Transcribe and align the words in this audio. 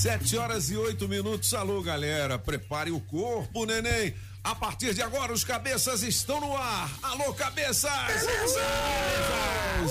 Sete 0.00 0.34
horas 0.38 0.70
e 0.70 0.76
oito 0.78 1.06
minutos. 1.06 1.52
Alô, 1.52 1.82
galera. 1.82 2.38
Prepare 2.38 2.90
o 2.90 2.98
corpo, 3.00 3.66
neném. 3.66 4.14
A 4.42 4.54
partir 4.54 4.94
de 4.94 5.02
agora, 5.02 5.30
os 5.30 5.44
cabeças 5.44 6.02
estão 6.02 6.40
no 6.40 6.56
ar. 6.56 6.90
Alô, 7.02 7.34
cabeças! 7.34 7.92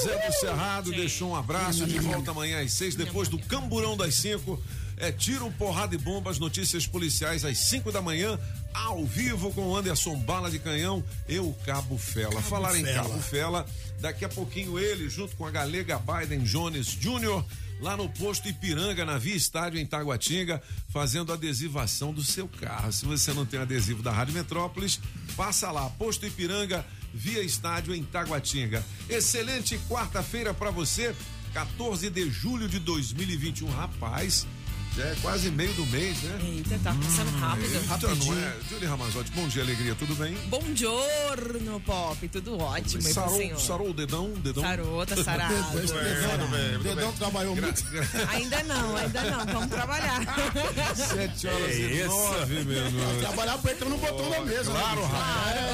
Zé 0.03 0.27
do 0.27 0.33
Cerrado 0.33 0.89
deixou 0.89 1.29
um 1.29 1.35
abraço 1.35 1.85
de 1.85 1.99
volta 1.99 2.31
amanhã 2.31 2.59
às 2.59 2.73
seis, 2.73 2.95
depois 2.95 3.29
do 3.29 3.37
Camburão 3.37 3.95
das 3.95 4.15
cinco. 4.15 4.59
É 4.97 5.11
tiro, 5.11 5.51
porrada 5.51 5.93
e 5.93 5.97
bombas, 5.99 6.39
notícias 6.39 6.87
policiais 6.87 7.45
às 7.45 7.59
cinco 7.59 7.91
da 7.91 8.01
manhã, 8.01 8.39
ao 8.73 9.05
vivo 9.05 9.53
com 9.53 9.75
Anderson 9.75 10.15
Bala 10.15 10.49
de 10.49 10.57
Canhão 10.57 11.03
e 11.27 11.37
o 11.37 11.53
Cabo 11.63 11.99
Fela. 11.99 12.41
Falar 12.41 12.75
em 12.75 12.83
Fela. 12.83 13.03
Cabo 13.03 13.21
Fela, 13.21 13.65
daqui 13.99 14.25
a 14.25 14.29
pouquinho 14.29 14.79
ele, 14.79 15.07
junto 15.07 15.35
com 15.35 15.45
a 15.45 15.51
galega 15.51 15.99
Biden 15.99 16.39
Jones 16.39 16.87
Jr., 16.87 17.45
lá 17.79 17.95
no 17.95 18.09
posto 18.09 18.47
Ipiranga, 18.47 19.05
na 19.05 19.17
Via 19.17 19.35
Estádio 19.35 19.79
em 19.79 19.85
Taguatinga, 19.85 20.61
fazendo 20.89 21.31
adesivação 21.31 22.13
do 22.13 22.23
seu 22.23 22.47
carro. 22.47 22.91
Se 22.91 23.05
você 23.05 23.33
não 23.33 23.45
tem 23.45 23.59
adesivo 23.59 24.03
da 24.03 24.11
Rádio 24.11 24.33
Metrópolis, 24.33 24.99
passa 25.35 25.71
lá, 25.71 25.89
posto 25.91 26.25
Ipiranga, 26.25 26.85
Via 27.13 27.41
Estádio 27.41 27.95
em 27.95 28.03
Taguatinga. 28.03 28.85
Excelente 29.09 29.79
quarta-feira 29.89 30.53
para 30.53 30.71
você, 30.71 31.15
14 31.53 32.09
de 32.09 32.29
julho 32.29 32.67
de 32.67 32.79
2021. 32.79 33.69
Rapaz, 33.69 34.45
já 34.95 35.05
é 35.05 35.15
quase 35.21 35.49
meio 35.51 35.73
do 35.73 35.85
mês, 35.87 36.21
né? 36.23 36.39
Eita, 36.43 36.79
tá 36.83 36.93
passando 36.93 37.37
rápido. 37.39 37.75
Então, 37.75 38.15
não 38.15 38.33
é? 38.39 38.53
Julie 38.69 38.87
Ramazotti, 38.87 39.31
bom 39.31 39.47
dia, 39.47 39.63
alegria, 39.63 39.95
tudo 39.95 40.15
bem? 40.15 40.33
Bom 40.47 40.63
giorno, 40.75 41.79
Pop. 41.81 42.27
Tudo 42.27 42.57
ótimo. 42.59 43.03
pro 43.03 43.13
Sarou, 43.13 43.37
senhor? 43.37 43.59
sarou 43.59 43.89
o 43.89 43.93
dedão, 43.93 44.29
dedão? 44.31 44.63
Sarou, 44.63 45.05
tá 45.05 45.23
sarado. 45.23 45.53
Esse 45.83 45.93
dedão, 45.93 46.81
dedão 46.81 47.11
trabalhou 47.13 47.55
muito. 47.55 47.83
ainda 48.29 48.63
não, 48.63 48.95
ainda 48.95 49.23
não. 49.23 49.45
Vamos 49.45 49.69
trabalhar. 49.69 50.19
Sete 50.95 51.47
horas 51.47 51.75
e 51.75 52.03
nove 52.05 52.63
minutos. 52.63 53.19
Trabalhar 53.19 53.53
apertando 53.53 53.95
o 53.95 53.97
botão 53.97 54.29
da 54.29 54.41
mesa. 54.41 54.71
Claro, 54.71 55.01
né? 55.01 55.07
rapaz. 55.07 55.69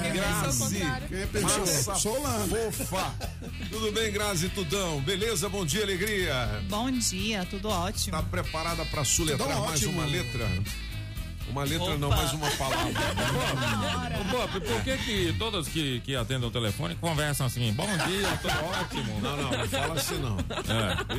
Quem 0.00 0.22
pensou 0.22 0.66
o 0.66 0.70
Grazi? 0.70 1.08
Quem 1.08 1.26
pensou? 1.26 1.60
massa 1.60 1.94
Solano. 1.96 2.48
fofa. 2.72 3.14
Tudo 3.70 3.92
bem, 3.92 4.12
Grazi, 4.12 4.48
tudão? 4.48 5.00
Beleza, 5.00 5.48
bom 5.48 5.64
dia, 5.64 5.82
alegria. 5.82 6.62
Bom 6.68 6.90
dia, 6.90 7.46
tudo 7.46 7.68
ótimo. 7.68 8.16
Tá 8.16 8.22
preparada 8.60 8.84
pra 8.86 9.04
suletrar 9.04 9.48
Tudão 9.48 9.66
mais 9.66 9.80
ótimo. 9.80 9.92
uma 9.92 10.04
letra? 10.06 10.48
Uma 11.48 11.64
letra 11.64 11.98
não, 11.98 12.08
Opa. 12.08 12.16
mais 12.18 12.32
uma 12.32 12.50
palavra. 12.52 12.92
Bob, 14.30 14.60
por 14.60 14.84
que 14.84 14.96
que 14.98 15.34
todas 15.36 15.66
que, 15.66 15.98
que 16.00 16.14
atendem 16.14 16.46
o 16.46 16.50
telefone 16.50 16.94
conversam 16.94 17.46
assim, 17.46 17.72
bom 17.72 17.86
dia, 18.06 18.38
tudo 18.40 18.54
ótimo? 18.80 19.20
Não, 19.20 19.36
não, 19.36 19.50
não 19.50 19.68
fala 19.68 19.94
assim 19.94 20.18
não. 20.18 20.36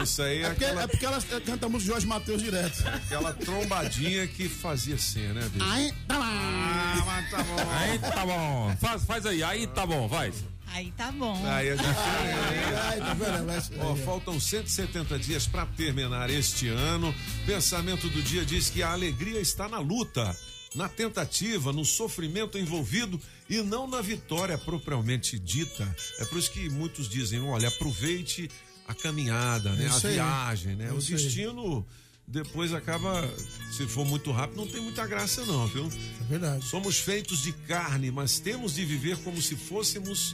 Isso 0.02 0.22
aí 0.22 0.44
é, 0.44 0.46
É 0.46 0.50
porque, 0.50 0.64
aquela, 0.66 0.84
é 0.84 0.88
porque 0.88 1.06
ela 1.06 1.22
canta 1.46 1.68
música 1.68 1.92
Jorge 1.92 2.08
Matheus 2.08 2.42
direto. 2.42 2.88
aquela 2.88 3.34
trombadinha 3.34 4.26
que 4.28 4.48
fazia 4.48 4.96
assim, 4.96 5.28
né, 5.28 5.50
bicho? 5.52 5.66
Aí, 5.70 5.92
tá. 6.08 6.18
Ah, 6.22 7.04
mas 7.06 7.30
tá 7.32 7.44
bom. 7.44 7.72
Aí 7.78 8.00
tá 8.00 8.26
bom, 8.26 8.78
faz, 8.80 9.04
faz 9.04 9.26
aí, 9.26 9.44
aí 9.44 9.68
tá 9.68 9.86
bom, 9.86 10.08
vai. 10.08 10.32
Aí 10.74 10.92
tá 10.96 11.12
bom. 11.12 11.36
Aí 11.46 11.70
a 11.70 11.76
gente... 11.76 11.88
Ai, 11.88 12.98
tá 13.00 13.14
vendo? 13.14 13.46
Vai- 13.46 13.62
Ó, 13.86 13.96
faltam 13.98 14.40
170 14.40 15.20
dias 15.20 15.46
para 15.48 15.66
terminar 15.66 16.30
este 16.30 16.68
ano. 16.70 17.14
Pensamento 17.46 18.10
do 18.10 18.22
dia 18.22 18.46
diz 18.46 18.70
que 18.70 18.82
a 18.82 18.92
alegria 18.92 19.40
está 19.40 19.68
na 19.68 19.80
luta, 19.80 20.36
na 20.74 20.88
tentativa, 20.88 21.74
no 21.74 21.84
sofrimento 21.84 22.58
envolvido 22.58 23.20
e 23.50 23.62
não 23.62 23.86
na 23.88 24.02
vitória 24.02 24.58
propriamente 24.58 25.38
dita. 25.38 25.94
É 26.20 26.26
por 26.26 26.38
isso 26.40 26.52
que 26.52 26.70
muitos 26.70 27.10
dizem: 27.10 27.42
olha, 27.42 27.68
aproveite 27.68 28.50
a 28.88 28.94
caminhada, 28.96 29.72
né? 29.74 29.86
A 29.92 29.98
Isso 29.98 30.08
aí. 30.08 30.14
viagem, 30.14 30.76
né? 30.76 30.88
É 30.88 30.94
O 30.94 31.00
isso 31.00 31.14
aí. 31.14 31.22
destino 31.22 31.86
depois 32.28 32.74
acaba, 32.74 33.30
se 33.76 33.86
for 33.88 34.06
muito 34.06 34.32
rápido, 34.32 34.56
não 34.58 34.68
tem 34.68 34.80
muita 34.80 35.06
graça, 35.06 35.44
não, 35.46 35.68
viu? 35.68 35.86
É 36.22 36.24
verdade. 36.30 36.64
Somos 36.66 36.98
feitos 36.98 37.42
de 37.44 37.52
carne, 37.52 38.10
mas 38.10 38.40
temos 38.40 38.76
de 38.76 38.86
viver 38.86 39.18
como 39.18 39.42
se 39.42 39.54
fôssemos 39.58 40.34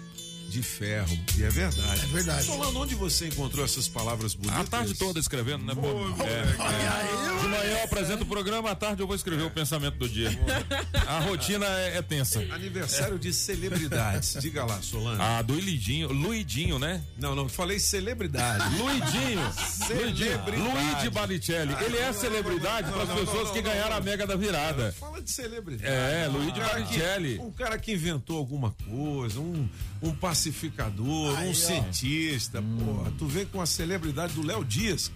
de 0.50 0.62
ferro. 0.64 1.18
E 1.38 1.44
é 1.44 1.50
verdade. 1.50 2.02
É 2.04 2.06
verdade. 2.08 2.46
Solano, 2.46 2.82
onde 2.82 2.96
você 2.96 3.28
encontrou 3.28 3.64
essas 3.66 3.88
palavras 3.88 4.34
bonitas? 4.34 4.60
A 4.60 4.64
tarde 4.64 4.94
toda 4.94 5.20
escrevendo, 5.20 5.66
né, 5.66 5.74
Bob? 5.74 6.16
É, 6.24 7.42
de 7.42 7.48
manhã 7.48 7.78
eu 7.78 7.84
apresento 7.84 8.24
o 8.24 8.26
programa, 8.26 8.72
à 8.72 8.76
tarde 8.76 9.02
eu 9.02 9.08
vou 9.08 9.16
escrever 9.16 9.44
o 9.44 9.52
pensamento 9.52 9.98
do 9.98 10.08
dia. 10.10 10.30
A 11.08 11.20
rotina 11.20 11.66
é, 11.66 11.98
é 11.98 12.02
tensa. 12.02 12.40
Aniversário 12.54 13.20
de 13.20 13.34
celebridades. 13.34 14.38
Diga 14.42 14.64
lá, 14.66 14.82
Solano. 14.82 15.22
Ah, 15.22 15.42
do 15.42 15.54
Luidinho, 15.54 16.12
Luidinho, 16.12 16.80
né? 16.80 17.04
Não, 17.18 17.36
não, 17.36 17.50
falei 17.50 17.80
celebridade. 17.80 18.64
Luidinho, 18.78 19.42
Luidinho, 19.42 19.54
Celebridade. 19.88 20.58
Luigi 20.62 21.10
Baricelli. 21.10 21.74
Ele 21.86 21.98
é 21.98 22.14
celebridade 22.14 22.92
para 22.92 23.04
as 23.04 23.10
pessoas 23.20 23.52
que 23.52 23.62
ganharam 23.62 23.96
a 23.98 24.02
Mega 24.02 24.26
da 24.26 24.36
Virada. 24.36 24.94
Fala 25.00 25.22
de 25.22 25.30
celebridade. 25.30 25.92
É, 25.92 26.28
Luigi 26.28 26.52
cara 26.54 26.82
que- 26.84 26.98
Baricelli. 26.98 27.40
Um 27.40 27.52
cara 27.52 27.78
que 27.78 27.94
inventou 27.94 28.38
alguma 28.38 28.72
coisa, 28.90 29.40
um, 29.40 29.68
um 30.02 30.12
pacificador, 30.12 31.38
Aí, 31.38 31.48
um 31.48 31.52
ó. 31.52 31.54
cientista. 31.54 32.62
Porra, 32.62 33.12
tu 33.18 33.26
vem 33.28 33.46
com 33.46 33.62
a 33.62 33.66
celebridade 33.66 34.34
do 34.34 34.46
Léo 34.46 34.64
Dias. 34.64 35.12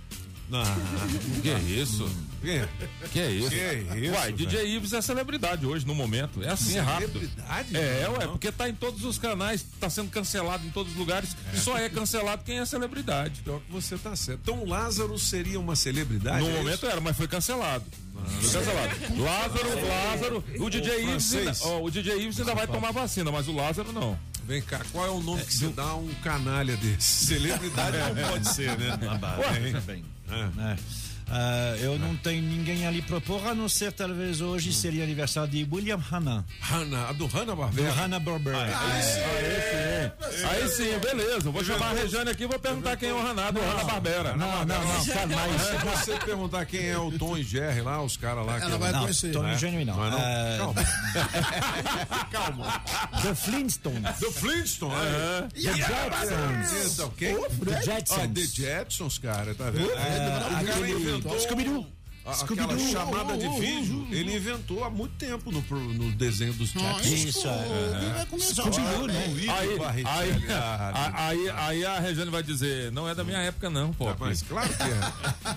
Não, 0.50 0.62
Que 1.42 1.50
é 1.50 1.59
isso? 1.59 2.09
que, 2.42 2.68
Que 3.14 3.20
é 3.22 3.31
isso? 3.31 3.50
que 3.50 4.00
isso? 4.02 4.14
Uai, 4.14 4.34
DJ 4.34 4.75
Ives 4.75 4.91
é 4.91 5.02
celebridade 5.02 5.66
hoje, 5.66 5.88
no 5.88 5.96
momento. 5.96 6.44
É 6.44 6.50
assim, 6.50 6.75
é 6.75 6.81
rápido. 6.81 7.14
Celebridade? 7.14 7.78
É, 7.78 8.09
ué, 8.09 8.25
Não. 8.25 8.31
porque 8.34 8.52
tá 8.52 8.68
em 8.68 8.75
todos 8.75 9.06
os 9.06 9.18
canais, 9.18 9.66
tá 9.80 9.90
sendo 9.90 10.09
cancelado 10.09 10.68
em 10.68 10.70
todos 10.70 10.91
os 10.91 10.97
lugares. 10.97 11.38
Só 11.56 11.78
é 11.78 11.88
cancelado 11.88 12.44
quem 12.44 12.59
é 12.59 12.66
celebridade. 12.66 13.41
Pior 13.44 13.62
que 13.62 13.72
você 13.72 13.97
tá 13.97 14.14
certo. 14.14 14.41
Então 14.44 14.66
Lázaro 14.66 15.18
seria 15.18 15.58
uma 15.58 15.75
celebridade? 15.78 16.44
No 16.44 16.50
é 16.50 16.58
momento 16.58 16.75
isso? 16.80 16.86
era, 16.88 17.00
mas 17.00 17.16
foi 17.16 17.30
cancelado. 17.30 17.86
Foi 18.41 18.52
cancelado. 18.52 19.22
Lázaro, 19.22 19.88
Lázaro, 19.88 20.44
o 20.59 20.70
DJ 20.70 21.03
Ives 21.03 21.34
ainda, 21.34 21.53
ó, 21.62 21.81
o 21.81 21.90
DJ 21.90 22.24
Ives 22.24 22.40
ainda 22.41 22.53
vai 22.53 22.68
tomar 22.68 22.91
vacina, 22.91 23.31
mas 23.31 23.47
o 23.47 23.53
Lázaro 23.53 23.94
não. 23.94 24.20
Vem 24.46 24.62
cá, 24.62 24.81
qual 24.91 25.06
é 25.06 25.09
o 25.09 25.22
nome 25.22 25.44
que 25.44 25.53
se 25.53 25.68
dá 25.68 25.84
a 25.84 25.96
um 25.96 26.13
canalha 26.24 26.75
desse? 26.78 27.25
Celebridade 27.28 27.97
não 27.97 28.29
pode 28.29 28.50
ser, 28.50 28.78
né? 28.78 28.97
Ué, 29.40 29.79
bem. 29.81 30.06
É. 30.29 30.72
É. 30.74 31.10
Ah, 31.34 31.75
eu 31.80 31.97
não 31.97 32.16
tenho 32.18 32.42
ninguém 32.44 32.86
ali 32.86 33.02
pra 33.02 33.22
pôr, 33.22 33.46
a 33.47 33.56
não 33.56 33.69
ser 33.69 33.92
talvez 33.94 34.42
hoje 34.42 34.74
seria 34.74 35.03
aniversário 35.03 35.50
de 35.50 35.66
William 35.72 35.97
Hanna, 35.97 36.46
Hanna, 36.59 37.08
a 37.09 37.14
do 37.14 37.25
Hanna 37.25 37.46
do 37.46 37.56
Barbera. 37.56 37.92
Hanna 37.94 38.19
Barbera. 38.19 38.69
Aí 40.50 40.68
sim, 40.70 40.97
beleza. 41.00 41.50
Vou 41.50 41.64
chamar 41.64 41.91
a 41.91 41.94
Regiane 41.94 42.31
aqui 42.31 42.44
e 42.44 42.47
vou 42.47 42.59
perguntar 42.59 42.97
quem 42.97 43.09
é 43.09 43.14
o 43.14 43.22
Ranado, 43.24 43.59
o 43.59 43.64
Hanna 43.64 43.84
Barbera. 43.84 44.36
Não, 44.36 44.66
não, 44.66 44.84
não, 44.84 45.02
Se 45.02 45.12
você 45.86 46.18
perguntar 46.25 46.66
quem 46.66 46.88
é 46.90 46.97
o 46.97 47.12
Tom 47.18 47.38
e 47.38 47.44
Jerry 47.44 47.81
lá, 47.81 48.02
os 48.02 48.18
caras 48.18 48.46
lá. 48.46 48.58
que 48.59 48.66
Ela 48.66 48.75
é- 48.75 48.78
vai 48.78 48.91
não, 48.91 49.00
conhecer. 49.02 49.31
Tony 49.31 49.52
É? 49.52 49.58
Gênio 49.58 49.86
não. 49.86 49.96
Não 49.96 50.06
é 50.06 50.09
não? 50.09 50.20
Ah, 50.20 50.58
Calma. 50.58 50.84
Calma. 52.31 52.84
The 53.22 53.36
Flintstones. 53.36 54.18
The 54.20 54.31
Flintstone, 54.31 54.94
é. 54.96 55.47
The 55.53 55.74
Jetsons. 55.74 56.94
Então? 56.94 57.09
The 57.12 57.31
Ah, 57.31 57.66
The 57.66 57.81
Jetsons. 57.84 58.53
Jetsons, 58.53 59.18
cara, 59.18 59.53
tá 59.56 59.70
vendo? 59.70 59.91
É, 59.91 60.61
o 60.61 60.66
cara 60.66 60.90
inventou 60.90 61.21
Scooby-Doo. 61.40 61.88
a- 62.26 62.32
aquela 62.32 62.35
Scooby-Doo. 62.35 62.91
chamada 62.91 63.38
de 63.38 63.47
vídeo, 63.59 64.08
ele 64.12 64.35
inventou 64.35 64.84
há 64.84 64.90
muito 64.90 65.16
tempo 65.16 65.52
no, 65.52 65.62
pro- 65.64 65.79
no 65.79 66.12
desenho 66.12 66.53
dos 66.53 66.70
Jetsons. 66.70 67.06
Isso, 67.06 67.47
é. 67.47 67.97
Ele 68.03 68.14
vai 68.14 68.26
começar. 68.28 68.53
Scooby-Doo, 68.64 69.08
né? 69.08 69.26
Luigi 69.28 69.50
Aí, 69.50 69.70
aí, 70.06 70.38
Ah, 70.53 71.12
aí, 71.28 71.50
aí 71.50 71.85
a 71.85 72.00
Regiane 72.00 72.29
vai 72.29 72.44
dizer, 72.44 72.91
não 72.91 73.08
é 73.09 73.16
da 73.16 73.23
minha 73.23 73.40
época 73.40 73.70
não, 73.70 73.91
pô. 73.94 74.06
Mas 74.20 74.41
claro 74.44 74.70
que 74.70 74.84
é. 74.84 75.02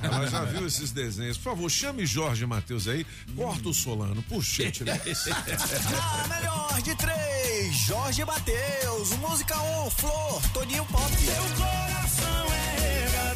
Ela 0.06 0.26
já 0.26 0.44
viu 0.44 0.66
esses 0.66 0.90
desenhos. 0.90 1.36
Por 1.36 1.44
favor, 1.44 1.70
chame 1.70 2.06
Jorge 2.06 2.46
Matheus 2.46 2.88
aí, 2.88 3.04
corta 3.36 3.68
o 3.68 3.74
Solano, 3.74 4.22
por 4.22 4.42
gentileza. 4.42 5.00
A 5.34 6.28
melhor 6.28 6.80
de 6.82 6.94
três, 6.96 7.76
Jorge 7.86 8.24
Mateus, 8.24 9.10
música 9.18 9.54
1, 9.86 9.90
Flor, 9.90 10.42
Toninho 10.52 10.84
Pop. 10.86 11.12
Seu 11.16 11.42
coração 11.56 12.52
é 12.54 13.33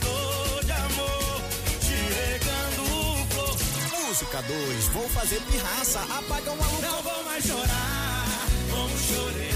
Música 4.20 4.43
2, 4.43 4.88
vou 4.88 5.09
fazer 5.11 5.41
pirraça, 5.43 6.00
apaga 6.00 6.50
uma 6.50 6.67
luz. 6.67 6.81
Não 6.81 7.03
vou 7.03 7.23
mais 7.23 7.44
chorar, 7.44 8.26
como 8.69 8.99
chorei, 8.99 9.55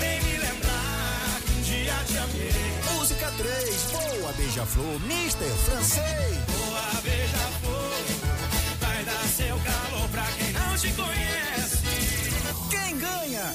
nem 0.00 0.22
me 0.22 0.38
lembrar 0.38 1.40
que 1.44 1.52
um 1.52 1.60
dia 1.60 1.92
te 2.06 2.16
amei. 2.16 2.94
música 2.94 3.30
3. 3.36 3.82
Boa, 3.92 4.32
beija-flor, 4.32 5.00
Mister 5.00 5.50
Francês. 5.66 6.38
Boa 6.46 7.02
beija-flor, 7.02 7.94
vai 8.80 9.04
dar 9.04 9.28
seu 9.36 9.58
calor 9.58 10.08
pra 10.08 10.24
quem 10.38 10.52
não 10.54 10.76
te 10.78 10.90
conhece. 10.92 11.23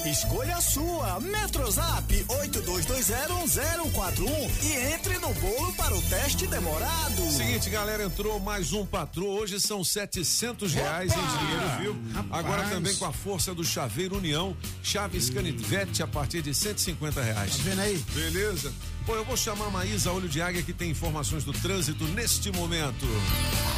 Escolha 0.09 0.57
a 0.57 0.61
sua. 0.61 1.19
Metrozap 1.19 2.25
82201041 2.27 4.50
e 4.63 4.73
entre 4.94 5.19
no 5.19 5.31
bolo 5.35 5.71
para 5.73 5.95
o 5.95 6.01
teste 6.01 6.47
demorado. 6.47 7.31
Seguinte, 7.31 7.69
galera, 7.69 8.03
entrou 8.03 8.39
mais 8.39 8.73
um 8.73 8.83
patrão. 8.83 9.27
Hoje 9.27 9.59
são 9.59 9.83
700 9.83 10.73
reais 10.73 11.13
em 11.13 11.15
dinheiro, 11.15 11.69
viu? 11.79 11.95
Agora 12.31 12.67
também 12.69 12.95
com 12.95 13.06
a 13.06 13.13
força 13.13 13.53
do 13.53 13.63
Chaveiro 13.63 14.17
União, 14.17 14.57
Chaves 14.81 15.29
Canivete 15.29 16.01
a 16.01 16.07
partir 16.07 16.41
de 16.41 16.56
150 16.56 17.21
reais. 17.21 17.57
Tá 17.57 17.63
vendo 17.63 17.81
aí? 17.81 18.03
Beleza? 18.11 18.73
Bom, 19.09 19.15
eu 19.15 19.25
vou 19.25 19.35
chamar 19.35 19.65
a 19.65 19.69
Maísa 19.71 20.11
Olho 20.11 20.29
de 20.29 20.39
Águia 20.39 20.61
que 20.61 20.71
tem 20.71 20.91
informações 20.91 21.44
do 21.44 21.51
trânsito 21.51 22.03
neste 22.09 22.51
momento. 22.51 23.07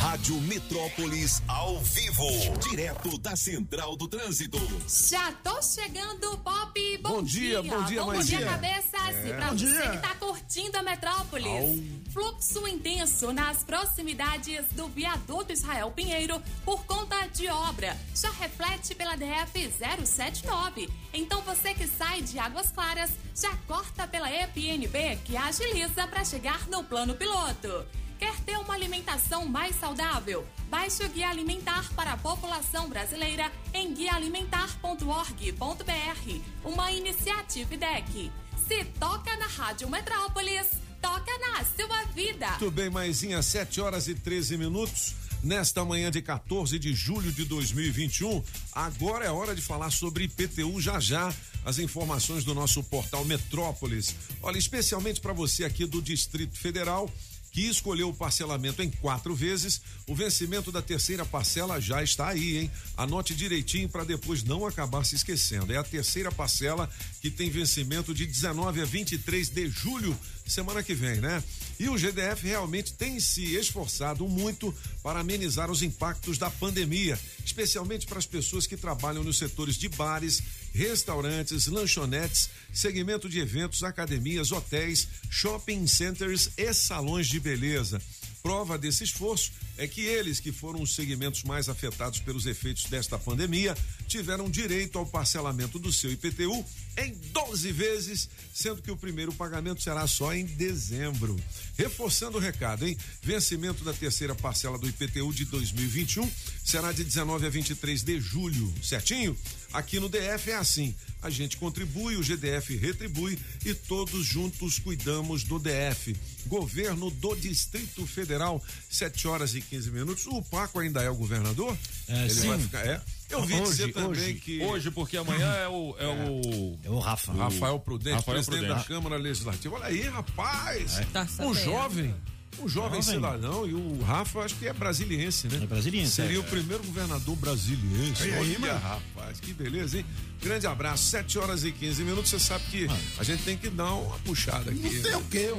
Rádio 0.01 0.35
Metrópolis 0.41 1.41
ao 1.47 1.79
vivo, 1.79 2.25
direto 2.69 3.17
da 3.17 3.33
Central 3.37 3.95
do 3.95 4.09
Trânsito. 4.09 4.57
Já 4.89 5.31
tô 5.41 5.61
chegando, 5.61 6.37
Pop. 6.39 6.97
Bom, 6.97 7.09
Bom 7.09 7.23
dia, 7.23 7.63
bom 7.63 7.81
dia, 7.83 8.01
Bom 8.01 8.07
Maisinha. 8.07 8.39
dia, 8.39 8.47
cabeças. 8.49 9.25
E 9.25 9.33
pra 9.33 9.47
Bom 9.47 9.57
você 9.57 9.65
dia. 9.67 9.89
que 9.91 9.97
tá 9.99 10.15
curtindo 10.15 10.77
a 10.77 10.83
Metrópolis. 10.83 11.81
Fluxo 12.11 12.67
intenso 12.67 13.31
nas 13.31 13.63
proximidades 13.63 14.65
do 14.73 14.89
viaduto 14.89 15.53
Israel 15.53 15.91
Pinheiro 15.91 16.41
por 16.65 16.83
conta 16.83 17.15
de 17.27 17.47
obra. 17.47 17.95
Já 18.13 18.31
reflete 18.31 18.93
pela 18.95 19.15
DF 19.15 19.71
079. 20.05 20.89
Então 21.13 21.41
você 21.43 21.73
que 21.73 21.87
sai 21.87 22.21
de 22.21 22.37
Águas 22.37 22.69
Claras, 22.71 23.11
já 23.33 23.55
corta 23.65 24.05
pela 24.07 24.29
EPNB 24.29 25.20
que 25.23 25.37
agiliza 25.37 26.07
para 26.07 26.25
chegar 26.25 26.67
no 26.67 26.83
plano 26.83 27.15
piloto. 27.15 27.85
Quer 28.17 28.39
ter 28.41 28.57
uma 28.57 28.75
alimentação 28.75 29.47
mais 29.47 29.75
saudável? 29.77 30.45
Baixe 30.69 31.03
o 31.03 31.09
Guia 31.09 31.29
Alimentar 31.29 31.91
para 31.95 32.13
a 32.13 32.17
População 32.17 32.87
Brasileira 32.87 33.51
em 33.73 33.93
guiaalimentar.org.br, 33.93 36.41
uma 36.63 36.91
iniciativa 36.91 37.73
IDEC. 37.73 38.31
Se 38.67 38.85
toca 38.99 39.35
na 39.37 39.47
Rádio 39.47 39.89
Metrópolis, 39.89 40.67
toca 41.01 41.31
na 41.39 41.65
sua 41.65 42.03
vida. 42.13 42.47
Muito 42.51 42.71
bem, 42.71 42.89
Maisinha, 42.89 43.41
7 43.41 43.81
horas 43.81 44.07
e 44.07 44.13
13 44.13 44.57
minutos. 44.57 45.15
Nesta 45.43 45.83
manhã 45.83 46.11
de 46.11 46.21
14 46.21 46.77
de 46.77 46.93
julho 46.93 47.31
de 47.31 47.43
2021, 47.45 48.43
agora 48.71 49.25
é 49.25 49.31
hora 49.31 49.55
de 49.55 49.61
falar 49.61 49.89
sobre 49.89 50.25
IPTU 50.25 50.79
já 50.79 50.99
já. 50.99 51.33
As 51.65 51.79
informações 51.79 52.43
do 52.43 52.53
nosso 52.53 52.83
portal 52.83 53.23
Metrópolis. 53.25 54.15
Olha, 54.41 54.57
especialmente 54.57 55.21
para 55.21 55.33
você 55.33 55.63
aqui 55.63 55.85
do 55.85 56.01
Distrito 56.01 56.57
Federal 56.57 57.09
que 57.51 57.67
escolheu 57.67 58.09
o 58.09 58.13
parcelamento 58.13 58.81
em 58.81 58.89
quatro 58.89 59.35
vezes, 59.35 59.81
o 60.07 60.15
vencimento 60.15 60.71
da 60.71 60.81
terceira 60.81 61.25
parcela 61.25 61.81
já 61.81 62.01
está 62.01 62.29
aí, 62.29 62.57
hein? 62.57 62.71
Anote 62.95 63.35
direitinho 63.35 63.89
para 63.89 64.05
depois 64.05 64.41
não 64.43 64.65
acabar 64.65 65.03
se 65.03 65.15
esquecendo. 65.15 65.73
É 65.73 65.77
a 65.77 65.83
terceira 65.83 66.31
parcela 66.31 66.89
que 67.21 67.29
tem 67.29 67.49
vencimento 67.49 68.13
de 68.13 68.25
19 68.25 68.81
a 68.81 68.85
23 68.85 69.49
de 69.49 69.69
julho, 69.69 70.17
semana 70.45 70.83
que 70.83 70.93
vem, 70.93 71.19
né? 71.21 71.43
E 71.79 71.89
o 71.89 71.97
GDF 71.97 72.45
realmente 72.45 72.93
tem 72.93 73.19
se 73.19 73.55
esforçado 73.55 74.27
muito 74.27 74.73
para 75.01 75.19
amenizar 75.19 75.71
os 75.71 75.81
impactos 75.81 76.37
da 76.37 76.49
pandemia, 76.49 77.19
especialmente 77.43 78.05
para 78.05 78.19
as 78.19 78.25
pessoas 78.25 78.67
que 78.67 78.77
trabalham 78.77 79.23
nos 79.23 79.37
setores 79.37 79.75
de 79.75 79.89
bares, 79.89 80.43
restaurantes, 80.73 81.67
lanchonetes, 81.67 82.49
segmento 82.71 83.27
de 83.27 83.39
eventos, 83.39 83.83
academias, 83.83 84.51
hotéis, 84.51 85.07
shopping 85.29 85.87
centers 85.87 86.51
e 86.57 86.73
salões 86.73 87.27
de 87.27 87.39
beleza. 87.39 88.01
Prova 88.41 88.77
desse 88.77 89.03
esforço 89.03 89.51
é 89.77 89.87
que 89.87 90.01
eles, 90.01 90.39
que 90.39 90.51
foram 90.51 90.81
os 90.81 90.95
segmentos 90.95 91.43
mais 91.43 91.69
afetados 91.69 92.19
pelos 92.19 92.45
efeitos 92.45 92.85
desta 92.85 93.17
pandemia, 93.17 93.75
tiveram 94.07 94.49
direito 94.49 94.97
ao 94.97 95.05
parcelamento 95.05 95.77
do 95.77 95.93
seu 95.93 96.11
IPTU 96.11 96.65
em 96.97 97.13
12 97.31 97.71
vezes, 97.71 98.29
sendo 98.53 98.81
que 98.81 98.91
o 98.91 98.97
primeiro 98.97 99.31
pagamento 99.33 99.81
será 99.81 100.05
só 100.07 100.33
em 100.33 100.45
dezembro. 100.45 101.35
Reforçando 101.77 102.37
o 102.37 102.41
recado, 102.41 102.87
hein? 102.87 102.97
Vencimento 103.21 103.83
da 103.83 103.93
terceira 103.93 104.35
parcela 104.35 104.77
do 104.77 104.89
IPTU 104.89 105.33
de 105.33 105.45
2021 105.45 106.29
será 106.63 106.91
de 106.91 107.03
19 107.03 107.45
a 107.45 107.49
23 107.49 108.03
de 108.03 108.19
julho, 108.19 108.73
certinho? 108.83 109.37
Aqui 109.73 109.99
no 109.99 110.09
DF 110.09 110.51
é 110.51 110.55
assim. 110.55 110.93
A 111.21 111.29
gente 111.29 111.55
contribui, 111.57 112.15
o 112.15 112.23
GDF 112.23 112.75
retribui 112.75 113.37
e 113.63 113.73
todos 113.75 114.25
juntos 114.25 114.79
cuidamos 114.79 115.43
do 115.43 115.59
DF. 115.59 116.15
Governo 116.47 117.11
do 117.11 117.35
Distrito 117.35 118.05
Federal, 118.07 118.61
7 118.89 119.27
horas 119.27 119.53
e 119.53 119.61
15 119.61 119.91
minutos. 119.91 120.25
O 120.25 120.41
Paco 120.41 120.79
ainda 120.79 121.01
é 121.03 121.09
o 121.09 121.15
governador? 121.15 121.77
É, 122.07 122.21
Ele 122.21 122.29
sim. 122.33 122.47
vai 122.47 122.59
ficar. 122.59 122.85
É. 122.87 123.01
Eu 123.29 123.45
vi 123.45 123.53
Hoje, 123.53 123.63
dizer 123.71 123.93
também 123.93 124.09
hoje. 124.09 124.33
que. 124.33 124.61
Hoje, 124.63 124.91
porque 124.91 125.15
amanhã 125.15 125.47
é 125.53 125.67
o. 125.67 125.95
É 125.99 126.07
o... 126.07 126.79
É 126.83 126.89
o 126.89 126.99
Rafa. 126.99 127.31
Rafael 127.31 127.79
Prudente, 127.79 128.15
Rafael 128.15 128.35
presidente 128.35 128.65
Prudente. 128.65 128.81
da 128.89 128.95
Câmara 128.95 129.17
Legislativa. 129.17 129.75
Olha 129.75 129.85
aí, 129.85 130.01
rapaz! 130.01 130.95
Tá 131.13 131.27
um 131.39 131.53
jovem. 131.53 132.13
Um 132.59 132.67
jovem, 132.67 133.01
Jovem. 133.01 133.15
cidadão 133.15 133.65
e 133.67 133.73
o 133.73 134.01
Rafa 134.03 134.39
acho 134.41 134.55
que 134.55 134.67
é 134.67 134.73
brasiliense, 134.73 135.47
né? 135.47 135.59
É 135.63 135.65
brasiliense, 135.65 136.11
Seria 136.11 136.37
é. 136.37 136.39
o 136.39 136.43
primeiro 136.43 136.83
governador 136.83 137.35
brasiliense. 137.37 138.27
E 138.27 138.33
aí, 138.33 138.57
Olha, 138.61 138.77
rapaz, 138.77 139.39
que 139.39 139.53
beleza, 139.53 139.97
hein? 139.97 140.05
Grande 140.41 140.67
abraço, 140.67 141.03
7 141.05 141.39
horas 141.39 141.63
e 141.63 141.71
15 141.71 142.03
minutos. 142.03 142.29
Você 142.29 142.39
sabe 142.39 142.63
que 142.65 142.87
a 143.17 143.23
gente 143.23 143.43
tem 143.43 143.57
que 143.57 143.69
dar 143.69 143.93
uma 143.93 144.17
puxada 144.19 144.69
aqui. 144.69 144.79
Não 144.79 145.01
tem 145.01 145.15
o 145.15 145.23
quê? 145.23 145.49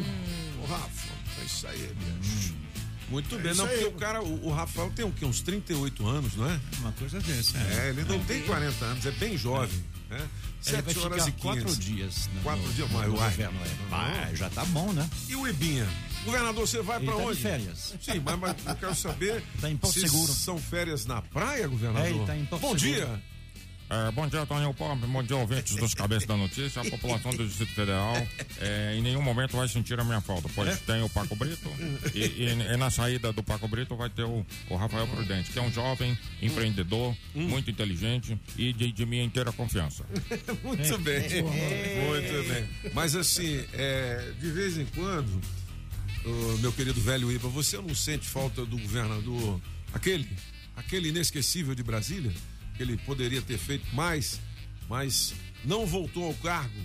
Ô, 0.63 0.67
Rafa, 0.67 1.09
é 1.41 1.45
isso 1.45 1.67
aí, 1.67 1.93
bicho. 2.21 2.55
Muito 3.09 3.37
bem, 3.39 3.53
isso 3.53 3.61
não, 3.61 3.69
porque 3.69 3.85
aí. 3.85 3.89
o 3.91 3.93
cara, 3.93 4.23
o, 4.23 4.47
o 4.47 4.53
Rafael 4.53 4.91
tem 4.95 5.05
o 5.05 5.13
quê? 5.13 5.25
Uns 5.25 5.41
38 5.43 6.07
anos, 6.07 6.35
não 6.35 6.49
é? 6.51 6.59
Uma 6.79 6.93
coisa 6.93 7.21
dessa. 7.21 7.59
É, 7.59 7.91
ele 7.91 8.05
não 8.05 8.19
tem 8.25 8.43
40 8.43 8.85
anos, 8.85 9.05
é 9.07 9.11
bem 9.13 9.37
jovem, 9.37 9.83
né? 10.09 10.29
Ele 10.67 10.81
vai 10.83 10.95
7 10.95 10.99
horas 11.01 11.25
ficar 11.25 11.29
e 11.29 11.33
15. 11.33 11.43
quatro 11.65 11.77
dias. 11.77 12.29
no- 12.35 12.41
Quatro 12.43 12.63
no- 12.67 12.73
dias, 12.73 12.91
no 12.91 12.99
mas 12.99 13.09
uai. 13.09 13.31
governo, 13.31 13.61
é. 13.61 13.95
Ah, 13.95 14.31
já 14.35 14.49
tá 14.51 14.65
bom, 14.67 14.93
né? 14.93 15.09
E 15.29 15.37
o 15.37 15.47
Ibinha? 15.47 15.87
Governador, 16.25 16.67
você 16.69 16.81
vai 16.83 17.01
pra 17.01 17.13
tá 17.13 17.19
de 17.21 17.27
onde? 17.27 17.41
férias. 17.41 17.95
Sim, 18.01 18.21
mas, 18.25 18.39
mas 18.39 18.57
eu 18.67 18.75
quero 18.77 18.95
saber 18.95 19.43
Tá 19.61 19.71
em 19.71 19.77
Porto 19.77 19.95
se 19.95 20.01
Seguro. 20.01 20.33
são 20.33 20.59
férias 20.59 21.05
na 21.07 21.21
praia, 21.23 21.67
governador? 21.67 22.07
É, 22.07 22.11
ele 22.11 22.25
tá 22.27 22.37
em 22.37 22.45
Porto 22.45 22.63
Bom 22.63 22.79
Seguro. 22.79 23.07
dia. 23.07 23.33
É, 23.91 24.11
bom 24.13 24.27
dia, 24.27 24.47
Toninho 24.47 24.73
Pop. 24.73 24.99
Bom 25.07 25.23
dia, 25.23 25.37
ouvintes 25.37 25.77
dos 25.77 25.93
Cabeças 25.93 26.27
da 26.27 26.35
Notícia. 26.35 26.81
A 26.81 26.85
população 26.91 27.31
do 27.33 27.47
Distrito 27.47 27.75
Federal 27.75 28.15
é, 28.59 28.95
em 28.97 29.03
nenhum 29.03 29.21
momento 29.21 29.55
vai 29.55 29.69
sentir 29.69 30.01
a 30.01 30.05
minha 30.05 30.21
falta, 30.23 30.49
pois 30.55 30.69
É? 30.71 30.77
tem 30.77 31.03
o 31.03 31.11
Paco 31.11 31.37
Brito 31.37 31.69
e, 32.15 32.21
e- 32.21 32.73
e 32.73 32.77
na 32.79 32.91
saída 32.91 33.35
do 33.35 33.43
Paco 33.43 33.69
Brito 33.69 33.95
vai 33.95 34.09
ter 34.09 34.23
o, 34.23 34.47
o 34.71 34.77
Rafael 34.77 35.07
Prudente, 35.09 35.51
que 35.51 35.59
é 35.59 35.63
um 35.63 35.71
jovem 35.71 36.17
empreendedor, 36.41 37.15
Hum. 37.37 37.49
muito 37.49 37.71
inteligente 37.71 38.39
e 38.57 38.73
de, 38.73 38.91
de 38.93 39.05
minha 39.05 39.25
inteira 39.25 39.53
confiança. 39.53 40.05
Muito 40.65 40.99
bem. 40.99 41.43
Muito 41.43 42.49
bem. 42.49 42.93
Mas 42.95 43.15
assim, 43.15 43.63
é, 43.75 44.33
de 44.41 44.51
vez 44.53 44.79
em 44.79 44.87
quando, 44.87 45.39
meu 46.61 46.73
querido 46.73 47.01
velho 47.01 47.31
Iba, 47.33 47.49
você 47.49 47.77
não 47.79 47.95
sente 47.95 48.27
falta 48.27 48.65
do 48.65 48.79
governador, 48.79 49.61
aquele, 49.93 50.29
aquele 50.77 51.09
inesquecível 51.09 51.75
de 51.75 51.83
Brasília, 51.83 52.33
que 52.77 52.83
ele 52.83 52.97
poderia 52.99 53.43
ter 53.43 53.59
feito 53.59 53.87
mais, 53.95 54.41
mas 54.89 55.35
não 55.65 55.87
voltou 55.87 56.27
ao 56.27 56.35
cargo? 56.35 56.81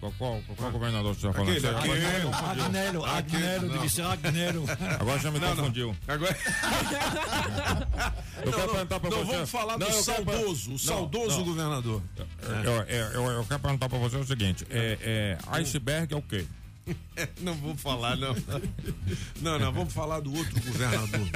Qual, 0.00 0.12
qual, 0.18 0.42
qual 0.56 0.72
governador 0.72 1.14
você 1.14 1.28
está 1.28 1.32
falando? 1.32 1.56
Aquele, 1.56 1.68
aquele. 1.76 1.92
Agnello, 2.34 3.04
Aquele- 3.04 3.36
Agnello, 3.46 3.66
não. 3.68 3.74
deve 3.76 3.88
ser 3.88 4.02
Agnello. 4.02 4.64
Agora 4.98 5.18
já 5.20 5.30
me 5.30 5.38
Não, 5.38 5.48
não. 5.50 5.56
confundiu. 5.56 5.96
Agora. 6.08 6.36
Eu 8.44 8.52
quero 8.52 8.68
perguntar 8.72 8.98
para 9.00 9.10
não 9.10 9.18
você. 9.24 9.32
vamos 9.32 9.50
falar 9.50 9.78
Não, 9.78 9.86
do 9.86 9.92
eu 9.92 10.04
quero 10.04 10.24
saudoso, 10.24 10.68
o 10.70 10.72
Não, 10.72 10.78
saudoso 10.78 11.38
não. 11.38 11.44
governador. 11.44 12.02
Eu, 12.16 12.72
eu, 12.88 13.06
eu, 13.12 13.30
eu 13.30 13.44
quero 13.44 13.60
perguntar 13.60 13.88
para 13.88 13.98
você 13.98 14.16
o 14.16 14.26
seguinte: 14.26 14.66
é, 14.70 14.98
é, 15.00 15.38
iceberg 15.58 16.12
é 16.12 16.16
o 16.16 16.22
quê? 16.22 16.46
Não 17.40 17.54
vou 17.54 17.76
falar, 17.76 18.16
não. 18.16 18.34
Não, 19.40 19.58
não, 19.58 19.72
vamos 19.72 19.92
falar 19.92 20.20
do 20.20 20.34
outro 20.34 20.60
governador. 20.60 21.28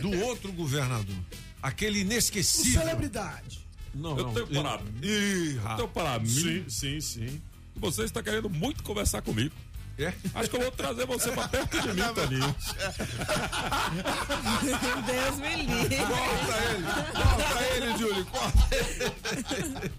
Do 0.00 0.10
outro 0.24 0.52
governador. 0.52 1.16
Aquele 1.62 2.00
inesquecível. 2.00 2.80
Celebridade. 2.80 3.60
Não, 3.94 4.16
Eu 4.18 4.24
não. 4.24 4.34
tenho 4.34 4.46
para 4.48 4.80
Ih, 5.02 5.60
Então, 5.74 5.88
para 5.88 6.18
mim, 6.18 6.28
Sim, 6.28 6.64
sim, 6.68 7.00
sim. 7.00 7.42
você 7.76 8.04
está 8.04 8.22
querendo 8.22 8.48
muito 8.50 8.82
conversar 8.82 9.22
comigo. 9.22 9.54
É? 9.98 10.12
Acho 10.34 10.50
que 10.50 10.56
eu 10.56 10.60
vou 10.60 10.70
trazer 10.70 11.06
você 11.06 11.32
para 11.32 11.48
perto 11.48 11.80
de 11.80 11.88
mim, 11.88 12.02
Toninho. 12.14 12.54
Deus 15.06 15.38
me 15.38 15.56
livre. 15.56 15.96
Corta 15.96 16.56
ele! 16.70 16.84
Corta 17.12 17.64
ele, 17.74 17.98
Júlio! 17.98 18.24
Corta 18.26 18.68
ele! 19.56 19.92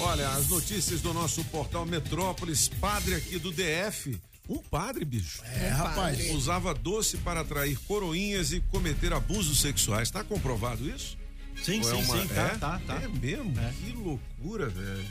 Olha, 0.00 0.28
as 0.30 0.48
notícias 0.48 1.00
do 1.00 1.12
nosso 1.14 1.42
portal 1.44 1.86
Metrópolis, 1.86 2.68
padre 2.68 3.14
aqui 3.14 3.38
do 3.38 3.50
DF. 3.50 4.20
Um 4.48 4.58
padre, 4.58 5.04
bicho. 5.04 5.42
É, 5.44 5.68
rapaz. 5.68 6.30
Usava 6.30 6.72
doce 6.72 7.16
para 7.16 7.40
atrair 7.40 7.76
coroinhas 7.86 8.52
e 8.52 8.60
cometer 8.60 9.12
abusos 9.12 9.60
sexuais. 9.60 10.08
Está 10.08 10.22
comprovado 10.22 10.88
isso? 10.88 11.18
Sim, 11.62 11.78
Ou 11.78 11.84
sim, 11.84 11.90
é 11.90 11.94
uma- 11.94 12.22
sim, 12.22 12.28
tá, 12.28 12.42
é? 12.42 12.48
tá, 12.58 12.80
tá. 12.86 12.94
É 13.02 13.08
mesmo? 13.08 13.58
É. 13.58 13.72
Que 13.72 13.92
loucura, 13.92 14.68
velho. 14.68 15.04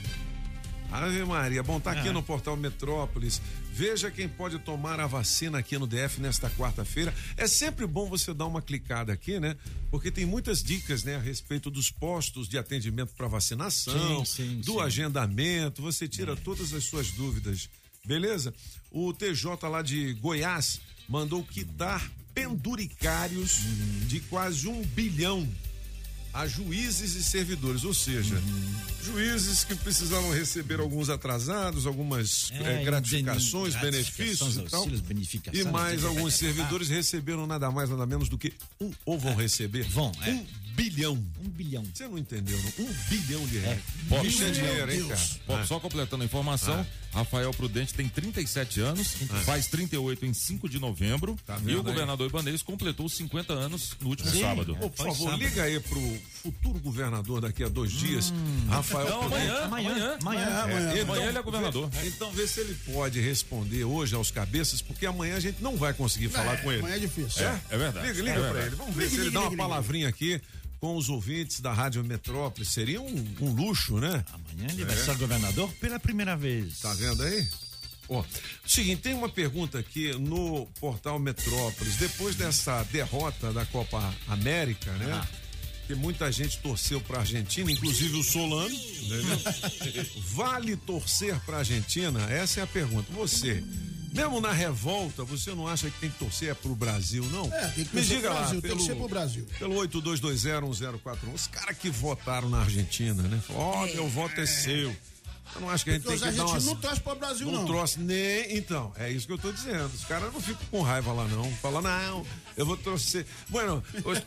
Ave 0.90 1.24
Maria. 1.24 1.62
Bom, 1.64 1.80
tá 1.80 1.90
aqui 1.90 2.08
É. 2.08 2.12
no 2.12 2.22
portal 2.22 2.56
Metrópolis. 2.56 3.42
Veja 3.72 4.10
quem 4.10 4.28
pode 4.28 4.58
tomar 4.60 5.00
a 5.00 5.06
vacina 5.06 5.58
aqui 5.58 5.76
no 5.76 5.86
DF 5.86 6.20
nesta 6.20 6.48
quarta-feira. 6.48 7.12
É 7.36 7.46
sempre 7.48 7.86
bom 7.86 8.08
você 8.08 8.32
dar 8.32 8.46
uma 8.46 8.62
clicada 8.62 9.12
aqui, 9.12 9.38
né? 9.40 9.56
Porque 9.90 10.10
tem 10.12 10.24
muitas 10.24 10.62
dicas, 10.62 11.02
né, 11.02 11.16
a 11.16 11.20
respeito 11.20 11.70
dos 11.70 11.90
postos 11.90 12.48
de 12.48 12.56
atendimento 12.56 13.12
para 13.16 13.26
vacinação, 13.26 14.24
Sim, 14.24 14.44
sim, 14.46 14.60
do 14.60 14.74
sim. 14.74 14.80
agendamento. 14.80 15.82
Você 15.82 16.06
tira 16.08 16.32
É. 16.32 16.36
todas 16.36 16.72
as 16.72 16.84
suas 16.84 17.10
dúvidas. 17.10 17.68
Beleza? 18.04 18.54
O 18.90 19.12
TJ 19.12 19.68
lá 19.68 19.82
de 19.82 20.14
Goiás 20.14 20.80
mandou 21.08 21.42
quitar 21.42 22.08
penduricários 22.32 23.58
Uhum. 23.64 24.06
de 24.06 24.20
quase 24.20 24.68
um 24.68 24.82
bilhão 24.82 25.46
a 26.36 26.46
juízes 26.46 27.14
e 27.14 27.22
servidores, 27.22 27.82
ou 27.84 27.94
seja, 27.94 28.34
Uhum. 28.34 28.74
juízes 29.04 29.64
que 29.64 29.74
precisavam 29.74 30.30
receber 30.32 30.80
alguns 30.80 31.08
atrasados, 31.08 31.86
algumas 31.86 32.50
É, 32.52 32.80
eh, 32.80 32.84
gratificações, 32.84 33.74
benefícios 33.76 34.56
e 34.56 34.60
gratificações, 34.60 34.70
tal. 34.70 34.80
auxílios. 34.80 35.02
E 35.54 35.64
mais 35.64 36.04
alguns 36.04 36.34
servidores 36.34 36.88
receberam 36.88 37.46
nada 37.46 37.70
mais, 37.70 37.88
nada 37.88 38.04
menos 38.06 38.28
do 38.28 38.36
que 38.36 38.52
um, 38.80 38.90
ou 39.06 39.18
vão 39.18 39.34
receber 39.34 39.84
Vão, 39.84 40.12
é. 40.22 40.30
um 40.30 40.46
bilhão. 40.76 41.14
Um 41.44 41.48
bilhão. 41.48 41.84
Você 41.92 42.06
não 42.06 42.18
entendeu, 42.18 42.58
não? 42.58 42.86
Um 42.86 42.92
bilhão 43.08 43.46
de 43.46 43.58
reais. 43.58 43.80
Pop, 44.08 44.26
Isso 44.26 44.44
é 44.44 44.50
dinheiro, 44.50 44.92
hein, 44.92 45.08
cara? 45.08 45.20
Pop, 45.46 45.60
Ah. 45.62 45.66
só 45.66 45.80
completando 45.80 46.22
a 46.22 46.26
informação, 46.26 46.86
Rafael 47.12 47.50
Prudente 47.52 47.94
tem 47.94 48.08
37 48.08 48.80
anos, 48.80 49.14
Ah. 49.30 49.36
faz 49.44 49.66
38 49.68 50.26
em 50.26 50.34
5 50.34 50.68
de 50.68 50.78
novembro 50.78 51.36
Tá 51.46 51.58
e 51.66 51.74
o 51.74 51.82
governador 51.82 52.28
Ibanez 52.28 52.62
completou 52.62 53.08
50 53.08 53.52
anos 53.54 53.96
no 54.00 54.08
último 54.10 54.30
Sim. 54.30 54.42
sábado. 54.42 54.76
Ô, 54.80 54.90
por 54.90 55.06
favor, 55.06 55.30
sábado. 55.30 55.38
liga 55.42 55.62
aí 55.62 55.80
pro 55.80 56.18
futuro 56.42 56.78
governador 56.78 57.40
daqui 57.40 57.64
a 57.64 57.68
dois 57.68 57.90
dias, 57.92 58.32
Rafael 58.68 59.08
Não, 59.08 59.18
Prudente. 59.20 59.42
amanhã, 59.50 59.64
Amanhã, 59.64 59.90
amanhã. 59.90 60.18
amanhã. 60.20 60.62
amanhã. 60.62 61.02
Amanhã 61.02 61.28
ele 61.28 61.38
é 61.38 61.42
governador. 61.42 61.88
Vê, 61.90 62.08
então 62.08 62.30
vê 62.32 62.46
se 62.46 62.60
ele 62.60 62.74
pode 62.92 63.20
responder 63.20 63.84
hoje 63.84 64.14
aos 64.14 64.30
cabeças, 64.30 64.82
porque 64.82 65.06
amanhã 65.06 65.36
a 65.36 65.40
gente 65.40 65.62
não 65.62 65.76
vai 65.76 65.94
conseguir 65.94 66.28
falar 66.28 66.58
com 66.58 66.70
ele. 66.70 66.80
Amanhã 66.80 66.96
é 66.96 66.98
difícil. 66.98 67.42
É? 67.46 67.60
É 67.70 67.78
verdade. 67.78 68.06
Liga, 68.08 68.18
liga 68.20 68.30
é 68.30 68.34
pra 68.34 68.42
verdade. 68.52 68.66
ele. 68.66 68.76
Vamos 68.76 68.94
ver 68.94 69.02
Liga, 69.04 69.10
se 69.10 69.16
ele 69.16 69.24
liga, 69.30 69.40
dá 69.40 69.48
uma 69.48 69.56
palavrinha 69.56 70.08
aqui 70.08 70.40
com 70.80 70.96
os 70.96 71.08
ouvintes 71.08 71.60
da 71.60 71.72
Rádio 71.72 72.04
Metrópole. 72.04 72.66
Seria 72.66 73.00
um, 73.00 73.34
um 73.40 73.52
luxo, 73.52 73.98
né? 73.98 74.24
Amanhã 74.32 74.68
ele 74.72 74.84
vai 74.84 74.96
ser 74.96 75.16
governador 75.16 75.70
pela 75.80 75.98
primeira 75.98 76.36
vez. 76.36 76.80
Tá 76.80 76.92
vendo 76.94 77.22
aí? 77.22 77.46
Ó, 78.08 78.24
seguinte, 78.64 79.02
tem 79.02 79.14
uma 79.14 79.28
pergunta 79.28 79.78
aqui 79.78 80.12
no 80.18 80.66
portal 80.78 81.18
Metrópolis. 81.18 81.96
Depois 81.96 82.36
dessa 82.36 82.82
derrota 82.84 83.52
da 83.52 83.66
Copa 83.66 84.14
América, 84.28 84.92
né? 84.92 85.12
Ah. 85.12 85.26
Que 85.86 85.94
muita 85.94 86.30
gente 86.32 86.58
torceu 86.58 87.00
pra 87.00 87.20
Argentina, 87.20 87.70
inclusive 87.70 88.16
o 88.16 88.22
Solano, 88.22 88.74
entendeu? 88.74 89.38
vale 90.34 90.76
torcer 90.76 91.38
pra 91.44 91.58
Argentina? 91.58 92.20
Essa 92.28 92.60
é 92.60 92.62
a 92.64 92.66
pergunta. 92.66 93.12
Você, 93.12 93.62
mesmo 94.16 94.40
na 94.40 94.52
revolta, 94.52 95.24
você 95.24 95.54
não 95.54 95.66
acha 95.68 95.90
que 95.90 95.98
tem 96.00 96.10
que 96.10 96.18
torcer 96.18 96.54
pro 96.56 96.74
Brasil, 96.74 97.24
não? 97.26 97.52
É, 97.52 97.68
tem 97.68 97.84
que 97.84 97.94
Me 97.94 98.02
torcer 98.02 98.16
diga 98.16 98.28
pro 98.28 98.34
lá, 98.34 98.40
Brasil, 98.40 98.62
tem 98.62 98.70
pelo, 98.70 98.80
que 98.80 98.86
ser 98.86 98.96
pro 98.96 99.08
Brasil. 99.08 99.46
Pelo 99.58 99.74
82201041, 99.76 101.34
os 101.34 101.46
caras 101.46 101.76
que 101.78 101.90
votaram 101.90 102.48
na 102.48 102.60
Argentina, 102.60 103.22
né? 103.22 103.40
Ó, 103.50 103.86
meu 103.86 104.08
voto 104.08 104.40
é 104.40 104.46
seu. 104.46 104.94
Eu 105.54 105.60
não 105.60 105.70
acho 105.70 105.84
que 105.84 105.90
a 105.90 105.92
gente 105.94 106.02
Porque 106.02 106.18
tem 106.18 106.30
que 106.30 106.36
dar 106.36 106.44
umas... 106.44 106.64
não 106.64 106.76
torcem 106.76 107.00
para 107.02 107.12
o 107.12 107.16
Brasil, 107.16 107.46
Não 107.46 107.60
não. 107.60 107.66
trouxe 107.66 108.00
nem. 108.00 108.56
Então, 108.56 108.92
é 108.96 109.10
isso 109.10 109.26
que 109.26 109.32
eu 109.32 109.38
tô 109.38 109.52
dizendo. 109.52 109.86
Os 109.86 110.04
caras 110.04 110.32
não 110.32 110.40
ficam 110.40 110.66
com 110.70 110.82
raiva 110.82 111.12
lá, 111.12 111.26
não. 111.28 111.50
Fala, 111.56 111.80
não, 111.80 112.26
eu 112.56 112.66
vou 112.66 112.76
torcer. 112.76 113.24
Bueno, 113.48 113.82
você 114.02 114.22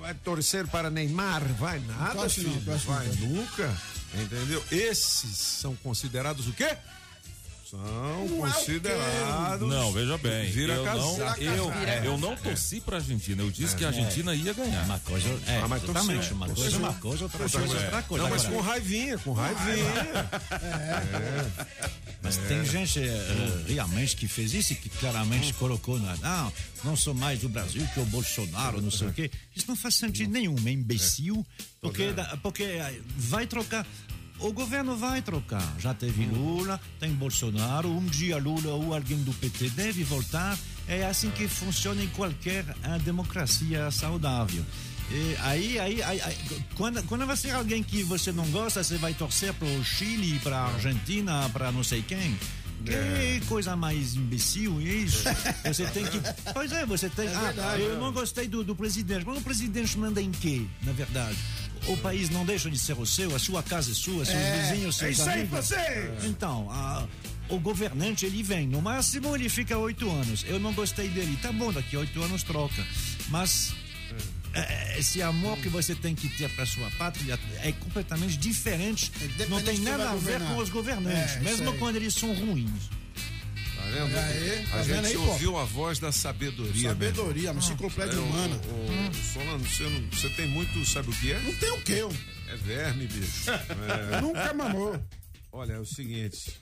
vai 0.00 0.14
torcer 0.14 0.66
para 0.66 0.90
Neymar? 0.90 1.42
Vai 1.54 1.78
nada, 1.80 2.14
não, 2.22 2.28
filho. 2.28 2.50
não, 2.66 2.78
vai 2.78 3.06
nunca. 3.20 3.74
Entendeu? 4.14 4.62
Esses 4.70 5.36
são 5.36 5.76
considerados 5.76 6.46
o 6.48 6.52
quê? 6.52 6.76
São 7.70 7.80
é 8.24 8.28
considerados. 8.28 9.68
Não, 9.68 9.92
veja 9.92 10.16
bem. 10.16 10.50
Vira 10.50 10.72
eu 10.72 10.84
não, 10.86 11.18
eu, 11.36 11.70
Vira 11.70 12.04
eu 12.04 12.16
não 12.16 12.34
torci 12.34 12.80
pra 12.80 12.96
Argentina. 12.96 13.42
Eu 13.42 13.50
disse 13.50 13.76
que 13.76 13.84
a 13.84 13.88
Argentina 13.88 14.34
ia 14.34 14.54
ganhar. 14.54 14.86
Uma 14.86 14.98
coisa 15.00 15.28
é, 15.46 15.60
Ah, 15.62 15.68
mas 15.68 15.82
exatamente. 15.82 16.32
Uma 16.32 16.48
coisa 16.48 16.76
é 16.76 16.78
uma 16.78 16.94
coisa, 16.94 17.24
outra 17.24 17.38
coisa 17.40 17.58
é 17.58 17.84
outra 17.84 18.02
coisa. 18.02 18.24
Não, 18.24 18.30
mas 18.30 18.46
Agora, 18.46 18.62
com 18.62 18.68
raivinha, 18.68 19.18
com 19.18 19.32
raivinha. 19.32 19.92
Mas 22.22 22.36
tem 22.36 22.64
gente 22.64 23.00
realmente 23.66 24.16
que 24.16 24.26
fez 24.26 24.54
isso 24.54 24.72
e 24.72 24.76
que 24.76 24.88
claramente 24.88 25.52
colocou 25.54 25.98
na. 25.98 26.16
Não, 26.16 26.52
não 26.84 26.96
sou 26.96 27.12
mais 27.12 27.40
do 27.40 27.50
Brasil 27.50 27.86
que 27.92 28.00
o 28.00 28.04
Bolsonaro, 28.06 28.80
não 28.80 28.90
sei 28.90 29.08
o 29.08 29.12
quê. 29.12 29.30
Isso 29.54 29.66
não 29.68 29.76
faz 29.76 29.96
sentido 29.96 30.32
nenhum, 30.32 30.56
é 30.66 30.70
imbecil, 30.70 31.46
porque, 31.80 32.14
porque 32.42 32.66
vai 33.16 33.46
trocar. 33.46 33.86
O 34.40 34.52
governo 34.52 34.96
vai 34.96 35.20
trocar. 35.20 35.74
Já 35.78 35.92
teve 35.92 36.26
Lula, 36.26 36.80
tem 37.00 37.12
Bolsonaro, 37.12 37.88
um 37.90 38.04
dia 38.04 38.38
Lula 38.38 38.72
ou 38.72 38.94
alguém 38.94 39.18
do 39.22 39.32
PT 39.34 39.70
deve 39.70 40.04
voltar. 40.04 40.56
É 40.86 41.04
assim 41.04 41.30
que 41.30 41.48
funciona 41.48 42.02
em 42.02 42.08
qualquer 42.08 42.64
eh, 42.82 42.98
democracia 43.04 43.90
saudável. 43.90 44.64
E 45.10 45.36
aí, 45.40 45.78
aí, 45.78 46.02
aí, 46.02 46.20
aí, 46.20 46.36
quando, 46.76 47.02
quando 47.04 47.26
vai 47.26 47.36
ser 47.36 47.50
alguém 47.50 47.82
que 47.82 48.02
você 48.02 48.30
não 48.30 48.46
gosta, 48.50 48.84
você 48.84 48.96
vai 48.98 49.14
torcer 49.14 49.54
para 49.54 49.66
o 49.66 49.84
Chile, 49.84 50.38
para 50.40 50.58
a 50.58 50.66
Argentina, 50.74 51.48
para 51.50 51.72
não 51.72 51.82
sei 51.82 52.02
quem. 52.02 52.36
Que 52.84 53.44
coisa 53.46 53.74
mais 53.74 54.14
imbecil 54.14 54.80
isso. 54.80 55.24
Você 55.66 55.84
tem 55.86 56.04
que. 56.04 56.20
Pois 56.54 56.70
é, 56.70 56.86
você 56.86 57.08
tem. 57.08 57.28
ah, 57.28 57.40
verdade, 57.40 57.82
eu 57.82 57.98
não 57.98 58.12
gostei 58.12 58.46
do, 58.46 58.62
do 58.62 58.74
presidente. 58.74 59.26
Mas 59.26 59.38
o 59.38 59.40
presidente 59.40 59.98
manda 59.98 60.22
em 60.22 60.30
quê, 60.30 60.64
na 60.84 60.92
verdade? 60.92 61.36
O 61.86 61.96
país 61.98 62.28
não 62.30 62.44
deixa 62.44 62.70
de 62.70 62.78
ser 62.78 62.98
o 62.98 63.06
seu, 63.06 63.34
a 63.34 63.38
sua 63.38 63.62
casa 63.62 63.90
é 63.90 63.94
sua, 63.94 64.24
seus 64.24 64.38
vizinhos, 64.70 64.96
seus 64.96 65.08
é 65.08 65.12
isso 65.12 65.28
aí, 65.30 65.44
você! 65.44 66.10
Então, 66.24 66.68
a- 66.70 67.06
o 67.48 67.58
governante 67.58 68.26
ele 68.26 68.42
vem, 68.42 68.66
no 68.66 68.82
máximo 68.82 69.34
ele 69.34 69.48
fica 69.48 69.76
oito 69.78 70.10
anos. 70.10 70.44
Eu 70.46 70.58
não 70.60 70.72
gostei 70.74 71.08
dele, 71.08 71.38
tá 71.40 71.50
bom, 71.50 71.72
daqui 71.72 71.96
oito 71.96 72.22
anos 72.22 72.42
troca. 72.42 72.86
Mas 73.28 73.72
é, 74.52 74.98
esse 74.98 75.22
amor 75.22 75.56
que 75.58 75.68
você 75.68 75.94
tem 75.94 76.14
que 76.14 76.28
ter 76.28 76.50
para 76.50 76.66
sua 76.66 76.90
pátria 76.92 77.38
é 77.62 77.72
completamente 77.72 78.36
diferente. 78.36 79.10
Independente 79.16 79.48
Não 79.50 79.62
tem 79.62 79.78
nada 79.78 80.10
a 80.10 80.14
ver 80.14 80.20
governar. 80.20 80.54
com 80.54 80.60
os 80.62 80.68
governantes, 80.68 81.36
É, 81.36 81.40
mesmo 81.40 81.72
quando 81.78 81.96
eles 81.96 82.14
são 82.14 82.32
ruins. 82.34 82.90
Vendo? 83.88 84.16
aí, 84.18 84.66
tá 84.70 84.76
a 84.78 84.82
vendo 84.82 84.96
gente 84.96 85.06
aí, 85.06 85.14
pô? 85.14 85.20
ouviu 85.32 85.56
a 85.58 85.64
voz 85.64 85.98
da 85.98 86.12
sabedoria. 86.12 86.88
Sabedoria, 86.90 87.52
uma 87.52 87.60
enciclopédia 87.60 88.14
É, 88.14 88.18
o- 88.18 88.22
humana. 88.24 88.56
o- 88.56 89.10
o 89.10 89.14
Solano, 89.32 89.64
você, 89.64 89.82
não- 89.84 90.08
você 90.10 90.28
tem 90.30 90.46
muito, 90.48 90.84
sabe 90.86 91.10
o 91.10 91.12
que 91.12 91.32
é? 91.32 91.40
Não 91.40 91.54
tem 91.56 91.70
o 91.72 91.80
quê? 91.82 92.00
É 92.48 92.56
verme, 92.56 93.06
bicho. 93.06 93.44
É, 94.16 94.20
Nunca 94.20 94.52
mamou. 94.54 95.00
olha, 95.52 95.72
é 95.74 95.78
o 95.78 95.86
seguinte. 95.86 96.52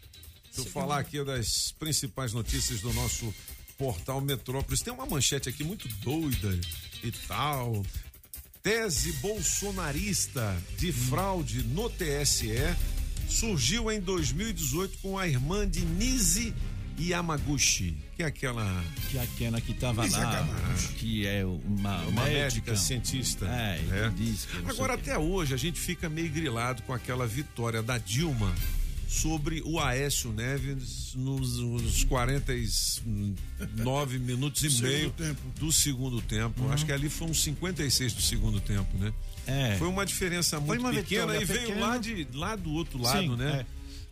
Deixa 0.54 0.68
eu 0.68 0.73
falar 0.73 0.99
aqui 1.00 1.23
das 1.25 1.73
principais 1.78 2.33
notícias 2.33 2.80
do 2.80 2.92
nosso 2.95 3.33
portal 3.76 4.21
Metrópolis. 4.23 4.80
Tem 4.80 4.92
uma 4.92 5.04
manchete 5.06 5.49
aqui 5.49 5.62
muito 5.62 5.87
doida 6.02 6.59
e 7.04 7.11
tal. 7.12 7.85
Tese 8.62 9.12
bolsonarista 9.14 10.56
de 10.78 10.90
fraude 10.92 11.62
no 11.62 11.88
TSE 11.90 12.54
surgiu 13.28 13.90
em 13.92 14.00
2018 14.00 14.99
com 14.99 15.18
a 15.18 15.28
irmã 15.28 15.68
de 15.68 15.85
Nise 15.85 16.54
Yamaguchi, 16.99 17.97
que 18.17 18.23
é 18.23 18.26
aquela 18.26 18.85
Que 19.11 19.19
aquela 19.19 19.61
que 19.61 19.73
estava 19.73 20.07
lá, 20.09 20.49
que 20.99 21.26
é 21.26 21.45
uma, 21.45 22.00
uma 22.03 22.25
médica, 22.25 22.73
médica 22.73 22.76
cientista. 22.76 23.47
É, 23.47 23.79
né? 23.83 24.12
que 24.17 24.25
diz 24.25 24.47
que 24.47 24.71
Agora, 24.71 24.95
até 24.95 25.19
hoje, 25.19 25.55
a 25.55 25.57
gente 25.57 25.79
fica 25.79 26.09
meio 26.09 26.31
grilado 26.31 26.83
com 26.83 26.93
aquela 26.93 27.26
vitória 27.26 27.83
da 27.83 27.99
Dilma 27.99 28.53
sobre 29.09 29.62
o 29.65 29.79
Aécio 29.79 30.33
Neves 30.33 31.12
nos, 31.15 31.59
nos 31.59 32.05
49 32.05 34.19
minutos 34.25 34.62
e 34.62 34.83
meio 34.83 35.11
tempo. 35.11 35.41
do 35.59 35.73
segundo 35.73 36.21
tempo. 36.21 36.69
Acho 36.71 36.85
que 36.85 36.93
ali 36.93 37.09
foi 37.09 37.29
uns 37.29 37.43
56 37.43 38.12
do 38.15 38.23
segundo 38.23 38.61
tempo, 38.61 38.97
né? 38.99 39.12
É. 39.47 39.76
Foi 39.79 39.88
uma 39.88 40.05
diferença 40.05 40.59
muito 40.59 40.81
uma 40.81 40.93
pequena 40.93 41.37
e 41.37 41.45
veio 41.45 41.61
pequena. 41.61 41.87
lá, 41.87 41.99
de, 41.99 42.26
lá 42.35 42.57
do 42.57 42.73
outro 42.73 43.00
lado, 43.00 43.21
Sim, 43.21 43.37
né? 43.37 43.61
é. 43.61 43.67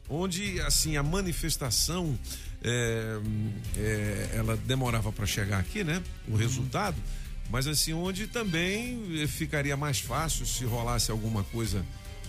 Onde, 0.09 0.61
assim, 0.61 0.97
a 0.97 1.03
manifestação 1.03 2.17
é, 2.65 3.21
é, 3.77 4.31
ela 4.35 4.57
demorava 4.57 5.13
para 5.13 5.27
chegar 5.27 5.59
aqui, 5.59 5.85
né? 5.85 6.03
O 6.27 6.37
resultado. 6.37 6.97
Mas, 7.51 7.67
assim, 7.67 7.93
onde 7.93 8.27
também 8.27 9.27
ficaria 9.29 9.77
mais 9.77 10.01
fácil 10.01 10.47
se 10.47 10.65
rolasse 10.65 11.11
alguma 11.11 11.45
coisa 11.45 11.85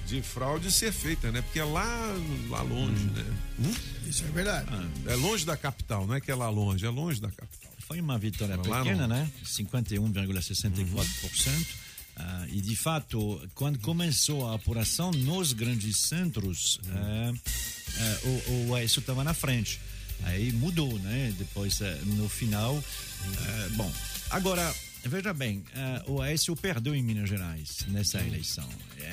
de 0.06 0.22
fraude 0.22 0.70
ser 0.72 0.92
feita, 0.92 1.32
né? 1.32 1.42
Porque 1.42 1.60
é 1.60 1.64
lá, 1.64 2.14
lá 2.50 2.62
longe, 2.62 3.06
né? 3.06 3.26
Hum? 3.60 3.74
Isso 4.06 4.24
é 4.24 4.28
verdade. 4.28 4.70
É 5.08 5.16
longe 5.16 5.44
da 5.46 5.58
capital, 5.58 6.06
não 6.06 6.16
é 6.16 6.22
que 6.22 6.30
é 6.30 6.36
lá 6.36 6.50
longe, 6.50 6.86
é 6.86 6.90
longe 6.90 7.20
da 7.20 7.32
capital. 7.32 7.72
Foi 7.88 8.00
uma 8.02 8.18
vitória 8.18 8.58
Lá 8.58 8.84
pequena, 8.84 9.08
né? 9.08 9.32
51,64%. 9.44 11.66
Ah, 12.18 12.46
e 12.50 12.62
de 12.62 12.76
fato, 12.76 13.42
quando 13.54 13.78
começou 13.80 14.50
a 14.50 14.56
apuração 14.56 15.12
nos 15.12 15.54
grandes 15.54 15.98
centros, 15.98 16.80
ah, 16.90 17.32
ah, 17.98 18.18
o, 18.50 18.70
o 18.70 18.76
Aécio 18.76 19.00
estava 19.00 19.24
na 19.24 19.34
frente. 19.34 19.80
Aí 20.24 20.52
mudou, 20.54 20.98
né? 21.00 21.34
Depois, 21.38 21.82
ah, 21.82 21.98
no 22.06 22.28
final. 22.30 22.84
ah, 23.38 23.70
bom, 23.76 23.92
agora, 24.30 24.74
Veja 25.08 25.32
bem, 25.36 25.64
ah, 25.76 26.02
o 26.08 26.20
Aécio 26.20 26.56
perdeu 26.56 26.96
em 26.96 27.04
Minas 27.04 27.30
Gerais 27.30 27.86
nessa 27.90 28.20
eleição. 28.22 28.68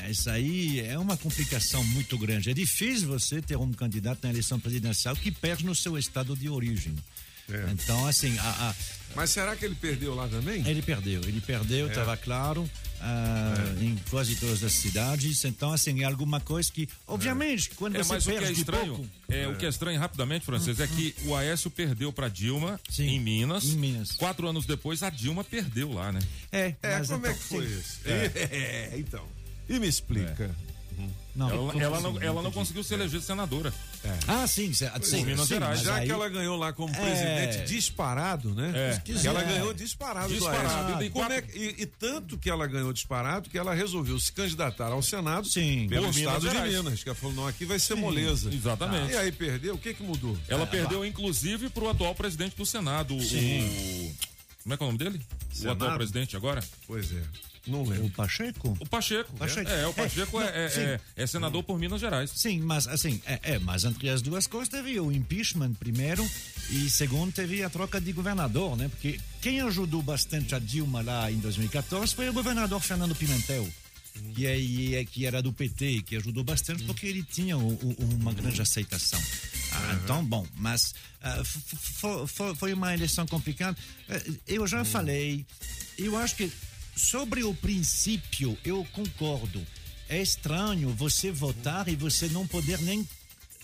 Essa 0.08 0.32
aí 0.32 0.80
é 0.80 0.96
uma 0.98 1.18
complicação 1.18 1.84
muito 1.84 2.16
grande. 2.16 2.48
É 2.48 2.54
difícil 2.54 3.08
você 3.08 3.42
ter 3.42 3.58
um 3.58 3.70
candidato 3.74 4.20
na 4.22 4.30
eleição 4.30 4.58
presidencial 4.58 5.14
que 5.14 5.30
perde 5.30 5.66
no 5.66 5.74
seu 5.74 5.98
estado 5.98 6.34
de 6.34 6.48
origem. 6.48 6.94
Então, 7.70 8.06
assim, 8.06 8.38
a- 8.38 8.70
a- 8.70 8.74
Mas 9.14 9.28
será 9.28 9.54
que 9.54 9.66
ele 9.66 9.74
perdeu 9.74 10.14
lá 10.14 10.26
também? 10.28 10.66
ele 10.66 10.80
perdeu, 10.80 11.20
ele 11.24 11.42
perdeu, 11.42 11.88
estava 11.88 12.16
claro, 12.16 12.70
ah, 13.04 13.54
em 13.80 13.96
quase 14.10 14.36
todas 14.36 14.62
as 14.62 14.72
cidades. 14.72 15.44
Então, 15.44 15.72
assim, 15.72 16.02
é 16.02 16.04
alguma 16.04 16.38
coisa 16.40 16.70
que, 16.72 16.88
obviamente, 17.06 17.70
quando 17.70 17.96
É, 17.96 18.02
você 18.02 18.12
mas 18.14 18.26
o 18.26 18.30
que 18.30 18.36
perde 18.36 18.48
é 18.48 18.52
estranho, 18.52 18.94
pouco, 18.96 19.08
é, 19.28 19.48
o 19.48 19.56
que 19.56 19.66
é 19.66 19.68
estranho 19.68 19.98
rapidamente, 19.98 20.46
francês, 20.46 20.78
é 20.78 20.86
que 20.86 21.14
o 21.24 21.34
Aécio 21.34 21.70
perdeu 21.70 22.12
pra 22.12 22.28
Dilma 22.28 22.78
Sim, 22.88 23.08
em 23.08 23.20
Minas. 23.20 23.64
em 23.64 23.76
Minas. 23.76 24.12
Quatro 24.12 24.48
anos 24.48 24.64
depois, 24.66 25.02
a 25.02 25.10
Dilma 25.10 25.42
perdeu 25.42 25.92
lá, 25.92 26.12
né? 26.12 26.20
é, 26.52 26.74
É, 26.82 26.98
mas 26.98 27.08
como 27.08 27.26
é 27.26 27.30
então, 27.30 27.42
que 27.42 27.48
foi 27.48 27.66
sim. 27.68 27.78
isso? 27.78 28.00
É. 28.04 28.92
então. 28.96 29.26
E 29.68 29.78
me 29.78 29.88
explica. 29.88 30.54
Não, 31.34 31.48
Ela, 31.48 31.82
ela 31.82 31.96
assim? 31.96 32.02
não, 32.12 32.22
ela 32.22 32.42
não 32.42 32.52
conseguiu 32.52 32.84
se 32.84 32.92
eleger 32.92 33.22
senadora. 33.22 33.72
Ah, 34.28 34.46
sim, 34.46 34.72
sim, 34.74 34.86
sim, 35.02 35.24
Minas 35.24 35.42
sim, 35.48 35.54
Gerais, 35.54 35.80
Já 35.80 35.94
aí- 35.96 36.06
que 36.06 36.12
ela 36.12 36.28
ganhou 36.28 36.56
lá 36.58 36.72
como 36.74 36.94
É. 36.94 36.98
presidente 37.00 37.66
disparado, 37.72 38.54
né? 38.54 38.72
É. 38.74 39.00
Que 39.00 39.26
ela 39.26 39.42
ganhou 39.42 39.72
disparado, 39.72 40.28
do 40.28 40.34
Disparado. 40.34 41.02
E 41.04 41.08
quatro- 41.10 41.32
é 41.34 41.44
e, 41.54 41.74
e 41.82 41.86
tanto 41.86 42.36
que 42.36 42.50
ela 42.50 42.66
ganhou 42.66 42.92
disparado 42.92 43.48
que 43.48 43.56
ela 43.56 43.72
resolveu 43.72 44.18
se 44.20 44.30
candidatar 44.32 44.88
ao 44.92 45.02
Senado 45.02 45.46
Sim. 45.48 45.86
pelo 45.88 46.06
Por 46.08 46.14
Minas 46.14 46.16
estado 46.34 46.40
de 46.48 46.54
Gerais. 46.54 46.74
Minas. 46.74 47.02
Que 47.02 47.08
ela 47.08 47.16
falou, 47.16 47.34
não, 47.36 47.46
aqui 47.46 47.64
vai 47.64 47.78
ser 47.78 47.94
moleza. 47.94 48.50
exatamente. 48.52 49.12
E 49.12 49.16
aí 49.16 49.32
perdeu, 49.32 49.74
o 49.74 49.78
que 49.78 49.94
que 49.94 50.02
mudou? 50.02 50.36
Ela 50.48 50.66
perdeu, 50.66 51.02
inclusive, 51.04 51.70
pro 51.70 51.88
atual 51.88 52.14
presidente 52.14 52.56
do 52.56 52.66
Senado, 52.66 53.14
o. 53.16 53.18
Como 54.62 54.74
é 54.74 54.76
que 54.76 54.82
é 54.82 54.86
o 54.86 54.92
nome 54.92 54.98
dele? 54.98 55.20
O 55.50 55.56
Senado? 55.56 55.82
atual 55.82 55.96
presidente 55.96 56.36
agora? 56.36 56.62
Pois 56.86 57.10
é, 57.10 57.22
não 57.66 57.82
O 57.82 57.88
lembro. 57.88 58.10
Pacheco? 58.10 58.76
O 58.80 58.86
Pacheco. 58.88 59.32
Pacheco. 59.36 59.70
É, 59.70 59.86
o 59.86 59.94
Pacheco 59.94 60.40
é, 60.40 60.46
É, 60.46 60.66
é- 60.66 61.00
é- 61.16 61.22
é 61.22 61.26
senador 61.26 61.62
por 61.62 61.78
Minas 61.78 62.00
Gerais. 62.00 62.30
Sim, 62.34 62.60
mas 62.60 62.86
assim, 62.88 63.20
é, 63.26 63.38
é, 63.54 63.58
mas 63.58 63.84
entre 63.84 64.08
as 64.08 64.20
duas 64.22 64.46
coisas 64.46 64.68
teve 64.68 64.98
o 65.00 65.12
impeachment 65.12 65.74
primeiro 65.74 66.28
e 66.70 66.88
segundo 66.90 67.32
teve 67.32 67.62
a 67.62 67.70
troca 67.70 68.00
de 68.00 68.12
governador, 68.12 68.76
né? 68.76 68.88
Porque 68.88 69.20
quem 69.40 69.60
ajudou 69.60 70.02
bastante 70.02 70.54
a 70.54 70.58
Dilma 70.58 71.02
lá 71.02 71.30
em 71.30 71.38
2014 71.38 72.14
foi 72.14 72.28
o 72.28 72.32
governador 72.32 72.80
Fernando 72.80 73.14
Pimentel. 73.14 73.68
Que, 74.34 74.44
é, 74.46 75.04
que 75.06 75.24
era 75.24 75.40
do 75.40 75.54
PT, 75.54 76.02
que 76.02 76.16
ajudou 76.16 76.44
bastante 76.44 76.82
porque 76.84 77.06
ele 77.06 77.22
tinha 77.22 77.56
o- 77.56 77.72
o- 77.72 77.96
uma 78.20 78.34
grande 78.34 78.60
aceitação. 78.60 79.18
Ah, 79.72 79.98
Então, 80.04 80.22
bom, 80.22 80.46
mas 80.54 80.94
ah, 81.22 81.40
f- 81.42 82.26
foi, 82.54 82.74
uma 82.74 82.92
eleição 82.92 83.26
complicada. 83.26 83.74
Eh, 84.10 84.22
Eu 84.48 84.66
já 84.66 84.84
falei, 84.84 85.46
eu 85.96 86.14
acho 86.18 86.36
que 86.36 86.52
sobre 86.96 87.42
o 87.44 87.54
princípio 87.54 88.56
eu 88.64 88.86
concordo. 88.92 89.64
É 90.08 90.20
estranho 90.20 90.90
você 90.90 91.30
votar 91.32 91.88
e 91.88 91.96
você 91.96 92.28
não 92.28 92.46
poder 92.46 92.78
nem 92.82 93.06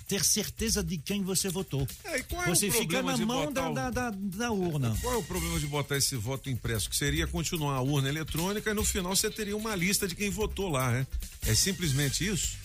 ter 0.07 0.25
certeza 0.25 0.83
de 0.83 0.97
quem 0.97 1.23
você 1.23 1.51
votou. 1.51 1.87
É, 2.05 2.19
e 2.19 2.23
qual 2.23 2.43
é 2.43 2.47
você 2.49 2.69
o 2.69 2.73
fica 2.73 3.03
na 3.03 3.13
de 3.13 3.27
mão 3.27 3.53
da, 3.53 3.69
o- 3.69 3.75
da, 3.75 3.91
da, 3.91 4.11
da 4.11 4.51
urna. 4.51 4.97
Qual 5.03 5.13
é 5.13 5.17
o 5.19 5.23
problema 5.23 5.61
de 5.61 5.67
botar 5.67 5.99
esse 5.99 6.17
voto 6.17 6.49
impresso? 6.49 6.89
Que 6.89 6.97
seria 6.97 7.27
continuar 7.27 7.75
a 7.75 7.83
urna 7.83 8.09
eletrônica 8.09 8.71
e 8.71 8.75
no 8.75 8.85
final 8.85 9.15
você 9.15 9.31
teria 9.31 9.55
uma 9.55 9.77
lista 9.77 10.09
de 10.09 10.15
quem 10.15 10.31
votou 10.31 10.71
lá, 10.71 10.91
né? 10.91 11.07
É 11.47 11.55
simplesmente 11.55 12.27
isso? 12.27 12.57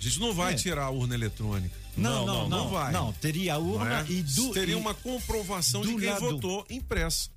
A 0.00 0.02
gente 0.02 0.18
não 0.18 0.34
vai 0.34 0.54
É. 0.54 0.56
tirar 0.56 0.86
a 0.86 0.90
urna 0.90 1.14
eletrônica. 1.14 1.74
Não, 1.96 2.26
não, 2.26 2.48
não, 2.48 2.48
não 2.64 2.68
vai. 2.70 2.92
Não, 2.92 3.12
teria 3.12 3.54
a 3.54 3.58
não 3.60 3.66
urna 3.70 4.00
é? 4.00 4.10
e 4.12 4.22
do, 4.22 4.50
Teria 4.50 4.74
e- 4.74 4.76
uma 4.76 4.92
comprovação 4.94 5.82
de 5.82 5.94
quem 5.94 6.08
lado- 6.10 6.20
votou 6.22 6.66
impressa. 6.68 7.30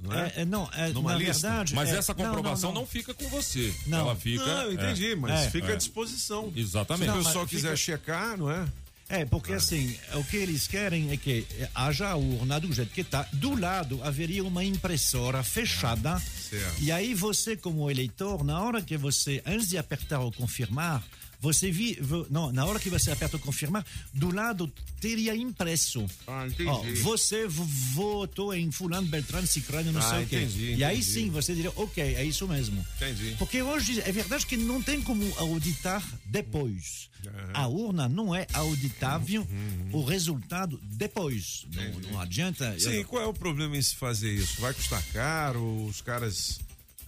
Não 0.00 0.12
é? 0.12 0.32
É, 0.36 0.40
é, 0.42 0.44
não, 0.44 0.70
é, 0.74 0.88
Numa 0.90 1.12
na 1.12 1.18
lista? 1.18 1.48
verdade. 1.48 1.74
Mas 1.74 1.88
é, 1.90 1.96
essa 1.98 2.14
comprovação 2.14 2.72
não, 2.72 2.86
fica 2.86 3.12
com 3.12 3.28
você. 3.28 3.74
Não. 3.86 3.98
Ela 3.98 4.14
fica. 4.16 4.44
Não, 4.46 4.62
eu 4.62 4.72
entendi, 4.72 5.12
é. 5.12 5.16
mas 5.16 5.46
É. 5.46 5.50
fica 5.50 5.68
É. 5.68 5.72
à 5.72 5.76
disposição. 5.76 6.52
Exatamente. 6.54 7.08
Se 7.08 7.14
Não, 7.14 7.20
o 7.20 7.24
pessoal 7.24 7.46
quiser 7.46 7.76
fica- 7.76 7.76
checar, 7.76 8.36
não 8.36 8.50
é? 8.50 8.64
É, 9.10 9.24
porque 9.24 9.54
assim, 9.54 9.96
o 10.14 10.22
que 10.24 10.36
eles 10.36 10.68
querem 10.68 11.10
é 11.10 11.16
que 11.16 11.46
haja 11.74 12.10
a 12.10 12.14
urna 12.16 12.60
do 12.60 12.70
jeito 12.72 12.92
que 12.92 13.00
está. 13.00 13.26
Do 13.32 13.58
lado 13.58 13.98
haveria 14.04 14.44
uma 14.44 14.62
impressora 14.62 15.42
fechada. 15.42 16.20
certo. 16.50 16.74
E 16.82 16.92
aí 16.92 17.14
você, 17.14 17.56
como 17.56 17.90
eleitor, 17.90 18.44
na 18.44 18.60
hora 18.62 18.82
que 18.82 18.96
você, 18.98 19.42
antes 19.46 19.68
de 19.70 19.78
apertar 19.78 20.20
o 20.20 20.30
confirmar, 20.30 21.02
você 21.40 21.70
vi, 21.70 21.98
não, 22.30 22.52
na 22.52 22.64
hora 22.64 22.78
que 22.80 22.90
você 22.90 23.10
aperta 23.10 23.36
o 23.36 23.40
confirmar, 23.40 23.84
do 24.12 24.34
lado 24.34 24.70
teria 25.00 25.34
impresso. 25.36 26.04
Ah, 26.26 26.46
entendi. 26.46 26.68
Ó, 26.68 26.82
você 27.02 27.46
votou 27.46 28.54
em 28.54 28.70
fulano, 28.70 29.06
beltrano, 29.06 29.46
cicrano, 29.46 29.92
não 29.92 30.00
Ah, 30.00 30.10
sei 30.10 30.24
o 30.24 30.26
quê. 30.26 30.36
entendi, 30.36 30.74
E 30.74 30.84
aí 30.84 30.96
entendi. 30.98 31.12
sim, 31.12 31.30
você 31.30 31.54
diria, 31.54 31.72
ok, 31.76 32.02
é 32.02 32.24
isso 32.24 32.46
mesmo. 32.48 32.84
Entendi. 32.96 33.36
Porque 33.38 33.62
hoje 33.62 34.00
é 34.00 34.10
verdade 34.10 34.44
que 34.46 34.56
não 34.56 34.82
tem 34.82 35.00
como 35.00 35.22
auditar 35.38 36.02
depois. 36.26 37.08
A 37.52 37.66
urna 37.66 38.08
não 38.08 38.34
é 38.34 38.46
auditável 38.52 39.42
Uhum. 39.42 39.88
o 39.92 40.04
resultado 40.04 40.80
depois. 40.84 41.66
Não, 41.74 42.12
não 42.12 42.20
adianta. 42.20 42.76
eu- 42.78 42.80
Sim, 42.90 43.04
qual 43.04 43.22
é 43.22 43.26
o 43.26 43.34
problema 43.34 43.76
em 43.76 43.82
se 43.82 43.96
fazer 43.96 44.32
isso? 44.32 44.60
Vai 44.60 44.72
custar 44.72 45.02
caro? 45.12 45.84
Os 45.86 46.00
caras 46.00 46.58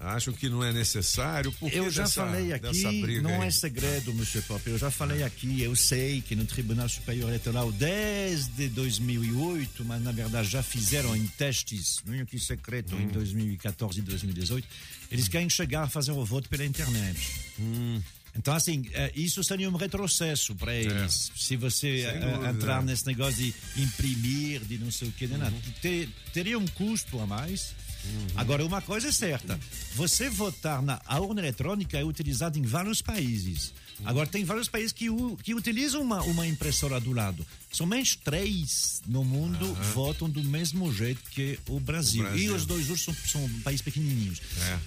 acham 0.01 0.33
que 0.33 0.49
não 0.49 0.65
é 0.65 0.73
necessário? 0.73 1.53
Por 1.53 1.71
Eu 1.73 1.91
já 1.91 2.05
dessa- 2.05 2.25
falei 2.25 2.53
aqui, 2.55 3.21
não 3.21 3.43
aí? 3.43 3.49
é 3.49 3.51
segredo, 3.51 4.15
Monsieur 4.15 4.43
Pop. 4.45 4.63
Eu 4.69 4.79
já 4.79 4.91
falei 4.91 5.23
aqui, 5.23 5.61
eu 5.63 5.77
sei 5.77 6.23
que 6.23 6.35
no 6.35 6.45
Tribunal 6.47 6.89
Superior 6.89 7.29
Eleitoral, 7.29 7.71
desde 7.73 8.69
2008, 8.71 9.85
mas 9.85 10.03
na 10.03 10.13
verdade 10.13 10.49
já 10.49 10.63
fizeram 10.63 11.15
em 11.15 11.27
testes, 11.27 12.01
não 12.07 12.15
é 12.15 12.25
que 12.25 12.39
secreto, 12.39 12.95
Hum. 12.97 13.03
em 13.03 13.09
2014 13.09 13.99
e 13.99 14.03
2018, 14.03 14.67
eles 15.11 15.29
querem 15.29 15.51
chegar 15.51 15.83
a 15.83 15.89
fazer 15.89 16.13
o 16.13 16.25
voto 16.25 16.49
pela 16.49 16.65
internet. 16.65 17.19
Hum. 17.59 18.01
Então, 18.35 18.55
assim, 18.55 18.85
eh, 18.93 19.11
isso 19.17 19.43
seria 19.43 19.69
um 19.69 19.75
retrocesso 19.75 20.55
para 20.55 20.73
eles. 20.73 21.33
Se 21.37 21.57
você 21.57 22.03
eh, 22.03 22.13
dúvida. 22.21 22.51
entrar 22.51 22.81
nesse 22.81 23.05
negócio 23.05 23.35
de 23.35 23.53
imprimir, 23.77 24.61
de 24.65 24.79
não 24.79 24.89
sei 24.91 25.09
o 25.09 25.13
que, 25.13 25.27
né, 25.27 25.37
Uhum. 25.53 25.73
ter- 25.83 26.09
teria 26.33 26.57
um 26.57 26.67
custo 26.69 27.19
a 27.19 27.27
mais. 27.27 27.75
Agora, 28.37 28.65
uma 28.65 28.81
coisa 28.81 29.09
é 29.09 29.13
certa: 29.13 29.59
você 29.95 30.29
votar 30.31 30.83
na 30.83 31.01
a 31.07 31.19
urna 31.21 31.41
eletrônica 31.41 31.99
é 31.99 32.05
utilizada 32.05 32.59
em 32.59 32.63
vários 32.63 33.01
países. 33.03 33.73
Agora, 34.03 34.27
tem 34.27 34.45
vários 34.45 34.67
países 34.67 34.93
que, 34.93 35.09
que 35.43 35.55
utilizam 35.55 36.01
uma, 36.01 36.23
uma 36.23 36.47
impressora 36.47 36.99
do 36.99 37.13
lado. 37.13 37.47
Somente 37.71 38.17
três 38.17 39.03
no 39.07 39.23
mundo 39.23 39.75
votam 39.93 40.29
do 40.29 40.43
mesmo 40.43 40.91
jeito 40.91 41.21
que 41.31 41.59
o 41.69 41.79
Brasil. 41.79 42.23
O 42.23 42.29
Brasil. 42.29 42.51
E 42.51 42.51
os 42.51 42.65
dois 42.65 42.89
outros 42.89 43.05
são, 43.05 43.15
são 43.27 43.49
países 43.61 43.83
pequenininhos. 43.83 44.41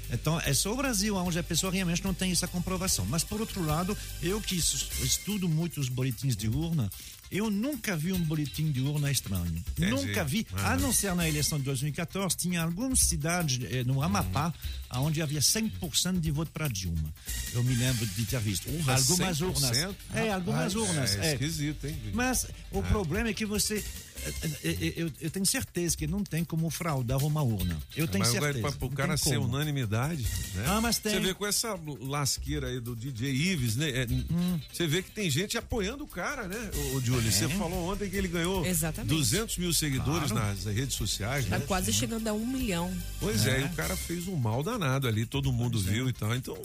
É. 0.09 0.15
Então, 0.15 0.39
é 0.41 0.51
só 0.51 0.73
o 0.73 0.75
Brasil 0.75 1.15
onde 1.15 1.37
a 1.37 1.43
pessoa 1.43 1.71
realmente 1.71 2.03
não 2.03 2.11
tem 2.13 2.31
essa 2.31 2.47
comprovação. 2.47 3.05
Mas, 3.05 3.23
por 3.23 3.39
outro 3.39 3.63
lado, 3.63 3.95
eu 4.21 4.41
que 4.41 4.55
es- 4.55 4.87
estudo 5.03 5.47
muito 5.47 5.79
os 5.79 5.89
boletins 5.89 6.35
de 6.35 6.47
urna, 6.47 6.89
eu 7.33 7.49
nunca 7.49 7.97
vi 7.97 8.13
um 8.13 8.19
boletim 8.19 8.71
de 8.71 8.79
urna 8.81 9.11
estranho. 9.11 9.63
Entendi. 9.75 9.89
Nunca 9.89 10.23
vi. 10.23 10.45
A 10.53 10.77
não 10.77 10.93
ser 10.93 11.15
na 11.15 11.27
eleição 11.27 11.57
de 11.57 11.65
2014, 11.65 12.37
tinha 12.37 12.61
algumas 12.61 12.99
cidades 12.99 13.59
eh, 13.71 13.83
no 13.83 14.01
Amapá 14.01 14.53
onde 14.99 15.21
havia 15.21 15.39
100% 15.39 16.19
de 16.19 16.31
voto 16.31 16.51
para 16.51 16.67
Dilma. 16.67 17.13
Eu 17.53 17.63
me 17.63 17.73
lembro 17.73 18.05
de 18.05 18.25
ter 18.25 18.39
visto. 18.39 18.69
Urra, 18.69 18.95
algumas 18.95 19.39
100%? 19.39 19.41
urnas. 19.41 19.95
É, 20.13 20.31
algumas 20.31 20.75
urnas. 20.75 21.15
É 21.15 21.31
é. 21.31 21.33
esquisito, 21.33 21.87
hein? 21.87 21.97
Mas 22.13 22.47
o 22.71 22.83
problema 22.83 23.29
é 23.29 23.33
que 23.33 23.45
você. 23.45 23.83
Eh, 24.25 24.59
eh, 24.63 24.93
Eu, 24.97 25.11
eu 25.21 25.29
tenho 25.31 25.45
certeza 25.45 25.95
que 25.97 26.07
não 26.07 26.23
tem 26.23 26.43
como 26.43 26.69
fraudar 26.69 27.23
uma 27.23 27.41
urna. 27.41 27.77
Eu 27.95 28.07
tenho 28.07 28.23
Mas 28.23 28.31
certeza. 28.33 28.71
para 28.71 28.85
o 28.85 28.89
cara 28.89 29.17
ser 29.17 29.37
como. 29.37 29.47
unanimidade, 29.55 30.23
né? 30.55 30.65
Ah, 30.67 30.81
mas 30.81 30.97
tem. 30.97 31.13
Você 31.13 31.19
vê 31.19 31.33
com 31.33 31.45
essa 31.45 31.77
lasqueira 32.01 32.67
aí 32.67 32.79
do 32.79 32.95
DJ 32.95 33.29
Ives, 33.31 33.75
né? 33.75 33.89
É, 33.89 34.07
Hum. 34.13 34.59
Você 34.71 34.85
vê 34.87 35.01
que 35.01 35.11
tem 35.11 35.29
gente 35.29 35.57
apoiando 35.57 36.03
o 36.03 36.07
cara, 36.07 36.47
né, 36.47 36.71
o, 36.93 37.01
Júlio? 37.01 37.31
Você 37.31 37.47
falou 37.49 37.91
ontem 37.91 38.09
que 38.09 38.15
ele 38.15 38.27
ganhou 38.27 38.65
Exatamente. 38.65 39.09
200 39.13 39.57
mil 39.57 39.73
seguidores 39.73 40.31
Claro. 40.31 40.47
nas 40.47 40.65
redes 40.65 40.95
sociais, 40.95 41.45
Tá 41.45 41.57
né? 41.59 41.65
quase 41.67 41.91
chegando 41.93 42.27
a 42.27 42.33
um 42.33 42.45
milhão. 42.45 42.93
Pois 43.19 43.45
é. 43.45 43.57
É. 43.57 43.61
e 43.61 43.65
o 43.65 43.69
cara 43.73 43.95
fez 43.95 44.27
um 44.27 44.35
mal 44.35 44.63
danado 44.63 45.07
ali, 45.07 45.25
todo 45.25 45.51
mundo 45.51 45.79
viu 45.79 46.09
e 46.09 46.13
tal. 46.13 46.35
Então, 46.35 46.57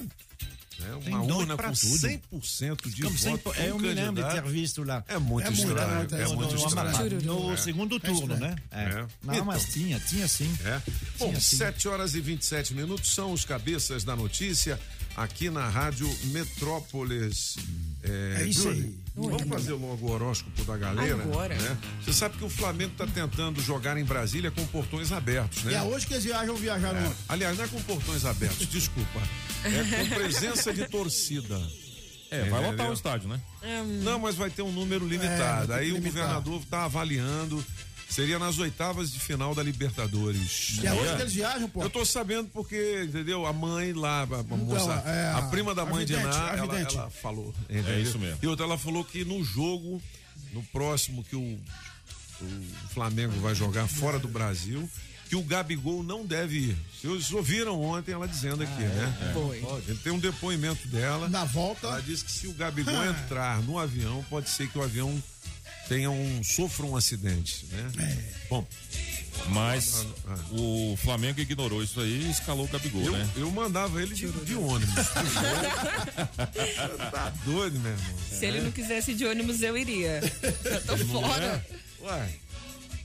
né, 0.79 0.99
Tem 1.05 1.15
uma 1.15 1.27
doido 1.27 1.39
urna 1.41 1.57
com 1.57 1.73
tudo. 1.73 2.09
100% 2.09 2.89
de 2.91 3.03
Como 3.03 3.15
voto. 3.17 3.19
sempre, 3.19 3.43
com 3.53 3.55
eu 3.63 3.79
me 3.79 3.93
lembro 3.93 4.23
de 4.23 4.31
ter 4.31 4.43
visto 4.43 4.83
lá. 4.85 5.05
É 5.09 5.19
muito 5.19 5.47
É 5.47 5.51
muito, 5.51 5.67
estranho, 5.69 5.91
é 5.91 5.95
é 5.95 5.97
muito 5.97 6.35
muito 6.37 6.55
no, 6.55 6.67
estranho. 6.67 7.23
No 7.23 7.53
É. 7.53 7.57
segundo 7.57 8.01
turno, 8.01 8.37
né? 8.37 8.57
É. 8.71 8.83
É. 8.85 9.07
Não, 9.23 9.35
Então. 9.35 9.45
mas 9.45 9.65
tinha, 9.67 9.99
tinha 10.01 10.27
sim. 10.29 10.53
É. 10.65 10.81
Bom, 11.19 11.35
sim. 11.35 11.57
7 11.57 11.89
horas 11.89 12.15
e 12.15 12.21
27 12.21 12.75
minutos 12.75 13.15
são 13.15 13.33
os 13.33 13.45
cabeças 13.45 14.05
da 14.05 14.15
notícia 14.17 14.79
aqui 15.23 15.51
na 15.51 15.69
Rádio 15.69 16.09
Metrópolis. 16.27 17.57
É, 18.03 18.43
É 18.43 18.47
isso 18.47 18.63
Júlio, 18.63 18.85
aí. 18.85 18.95
Vamos 19.17 19.49
fazer 19.49 19.73
logo 19.73 20.07
o 20.07 20.11
horóscopo 20.13 20.65
da 20.65 20.77
galera. 20.77 21.23
Agora. 21.23 21.55
né? 21.55 21.77
Você 22.05 22.13
sabe 22.13 22.39
que 22.39 22.45
o 22.45 22.49
Flamengo 22.49 22.93
está 22.93 23.07
tentando 23.07 23.61
jogar 23.61 23.99
em 23.99 24.05
Brasília 24.05 24.51
com 24.51 24.65
portões 24.67 25.11
abertos, 25.11 25.65
né? 25.65 25.73
E 25.73 25.75
é 25.75 25.83
hoje 25.83 26.07
que 26.07 26.15
eles 26.15 26.25
viajam, 26.25 26.55
viajar 26.55 26.95
no. 26.95 27.15
Aliás, 27.29 27.59
não 27.59 27.65
é 27.65 27.69
com 27.69 27.83
portões 27.83 28.25
abertos, 28.25 28.67
desculpa. 28.71 29.21
É 29.65 30.05
com 30.05 30.15
presença 30.15 30.73
de 30.73 30.87
torcida. 30.89 31.61
É, 32.31 32.45
vai 32.45 32.63
lotar 32.71 32.91
o 32.91 32.93
estádio, 32.93 33.29
né? 33.29 33.41
Não, 34.03 34.19
mas 34.19 34.37
vai 34.37 34.51
ter 34.51 34.63
um 34.63 34.71
número 34.71 35.07
limitado. 35.07 35.73
É, 35.73 35.79
Aí 35.79 35.93
o 35.93 36.01
governador 36.01 36.61
está 36.61 36.85
avaliando 36.85 37.65
Seria 38.09 38.39
nas 38.39 38.59
oitavas 38.59 39.13
de 39.13 39.21
final 39.21 39.55
da 39.55 39.63
Libertadores. 39.63 40.79
E 40.83 40.87
é 40.87 40.93
hoje 40.93 41.15
que 41.15 41.23
eles 41.23 41.35
viajam, 41.35 41.69
pô. 41.69 41.83
Eu 41.83 41.91
tô 41.91 42.05
sabendo 42.05 42.49
porque, 42.53 43.05
entendeu? 43.05 43.45
A 43.47 43.53
mãe 43.53 43.93
lá, 43.93 44.21
a, 44.21 44.23
a 44.23 44.57
moça, 44.57 45.03
é, 45.07 45.33
a 45.35 45.43
prima 45.43 45.75
da 45.75 45.83
a 45.83 45.87
mãe 45.87 46.07
vidente, 46.07 46.21
de 46.21 46.27
Iná, 46.27 46.51
a 46.51 46.57
ela, 46.57 46.79
ela 46.79 47.11
falou. 47.11 47.55
É 47.69 47.79
entendeu? 47.79 48.03
isso 48.03 48.19
mesmo. 48.19 48.39
E 48.43 48.47
outra, 48.47 48.65
ela 48.65 48.79
falou 48.79 49.05
que 49.05 49.25
no 49.25 49.45
jogo, 49.45 50.03
no 50.53 50.63
próximo 50.65 51.23
que 51.23 51.37
o, 51.37 51.61
o 52.41 52.89
Flamengo 52.91 53.39
vai 53.41 53.55
jogar 53.55 53.87
fora 53.87 54.19
do 54.19 54.27
Brasil, 54.27 54.89
que 55.29 55.37
o 55.37 55.43
Gabigol 55.43 56.03
não 56.03 56.25
deve 56.25 56.59
ir. 56.59 56.77
Vocês 57.03 57.31
ouviram 57.33 57.81
ontem 57.81 58.13
ela 58.13 58.27
dizendo 58.27 58.63
aqui, 58.63 58.83
né? 58.83 59.33
Foi. 59.35 59.59
Ele 59.87 59.99
tem 59.99 60.13
um 60.13 60.19
depoimento 60.19 60.89
dela. 60.89 61.29
Na 61.29 61.45
volta. 61.45 61.87
Ela 61.87 62.01
disse 62.01 62.25
que 62.25 62.33
se 62.33 62.47
o 62.47 62.55
Gabigol 62.55 63.05
entrar 63.05 63.63
no 63.63 63.79
avião, 63.79 64.25
pode 64.31 64.49
ser 64.49 64.69
que 64.69 64.79
o 64.79 64.83
avião 64.83 65.23
tenha 65.89 66.11
um 66.11 66.43
sofra 66.45 66.85
um 66.87 66.97
acidente, 66.97 67.67
né? 67.73 67.91
É. 67.99 68.49
Bom, 68.49 68.67
Mas 69.49 70.07
Ah, 70.27 70.37
o 70.53 70.97
Flamengo 70.97 71.41
ignorou 71.41 71.83
isso 71.83 72.01
aí 72.01 72.27
e 72.27 72.31
escalou 72.31 72.67
o 72.67 72.69
Gabigol, 72.69 73.03
eu, 73.03 73.13
né? 73.13 73.31
eu 73.37 73.51
mandava 73.51 74.03
ele 74.03 74.15
de, 74.15 74.31
de 74.31 74.55
ônibus. 74.55 74.95
tá 77.11 77.33
doido, 77.45 77.79
meu 77.81 77.93
irmão. 77.93 78.15
Se 78.31 78.47
ele 78.47 78.61
não 78.61 78.71
quisesse 78.71 79.13
ir 79.13 79.15
de 79.15 79.27
ônibus, 79.27 79.63
eu 79.63 79.77
iria. 79.77 80.21
Eu 80.65 80.85
tô 80.85 80.97
fora. 81.07 81.67
Ué. 82.03 82.35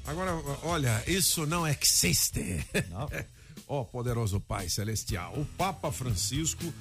Agora, 0.05 0.33
olha, 0.63 1.01
isso 1.07 1.45
não 1.45 1.65
existe. 1.67 2.65
Ó 3.65 3.83
poderoso 3.85 4.41
Pai 4.41 4.67
Celestial, 4.67 5.33
o 5.39 5.45
Papa 5.45 5.89
Francisco 5.91 6.73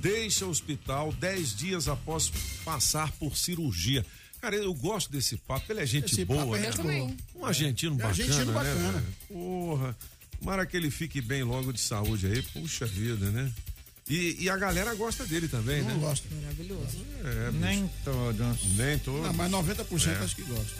deixa 0.00 0.46
o 0.46 0.48
hospital 0.48 1.12
dez 1.12 1.54
dias 1.54 1.86
após 1.86 2.32
passar 2.64 3.12
por 3.12 3.36
cirurgia. 3.36 4.04
Cara, 4.40 4.56
eu 4.56 4.72
gosto 4.74 5.10
desse 5.12 5.36
papo, 5.36 5.70
ele 5.70 5.80
é 5.80 5.86
gente 5.86 6.12
Esse 6.12 6.24
boa, 6.24 6.40
papo 6.40 6.56
é 6.56 6.60
né? 6.60 6.66
gente 6.72 6.82
boa. 6.82 7.10
Um 7.36 7.44
argentino 7.46 7.94
É 7.94 7.98
bacana, 7.98 8.10
argentino 8.10 8.46
né? 8.46 8.52
bacana. 8.52 8.92
velho? 8.92 9.06
Porra, 9.28 9.96
tomara 10.38 10.66
que 10.66 10.76
ele 10.76 10.90
fique 10.90 11.20
bem 11.20 11.42
logo 11.42 11.72
de 11.72 11.80
saúde 11.80 12.26
aí, 12.26 12.42
puxa 12.42 12.86
vida, 12.86 13.30
né? 13.30 13.52
E, 14.08 14.36
e 14.40 14.50
a 14.50 14.56
galera 14.56 14.92
gosta 14.96 15.24
dele 15.24 15.46
também, 15.46 15.82
Não 15.82 15.90
né? 15.94 16.00
gosto. 16.00 16.26
Maravilhoso. 16.34 17.06
É, 17.22 17.50
bicho, 17.52 17.60
Nem 17.64 17.90
todos. 18.02 18.76
nem 18.76 18.98
todo. 18.98 19.22
Não, 19.22 19.32
mas 19.34 19.50
90% 19.52 20.08
É. 20.08 20.24
acho 20.24 20.34
que 20.34 20.42
gosta. 20.42 20.74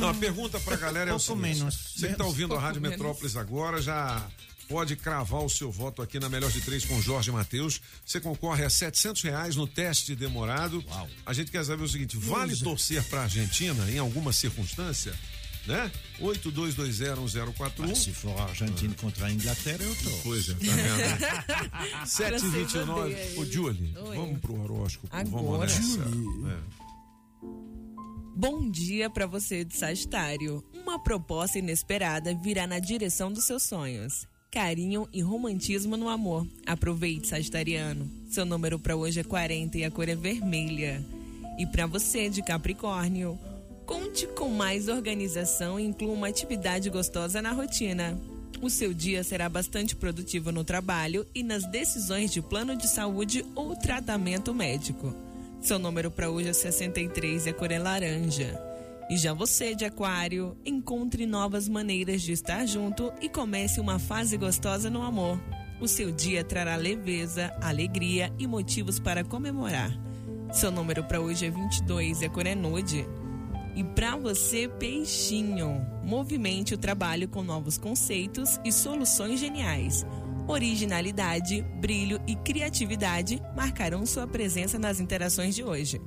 Não, 0.00 0.08
a 0.10 0.14
pergunta 0.14 0.60
pra 0.60 0.76
galera 0.76 1.10
é 1.10 1.14
o 1.14 1.18
seguinte, 1.18 1.40
menos. 1.42 1.74
Você 1.96 2.08
que 2.08 2.14
tá 2.14 2.24
ouvindo 2.24 2.54
a 2.54 2.60
Rádio 2.60 2.80
menos. 2.80 2.96
Metrópolis 2.96 3.34
agora, 3.36 3.82
já 3.82 4.24
pode 4.68 4.96
cravar 4.96 5.44
o 5.44 5.48
seu 5.48 5.70
voto 5.70 6.02
aqui 6.02 6.18
na 6.18 6.28
Melhor 6.28 6.50
de 6.50 6.60
Três 6.60 6.84
com 6.84 7.00
Jorge 7.00 7.30
Matheus. 7.30 7.80
Você 8.04 8.20
concorre 8.20 8.64
a 8.64 8.70
700 8.70 9.22
reais 9.22 9.56
no 9.56 9.66
teste 9.66 10.14
demorado. 10.14 10.84
A 11.24 11.32
gente 11.32 11.50
quer 11.50 11.64
saber 11.64 11.82
o 11.82 11.88
seguinte, 11.88 12.16
vale 12.16 12.56
torcer 12.56 13.02
pra 13.04 13.22
Argentina 13.22 13.90
em 13.90 13.98
alguma 13.98 14.32
circunstância? 14.32 15.14
Né? 15.66 15.90
82201041. 16.20 17.94
Se 17.96 18.12
for 18.12 18.40
Argentina 18.40 18.94
contra 19.00 19.26
a 19.26 19.32
Inglaterra, 19.32 19.82
eu 19.82 19.96
tô. 19.96 20.10
Pois 20.22 20.48
é, 20.48 20.54
tá 20.54 20.58
vendo? 20.60 22.06
729. 22.06 23.14
aí. 23.14 23.36
Ô, 23.36 23.44
Julie, 23.44 23.92
Oi. 23.96 24.16
vamos 24.16 24.40
pro 24.40 24.60
horóscopo. 24.60 25.08
Vamos 25.10 25.34
Agora. 25.34 25.66
nessa. 25.66 26.00
É. 26.02 26.86
Bom 28.36 28.70
dia 28.70 29.10
pra 29.10 29.26
você 29.26 29.64
de 29.64 29.76
Sagitário. 29.76 30.62
Uma 30.72 31.02
proposta 31.02 31.58
inesperada 31.58 32.32
virá 32.34 32.66
na 32.66 32.78
direção 32.78 33.32
dos 33.32 33.44
seus 33.44 33.64
sonhos. 33.64 34.28
Carinho 34.50 35.08
e 35.12 35.20
romantismo 35.20 35.96
no 35.96 36.08
amor. 36.08 36.46
Aproveite, 36.64 37.28
Sagitariano. 37.28 38.08
Seu 38.30 38.46
número 38.46 38.78
pra 38.78 38.96
hoje 38.96 39.20
é 39.20 39.24
40 39.24 39.78
e 39.78 39.84
a 39.84 39.90
cor 39.90 40.08
é 40.08 40.14
vermelha. 40.14 41.04
E 41.58 41.66
pra 41.66 41.86
você 41.86 42.28
de 42.28 42.42
Capricórnio, 42.42 43.38
conte 43.84 44.26
com 44.28 44.48
mais 44.48 44.88
organização 44.88 45.78
e 45.78 45.84
inclua 45.84 46.12
uma 46.12 46.28
atividade 46.28 46.88
gostosa 46.88 47.42
na 47.42 47.52
rotina. 47.52 48.18
O 48.62 48.70
seu 48.70 48.94
dia 48.94 49.22
será 49.22 49.48
bastante 49.48 49.94
produtivo 49.94 50.50
no 50.50 50.64
trabalho 50.64 51.26
e 51.34 51.42
nas 51.42 51.66
decisões 51.66 52.30
de 52.30 52.40
plano 52.40 52.74
de 52.74 52.88
saúde 52.88 53.44
ou 53.54 53.76
tratamento 53.76 54.54
médico. 54.54 55.14
Seu 55.60 55.78
número 55.78 56.10
para 56.10 56.30
hoje 56.30 56.48
é 56.48 56.52
63 56.52 57.46
e 57.46 57.50
a 57.50 57.54
cor 57.54 57.70
é 57.70 57.78
laranja. 57.78 58.75
E 59.08 59.16
já 59.16 59.32
você 59.32 59.74
de 59.74 59.84
Aquário, 59.84 60.56
encontre 60.64 61.26
novas 61.26 61.68
maneiras 61.68 62.22
de 62.22 62.32
estar 62.32 62.66
junto 62.66 63.12
e 63.20 63.28
comece 63.28 63.80
uma 63.80 64.00
fase 64.00 64.36
gostosa 64.36 64.90
no 64.90 65.02
amor. 65.02 65.40
O 65.80 65.86
seu 65.86 66.10
dia 66.10 66.42
trará 66.42 66.74
leveza, 66.74 67.54
alegria 67.62 68.32
e 68.36 68.46
motivos 68.48 68.98
para 68.98 69.22
comemorar. 69.22 69.96
Seu 70.52 70.72
número 70.72 71.04
para 71.04 71.20
hoje 71.20 71.46
é 71.46 71.50
22 71.50 72.22
e 72.22 72.24
a 72.24 72.30
cor 72.30 72.46
é 72.46 72.54
nude. 72.54 73.06
E 73.76 73.84
para 73.84 74.16
você, 74.16 74.66
peixinho, 74.66 75.86
movimente 76.02 76.74
o 76.74 76.78
trabalho 76.78 77.28
com 77.28 77.44
novos 77.44 77.78
conceitos 77.78 78.58
e 78.64 78.72
soluções 78.72 79.38
geniais. 79.38 80.04
Originalidade, 80.48 81.62
brilho 81.80 82.20
e 82.26 82.34
criatividade 82.34 83.40
marcarão 83.54 84.04
sua 84.06 84.26
presença 84.26 84.78
nas 84.78 84.98
interações 84.98 85.54
de 85.54 85.62
hoje. 85.62 86.00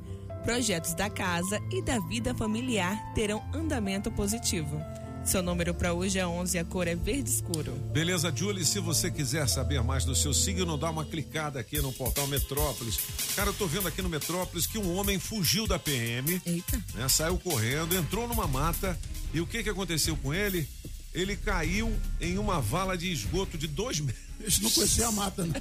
Projetos 0.44 0.94
da 0.94 1.10
casa 1.10 1.60
e 1.72 1.82
da 1.82 2.00
vida 2.00 2.34
familiar 2.34 2.98
terão 3.14 3.44
andamento 3.54 4.10
positivo. 4.12 4.82
Seu 5.24 5.44
número 5.44 5.74
para 5.74 5.94
hoje 5.94 6.18
é 6.18 6.26
11 6.26 6.58
e 6.58 6.60
a 6.60 6.66
cor 6.66 6.88
é 6.88 6.96
verde 6.96 7.30
escuro. 7.30 7.74
Beleza, 7.92 8.34
Julie, 8.36 8.66
se 8.66 8.80
você 8.80 9.12
quiser 9.12 9.48
saber 9.48 9.84
mais 9.84 10.06
do 10.06 10.16
seu 10.16 10.34
signo, 10.34 10.78
dá 10.78 10.90
uma 10.90 11.06
clicada 11.06 11.60
aqui 11.60 11.80
no 11.82 11.92
portal 11.92 12.26
Metrópolis. 12.26 12.98
Cara, 13.36 13.50
eu 13.50 13.54
tô 13.54 13.68
vendo 13.68 13.88
aqui 13.88 14.02
no 14.02 14.10
Metrópolis 14.10 14.66
que 14.66 14.78
um 14.78 14.96
homem 14.96 15.20
fugiu 15.20 15.68
da 15.68 15.78
PM, 15.78 16.42
Eita. 16.46 16.82
né, 16.96 17.08
saiu 17.10 17.38
correndo, 17.38 17.96
entrou 17.96 18.28
numa 18.28 18.48
mata 18.48 18.98
e 19.34 19.42
o 19.42 19.46
que 19.46 19.62
que 19.62 19.70
aconteceu 19.70 20.18
com 20.18 20.34
ele? 20.34 20.68
Ele 21.14 21.36
caiu 21.36 21.94
em 22.22 22.38
uma 22.38 22.62
vala 22.62 22.98
de 22.98 23.12
esgoto 23.12 23.58
de 23.58 23.68
dois 23.68 24.00
metros. 24.06 24.30
Esse 24.42 24.64
não 24.64 24.70
conhecia 24.70 25.08
a 25.08 25.12
mata, 25.12 25.46
não. 25.46 25.54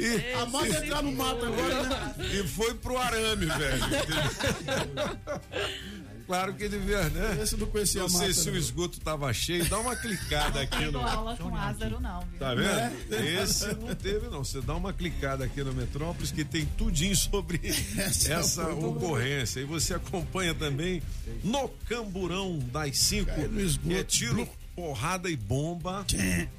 E, 0.00 0.32
A 0.32 0.46
mata 0.46 0.68
entrar 0.68 1.02
no 1.02 1.12
mato 1.12 1.44
agora, 1.44 1.82
né? 1.82 2.14
e 2.32 2.48
foi 2.48 2.72
pro 2.74 2.96
arame, 2.96 3.44
velho. 3.44 3.84
claro 6.26 6.54
que 6.54 6.68
devia, 6.68 7.04
né? 7.10 7.38
Esse 7.42 7.56
não 7.56 7.66
conhecia 7.66 8.02
Não 8.02 8.08
sei 8.08 8.32
se 8.32 8.48
o 8.48 8.52
não. 8.52 8.58
esgoto 8.58 9.00
tava 9.00 9.32
cheio, 9.32 9.64
dá 9.68 9.78
uma 9.78 9.94
clicada 9.96 10.60
aqui 10.60 10.84
no. 10.86 10.98
aula 11.00 11.36
com 11.36 11.50
Lázaro, 11.54 12.00
não, 12.00 12.20
viu? 12.20 12.38
Tá 12.38 12.54
vendo? 12.54 13.14
Esse 13.24 13.66
não 13.74 13.94
teve, 13.94 14.28
não. 14.28 14.44
Você 14.44 14.60
dá 14.60 14.74
uma 14.74 14.92
clicada 14.92 15.44
aqui 15.44 15.62
no 15.62 15.72
Metrópolis 15.72 16.30
que 16.30 16.44
tem 16.44 16.66
tudinho 16.66 17.16
sobre 17.16 17.60
Essa 17.96 18.32
essa 18.34 18.64
foi 18.64 18.74
do- 18.80 18.90
ocorrência. 18.90 19.60
E 19.60 19.64
você 19.64 19.94
acompanha 19.94 20.54
também 20.54 21.02
no 21.42 21.68
Camburão 21.88 22.58
das 22.72 22.98
5, 22.98 23.26
Cai 23.26 23.48
no 23.48 23.60
esgoto. 23.60 23.88
que 23.88 23.94
é 23.94 24.04
tiro, 24.04 24.48
porrada 24.74 25.30
e 25.30 25.36
bomba, 25.36 26.04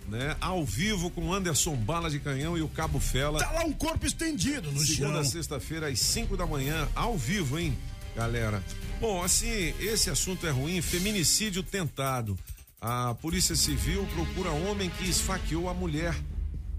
né? 0.08 0.36
Ao 0.42 0.66
vivo 0.66 1.12
com 1.12 1.32
Anderson 1.32 1.76
Bala 1.76 2.10
de 2.10 2.20
Canhão 2.20 2.58
e 2.58 2.62
o 2.64 2.68
Cabo 2.68 3.00
Fela. 3.00 3.38
Tá 3.40 3.52
lá 3.52 3.64
um 3.64 3.72
corpo 3.74 4.06
estendido 4.08 4.72
no 4.72 4.80
Segunda 4.80 5.16
chão. 5.22 5.26
sexta-feira, 5.26 5.88
às 5.88 6.00
5 6.00 6.36
da 6.36 6.48
manhã, 6.48 6.88
ao 6.96 7.16
vivo, 7.16 7.60
hein, 7.60 7.78
galera? 8.22 8.64
Bom, 9.00 9.22
assim, 9.24 9.76
esse 9.80 10.10
assunto 10.10 10.48
é 10.48 10.50
ruim, 10.50 10.82
feminicídio 10.82 11.62
tentado. 11.62 12.38
A 12.82 13.14
Polícia 13.16 13.56
Civil 13.56 14.06
procura 14.08 14.50
homem 14.50 14.90
que 14.90 15.08
esfaqueou 15.08 15.70
a 15.70 15.74
mulher 15.74 16.16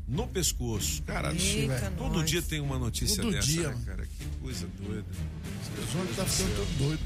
no 0.07 0.27
pescoço. 0.27 1.01
Cara, 1.05 1.33
Eita, 1.33 1.93
todo 1.97 2.19
nós. 2.19 2.29
dia 2.31 2.43
tem 2.43 2.61
uma 2.61 2.79
notícia 2.79 3.23
Todo 3.23 3.33
dessa, 3.33 3.47
dia, 3.47 3.69
né, 3.69 3.83
cara? 3.87 4.07
Que 4.07 4.25
coisa 4.41 4.67
doida. 4.81 5.07
Os 5.87 5.95
homens 5.95 6.17
tá 6.17 6.25
ficando 6.25 6.57
todo 6.57 6.79
doido. 6.79 7.01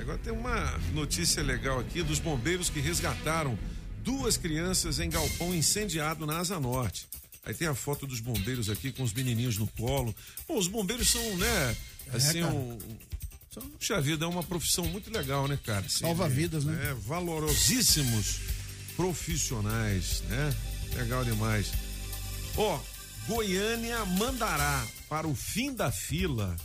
Agora 0.00 0.18
tem 0.18 0.32
uma 0.32 0.78
notícia 0.92 1.42
legal 1.42 1.80
aqui 1.80 2.02
dos 2.02 2.18
bombeiros 2.20 2.70
que 2.70 2.78
resgataram 2.78 3.58
duas 4.04 4.36
crianças 4.36 5.00
em 5.00 5.08
galpão 5.10 5.52
incendiado 5.54 6.26
na 6.26 6.38
Asa 6.38 6.60
Norte. 6.60 7.08
Aí 7.44 7.54
tem 7.54 7.66
a 7.66 7.74
foto 7.74 8.06
dos 8.06 8.20
bombeiros 8.20 8.68
aqui 8.68 8.92
com 8.92 9.02
os 9.02 9.12
menininhos 9.12 9.56
no 9.56 9.66
colo. 9.66 10.14
Pô, 10.46 10.58
os 10.58 10.68
bombeiros 10.68 11.08
são, 11.10 11.36
né, 11.38 11.76
assim, 12.12 12.42
cara. 12.42 12.52
um, 12.52 12.78
Puxa 13.58 14.00
vida, 14.00 14.24
é 14.24 14.28
uma 14.28 14.42
profissão 14.42 14.84
muito 14.86 15.10
legal, 15.10 15.46
né, 15.48 15.58
cara? 15.64 15.86
Assim, 15.86 16.00
Salva 16.00 16.28
vidas, 16.28 16.64
né? 16.64 16.90
É, 16.90 16.94
valorosíssimos 16.94 18.40
profissionais, 18.96 20.22
né? 20.28 20.54
Legal 20.94 21.24
demais. 21.24 21.72
Ó, 22.56 22.80
Goiânia 23.26 24.04
mandará 24.04 24.86
para 25.08 25.28
o 25.28 25.34
fim 25.34 25.72
da 25.74 25.92
fila 25.92 26.56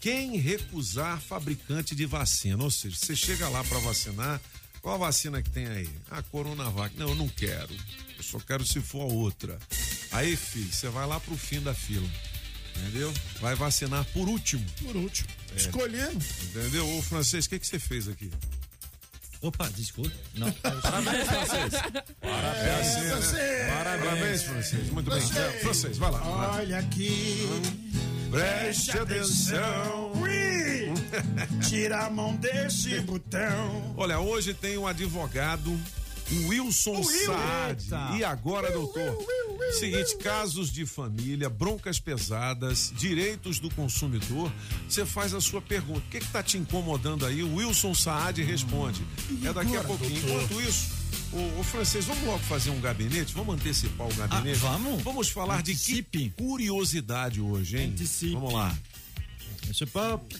quem 0.00 0.36
recusar 0.36 1.20
fabricante 1.20 1.94
de 1.94 2.06
vacina. 2.06 2.62
Ou 2.62 2.70
seja, 2.70 2.96
você 2.96 3.16
chega 3.16 3.48
lá 3.48 3.64
para 3.64 3.78
vacinar, 3.80 4.40
qual 4.80 4.94
a 4.94 4.98
vacina 4.98 5.42
que 5.42 5.50
tem 5.50 5.66
aí? 5.66 5.90
A 6.10 6.22
Coronavac. 6.22 6.96
Não, 6.96 7.08
eu 7.08 7.14
não 7.14 7.28
quero. 7.28 7.74
Eu 8.16 8.22
só 8.22 8.38
quero 8.38 8.64
se 8.64 8.80
for 8.80 9.02
a 9.02 9.12
outra. 9.12 9.58
Aí, 10.12 10.36
filho, 10.36 10.72
você 10.72 10.88
vai 10.88 11.06
lá 11.06 11.18
pro 11.18 11.36
fim 11.36 11.60
da 11.60 11.74
fila. 11.74 12.08
Entendeu? 12.82 13.12
Vai 13.40 13.54
vacinar 13.54 14.04
por 14.06 14.28
último. 14.28 14.64
Por 14.82 14.96
último. 14.96 15.28
É. 15.52 15.56
Escolhendo. 15.56 16.24
Entendeu? 16.44 16.88
Ô, 16.96 17.02
francês, 17.02 17.46
o 17.46 17.48
que, 17.48 17.58
que 17.58 17.66
você 17.66 17.78
fez 17.78 18.08
aqui? 18.08 18.30
Opa, 19.42 19.68
desculpe. 19.74 20.14
Não, 20.34 20.50
Parabéns, 20.62 21.26
francês. 21.26 21.74
É 22.22 22.80
assim, 22.80 23.00
né? 23.00 23.14
Você. 23.16 23.66
Parabéns, 23.72 24.42
francês. 24.42 24.90
Muito 24.90 25.10
bem. 25.10 25.18
É, 25.18 25.60
francês, 25.60 25.98
vai 25.98 26.10
lá. 26.10 26.22
Olha 26.56 26.78
aqui. 26.78 27.46
Preste 28.30 28.98
atenção. 28.98 30.12
Tira 31.68 32.06
a 32.06 32.10
mão 32.10 32.34
desse 32.36 33.00
botão. 33.00 33.94
Olha, 33.96 34.18
hoje 34.18 34.52
tem 34.54 34.76
um 34.78 34.86
advogado, 34.86 35.78
Wilson 36.46 37.02
Saad. 37.02 38.16
E 38.18 38.24
agora, 38.24 38.70
doutor? 38.70 39.16
Seguinte, 39.78 40.16
casos 40.16 40.72
de 40.72 40.84
família, 40.84 41.48
broncas 41.48 41.98
pesadas, 42.00 42.92
direitos 42.96 43.58
do 43.58 43.70
consumidor. 43.70 44.50
Você 44.88 45.06
faz 45.06 45.34
a 45.34 45.40
sua 45.40 45.60
pergunta. 45.60 46.00
O 46.00 46.10
que 46.10 46.18
está 46.18 46.42
te 46.42 46.58
incomodando 46.58 47.24
aí? 47.26 47.42
O 47.42 47.56
Wilson 47.56 47.94
Saad 47.94 48.42
responde. 48.42 49.04
É 49.44 49.52
daqui 49.52 49.76
a 49.76 49.84
pouquinho. 49.84 50.18
Enquanto 50.18 50.60
isso, 50.60 50.96
o, 51.32 51.62
francês, 51.62 52.04
vamos 52.04 52.24
logo 52.24 52.38
fazer 52.40 52.70
um 52.70 52.80
gabinete? 52.80 53.34
Vamos 53.34 53.54
antecipar 53.54 54.06
o 54.06 54.14
gabinete? 54.14 54.58
Ah, 54.64 54.70
vamos. 54.70 55.02
Vamos 55.02 55.28
falar 55.28 55.62
de 55.62 55.72
Antecipe. 55.72 56.18
que 56.18 56.30
curiosidade 56.30 57.40
hoje, 57.40 57.78
hein? 57.78 57.90
Antecipe. 57.90 58.32
Vamos 58.32 58.52
lá. 58.52 58.76
Pop. 59.92 60.36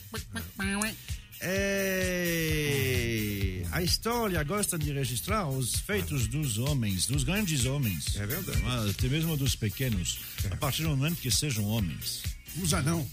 É... 1.40 3.26
A 3.72 3.82
história 3.82 4.42
gosta 4.42 4.78
de 4.78 4.90
registrar 4.92 5.46
os 5.48 5.74
feitos 5.80 6.26
dos 6.26 6.56
homens, 6.58 7.06
dos 7.06 7.24
grandes 7.24 7.66
homens. 7.66 8.16
É 8.16 8.26
verdade. 8.26 8.62
Ah, 8.64 8.86
Até 8.88 9.06
mesmo 9.08 9.36
dos 9.36 9.54
pequenos, 9.54 10.18
a 10.50 10.56
partir 10.56 10.82
do 10.84 10.90
momento 10.90 11.20
que 11.20 11.30
sejam 11.30 11.64
homens. 11.64 12.22
Os 12.62 12.72
anão. 12.72 13.06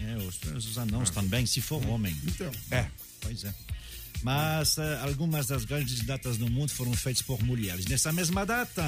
É, 0.00 0.16
os, 0.16 0.40
os 0.66 0.78
anãos 0.78 1.10
também, 1.10 1.44
se 1.44 1.60
for 1.60 1.84
homem. 1.86 2.16
Então. 2.26 2.50
É. 2.70 2.86
Pois 3.20 3.44
é. 3.44 3.52
Mas 4.22 4.78
eh, 4.78 4.98
algumas 5.02 5.46
das 5.46 5.64
grandes 5.64 6.00
datas 6.00 6.38
no 6.38 6.48
mundo 6.50 6.70
foram 6.70 6.92
feitas 6.94 7.22
por 7.22 7.42
mulheres. 7.42 7.84
Nessa 7.86 8.12
mesma 8.12 8.44
data, 8.46 8.82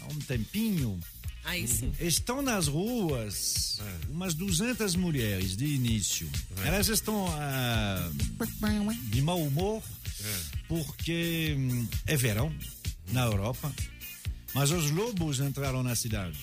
há 0.00 0.06
um 0.06 0.18
tempinho, 0.20 0.98
Aí 1.44 1.66
sim. 1.66 1.92
estão 2.00 2.40
nas 2.40 2.68
ruas 2.68 3.80
umas 4.08 4.34
200 4.34 4.94
mulheres 4.94 5.56
de 5.56 5.66
início. 5.66 6.28
Elas 6.64 6.88
estão 6.88 7.26
ah, 7.28 8.10
de 9.10 9.22
mau 9.22 9.42
humor 9.42 9.82
porque 10.68 11.56
hum, 11.58 11.88
é 12.06 12.16
verão 12.16 12.54
na 13.12 13.24
Europa, 13.24 13.72
mas 14.54 14.70
os 14.70 14.90
lobos 14.90 15.40
entraram 15.40 15.82
na 15.82 15.94
cidade. 15.94 16.38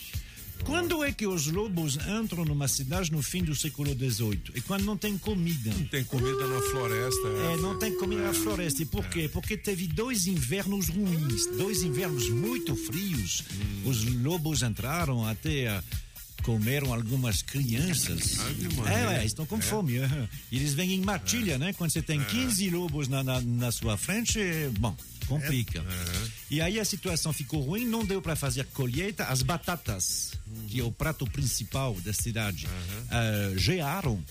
Quando 0.63 1.03
é 1.03 1.11
que 1.11 1.25
os 1.25 1.47
lobos 1.47 1.97
entram 2.21 2.45
numa 2.45 2.67
cidade 2.67 3.11
no 3.11 3.21
fim 3.21 3.43
do 3.43 3.55
século 3.55 3.91
XVIII? 3.93 4.41
É 4.55 4.61
quando 4.61 4.83
não 4.83 4.97
tem 4.97 5.17
comida. 5.17 5.71
Não 5.73 5.85
tem 5.87 6.03
comida 6.03 6.47
na 6.47 6.61
floresta. 6.61 7.27
É, 7.27 7.57
não 7.57 7.77
tem 7.79 7.97
comida 7.97 8.21
na 8.23 8.33
floresta. 8.33 8.81
E 8.81 8.85
por 8.85 9.05
quê? 9.07 9.29
Porque 9.31 9.57
teve 9.57 9.87
dois 9.87 10.27
invernos 10.27 10.89
ruins, 10.89 11.45
dois 11.57 11.81
invernos 11.81 12.29
muito 12.29 12.75
frios. 12.75 13.43
Os 13.85 14.03
lobos 14.21 14.61
entraram 14.61 15.25
até 15.25 15.81
comeram 16.43 16.93
algumas 16.93 17.41
crianças. 17.41 18.37
É, 18.87 19.21
é, 19.21 19.25
estão 19.25 19.45
com 19.45 19.61
fome. 19.61 19.97
aham. 19.97 20.27
E 20.51 20.55
Eles 20.57 20.73
vêm 20.73 20.93
em 20.93 21.01
matilha, 21.01 21.57
né? 21.57 21.73
Quando 21.73 21.91
você 21.91 22.01
tem 22.01 22.23
15 22.23 22.69
lobos 22.69 23.07
na, 23.07 23.23
na, 23.23 23.41
na 23.41 23.71
sua 23.71 23.97
frente, 23.97 24.39
é, 24.39 24.69
bom, 24.79 24.95
complica. 25.29 25.85
E 26.49 26.59
aí 26.59 26.79
a 26.79 26.85
situação 26.85 27.31
ficou 27.31 27.61
ruim, 27.61 27.85
não 27.85 28.03
deu 28.03 28.21
para 28.21 28.35
fazer 28.35 28.65
colheita. 28.73 29.25
As 29.25 29.41
batatas, 29.41 30.33
que 30.67 30.79
é 30.79 30.83
o 30.83 30.91
prato 30.91 31.25
principal 31.27 31.93
da 32.01 32.11
cidade, 32.11 32.67
ah, 33.11 33.53
gearam. 33.55 34.21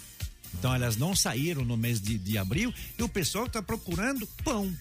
Então 0.59 0.75
elas 0.75 0.97
não 0.97 1.15
saíram 1.15 1.65
no 1.65 1.77
mês 1.77 2.01
de, 2.01 2.19
de 2.19 2.37
abril 2.37 2.75
e 2.99 3.03
o 3.03 3.09
pessoal 3.09 3.47
está 3.47 3.63
procurando 3.63 4.27
pão, 4.43 4.75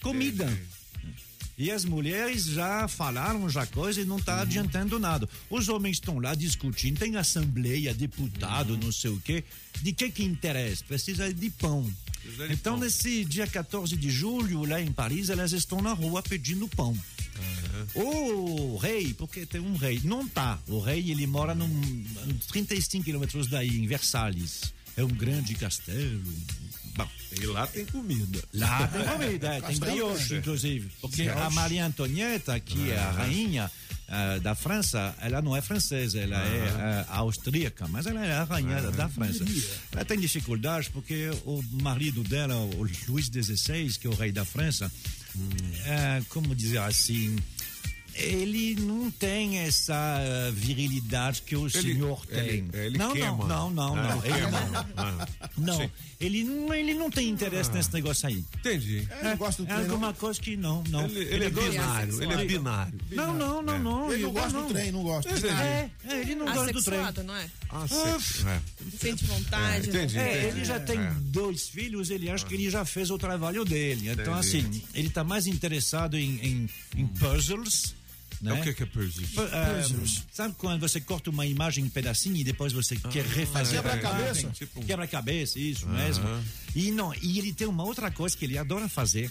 comida. 0.00 0.48
E 1.58 1.72
as 1.72 1.84
mulheres 1.84 2.44
já 2.44 2.86
falaram 2.86 3.50
já 3.50 3.66
coisa 3.66 4.00
e 4.00 4.04
não 4.04 4.18
está 4.18 4.42
adiantando 4.42 4.96
nada. 5.00 5.28
Os 5.50 5.68
homens 5.68 5.96
estão 5.96 6.20
lá 6.20 6.32
discutindo, 6.32 7.00
tem 7.00 7.16
assembleia, 7.16 7.92
deputado, 7.92 8.78
não 8.78 8.92
sei 8.92 9.10
o 9.10 9.20
quê. 9.20 9.42
De 9.82 9.92
que 9.92 10.08
que 10.08 10.22
interessa? 10.22 10.84
Precisa 10.84 11.34
de 11.34 11.50
pão. 11.50 11.92
Então, 12.50 12.76
nesse 12.76 13.24
dia 13.24 13.46
14 13.46 13.96
de 13.96 14.10
julho, 14.10 14.64
lá 14.64 14.80
em 14.80 14.92
Paris, 14.92 15.30
elas 15.30 15.52
estão 15.52 15.80
na 15.80 15.92
rua 15.92 16.22
pedindo 16.22 16.68
pão. 16.68 16.96
O 17.94 18.76
rei, 18.76 19.14
porque 19.14 19.46
tem 19.46 19.60
um 19.60 19.76
rei, 19.76 20.00
não 20.04 20.26
tá. 20.28 20.58
O 20.66 20.80
rei, 20.80 21.10
ele 21.10 21.26
mora 21.26 21.54
num, 21.54 21.66
uns 21.66 22.46
35 22.46 23.04
quilômetros 23.04 23.46
daí, 23.46 23.78
em 23.78 23.86
Versalhes. 23.86 24.72
É 24.96 25.04
um 25.04 25.08
grande 25.08 25.54
castelo. 25.54 26.20
Bom, 26.96 27.08
E 27.40 27.46
lá 27.46 27.66
tem 27.68 27.86
comida. 27.86 28.42
Lá 28.52 28.88
tem 28.88 29.04
comida, 29.04 29.54
é, 29.54 29.60
tem 29.60 29.78
brioche, 29.78 30.36
inclusive. 30.36 30.90
Porque 31.00 31.28
a 31.28 31.48
Maria 31.50 31.86
Antonieta, 31.86 32.58
que 32.58 32.90
é 32.90 32.98
a 32.98 33.12
rainha 33.12 33.70
ah, 34.08 34.38
da 34.38 34.54
França, 34.54 35.14
ela 35.20 35.40
não 35.42 35.54
é 35.56 35.60
francesa, 35.60 36.18
ela 36.18 36.36
é 36.36 37.04
ah, 37.08 37.16
austríaca, 37.18 37.86
mas 37.88 38.06
ela 38.06 38.24
é 38.24 38.32
a 38.32 38.44
rainha 38.44 38.80
da- 38.82 38.90
da 38.90 39.08
França. 39.08 39.44
Ela 39.92 40.04
tem 40.04 40.18
dificuldades 40.18 40.88
porque 40.88 41.30
o 41.44 41.62
marido 41.82 42.22
dela, 42.24 42.54
o 42.56 42.88
Luís 43.08 43.26
XVI, 43.26 43.98
que 43.98 44.06
é 44.06 44.10
o 44.10 44.14
rei 44.14 44.32
da 44.32 44.44
França, 44.44 44.90
ah, 45.86 46.20
como 46.28 46.54
dizer 46.54 46.78
assim, 46.78 47.36
ele 48.18 48.74
não 48.80 49.10
tem 49.10 49.58
essa 49.58 49.94
ah, 49.94 50.50
virilidade 50.52 51.42
que 51.42 51.56
o 51.56 51.68
senhor 51.70 52.24
tem. 52.26 52.38
ele- 52.38 52.68
ele 52.74 52.98
não, 52.98 53.12
queima. 53.12 53.30
não, 53.46 53.70
não, 53.70 53.70
não, 53.70 53.96
Ah, 53.96 54.14
não. 54.16 54.24
ele 54.24 54.34
Ele 54.38 54.46
não. 54.50 54.86
Ah, 54.96 55.28
Não, 55.56 55.90
ele 56.20 56.44
não, 56.44 56.74
ele 56.74 56.94
não 56.94 57.10
tem 57.10 57.28
interesse 57.28 57.70
nesse 57.72 57.92
negócio 57.92 58.28
aí. 58.28 58.44
Entendi. 58.58 59.06
É, 59.10 59.24
não 59.24 59.36
gosta 59.36 59.62
do 59.62 59.70
É 59.70 59.74
trem, 59.74 59.86
não. 59.86 59.94
alguma 59.94 60.14
coisa 60.14 60.40
que 60.40 60.56
não, 60.56 60.82
não. 60.88 61.04
Ele, 61.06 61.18
ele 61.20 61.44
é 61.44 61.50
gosta- 61.50 61.70
binário, 61.70 62.22
ele 62.22 62.32
é 62.32 62.44
binário. 62.44 63.00
Não, 63.10 63.34
não, 63.34 63.62
não, 63.62 63.78
não. 63.78 64.12
Ele 64.12 64.22
não 64.24 64.32
gosta 64.32 64.52
não. 64.58 64.66
do 64.66 64.72
trem, 64.74 64.92
não 64.92 65.02
gosta. 65.02 65.30
É, 65.30 65.90
é, 66.06 66.20
ele 66.20 66.34
não 66.34 66.46
gosta 66.46 66.72
do 66.72 66.82
trem. 66.82 66.98
Não 67.24 67.36
é? 67.36 67.48
Ah. 67.70 67.84
É. 67.86 68.60
Sente 68.98 69.24
vontade. 69.24 69.88
entendi. 69.88 70.14
né? 70.16 70.44
É, 70.44 70.48
ele 70.48 70.64
já 70.64 70.78
tem 70.80 70.98
É. 70.98 71.10
dois 71.20 71.68
filhos, 71.68 72.10
ele 72.10 72.30
acha 72.30 72.44
que 72.46 72.54
ele 72.54 72.70
já 72.70 72.84
fez 72.84 73.10
o 73.10 73.18
trabalho 73.18 73.64
dele. 73.64 74.08
Então, 74.10 74.38
Entendi. 74.38 74.58
assim, 74.68 74.82
ele 74.94 75.08
está 75.08 75.22
mais 75.24 75.46
interessado 75.46 76.16
em, 76.16 76.38
em, 76.44 76.68
em 76.96 77.06
puzzles. 77.06 77.94
Né? 78.40 78.56
É 78.56 78.60
o 78.60 78.62
que 78.62 78.72
que 78.72 78.82
é 78.84 78.86
perdido? 78.86 79.26
Pu- 79.34 79.40
ah, 79.42 79.82
sabe 80.32 80.54
quando 80.58 80.80
você 80.80 81.00
corta 81.00 81.28
uma 81.30 81.44
imagem 81.44 81.84
em 81.84 81.88
pedacinho 81.88 82.36
e 82.36 82.44
depois 82.44 82.72
você 82.72 82.94
quer 82.96 83.24
refazer 83.24 83.82
Quebra-cabeça. 83.82 84.16
a 84.16 84.30
imagem? 84.30 84.50
Tipo 84.50 84.80
um- 84.80 84.84
Quebra-cabeça, 84.84 85.58
isso 85.58 85.88
mesmo. 85.88 86.24
E 86.76 86.90
não, 86.92 87.12
e 87.20 87.38
ele 87.38 87.52
tem 87.52 87.66
uma 87.66 87.82
outra 87.82 88.10
coisa 88.10 88.36
que 88.36 88.44
ele 88.44 88.56
adora 88.56 88.88
fazer. 88.88 89.30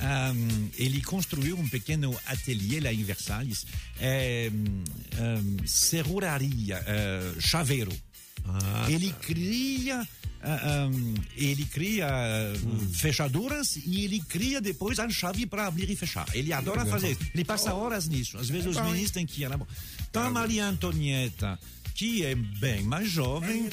Ah, 0.00 0.32
ele 0.78 1.02
construiu 1.02 1.58
um 1.58 1.68
pequeno 1.68 2.18
ateliê 2.26 2.80
lá 2.80 2.92
em 2.92 3.04
Versalhes, 3.04 3.66
é, 4.00 4.50
ah, 5.16 5.66
serruraria, 5.66 6.82
ah, 6.86 7.34
chaveiro. 7.40 7.92
Ele 8.88 9.12
cria 9.20 10.06
ah, 10.40 10.60
ah, 10.62 10.90
ele 11.36 11.64
cria 11.64 12.06
ah, 12.08 12.52
fechaduras 12.94 13.76
e 13.84 14.04
ele 14.04 14.20
cria 14.20 14.60
depois 14.60 14.98
a 14.98 15.08
chave 15.08 15.46
para 15.46 15.66
abrir 15.66 15.90
e 15.90 15.96
fechar. 15.96 16.26
Ele 16.32 16.52
adora 16.52 16.86
fazer 16.86 17.10
isso. 17.12 17.20
Ele 17.34 17.44
passa 17.44 17.74
horas 17.74 18.06
nisso. 18.08 18.38
Às 18.38 18.48
vezes 18.48 18.66
os 18.66 18.76
meninos 18.80 19.10
têm 19.10 19.26
que 19.26 19.42
ir 19.42 19.48
lá. 19.48 19.58
Então 20.08 20.22
a 20.22 20.30
Maria 20.30 20.66
Antonieta, 20.66 21.58
que 21.94 22.24
é 22.24 22.36
bem 22.36 22.84
mais 22.84 23.10
jovem, 23.10 23.68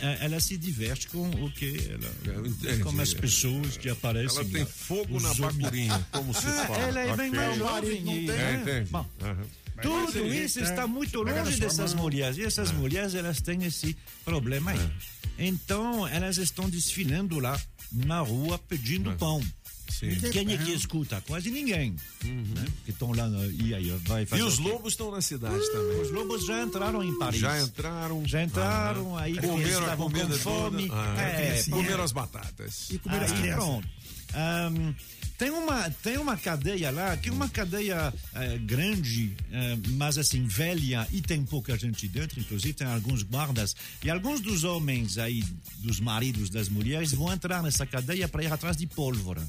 eh, 0.00 0.18
ela 0.20 0.38
se 0.38 0.56
diverte 0.56 1.08
com 1.08 1.28
o 1.28 1.50
que 1.50 1.76
ela, 1.90 2.46
entendi. 2.46 2.82
com 2.84 3.00
as 3.00 3.12
pessoas 3.12 3.76
que 3.76 3.88
aparecem. 3.88 4.38
Ela 4.38 4.48
tem 4.48 4.64
fogo 4.64 5.20
na 5.20 5.34
bacurinha, 5.34 6.06
como 6.12 6.32
se 6.32 6.46
Ah, 6.46 6.66
fala. 6.68 6.78
Ela 6.78 7.00
é 7.00 7.16
bem 7.16 7.30
mais 7.32 7.58
jovem. 7.58 7.98
e- 8.00 8.26
tem. 8.26 8.30
É, 8.30 8.40
é, 8.40 8.54
entendi. 8.62 8.90
bom, 8.90 9.04
Aham. 9.20 9.46
Tudo 9.82 10.26
isso 10.26 10.60
está 10.60 10.86
muito 10.86 11.22
longe 11.22 11.58
dessas 11.60 11.94
mulheres. 11.94 12.36
E 12.38 12.42
essas 12.44 12.70
mulheres, 12.72 13.14
elas 13.14 13.40
têm 13.40 13.64
esse 13.64 13.96
problema 14.24 14.70
aí. 14.72 14.90
Então, 15.38 16.06
elas 16.08 16.38
estão 16.38 16.68
desfilando 16.68 17.38
lá 17.38 17.60
na 17.92 18.20
rua 18.20 18.58
pedindo 18.58 19.12
pão. 19.16 19.42
Sim. 19.88 20.10
Quem 20.32 20.52
é 20.52 20.58
que 20.58 20.72
escuta? 20.72 21.22
Quase 21.26 21.48
ninguém. 21.50 21.94
Né? 22.24 22.64
Que 22.84 22.90
estão 22.90 23.12
lá 23.12 23.28
no, 23.28 23.48
e 23.52 23.72
aí 23.74 23.88
vai 24.04 24.26
fazer 24.26 24.42
E 24.42 24.44
os 24.44 24.58
lobos 24.58 24.92
estão 24.94 25.10
na 25.12 25.22
cidade 25.22 25.60
também. 25.72 26.00
Os 26.02 26.10
lobos 26.10 26.44
já 26.44 26.62
entraram 26.62 27.04
em 27.04 27.16
Paris. 27.18 27.40
Já 27.40 27.60
entraram. 27.62 28.26
Já 28.26 28.42
entraram, 28.42 29.16
Ah. 29.16 29.22
aí 29.22 29.36
comeram 29.36 29.80
estavam 29.80 30.10
com 30.10 30.28
fome. 30.32 30.88
Ah, 30.92 31.14
É, 31.20 31.62
comeram 31.70 32.02
as 32.02 32.12
batatas. 32.12 32.90
E 32.90 32.98
comer 32.98 33.22
as 33.22 33.32
Aí, 33.32 33.38
crianças. 33.38 33.64
pronto. 33.64 33.88
Ahm, 34.34 34.94
tem, 35.38 35.50
uma, 35.50 35.90
tem 36.02 36.18
uma 36.18 36.36
cadeia 36.36 36.90
lá, 36.90 37.16
que 37.16 37.28
é 37.28 37.32
uma 37.32 37.48
cadeia 37.48 38.12
eh, 38.34 38.58
grande, 38.58 39.36
eh, 39.52 39.76
mas 39.90 40.18
assim, 40.18 40.46
velha, 40.46 41.06
e 41.12 41.20
tem 41.20 41.44
pouca 41.44 41.76
gente 41.76 42.08
dentro, 42.08 42.40
inclusive 42.40 42.72
tem 42.72 42.86
alguns 42.86 43.22
guardas. 43.22 43.76
E 44.02 44.10
alguns 44.10 44.40
dos 44.40 44.64
homens 44.64 45.18
aí, 45.18 45.44
dos 45.78 46.00
maridos 46.00 46.48
das 46.48 46.68
mulheres, 46.68 47.12
vão 47.12 47.32
entrar 47.32 47.62
nessa 47.62 47.84
cadeia 47.84 48.28
para 48.28 48.44
ir 48.44 48.52
atrás 48.52 48.76
de 48.76 48.86
pólvora. 48.86 49.42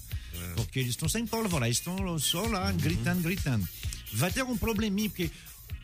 Porque 0.56 0.80
eles 0.80 0.92
estão 0.92 1.10
sem 1.10 1.26
pólvora, 1.26 1.68
eles 1.68 1.78
estão 1.78 2.20
só 2.20 2.42
lá 2.44 2.72
gritando, 2.72 3.22
gritando. 3.22 3.68
Vai 4.14 4.32
ter 4.32 4.44
um 4.44 4.58
probleminha, 4.58 5.10
porque 5.10 5.32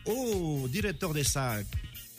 o 0.04 0.68
diretor 0.70 1.14
dessa 1.14 1.64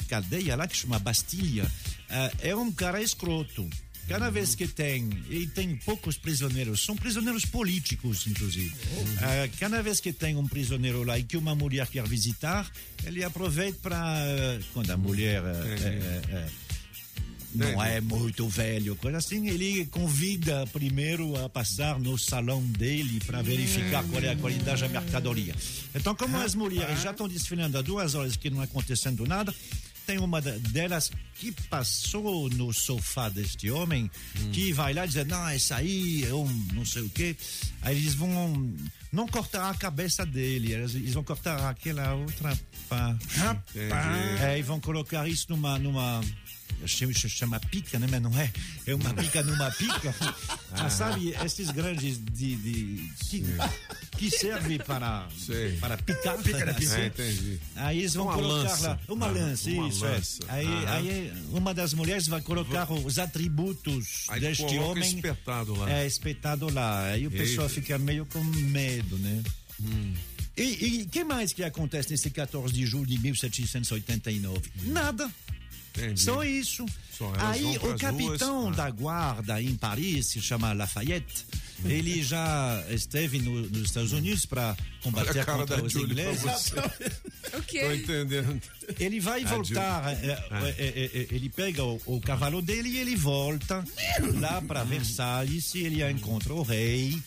cadeia 0.08 0.56
lá, 0.56 0.68
que 0.68 0.76
chama 0.76 1.00
Bastilha, 1.00 1.72
eh, 2.10 2.32
é 2.50 2.56
um 2.56 2.72
cara 2.72 3.02
escroto. 3.02 3.68
Cada 4.08 4.30
vez 4.30 4.54
que 4.54 4.68
tem, 4.68 5.10
e 5.30 5.48
tem 5.48 5.76
poucos 5.78 6.18
prisioneiros, 6.18 6.84
são 6.86 6.96
prisioneiros 6.96 7.44
políticos, 7.46 8.28
inclusive. 8.28 8.72
Eh, 9.22 9.50
cada 9.60 9.82
vez 9.82 10.00
que 10.00 10.14
tem 10.14 10.36
um 10.36 10.48
prisioneiro 10.48 11.04
lá 11.04 11.18
e 11.18 11.24
que 11.24 11.36
uma 11.36 11.56
mulher 11.56 11.88
quer 11.88 12.08
visitar, 12.08 12.70
ele 13.04 13.24
aproveita 13.24 13.80
para. 13.82 14.60
Quando 14.74 14.92
a 14.92 14.98
mulher. 14.98 15.42
eh, 15.44 16.50
não 17.56 17.82
é 17.82 18.02
muito 18.02 18.48
velho, 18.50 18.96
coisa 18.98 19.18
assim, 19.18 19.48
ele 19.48 19.86
convida 19.86 20.68
primeiro 20.68 21.36
a 21.44 21.48
passar 21.48 21.98
no 22.00 22.18
salão 22.18 22.62
dele 22.62 23.22
para 23.26 23.42
verificar 23.42 24.04
qual 24.04 24.22
é 24.22 24.32
a 24.32 24.36
qualidade 24.36 24.82
da 24.82 24.90
mercadoria. 24.90 25.56
Então, 25.94 26.14
como 26.14 26.38
as 26.38 26.54
mulheres 26.54 27.02
já 27.02 27.12
estão 27.12 27.28
desfilando 27.28 27.78
há 27.78 27.82
duas 27.82 28.14
horas 28.14 28.36
que 28.36 28.50
não 28.50 28.62
é 28.62 28.66
acontecendo 28.66 29.26
nada, 29.26 29.56
tem 30.06 30.20
uma 30.20 30.42
delas 30.42 31.12
que 31.36 31.52
passou 31.70 32.50
no 32.50 32.72
sofá 32.74 33.28
deste 33.30 33.70
homem, 33.70 34.10
que 34.54 34.72
vai 34.72 34.94
lá 34.94 35.06
dizer, 35.06 35.26
não, 35.26 35.50
esse 35.52 35.74
aí 35.74 36.24
é 36.24 36.34
um 36.34 36.48
não 36.74 36.86
sei 36.86 37.02
o 37.02 37.10
quê. 37.10 37.36
Aí 37.82 37.98
eles 37.98 38.14
vão 38.14 38.74
não 39.12 39.28
cortar 39.28 39.70
a 39.70 39.74
cabeça 39.74 40.26
dele, 40.26 40.74
eles, 40.74 41.14
vão 41.14 41.24
cortar 41.24 41.70
aquela 41.70 42.14
outra 42.14 42.58
parte. 42.88 43.26
É, 44.42 44.60
e 44.60 44.62
vão 44.62 44.80
colocar 44.80 45.28
isso 45.28 45.48
numa. 45.50 45.80
numa 45.80 46.22
chama, 46.86 47.14
chama 47.14 47.60
pica, 47.60 47.98
né? 48.00 48.08
Mas 48.10 48.22
não 48.22 48.38
é. 48.40 48.52
É 48.86 48.94
uma 48.96 49.14
pica 49.14 49.42
numa 49.44 49.72
pica. 49.72 50.14
Ah, 50.78 50.90
sabe, 50.90 51.34
esses 51.46 51.70
grandes 51.72 52.18
de. 52.18 52.56
de 52.58 53.10
que, 53.30 53.46
que 54.18 54.30
serve 54.30 54.78
para, 54.80 55.26
Sei. 55.38 55.78
para 55.78 55.96
picar. 55.96 56.36
É, 56.36 57.06
entendi. 57.06 57.60
Aí 57.78 58.00
eles 58.00 58.14
vão 58.14 58.26
Uma 58.26 58.34
colocar 58.34 58.70
lança. 58.72 58.88
lá. 58.90 59.00
Uma 59.08 59.26
Ah, 59.28 59.32
lança, 59.32 59.70
uma 59.70 59.88
isso. 59.88 60.04
lança. 60.04 60.44
É. 60.50 60.52
Aí, 60.52 60.68
aí 60.88 61.34
uma 61.52 61.74
das 61.74 61.94
mulheres 61.94 62.28
vai 62.28 62.42
colocar 62.42 62.92
os 62.92 63.18
atributos 63.18 64.26
Aí 64.28 64.42
deste 64.42 64.78
homem. 64.78 65.16
espetado 65.16 65.74
lá. 65.78 65.90
É, 65.90 66.06
espetado 66.06 66.70
lá. 66.74 67.06
Aí 67.06 67.26
o 67.26 67.32
pessoal 67.32 67.68
Eita. 67.70 67.82
fica 67.82 67.98
meio 67.98 68.26
com 68.26 68.44
medo, 68.44 69.18
né? 69.18 69.42
Hum. 69.82 70.14
E 70.58 71.04
o 71.04 71.10
que 71.10 71.24
mais 71.24 71.54
que 71.54 71.64
acontece 71.64 72.12
nesse 72.12 72.30
14 72.30 72.74
de 72.74 72.86
julho 72.86 73.06
de 73.06 73.18
1789? 73.20 74.62
Nada. 74.88 75.30
Entendi. 75.98 76.22
Só 76.22 76.44
isso. 76.44 76.86
Só 77.18 77.32
Aí 77.38 77.78
o 77.78 77.98
capitão 77.98 78.64
ruas. 78.66 78.80
Ah. 78.80 78.84
da 78.84 78.90
guarda 78.92 79.62
em 79.62 79.76
Paris, 79.76 80.28
se 80.28 80.42
chama 80.42 80.74
Lafayette, 80.74 81.46
ele 81.86 82.22
já 82.22 82.84
esteve 82.90 83.40
no- 83.40 83.70
nos 83.70 83.84
Estados 83.84 84.12
Unidos 84.12 84.46
para 84.46 84.76
combater 85.02 85.40
a 85.40 85.46
contra 85.46 85.78
da 85.78 85.84
os 85.84 85.92
Julie 85.94 86.12
ingleses. 86.12 86.42
você. 86.42 86.76
O 87.56 87.62
Tô 87.62 87.92
entendendo. 87.94 88.62
Ele 89.00 89.20
vai 89.22 89.44
Ah, 89.44 89.48
voltar, 89.48 90.12
é, 90.14 90.26
é, 90.28 90.76
é, 90.78 91.12
é, 91.14 91.28
ele 91.32 91.48
pega 91.50 91.84
o, 91.86 92.02
o 92.06 92.20
cavalo 92.20 92.62
dele 92.62 92.90
e 92.90 92.98
ele 92.98 93.16
volta 93.16 93.84
lá 94.42 94.62
para 94.62 94.84
Versalhes 94.84 95.74
e 95.76 95.80
ele 95.86 96.04
encontra 96.12 96.54
o 96.54 96.64
rei 96.64 97.18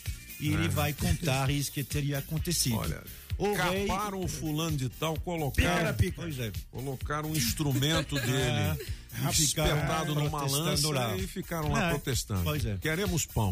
e 0.40 0.48
ele 0.48 0.68
vai 0.68 0.92
contar 0.92 1.48
isso 1.50 1.72
que 1.72 1.82
teria 1.82 2.18
acontecido. 2.18 2.76
Olha, 2.76 3.02
o 3.38 3.54
rei 3.54 3.86
caparam 3.86 4.20
o 4.20 4.28
fulano 4.28 4.76
de 4.76 4.88
tal, 4.88 5.14
Pica 5.14 5.24
colocaram, 5.24 5.94
pica. 5.94 6.22
Pois 6.22 6.38
é. 6.38 6.50
colocaram 6.70 7.30
um 7.30 7.36
instrumento 7.36 8.14
dele 8.20 8.88
espetado 9.30 10.14
numa 10.14 10.44
lança 10.46 11.16
e 11.16 11.26
ficaram 11.26 11.70
lá 11.72 11.86
É, 11.86 11.90
protestando. 11.90 12.42
é. 12.66 12.76
Queremos 12.78 13.24
pão. 13.26 13.50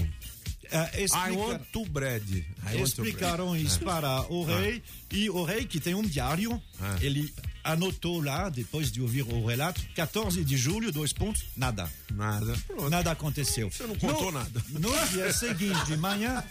Ah, 0.73 0.91
I 0.95 1.03
explica- 1.05 1.33
want 1.39 1.63
to 1.73 1.85
bread. 1.87 2.45
I 2.73 2.81
explicaram 2.83 3.51
bread. 3.51 3.67
isso 3.67 3.81
para 3.81 4.23
o 4.33 4.45
rei 4.45 4.83
e 5.11 5.31
o 5.31 5.45
rei 5.45 5.65
que 5.65 5.79
tem 5.81 5.95
um 5.95 6.03
diário 6.03 6.61
ele 7.01 7.33
anotou 7.65 8.21
lá 8.23 8.49
depois 8.49 8.93
de 8.93 9.01
ouvir 9.01 9.23
o 9.23 9.45
relato 9.45 9.81
14 9.95 10.45
de 10.45 10.57
julho 10.57 10.93
dois 10.93 11.13
pontos 11.13 11.45
nada 11.57 11.91
Nada. 12.13 12.57
Pronto. 12.67 12.89
nada 12.89 13.11
aconteceu 13.11 13.71
Você 13.71 13.85
não 13.87 13.97
contou 13.97 14.31
no, 14.31 14.39
nada. 14.39 14.63
no 14.71 15.07
dia 15.09 15.33
seguinte 15.33 15.85
de 15.87 15.97
manhã 15.97 16.45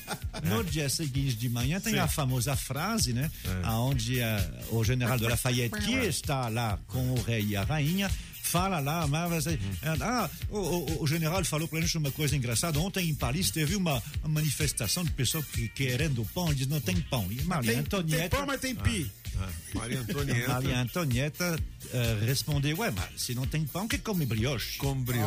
no 0.44 0.62
dia 0.64 0.90
seguinte 0.90 1.36
de 1.36 1.48
manhã 1.50 1.80
tem 1.80 1.94
Sim. 1.94 2.00
a 2.00 2.08
famosa 2.08 2.56
frase 2.58 3.14
né 3.14 3.32
aonde 3.64 4.22
ah, 4.22 4.52
o 4.72 4.84
general 4.84 5.18
de 5.18 5.26
Lafayette 5.26 5.80
que 5.82 5.94
está 5.96 6.50
lá 6.50 6.78
com 6.88 7.14
o 7.14 7.22
rei 7.22 7.46
e 7.46 7.56
a 7.56 7.64
rainha 7.64 8.12
fala 8.46 8.80
lá, 8.80 9.06
mas, 9.08 9.46
ah, 9.48 10.30
o, 10.50 10.58
o- 10.58 11.04
o 11.04 11.08
general 11.08 11.44
falou 11.46 11.68
pra 11.68 11.82
gente 11.82 11.98
uma 11.98 12.12
coisa 12.12 12.36
engraçada. 12.36 12.80
Ontem 12.80 13.10
em 13.10 13.16
Paris 13.16 13.50
teve 13.52 13.76
uma 13.76 14.02
manifestação 14.24 15.04
de 15.04 15.12
pessoas 15.12 15.46
que 15.46 15.68
querendo 15.70 16.24
pão, 16.34 16.54
diz 16.54 16.68
não 16.68 16.80
tem 16.80 16.96
pão. 17.02 17.28
E 17.32 17.42
Maria 17.44 17.72
Tem, 17.72 17.80
Antonieta. 17.82 18.22
tem 18.22 18.30
pão, 18.30 18.46
mas 18.46 18.62
tem 18.62 18.76
pi. 18.76 19.12
Ah, 19.38 19.50
Maria 19.76 20.00
Antonieta 20.02 20.48
Maria 20.54 20.80
Antonieta 20.82 21.60
eh, 21.92 22.18
respondeu: 22.26 22.78
Ué, 22.80 22.92
mas 22.92 23.22
se 23.22 23.36
não 23.36 23.46
tem 23.46 23.66
pão, 23.66 23.88
que 23.88 23.98
come 23.98 24.26
brioche? 24.26 24.78
com 24.78 24.96
brioche. 24.96 25.26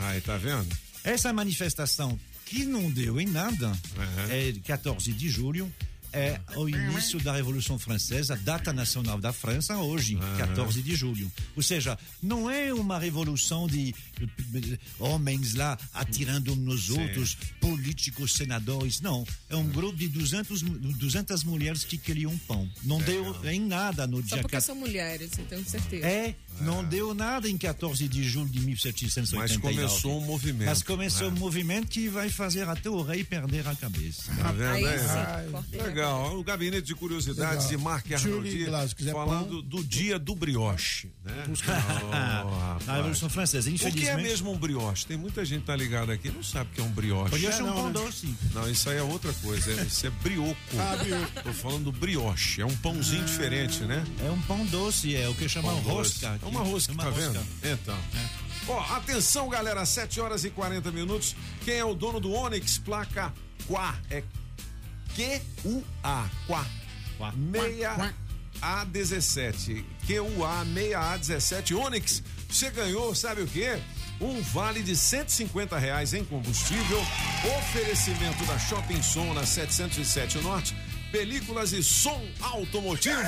Aí, 0.00 0.20
tá 0.20 0.36
vendo? 0.36 0.68
Essa 1.02 1.32
manifestação 1.32 2.18
que 2.44 2.64
não 2.64 2.90
deu 2.90 3.20
em 3.20 3.26
nada 3.26 3.68
Uhum. 3.68 4.30
é 4.30 4.52
14 4.64 5.12
de 5.12 5.28
julho. 5.30 5.72
É 6.16 6.40
o 6.56 6.68
início 6.68 7.18
da 7.20 7.32
Revolução 7.34 7.78
Francesa, 7.78 8.36
data 8.36 8.72
nacional 8.72 9.18
da 9.18 9.32
França, 9.32 9.76
hoje, 9.78 10.16
14 10.38 10.80
de 10.80 10.94
julho. 10.94 11.30
Ou 11.56 11.62
seja, 11.62 11.98
não 12.22 12.48
é 12.48 12.72
uma 12.72 12.98
revolução 12.98 13.66
de 13.66 13.92
homens 14.98 15.54
lá 15.54 15.76
atirando 15.92 16.52
uns 16.52 16.64
nos 16.64 16.90
outros, 16.90 17.36
políticos, 17.60 18.32
senadores. 18.34 19.00
Não. 19.00 19.26
É 19.50 19.56
um 19.56 19.66
grupo 19.68 19.96
de 19.98 20.08
200, 20.08 20.62
mu- 20.62 20.78
200 20.94 21.44
mulheres 21.44 21.84
que 21.84 21.98
queriam 21.98 22.36
pão. 22.38 22.68
Não 22.84 22.98
deu 23.00 23.36
em 23.44 23.60
nada 23.60 24.06
no 24.06 24.16
Só 24.22 24.36
dia 24.36 24.42
porque 24.42 24.56
14. 24.56 24.66
são 24.66 24.74
mulheres, 24.76 25.30
eu 25.38 25.44
tenho 25.46 25.64
certeza. 25.68 26.06
É, 26.06 26.34
não 26.60 26.84
deu 26.84 27.14
nada 27.14 27.48
em 27.48 27.56
14 27.58 28.06
de 28.08 28.22
julho 28.24 28.48
de 28.48 28.60
1789. 28.60 29.48
Mas 29.54 29.56
começou 29.76 30.18
um 30.18 30.24
movimento. 30.24 30.68
Mas 30.68 30.82
começou 30.82 31.26
É. 31.26 31.30
um 31.30 31.34
movimento 31.34 31.88
que 31.88 32.08
vai 32.08 32.28
fazer 32.28 32.68
até 32.68 32.88
o 32.90 33.02
rei 33.02 33.24
perder 33.24 33.66
a 33.66 33.74
cabeça. 33.74 34.32
Tá 34.34 34.52
vendo? 34.52 34.74
Aí 34.74 34.84
é? 34.84 34.98
sim, 34.98 35.50
cortei 35.50 35.80
a 35.80 35.84
Legal. 35.84 36.38
O 36.38 36.44
gabinete 36.44 36.86
de 36.86 36.94
curiosidades 36.94 37.70
Legal. 37.70 38.00
de 38.00 38.16
Julie 38.18 38.64
Arnoldi 38.66 38.94
falando 39.12 39.62
do 39.62 39.82
dia 39.84 40.18
do 40.18 40.34
brioche. 40.34 41.10
Né? 41.24 41.44
Oh, 42.44 42.84
Na. 42.86 42.96
Revolução 42.96 43.28
Francesa, 43.28 43.68
o 43.70 43.74
que 43.74 43.84
é 43.84 43.88
infelizmente. 43.88 44.22
mesmo 44.22 44.52
um 44.52 44.56
brioche? 44.58 45.06
Tem 45.06 45.16
muita 45.16 45.44
gente 45.44 45.60
que 45.60 45.66
tá 45.66 45.76
ligada 45.76 46.12
aqui 46.12 46.30
não 46.30 46.42
sabe 46.42 46.70
o 46.70 46.74
que 46.74 46.80
é 46.80 46.84
um 46.84 46.90
brioche. 46.90 47.30
Brioche 47.30 47.60
é 47.60 47.62
um 47.62 47.66
não, 47.66 47.74
pão 47.74 47.86
né? 47.86 47.92
doce. 47.92 48.34
Não, 48.52 48.70
isso 48.70 48.90
aí 48.90 48.98
é 48.98 49.02
outra 49.02 49.32
coisa. 49.34 49.70
é- 49.72 49.84
Isso 49.84 50.06
é 50.06 50.10
brioco. 50.10 50.56
Ah, 50.78 50.96
brioco. 50.96 51.42
Tô 51.42 51.52
falando 51.52 51.84
do 51.84 51.92
brioche. 51.92 52.60
É 52.60 52.66
um 52.66 52.76
pãozinho 52.76 53.24
diferente, 53.24 53.80
né? 53.84 54.04
É 54.24 54.30
um 54.30 54.40
pão 54.42 54.64
doce, 54.66 55.14
é 55.14 55.28
o 55.28 55.34
que 55.34 55.48
chamam 55.48 55.74
Pão 55.82 55.94
rosca. 55.94 56.38
É 56.44 56.48
uma 56.48 56.60
rosca, 56.60 56.92
É 56.92 56.94
uma 56.94 57.04
tá 57.04 57.10
rosca. 57.10 57.30
vendo? 57.32 57.46
Então. 57.62 57.98
Ó, 58.68 58.80
atenção, 58.96 59.48
galera, 59.48 59.84
7 59.84 60.20
horas 60.20 60.44
e 60.44 60.50
40 60.50 60.90
minutos. 60.92 61.34
Quem 61.64 61.74
é 61.74 61.84
o 61.84 61.94
dono 61.94 62.20
do 62.20 62.32
Onix? 62.32 62.78
Placa 62.78 63.32
Quá. 63.66 63.94
É 64.10 64.22
Q-U-A. 65.14 66.28
Quá. 66.46 66.66
Quá. 67.18 67.32
Meia 67.36 68.12
A17. 68.60 69.84
QUA 70.06 70.64
6A17 70.66 71.76
Onix. 71.76 72.22
Você 72.48 72.70
ganhou, 72.70 73.14
sabe 73.14 73.42
o 73.42 73.46
quê? 73.46 73.78
Um 74.20 74.40
vale 74.42 74.82
de 74.82 74.96
150 74.96 75.76
reais 75.78 76.14
em 76.14 76.24
combustível. 76.24 77.00
Oferecimento 77.58 78.44
da 78.46 78.58
Shopping 78.58 79.02
Som 79.02 79.34
na 79.34 79.44
707 79.44 80.38
Norte. 80.38 80.74
Películas 81.10 81.72
e 81.72 81.82
som 81.82 82.20
automotivo. 82.40 83.20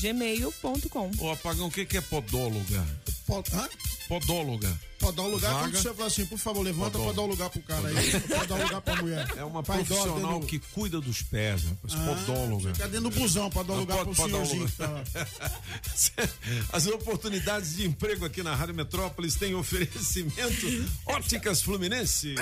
gmail.com. 0.00 1.10
Ô, 1.18 1.30
Apagão, 1.30 1.68
o 1.68 1.70
que, 1.70 1.84
que 1.84 1.96
é 1.96 2.00
podóloga? 2.00 2.84
Pod- 3.30 3.48
hã? 3.54 3.68
Podóloga. 4.08 4.80
pode 4.98 5.16
dar 5.16 5.22
um 5.22 5.28
lugar. 5.30 5.52
Vaga. 5.52 5.64
Quando 5.70 5.76
você 5.82 5.94
fala 5.94 6.06
assim, 6.08 6.26
por 6.26 6.36
favor, 6.38 6.62
levanta 6.62 6.98
Podólogo. 6.98 7.14
pra 7.14 7.16
dar 7.16 7.22
um 7.22 7.30
lugar 7.30 7.50
pro 7.50 7.62
cara 7.62 7.88
aí. 7.88 8.20
Pode 8.20 8.46
dar 8.48 8.54
um 8.56 8.62
lugar 8.64 8.80
pra 8.80 8.96
mulher. 8.96 9.28
É 9.36 9.44
uma 9.44 9.62
Pra 9.62 9.74
profissional 9.76 10.32
dentro- 10.32 10.48
que 10.48 10.58
cuida 10.58 11.00
dos 11.00 11.22
pés, 11.22 11.62
rapaz. 11.62 11.94
Ah, 11.94 12.14
podóloga. 12.26 12.74
Fica 12.74 12.88
dentro 12.88 13.08
do 13.08 13.18
busão 13.20 13.48
pra 13.48 13.62
dar 13.62 13.72
um 13.72 13.76
Não, 13.76 13.80
lugar 13.82 14.04
pode- 14.04 14.16
pro 14.16 14.38
um 14.42 14.66
que 14.66 14.72
tá. 14.72 15.04
As 16.72 16.86
oportunidades 16.88 17.76
de 17.76 17.86
emprego 17.86 18.24
aqui 18.24 18.42
na 18.42 18.54
Rádio 18.54 18.74
Metrópolis 18.74 19.36
têm 19.36 19.54
oferecimento 19.54 20.90
Óticas 21.06 21.62
Fluminense. 21.62 22.34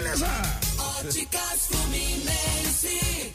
Óticas 0.79 1.67
Fluminense. 1.67 3.35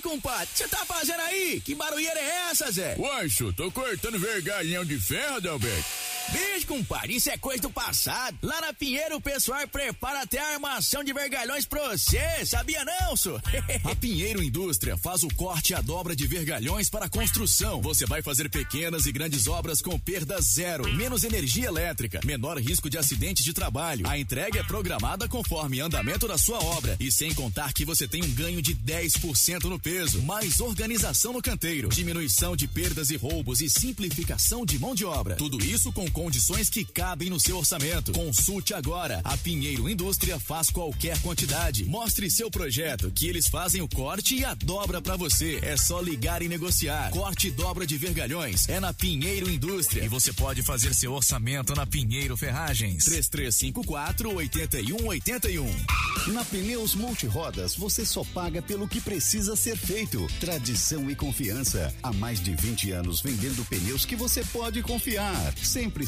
Compadre, 0.00 0.48
você 0.54 0.68
tá 0.68 0.84
fazendo 0.86 1.20
aí? 1.20 1.60
Que 1.60 1.74
barulheira 1.74 2.18
é 2.18 2.50
essa, 2.50 2.70
Zé? 2.70 2.94
Uancho, 2.98 3.52
tô 3.52 3.70
cortando 3.70 4.18
vergalhão 4.18 4.84
de 4.84 4.98
ferro, 4.98 5.36
Adalberto. 5.36 5.84
Bicho, 6.32 6.66
compadre, 6.66 7.16
isso 7.16 7.30
é 7.30 7.38
coisa 7.38 7.62
do 7.62 7.70
passado. 7.70 8.36
Lá 8.42 8.60
na 8.60 8.72
Pinheiro, 8.72 9.16
o 9.16 9.20
pessoal 9.20 9.66
prepara 9.66 10.22
até 10.22 10.38
a 10.38 10.54
armação 10.54 11.02
de 11.02 11.12
vergalhões 11.12 11.64
pra 11.64 11.88
você. 11.88 12.44
Sabia 12.44 12.84
não, 12.84 13.16
senhor? 13.16 13.40
A 13.84 13.94
Pinheiro 13.94 14.42
Indústria 14.42 14.96
faz 14.96 15.22
o 15.22 15.28
corte 15.28 15.72
e 15.72 15.74
a 15.74 15.80
dobra 15.80 16.14
de 16.14 16.26
vergalhões 16.26 16.90
para 16.90 17.08
construção. 17.08 17.80
Você 17.80 18.04
vai 18.04 18.22
fazer 18.22 18.50
pequenas 18.50 19.06
e 19.06 19.12
grandes 19.12 19.46
obras 19.46 19.80
com 19.80 19.98
perda 19.98 20.40
zero, 20.40 20.88
menos 20.94 21.24
energia 21.24 21.66
elétrica, 21.66 22.20
menor 22.24 22.58
risco 22.58 22.90
de 22.90 22.98
acidente 22.98 23.42
de 23.42 23.52
trabalho. 23.52 24.06
A 24.06 24.18
entrega 24.18 24.60
é 24.60 24.62
programada 24.62 25.28
conforme 25.28 25.80
andamento 25.80 26.28
da 26.28 26.36
sua 26.36 26.58
obra 26.62 26.96
e 27.00 27.10
sem 27.10 27.32
contar 27.32 27.72
que 27.72 27.84
você 27.84 28.06
tem 28.06 28.22
um 28.22 28.30
ganho 28.32 28.60
de 28.60 28.74
10% 28.74 29.64
no 29.64 29.78
peso, 29.78 30.22
mais 30.22 30.60
organização 30.60 31.32
no 31.32 31.42
canteiro, 31.42 31.88
diminuição 31.88 32.54
de 32.54 32.68
perdas 32.68 33.10
e 33.10 33.16
roubos 33.16 33.60
e 33.60 33.70
simplificação 33.70 34.66
de 34.66 34.78
mão 34.78 34.94
de 34.94 35.04
obra. 35.04 35.36
Tudo 35.36 35.64
isso 35.64 35.92
com 35.92 36.10
condições 36.18 36.68
que 36.68 36.84
cabem 36.84 37.30
no 37.30 37.38
seu 37.38 37.58
orçamento. 37.58 38.10
Consulte 38.10 38.74
agora. 38.74 39.20
A 39.22 39.36
Pinheiro 39.36 39.88
Indústria 39.88 40.36
faz 40.40 40.68
qualquer 40.68 41.16
quantidade. 41.20 41.84
Mostre 41.84 42.28
seu 42.28 42.50
projeto, 42.50 43.12
que 43.12 43.28
eles 43.28 43.46
fazem 43.46 43.80
o 43.82 43.88
corte 43.88 44.34
e 44.34 44.44
a 44.44 44.52
dobra 44.52 45.00
pra 45.00 45.16
você. 45.16 45.60
É 45.62 45.76
só 45.76 46.00
ligar 46.00 46.42
e 46.42 46.48
negociar. 46.48 47.10
Corte 47.10 47.46
e 47.46 47.50
dobra 47.52 47.86
de 47.86 47.96
vergalhões 47.96 48.68
é 48.68 48.80
na 48.80 48.92
Pinheiro 48.92 49.48
Indústria. 49.48 50.04
E 50.04 50.08
você 50.08 50.32
pode 50.32 50.60
fazer 50.60 50.92
seu 50.92 51.12
orçamento 51.12 51.72
na 51.76 51.86
Pinheiro 51.86 52.36
Ferragens. 52.36 53.04
3354 53.04 54.34
8181. 54.34 56.32
Na 56.32 56.44
Pneus 56.44 56.96
Multirodas, 56.96 57.76
você 57.76 58.04
só 58.04 58.24
paga 58.24 58.60
pelo 58.60 58.88
que 58.88 59.00
precisa 59.00 59.54
ser 59.54 59.76
feito. 59.76 60.26
Tradição 60.40 61.08
e 61.08 61.14
confiança. 61.14 61.94
Há 62.02 62.12
mais 62.12 62.40
de 62.40 62.56
20 62.56 62.90
anos 62.90 63.20
vendendo 63.20 63.64
pneus 63.66 64.04
que 64.04 64.16
você 64.16 64.42
pode 64.46 64.82
confiar. 64.82 65.54
Sempre 65.62 66.07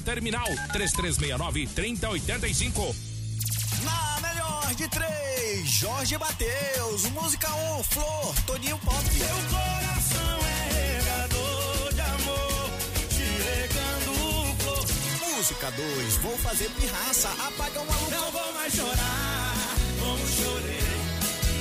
terminal 0.01 0.47
3369 0.73 1.67
3085. 1.67 2.95
Na 3.83 4.19
melhor 4.21 4.75
de 4.75 4.87
três, 4.87 5.69
Jorge 5.69 6.17
Mateus, 6.17 7.05
música 7.11 7.49
1, 7.53 7.79
um, 7.79 7.83
Flor, 7.83 8.35
Toninho 8.45 8.77
Pop. 8.79 9.03
Meu 9.13 9.27
coração 9.49 10.39
é 10.45 10.99
regador 10.99 11.93
de 11.93 12.01
amor, 12.01 12.69
te 13.09 13.23
regando 13.23 14.55
flor. 14.59 15.35
Música 15.35 15.71
2, 15.71 16.17
vou 16.17 16.37
fazer 16.37 16.69
pirraça, 16.71 17.29
apaga 17.29 17.79
uma 17.81 17.95
luz. 17.97 18.09
Não 18.11 18.31
vou 18.31 18.53
mais 18.53 18.73
chorar, 18.73 19.75
como 19.99 20.27
chorei, 20.27 20.79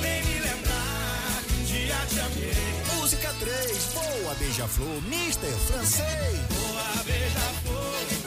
nem 0.03 0.23
me 0.25 0.41
lembrar 0.41 1.43
que 1.47 1.55
um 1.55 1.65
dia 1.65 2.07
te 2.09 2.21
amei. 2.21 2.71
Música 2.97 3.35
3, 3.41 3.85
boa 3.95 4.35
beija-flor, 4.35 5.03
Mister 5.03 5.51
Francês. 5.51 6.41
Boa 6.49 7.03
beija-flor, 7.05 8.20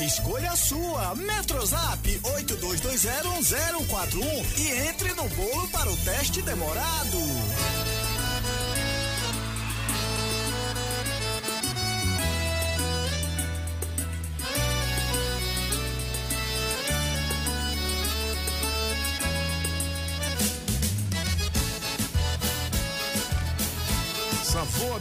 Escolha 0.00 0.52
a 0.52 0.56
sua. 0.56 1.14
Metrozap 1.16 2.20
82201041 2.22 4.58
e 4.58 4.88
entre 4.88 5.12
no 5.14 5.28
bolo 5.30 5.66
para 5.68 5.90
o 5.90 5.96
teste 5.96 6.40
demorado. 6.42 7.18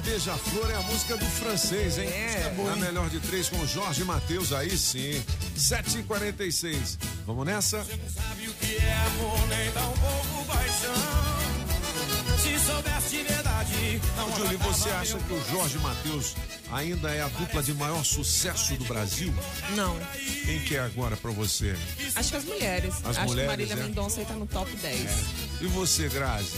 Beija-flor 0.08 0.72
é 0.72 0.76
a 0.76 0.82
música 0.84 1.18
do 1.18 1.26
francês, 1.26 1.97
hein? 1.97 2.08
É. 2.08 2.53
a 2.72 2.76
melhor 2.78 3.10
de 3.10 3.20
três 3.20 3.49
com 3.49 3.66
Jorge 3.68 4.05
Matheus, 4.05 4.53
aí 4.53 4.78
sim. 4.78 5.22
7h46. 5.58 6.97
Vamos 7.26 7.45
nessa? 7.45 7.84
Sabe 7.84 8.47
o 8.47 8.53
que 8.53 8.78
é 8.78 8.93
amor, 8.93 9.47
nem 9.49 9.72
tão 9.72 9.91
pouco 9.93 10.45
paixão. 10.45 11.38
Se 12.38 12.60
soubesse 12.66 13.18
de 13.18 13.24
verdade, 13.24 14.01
não 14.16 14.38
Júlio, 14.38 14.58
você 14.60 14.89
acha 14.91 15.18
que 15.18 15.34
o 15.34 15.43
Jorge 15.51 15.78
Matheus 15.80 16.36
ainda 16.72 17.10
é 17.10 17.22
a 17.22 17.28
dupla 17.28 17.62
de 17.62 17.74
maior 17.74 18.05
sucesso 18.05 18.76
do 18.76 18.86
Brasil? 18.86 19.34
Não. 19.76 19.97
Quem 20.45 20.60
que 20.60 20.76
é 20.78 20.80
agora 20.80 21.18
pra 21.18 21.32
você? 21.32 21.76
Acho 22.16 22.30
que 22.30 22.38
as 22.38 22.45
mulheres. 22.45 22.93
As 23.03 23.18
Acho 23.18 23.28
mulheres, 23.28 23.41
que 23.41 23.47
Marília 23.47 23.74
é? 23.74 23.88
Mendonça 23.88 24.20
aí 24.22 24.26
tá 24.26 24.34
no 24.36 24.45
top 24.45 24.72
10. 24.78 25.01
E 25.62 25.66
você, 25.66 26.08
Grazi? 26.08 26.53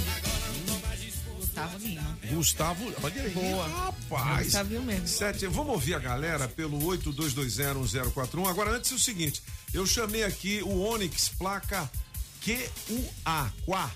Gustavo 1.67 1.87
Lima. 1.87 2.17
Gustavo, 2.31 2.93
olha 3.03 3.21
aí, 3.23 3.29
Boa. 3.31 3.67
rapaz. 3.67 4.43
Gustavo 4.45 4.81
mesmo. 4.81 5.07
Sete, 5.07 5.47
vamos 5.47 5.73
ouvir 5.73 5.93
a 5.95 5.99
galera 5.99 6.47
pelo 6.47 6.79
82201041. 6.79 8.47
Agora, 8.49 8.71
antes 8.71 8.91
é 8.91 8.95
o 8.95 8.99
seguinte, 8.99 9.41
eu 9.73 9.85
chamei 9.85 10.23
aqui 10.23 10.61
o 10.63 10.79
Onix, 10.79 11.29
placa 11.29 11.89
QUA, 12.43 13.51
QA. 13.65 13.91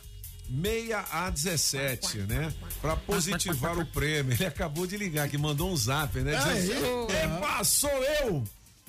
6A17, 0.52 2.28
né? 2.28 2.54
Pra 2.82 2.96
positivar 2.96 3.78
o 3.78 3.86
prêmio. 3.86 4.34
Ele 4.34 4.46
acabou 4.46 4.86
de 4.86 4.98
ligar 4.98 5.26
aqui, 5.26 5.38
mandou 5.38 5.72
um 5.72 5.78
zap, 5.78 6.20
né? 6.20 6.36
Dizendo, 6.36 7.08
É, 7.12 7.26
Epa, 7.26 7.64
sou 7.64 7.90
eu! 8.22 8.44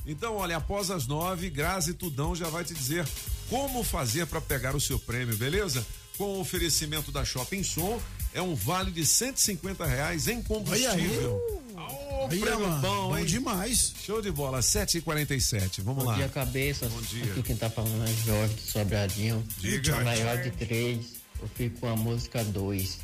Então, 0.07 0.37
olha, 0.37 0.57
após 0.59 0.91
as 0.91 1.07
nove, 1.07 1.49
Grazi 1.49 1.95
Tudão 1.95 2.35
já 2.35 2.49
vai 2.49 2.65
te 2.65 2.75
dizer 2.75 3.07
como 3.49 3.83
fazer 3.83 4.27
para 4.27 4.41
pegar 4.41 4.75
o 4.77 4.81
seu 4.81 4.99
prêmio, 4.99 5.37
beleza? 5.37 5.87
Com 6.19 6.25
o 6.37 6.41
oferecimento 6.41 7.11
da 7.11 7.25
Shopping 7.25 7.63
Som, 7.63 8.01
é 8.35 8.43
um 8.43 8.55
vale 8.55 8.91
de 8.91 9.07
150 9.07 9.87
reais 9.87 10.29
em 10.29 10.43
combustível. 10.43 11.41
Ô, 11.77 12.27
Aí, 12.31 12.41
prêmio 12.41 12.61
mano, 12.61 12.81
bom, 12.83 13.09
bom 13.11 13.19
hein? 13.19 13.25
demais. 13.25 13.93
Show 14.05 14.21
de 14.21 14.31
bola, 14.31 14.61
7h47, 14.61 15.83
vamos 15.83 16.05
Bom 16.05 16.11
lá. 16.11 16.17
dia, 16.17 16.29
cabeças. 16.29 16.91
Bom 16.93 17.01
dia. 17.03 17.25
Aqui 17.25 17.43
quem 17.43 17.57
tá 17.57 17.71
falando 17.71 18.03
é 18.05 18.13
Jorge 18.27 18.55
de 18.55 18.61
Sobradinho. 18.63 19.45
Diga. 19.59 20.01
Maior 20.03 20.43
de 20.43 20.51
três, 20.51 21.07
eu 21.41 21.49
fico 21.55 21.81
com 21.81 21.89
a 21.89 21.97
música 21.97 22.43
2. 22.45 22.99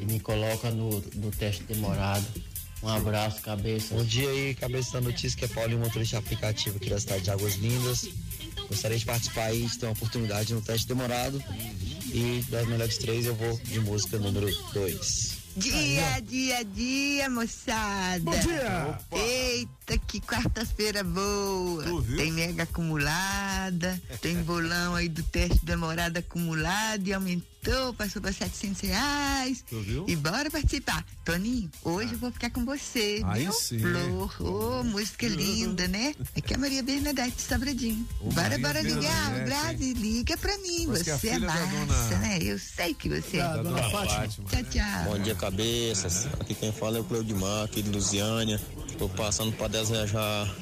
E 0.00 0.04
me 0.04 0.18
coloca 0.20 0.70
no, 0.70 1.00
no 1.14 1.30
teste 1.30 1.62
demorado. 1.64 2.26
Um 2.82 2.88
abraço, 2.88 3.40
cabeça. 3.42 3.94
Bom 3.94 4.04
dia 4.04 4.28
aí, 4.28 4.54
cabeça 4.56 4.94
da 4.94 5.00
notícia, 5.02 5.38
que 5.38 5.44
é 5.44 5.48
Paulinho, 5.48 5.78
motorista 5.78 6.18
aplicativo 6.18 6.78
aqui 6.78 6.90
da 6.90 6.98
cidade 6.98 7.22
de 7.22 7.30
Águas 7.30 7.54
Lindas. 7.54 8.08
Gostaria 8.72 8.96
de 8.96 9.04
participar 9.04 9.44
aí, 9.44 9.66
de 9.66 9.78
ter 9.78 9.84
uma 9.84 9.92
oportunidade 9.92 10.54
no 10.54 10.62
teste 10.62 10.88
demorado. 10.88 11.44
E 12.06 12.42
das 12.48 12.66
melhores 12.66 12.96
três 12.96 13.26
eu 13.26 13.34
vou 13.34 13.58
de 13.58 13.78
música 13.80 14.18
número 14.18 14.48
2. 14.72 15.42
Dia, 15.54 16.20
dia, 16.20 16.64
dia, 16.64 17.28
moçada. 17.28 18.20
Bom 18.20 18.30
dia. 18.30 18.98
Eita, 19.12 19.98
que 19.98 20.22
quarta-feira 20.22 21.04
boa. 21.04 21.84
Tem 22.16 22.32
mega 22.32 22.62
acumulada, 22.62 24.00
tem 24.22 24.42
bolão 24.42 24.94
aí 24.94 25.10
do 25.10 25.22
teste 25.22 25.62
demorado 25.66 26.16
acumulado 26.16 27.06
e 27.06 27.12
aumentou, 27.64 27.94
passou 27.94 28.20
para 28.20 28.32
700 28.32 28.80
reais. 28.80 29.64
Tu 29.68 29.80
viu? 29.80 30.04
E 30.08 30.16
bora 30.16 30.50
participar. 30.50 31.04
Toninho, 31.24 31.70
hoje 31.84 32.12
eu 32.14 32.18
vou 32.18 32.32
ficar 32.32 32.50
com 32.50 32.64
você, 32.64 33.22
Aí 33.24 33.44
viu? 33.44 33.52
sim. 33.52 33.78
Flor, 33.78 34.36
ô, 34.40 34.84
música 34.84 35.26
linda, 35.28 35.86
né? 35.88 36.14
Aqui 36.36 36.52
é 36.52 36.56
a 36.56 36.58
Maria 36.60 36.82
Bernadette 36.82 37.36
de 37.36 37.42
Sobradinho. 37.42 38.06
Ô, 38.20 38.24
bora, 38.30 38.48
Maria 38.50 38.58
bora 38.58 38.82
ligar, 38.82 39.30
Bernadette, 39.30 39.44
Brasil, 39.46 39.94
liga 39.96 40.36
pra 40.36 40.58
mim. 40.58 40.86
Mas 40.88 41.06
é 41.08 41.16
Você 41.16 41.28
é 41.28 41.38
da 41.38 41.46
massa, 41.46 41.66
dona- 41.66 42.18
né? 42.18 42.38
Eu 42.42 42.58
sei 42.58 42.94
que 42.94 43.08
você 43.08 43.36
é. 43.36 43.40
Da 43.42 43.62
dona 43.62 43.90
Fátima. 43.90 44.26
Tchau, 44.48 44.62
tchau. 44.70 45.04
Bom 45.04 45.18
dia, 45.20 45.34
cabeças. 45.34 46.26
Aqui 46.40 46.54
quem 46.54 46.72
fala 46.72 46.98
é 46.98 47.00
o 47.00 47.04
Cleudimar, 47.04 47.64
aqui 47.64 47.82
de 47.82 47.90
Lusiânia. 47.90 48.60
Estou 48.88 49.08
passando 49.08 49.52
para 49.56 49.68
desejar 49.68 50.52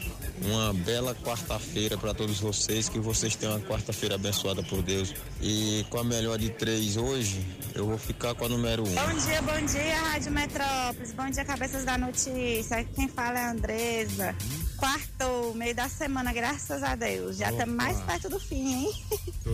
uma 0.43 0.73
bela 0.73 1.15
quarta-feira 1.15 1.97
para 1.97 2.15
todos 2.15 2.41
vocês, 2.41 2.89
que 2.89 2.99
vocês 2.99 3.37
tenham 3.37 3.57
uma 3.57 3.67
quarta-feira 3.67 4.15
abençoada 4.15 4.63
por 4.63 4.83
Deus. 4.83 5.15
E 5.41 5.85
com 5.91 5.99
a 5.99 6.05
melhor 6.05 6.39
de 6.39 6.51
três 6.51 6.97
hoje, 6.97 7.45
eu 7.75 7.87
vou 7.87 7.99
ficar 7.99 8.35
com 8.35 8.45
a 8.45 8.49
número 8.49 8.83
um. 8.83 8.95
Bom 8.95 9.27
dia, 9.27 9.43
bom 9.43 9.67
dia, 9.67 9.97
Rádio 10.03 10.33
Metrópolis. 10.33 11.13
Bom 11.13 11.31
dia, 11.31 11.45
cabeças 11.45 11.85
da 11.85 11.99
notícia. 11.99 12.79
Aqui 12.79 12.91
Quem 12.95 13.09
fala 13.09 13.39
é 13.39 13.45
a 13.45 13.51
Andresa. 13.51 14.35
Quarto, 14.77 15.53
meio 15.55 15.75
da 15.75 15.89
semana, 15.89 16.33
graças 16.33 16.83
a 16.83 16.95
Deus. 16.95 17.37
Já 17.37 17.51
estamos 17.51 17.75
mais 17.75 18.01
perto 18.01 18.29
do 18.29 18.41
fim, 18.41 18.85
hein? 18.85 18.93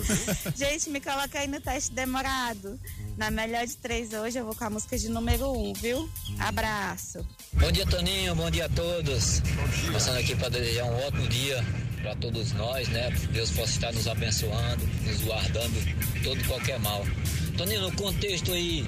Gente, 0.56 0.90
me 0.90 1.00
coloca 1.00 1.38
aí 1.38 1.48
no 1.48 1.60
teste 1.60 1.92
demorado. 1.92 2.78
Na 3.16 3.30
melhor 3.30 3.66
de 3.66 3.76
três 3.76 4.12
hoje, 4.12 4.38
eu 4.38 4.44
vou 4.44 4.54
com 4.54 4.64
a 4.64 4.70
música 4.70 4.96
de 4.96 5.08
número 5.08 5.50
um, 5.50 5.72
viu? 5.72 6.08
Abraço. 6.38 7.26
Bom 7.54 7.72
dia, 7.72 7.86
Toninho. 7.86 8.34
Bom 8.34 8.50
dia 8.50 8.66
a 8.66 8.68
todos. 8.68 9.42
Passando 9.92 10.18
aqui 10.18 10.36
para 10.36 10.50
desejar 10.76 10.84
um 10.84 11.06
ótimo 11.06 11.28
dia 11.28 11.64
para 12.02 12.14
todos 12.16 12.52
nós, 12.52 12.88
né? 12.88 13.10
Deus 13.32 13.50
possa 13.50 13.70
estar 13.70 13.92
nos 13.92 14.06
abençoando, 14.06 14.86
nos 15.04 15.20
guardando 15.22 16.22
todo 16.22 16.44
qualquer 16.46 16.78
mal. 16.80 17.04
Toninho, 17.56 17.80
no 17.80 17.92
contexto 17.92 18.52
aí 18.52 18.86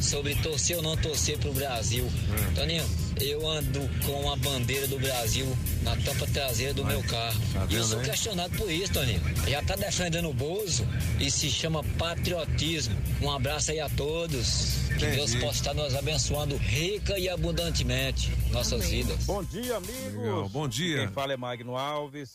sobre 0.00 0.34
torcer 0.36 0.76
ou 0.76 0.82
não 0.82 0.96
torcer 0.96 1.38
pro 1.38 1.52
Brasil. 1.52 2.10
Toninho, 2.54 2.84
eu 3.20 3.48
ando 3.48 3.80
com 4.04 4.30
a 4.30 4.36
bandeira 4.36 4.86
do 4.86 4.98
Brasil 4.98 5.46
na 5.82 5.96
tampa 5.96 6.26
traseira 6.26 6.74
do 6.74 6.84
meu 6.84 7.02
carro. 7.04 7.40
tá 7.52 7.66
e 7.70 7.74
eu 7.74 7.84
sou 7.84 8.00
questionado 8.00 8.56
por 8.56 8.70
isso, 8.70 8.92
Toninho. 8.92 9.20
Já 9.48 9.62
tá 9.62 9.76
defendendo 9.76 10.28
o 10.28 10.34
Bozo 10.34 10.86
e 11.18 11.30
se 11.30 11.50
chama 11.50 11.82
patriotismo. 11.98 12.96
Um 13.22 13.30
abraço 13.30 13.70
aí 13.70 13.80
a 13.80 13.88
todos. 13.88 14.86
Que 14.88 15.04
Entendi. 15.04 15.16
Deus 15.16 15.34
possa 15.34 15.58
estar 15.58 15.74
nos 15.74 15.94
abençoando 15.94 16.56
rica 16.56 17.18
e 17.18 17.28
abundantemente 17.28 18.32
nossas 18.50 18.88
vidas. 18.88 19.24
Bom 19.24 19.44
dia, 19.44 19.76
amigos. 19.76 20.14
Legal, 20.14 20.48
bom 20.48 20.66
dia. 20.66 20.98
Quem 20.98 21.08
fala 21.08 21.34
é 21.34 21.36
Magno 21.36 21.76
Alves, 21.76 22.30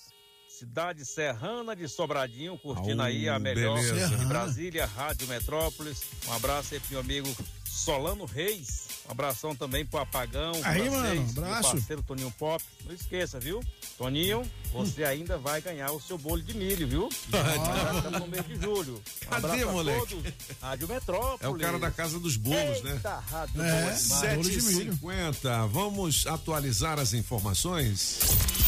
cidade 0.58 1.06
serrana 1.06 1.76
de 1.76 1.88
Sobradinho, 1.88 2.58
curtindo 2.58 3.02
aí 3.02 3.28
a 3.30 3.40
melhor 3.40 3.80
beleza. 3.80 4.18
de 4.18 4.26
Brasília, 4.26 4.86
Rádio 4.86 5.28
Metrópolis. 5.28 6.02
Um 6.28 6.34
abraço 6.34 6.74
aí 6.74 6.80
pro 6.80 6.92
meu 6.92 7.00
amigo 7.00 7.36
Solano 7.66 8.26
Reis. 8.26 8.90
Um 9.08 9.12
abração 9.12 9.56
também 9.56 9.84
pro 9.86 10.00
Apagão. 10.00 10.52
Aí, 10.64 10.88
francês, 10.90 10.92
mano, 11.34 11.48
abraço. 11.48 11.72
parceiro 11.72 12.04
Toninho 12.04 12.32
Pop. 12.38 12.64
Não 12.86 12.94
esqueça, 12.94 13.40
viu? 13.40 13.60
Toninho, 13.98 14.44
você 14.72 15.04
ainda 15.04 15.38
vai 15.38 15.60
ganhar 15.62 15.92
o 15.92 16.00
seu 16.00 16.18
bolo 16.18 16.42
de 16.42 16.56
milho, 16.56 16.88
viu? 16.88 17.10
Já 17.32 17.94
estamos 17.96 18.20
no 18.20 18.28
mês 18.28 18.46
de 18.46 18.56
julho. 18.62 19.02
Um 19.26 19.30
Cadê, 19.30 19.46
abraço 19.48 19.70
a 19.70 19.72
moleque? 19.72 20.08
todos. 20.16 20.34
Rádio 20.62 20.88
Metrópolis. 20.88 21.42
É 21.42 21.48
o 21.50 21.58
cara 21.58 21.80
da 21.80 21.90
casa 21.92 22.20
dos 22.20 22.38
bolos, 22.38 22.82
né? 22.84 22.92
Eita, 22.94 23.16
rádio 23.20 23.62
É, 23.62 23.72
boa 23.82 23.94
demais. 23.94 24.10
bolo 24.36 24.50
de 24.50 24.62
milho. 24.62 24.94
7h50, 24.98 25.68
vamos 25.70 26.28
atualizar 26.28 27.00
as 27.00 27.14
informações? 27.14 28.20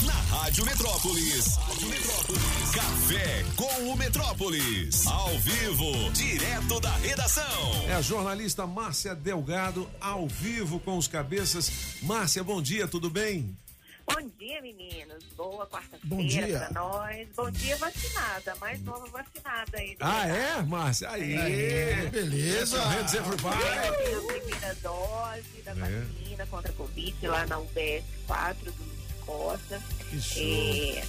Na 0.06 0.14
Rádio 0.14 0.66
Metrópolis. 0.66 1.56
Rádio 1.58 1.88
Metrópolis. 1.90 2.42
Café 2.74 3.44
com 3.56 3.90
o 3.92 3.96
Metrópolis. 3.98 5.08
Ao 5.08 5.30
vivo, 5.40 6.12
direto 6.12 6.80
da 6.80 6.96
redação. 6.98 7.86
É 7.88 7.94
a 7.94 8.02
jornalista 8.02 8.66
Márcia 8.68 9.14
Delgado, 9.16 9.90
ao 10.02 10.28
vivo 10.28 10.80
com 10.80 10.98
os 10.98 11.08
cabeças. 11.08 11.72
Márcia, 12.02 12.44
bom 12.44 12.62
dia, 12.62 12.88
tudo 12.88 13.10
bem? 13.10 13.56
Bom 14.06 14.30
dia, 14.38 14.62
meninos. 14.62 15.24
Boa 15.38 15.66
Bom 15.66 16.18
quarta-feira 16.18 16.46
dia. 16.48 16.60
pra 16.60 16.72
nós. 16.72 17.28
Bom 17.38 17.50
dia, 17.52 17.78
vacinada. 17.78 18.54
Mais 18.60 18.82
nova 18.84 19.06
vacinada 19.08 19.78
aí. 19.78 19.96
do 19.96 20.04
Ah, 20.04 20.28
é, 20.28 20.62
Márcia? 20.64 21.10
Aí, 21.10 21.38
Aí, 21.38 22.10
beleza. 22.10 22.82
Tenho 23.10 23.24
a 24.20 24.34
primeira 24.34 24.76
dose 24.82 25.62
da 25.64 25.72
É. 25.72 25.76
vacina 25.76 26.46
contra 26.48 26.70
a 26.72 26.76
Covid 26.76 27.28
lá 27.28 27.46
na 27.46 27.60
UBS 27.60 28.04
4 28.28 28.72
do 28.72 28.94
Costa. 29.26 29.82
É, 30.38 31.04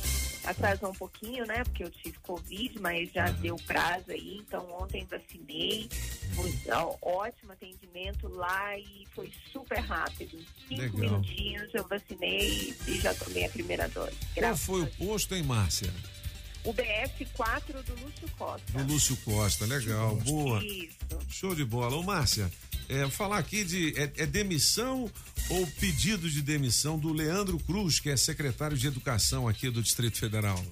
atrasou 0.44 0.90
um 0.90 0.94
pouquinho, 0.94 1.46
né? 1.46 1.64
Porque 1.64 1.84
eu 1.84 1.90
tive 1.90 2.18
Covid, 2.18 2.78
mas 2.80 3.12
já 3.12 3.30
deu 3.30 3.56
prazo 3.66 4.10
aí. 4.10 4.38
Então 4.38 4.66
ontem 4.80 5.06
vacinei. 5.10 5.88
Foi 6.34 6.52
ó, 6.72 6.96
ótimo 7.00 7.52
atendimento 7.52 8.28
lá 8.28 8.76
e 8.78 9.06
foi 9.14 9.32
super 9.52 9.78
rápido. 9.78 10.38
Cinco 10.68 10.96
Legal. 10.96 11.20
minutinhos 11.20 11.74
eu 11.74 11.86
vacinei 11.86 12.74
e 12.86 13.00
já 13.00 13.14
tomei 13.14 13.44
a 13.44 13.50
primeira 13.50 13.88
dose. 13.88 14.16
Qual 14.34 14.56
foi 14.56 14.82
o 14.82 14.86
posto, 14.86 15.34
hein, 15.34 15.42
Márcia? 15.42 15.92
O 16.64 16.72
BF 16.72 17.24
4 17.34 17.82
do 17.82 17.92
Lúcio 17.94 18.28
Costa. 18.38 18.72
Do 18.72 18.92
Lúcio 18.92 19.16
Costa, 19.18 19.66
legal, 19.66 20.16
boa. 20.16 20.64
Isso. 20.64 20.96
Show 21.28 21.54
de 21.54 21.64
bola. 21.64 21.96
Ô, 21.96 22.02
Márcia, 22.02 22.50
é, 22.88 23.08
falar 23.10 23.38
aqui 23.38 23.64
de. 23.64 23.94
É, 23.98 24.10
é 24.22 24.26
demissão 24.26 25.10
ou 25.50 25.66
pedido 25.78 26.28
de 26.30 26.40
demissão 26.42 26.98
do 26.98 27.12
Leandro 27.12 27.58
Cruz, 27.60 28.00
que 28.00 28.08
é 28.10 28.16
secretário 28.16 28.76
de 28.76 28.86
Educação 28.86 29.46
aqui 29.46 29.68
do 29.70 29.82
Distrito 29.82 30.18
Federal? 30.18 30.62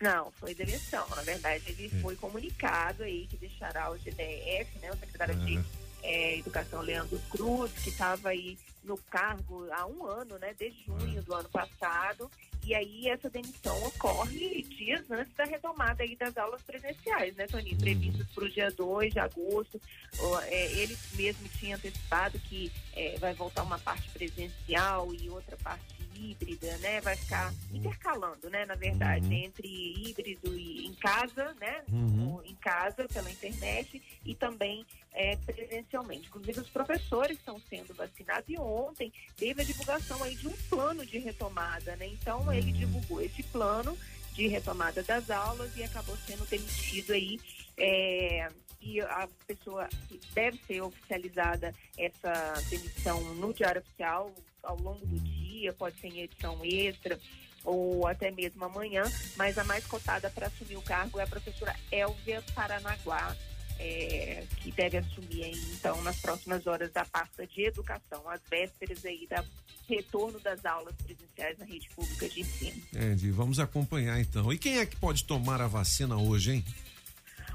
Não, 0.00 0.30
foi 0.32 0.54
demissão. 0.54 1.06
Na 1.14 1.22
verdade, 1.22 1.62
ele 1.68 1.90
É. 1.96 2.00
foi 2.02 2.16
comunicado 2.16 3.02
aí 3.04 3.26
que 3.30 3.36
deixará 3.36 3.90
o 3.90 3.96
GDF, 3.96 4.78
né, 4.82 4.90
o 4.92 4.96
secretário 4.98 5.34
de 5.36 5.58
eh, 6.02 6.38
Educação 6.38 6.82
Leandro 6.82 7.18
Cruz, 7.30 7.70
que 7.82 7.88
estava 7.88 8.28
aí 8.28 8.58
no 8.84 8.96
cargo 9.10 9.66
há 9.72 9.86
um 9.86 10.04
ano, 10.06 10.38
né, 10.38 10.54
desde 10.58 10.84
junho 10.84 11.22
do 11.22 11.34
ano 11.34 11.48
passado. 11.48 12.30
E 12.66 12.74
aí 12.74 13.08
essa 13.08 13.30
demissão 13.30 13.80
ocorre 13.84 14.64
dias 14.64 15.08
antes 15.08 15.32
da 15.34 15.44
retomada 15.44 16.02
aí 16.02 16.16
das 16.16 16.36
aulas 16.36 16.60
presenciais, 16.62 17.36
né, 17.36 17.46
Toninho? 17.46 17.78
Previstas 17.78 18.26
para 18.34 18.44
o 18.44 18.48
dia 18.48 18.72
2 18.72 19.12
de 19.12 19.20
agosto. 19.20 19.80
Ó, 20.18 20.40
eh, 20.40 20.72
ele 20.72 20.98
mesmo 21.14 21.48
tinha 21.60 21.76
antecipado 21.76 22.36
que 22.40 22.72
eh, 22.96 23.16
vai 23.20 23.32
voltar 23.34 23.62
uma 23.62 23.78
parte 23.78 24.08
presencial 24.08 25.14
e 25.14 25.30
outra 25.30 25.56
parte 25.58 25.94
híbrida, 26.16 26.76
né? 26.78 27.00
Vai 27.00 27.16
ficar 27.16 27.52
intercalando, 27.72 28.48
né? 28.50 28.64
Na 28.64 28.74
verdade, 28.74 29.32
entre 29.34 29.68
híbrido 29.68 30.56
e 30.56 30.86
em 30.86 30.94
casa, 30.94 31.54
né? 31.60 31.82
Uhum. 31.90 32.40
Em 32.44 32.54
casa, 32.56 33.06
pela 33.12 33.30
internet 33.30 34.02
e 34.24 34.34
também 34.34 34.84
é, 35.12 35.36
presencialmente. 35.36 36.28
Inclusive, 36.28 36.60
os 36.60 36.70
professores 36.70 37.38
estão 37.38 37.60
sendo 37.68 37.94
vacinados 37.94 38.48
e 38.48 38.58
ontem 38.58 39.12
teve 39.36 39.62
a 39.62 39.64
divulgação 39.64 40.22
aí 40.22 40.34
de 40.34 40.48
um 40.48 40.56
plano 40.68 41.04
de 41.04 41.18
retomada, 41.18 41.96
né? 41.96 42.06
Então, 42.06 42.52
ele 42.52 42.72
divulgou 42.72 43.20
esse 43.20 43.42
plano 43.44 43.96
de 44.32 44.46
retomada 44.46 45.02
das 45.02 45.30
aulas 45.30 45.74
e 45.76 45.82
acabou 45.82 46.16
sendo 46.26 46.44
demitido 46.46 47.12
aí 47.12 47.40
é, 47.78 48.48
e 48.80 49.00
a 49.00 49.28
pessoa 49.46 49.88
deve 50.32 50.58
ser 50.66 50.80
oficializada 50.80 51.74
essa 51.98 52.54
demissão 52.70 53.20
no 53.34 53.52
Diário 53.52 53.80
Oficial 53.80 54.32
ao 54.66 54.78
longo 54.78 55.06
do 55.06 55.18
dia, 55.20 55.72
pode 55.72 55.98
ser 55.98 56.08
em 56.08 56.20
edição 56.20 56.58
extra 56.64 57.18
ou 57.64 58.06
até 58.06 58.30
mesmo 58.30 58.64
amanhã, 58.64 59.02
mas 59.36 59.58
a 59.58 59.64
mais 59.64 59.84
cotada 59.86 60.30
para 60.30 60.46
assumir 60.46 60.76
o 60.76 60.82
cargo 60.82 61.18
é 61.18 61.24
a 61.24 61.26
professora 61.26 61.74
Elvia 61.90 62.42
Paranaguá, 62.54 63.36
é, 63.78 64.44
que 64.58 64.70
deve 64.70 64.98
assumir 64.98 65.44
aí, 65.44 65.72
então 65.72 66.00
nas 66.02 66.16
próximas 66.20 66.66
horas 66.66 66.92
da 66.92 67.04
pasta 67.04 67.46
de 67.46 67.64
educação, 67.64 68.28
às 68.28 68.40
vésperas 68.48 69.04
aí 69.04 69.26
da 69.28 69.44
retorno 69.88 70.38
das 70.40 70.64
aulas 70.64 70.94
presenciais 70.96 71.58
na 71.58 71.64
rede 71.64 71.88
pública 71.94 72.28
de 72.28 72.40
ensino. 72.40 72.82
Entendi, 72.92 73.30
vamos 73.30 73.58
acompanhar 73.58 74.20
então. 74.20 74.52
E 74.52 74.58
quem 74.58 74.78
é 74.78 74.86
que 74.86 74.96
pode 74.96 75.24
tomar 75.24 75.60
a 75.60 75.66
vacina 75.66 76.16
hoje, 76.16 76.54
hein? 76.54 76.64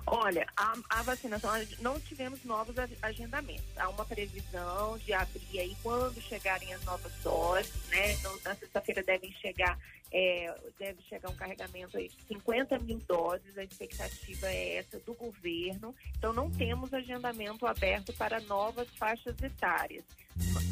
Olha, 0.06 0.48
a, 0.58 0.74
a 0.90 1.04
vacinação, 1.04 1.52
não 1.80 2.00
tivemos 2.00 2.44
novos 2.44 2.76
agendamentos. 3.02 3.66
Há 3.78 3.90
uma 3.90 4.06
previsão 4.06 4.98
de 4.98 5.14
abrir 5.14 5.60
aí 5.60 5.76
quando 5.82 6.20
chegarem 6.22 6.74
as 6.74 6.84
novas 6.84 7.12
doses, 7.24 7.72
né? 7.90 8.14
Então, 8.14 8.38
na 8.44 8.56
sexta-feira 8.56 9.04
devem 9.04 9.32
chegar, 9.34 9.78
é, 10.12 10.54
deve 10.78 11.02
chegar 11.04 11.30
um 11.30 11.36
carregamento 11.36 11.98
aí 11.98 12.10
de 12.10 12.18
50 12.28 12.78
mil 12.80 13.00
doses. 13.08 13.58
A 13.58 13.64
expectativa 13.64 14.48
é 14.48 14.76
essa 14.78 15.00
do 15.00 15.14
governo. 15.14 15.96
Então, 16.18 16.34
não 16.34 16.50
temos 16.52 16.94
agendamento 16.94 17.66
aberto 17.66 18.12
para 18.14 18.40
novas 18.42 18.88
faixas 18.98 19.36
etárias. 19.42 20.04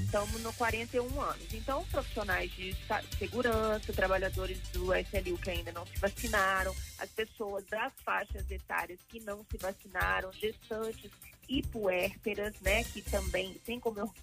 Estamos 0.04 0.42
no 0.42 0.52
41 0.54 1.22
anos. 1.22 1.54
Então, 1.54 1.86
profissionais 1.86 2.52
de 2.52 2.76
segurança, 3.18 3.94
trabalhadores 3.94 4.60
do 4.70 4.94
SLU 4.94 5.38
que 5.38 5.52
ainda 5.52 5.72
não 5.72 5.86
se 5.86 5.98
vacinaram, 6.00 6.76
as 6.98 7.10
pessoas 7.12 7.64
das 7.66 7.94
faixas 8.04 8.50
etárias 8.50 9.00
que 9.08 9.20
não 9.20 9.46
se 9.50 9.58
vacinaram, 9.58 10.32
gestantes 10.34 11.12
e 11.48 11.62
puérperas, 11.64 12.54
né, 12.62 12.84
que 12.86 13.02
também 13.02 13.54
têm 13.66 13.80
comor- 13.80 14.14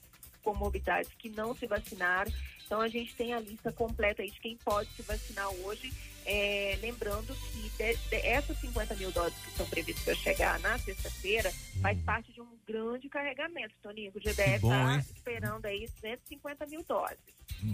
comorbidades 0.42 1.10
que 1.18 1.28
não 1.28 1.54
se 1.54 1.66
vacinaram. 1.66 2.32
Então, 2.66 2.80
a 2.80 2.88
gente 2.88 3.14
tem 3.14 3.32
a 3.32 3.40
lista 3.40 3.72
completa 3.72 4.22
aí 4.22 4.30
de 4.30 4.40
quem 4.40 4.56
pode 4.58 4.90
se 4.96 5.02
vacinar 5.02 5.48
hoje. 5.64 5.92
É, 6.28 6.76
lembrando 6.82 7.32
que 7.36 7.70
de, 7.70 7.96
de 8.08 8.16
essas 8.16 8.58
50 8.58 8.96
mil 8.96 9.12
doses 9.12 9.38
que 9.38 9.48
estão 9.50 9.66
previstas 9.66 10.02
para 10.04 10.14
chegar 10.16 10.58
na 10.58 10.76
sexta-feira, 10.76 11.52
faz 11.80 11.96
parte 12.02 12.32
de 12.32 12.40
um 12.40 12.48
grande 12.66 13.08
carregamento, 13.08 13.72
Toninho. 13.80 14.10
O 14.12 14.18
GDF 14.18 14.56
está 14.56 14.94
hein? 14.94 15.04
esperando 15.14 15.64
aí 15.66 15.88
150 16.00 16.66
mil 16.66 16.82
doses. 16.82 17.16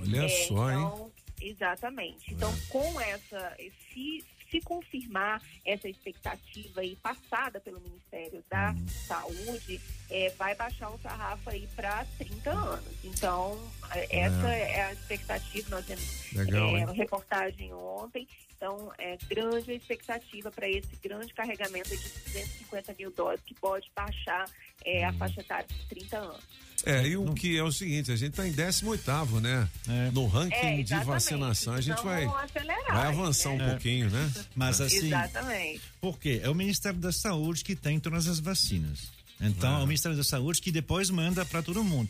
Olha 0.02 0.24
É, 0.26 0.28
só, 0.28 0.70
hein? 0.70 0.76
então, 0.76 1.12
Exatamente. 1.40 2.32
Então, 2.34 2.54
com 2.68 3.00
essa, 3.00 3.56
se, 3.92 4.24
se 4.52 4.60
confirmar 4.60 5.42
essa 5.64 5.88
expectativa 5.88 6.82
aí 6.82 6.94
passada 6.96 7.58
pelo 7.58 7.80
Ministério 7.80 8.44
da 8.50 8.72
Hum. 8.72 8.86
Saúde, 9.06 9.80
é, 10.10 10.28
vai 10.36 10.54
baixar 10.54 10.90
o 10.90 10.98
sarrafo 10.98 11.48
aí 11.48 11.66
para 11.74 12.04
30 12.18 12.50
anos. 12.50 12.84
Então, 13.02 13.58
é, 13.90 14.20
essa 14.20 14.48
é 14.48 14.82
a 14.82 14.92
expectativa. 14.92 15.70
Nós 15.70 15.86
temos 15.86 16.32
Legal, 16.32 16.76
é, 16.76 16.84
uma 16.84 16.92
reportagem 16.92 17.72
ontem. 17.72 18.28
Então, 18.54 18.92
é 18.98 19.16
grande 19.28 19.72
a 19.72 19.74
expectativa 19.74 20.50
para 20.50 20.68
esse 20.68 20.94
grande 21.02 21.32
carregamento 21.32 21.88
de 21.88 21.96
250 21.96 22.94
mil 22.98 23.10
doses, 23.10 23.40
que 23.44 23.54
pode 23.54 23.90
baixar 23.96 24.48
é, 24.84 25.04
a 25.04 25.12
faixa 25.14 25.40
etária 25.40 25.66
de 25.66 25.88
30 25.88 26.18
anos. 26.18 26.44
É, 26.84 27.06
e 27.06 27.16
o 27.16 27.32
que 27.32 27.56
é 27.56 27.62
o 27.62 27.70
seguinte, 27.70 28.10
a 28.10 28.16
gente 28.16 28.32
tá 28.34 28.46
em 28.46 28.52
18 28.52 29.40
né? 29.40 29.68
No 30.12 30.26
ranking 30.26 30.54
É, 30.80 30.82
de 30.82 30.94
vacinação, 31.04 31.74
a 31.74 31.80
gente 31.80 32.02
vai, 32.02 32.26
Precisamos 32.26 32.44
acelerar, 32.44 32.96
vai 32.96 33.06
avançar 33.06 33.50
um 33.50 33.56
né? 33.58 33.70
pouquinho, 33.70 34.10
né? 34.10 34.32
Mas 34.56 34.80
assim. 34.80 35.06
Exatamente. 35.06 35.80
Por 36.00 36.18
quê? 36.18 36.40
É 36.42 36.50
o 36.50 36.54
Ministério 36.54 36.98
da 36.98 37.12
Saúde 37.12 37.62
que 37.62 37.76
tem 37.76 38.00
todas 38.00 38.26
as 38.26 38.40
vacinas. 38.40 38.98
Então, 39.40 39.80
é 39.80 39.82
o 39.82 39.86
Ministério 39.86 40.16
da 40.16 40.22
Saúde 40.24 40.60
que 40.60 40.70
depois 40.70 41.10
manda 41.10 41.44
para 41.44 41.62
todo 41.62 41.82
mundo. 41.82 42.08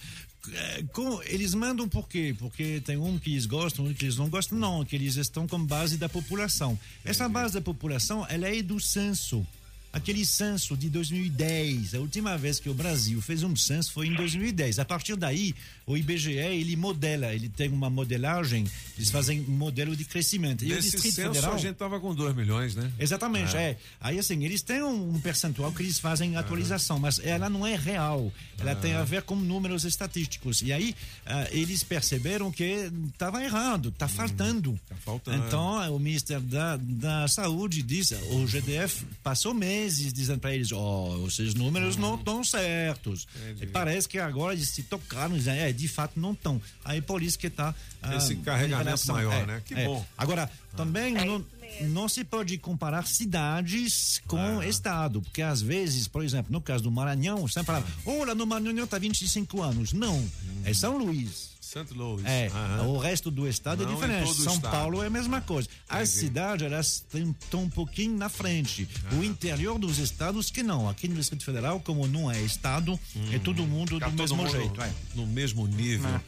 É, 0.53 0.83
com- 0.93 1.23
eles 1.23 1.55
mandam 1.55 1.89
por 1.89 2.09
quê? 2.09 2.35
Porque 2.39 2.81
tem 2.85 2.97
um 2.97 3.19
que 3.19 3.31
eles 3.31 3.47
gostam, 3.47 3.87
um 3.87 3.95
que 3.95 4.05
eles 4.05 4.17
não 4.17 4.29
gostam. 4.29 4.59
Não, 4.59 4.85
que 4.85 4.97
eles 4.97 5.17
estão 5.17 5.47
com 5.47 5.65
base 5.65 5.97
da 5.97 6.09
população. 6.09 6.79
Essa 7.05 7.29
base 7.29 7.55
da 7.55 7.61
população, 7.61 8.27
ela 8.29 8.49
é 8.49 8.61
do 8.63 8.79
censo. 8.81 9.47
Aquele 9.93 10.25
censo 10.25 10.75
de 10.75 10.89
2010, 10.89 11.95
a 11.95 11.99
última 11.99 12.39
vez 12.39 12.59
que 12.59 12.71
o 12.71 12.75
Brasil 12.75 13.21
fez 13.21 13.43
um 13.43 13.55
censo 13.55 13.93
foi 13.93 14.07
em 14.07 14.15
2010. 14.15 14.79
A 14.79 14.87
partir 14.87 15.17
daí, 15.17 15.55
o 15.87 15.97
IBGE, 15.97 16.31
ele 16.31 16.77
modela, 16.77 17.35
ele 17.35 17.49
tem 17.49 17.69
uma 17.69 17.91
modelagem, 17.91 18.67
eles 18.97 19.11
fazem 19.11 19.43
um 19.43 19.53
modelo 19.53 19.95
de 19.95 20.07
crescimento. 20.07 20.65
E 20.65 20.73
o 20.73 20.77
Nesse 20.77 20.93
Distrito 20.93 21.15
censo 21.15 21.29
Federal, 21.35 21.55
a 21.55 21.59
gente 21.59 21.77
tava 21.77 22.01
com 22.01 22.15
2 22.15 22.35
milhões, 22.35 22.75
né? 22.75 22.91
Exatamente, 22.99 23.55
é. 23.55 23.77
Aí 24.01 24.19
assim, 24.19 24.43
eles 24.45 24.63
têm 24.63 24.83
um, 24.83 25.21
percentual 25.21 25.71
que 25.73 25.83
eles 25.83 25.99
fazem 25.99 26.37
atualização, 26.37 26.99
mas 26.99 27.19
ela 27.19 27.51
não 27.51 27.67
é 27.67 27.77
real. 27.77 28.33
Ela 28.59 28.75
tem 28.75 28.95
a 28.95 29.05
ver 29.05 29.23
com 29.23 29.37
números 29.37 29.85
estatísticos. 29.85 30.63
E 30.63 30.73
aí 30.73 30.95
ah, 31.27 31.49
eles 31.51 31.83
perceberam 31.83 32.51
que 32.51 32.91
estava 33.13 33.43
errado, 33.45 33.91
está 33.91 34.09
faltando. 34.09 34.79
Tá 34.89 34.97
faltando. 34.97 35.47
Então 35.47 35.95
o 35.95 35.99
Ministério 35.99 36.45
da, 36.45 36.79
da 36.79 37.29
Saúde 37.29 37.83
diz, 37.83 38.13
o 38.31 38.47
GDF 38.47 39.05
passou 39.23 39.53
meses 39.83 40.13
dizendo 40.13 40.41
para 40.41 40.55
eles, 40.55 40.71
ó, 40.73 41.27
esses 41.27 41.55
números 41.55 41.97
não 41.97 42.15
estão 42.15 42.45
certos. 42.45 43.27
E 43.61 43.67
parece 43.67 44.09
que 44.09 44.19
agora 44.19 44.55
eles 44.55 44.69
se 44.69 44.83
tocaram, 44.83 45.37
dizem, 45.37 45.59
é, 45.59 45.73
de 45.73 45.89
fato 45.89 46.19
não 46.19 46.33
estão. 46.33 46.61
Aí 46.85 47.01
por 47.01 47.23
isso 47.23 47.39
que 47.39 47.49
está 47.49 47.75
Esse 48.17 48.37
carregamento 48.37 49.07
maior, 49.13 49.47
né? 49.47 49.63
Que 49.65 49.75
bom. 49.75 50.05
Agora, 50.17 50.51
também 50.77 51.15
não, 51.15 51.45
não 51.83 52.09
se 52.09 52.25
pode 52.25 52.57
comparar 52.59 53.07
cidades 53.07 54.23
com 54.27 54.63
estado, 54.63 55.21
porque 55.23 55.43
às 55.43 55.61
vezes, 55.61 56.09
por 56.09 56.25
exemplo, 56.25 56.53
no 56.53 56.61
caso 56.61 56.85
do 56.85 56.91
Maranhão, 56.91 57.47
você 57.47 57.63
fala, 57.63 57.85
olha, 58.07 58.35
no 58.35 58.47
Maranhão 58.47 58.85
está 58.85 58.99
25 58.99 59.63
anos. 59.63 59.93
Não, 59.93 60.25
é 60.65 60.73
São 60.73 60.97
Luís. 60.97 61.52
Santo 61.73 61.95
Louis. 61.95 62.23
É, 62.27 62.49
Aham. 62.49 62.83
o 62.89 62.99
resto 62.99 63.31
do 63.31 63.49
estado 63.49 63.85
Não 63.85 63.93
é 63.93 63.95
diferente. 63.95 64.35
São 64.35 64.55
estado. 64.57 64.73
Paulo 64.73 65.03
é 65.03 65.07
a 65.07 65.11
mesma 65.11 65.41
coisa. 65.41 65.69
As 65.89 66.11
cidades, 66.11 66.67
elas 66.67 67.05
estão 67.15 67.63
um 67.63 67.71
pouquinho 67.71 68.15
na 68.17 68.29
frente. 68.29 68.87
Ah. 69.11 69.15
O 69.15 69.25
interior 69.25 69.79
dos 69.79 69.99
estados 69.99 70.51
que 70.51 70.63
não. 70.63 70.87
Aqui 70.87 71.09
no 71.09 71.15
Distrito 71.15 71.45
Federal, 71.45 71.81
como 71.81 72.07
não 72.07 72.31
é 72.31 72.41
estado, 72.43 72.99
é 73.33 73.39
todo 73.39 73.67
mundo 73.67 73.95
Fica 73.95 74.11
do 74.11 74.17
todo 74.17 74.21
mesmo 74.21 74.37
mundo 74.37 74.51
jeito. 74.51 74.83
é. 74.83 74.93
No 75.15 75.27
mesmo 75.27 75.67
nível. 75.67 76.21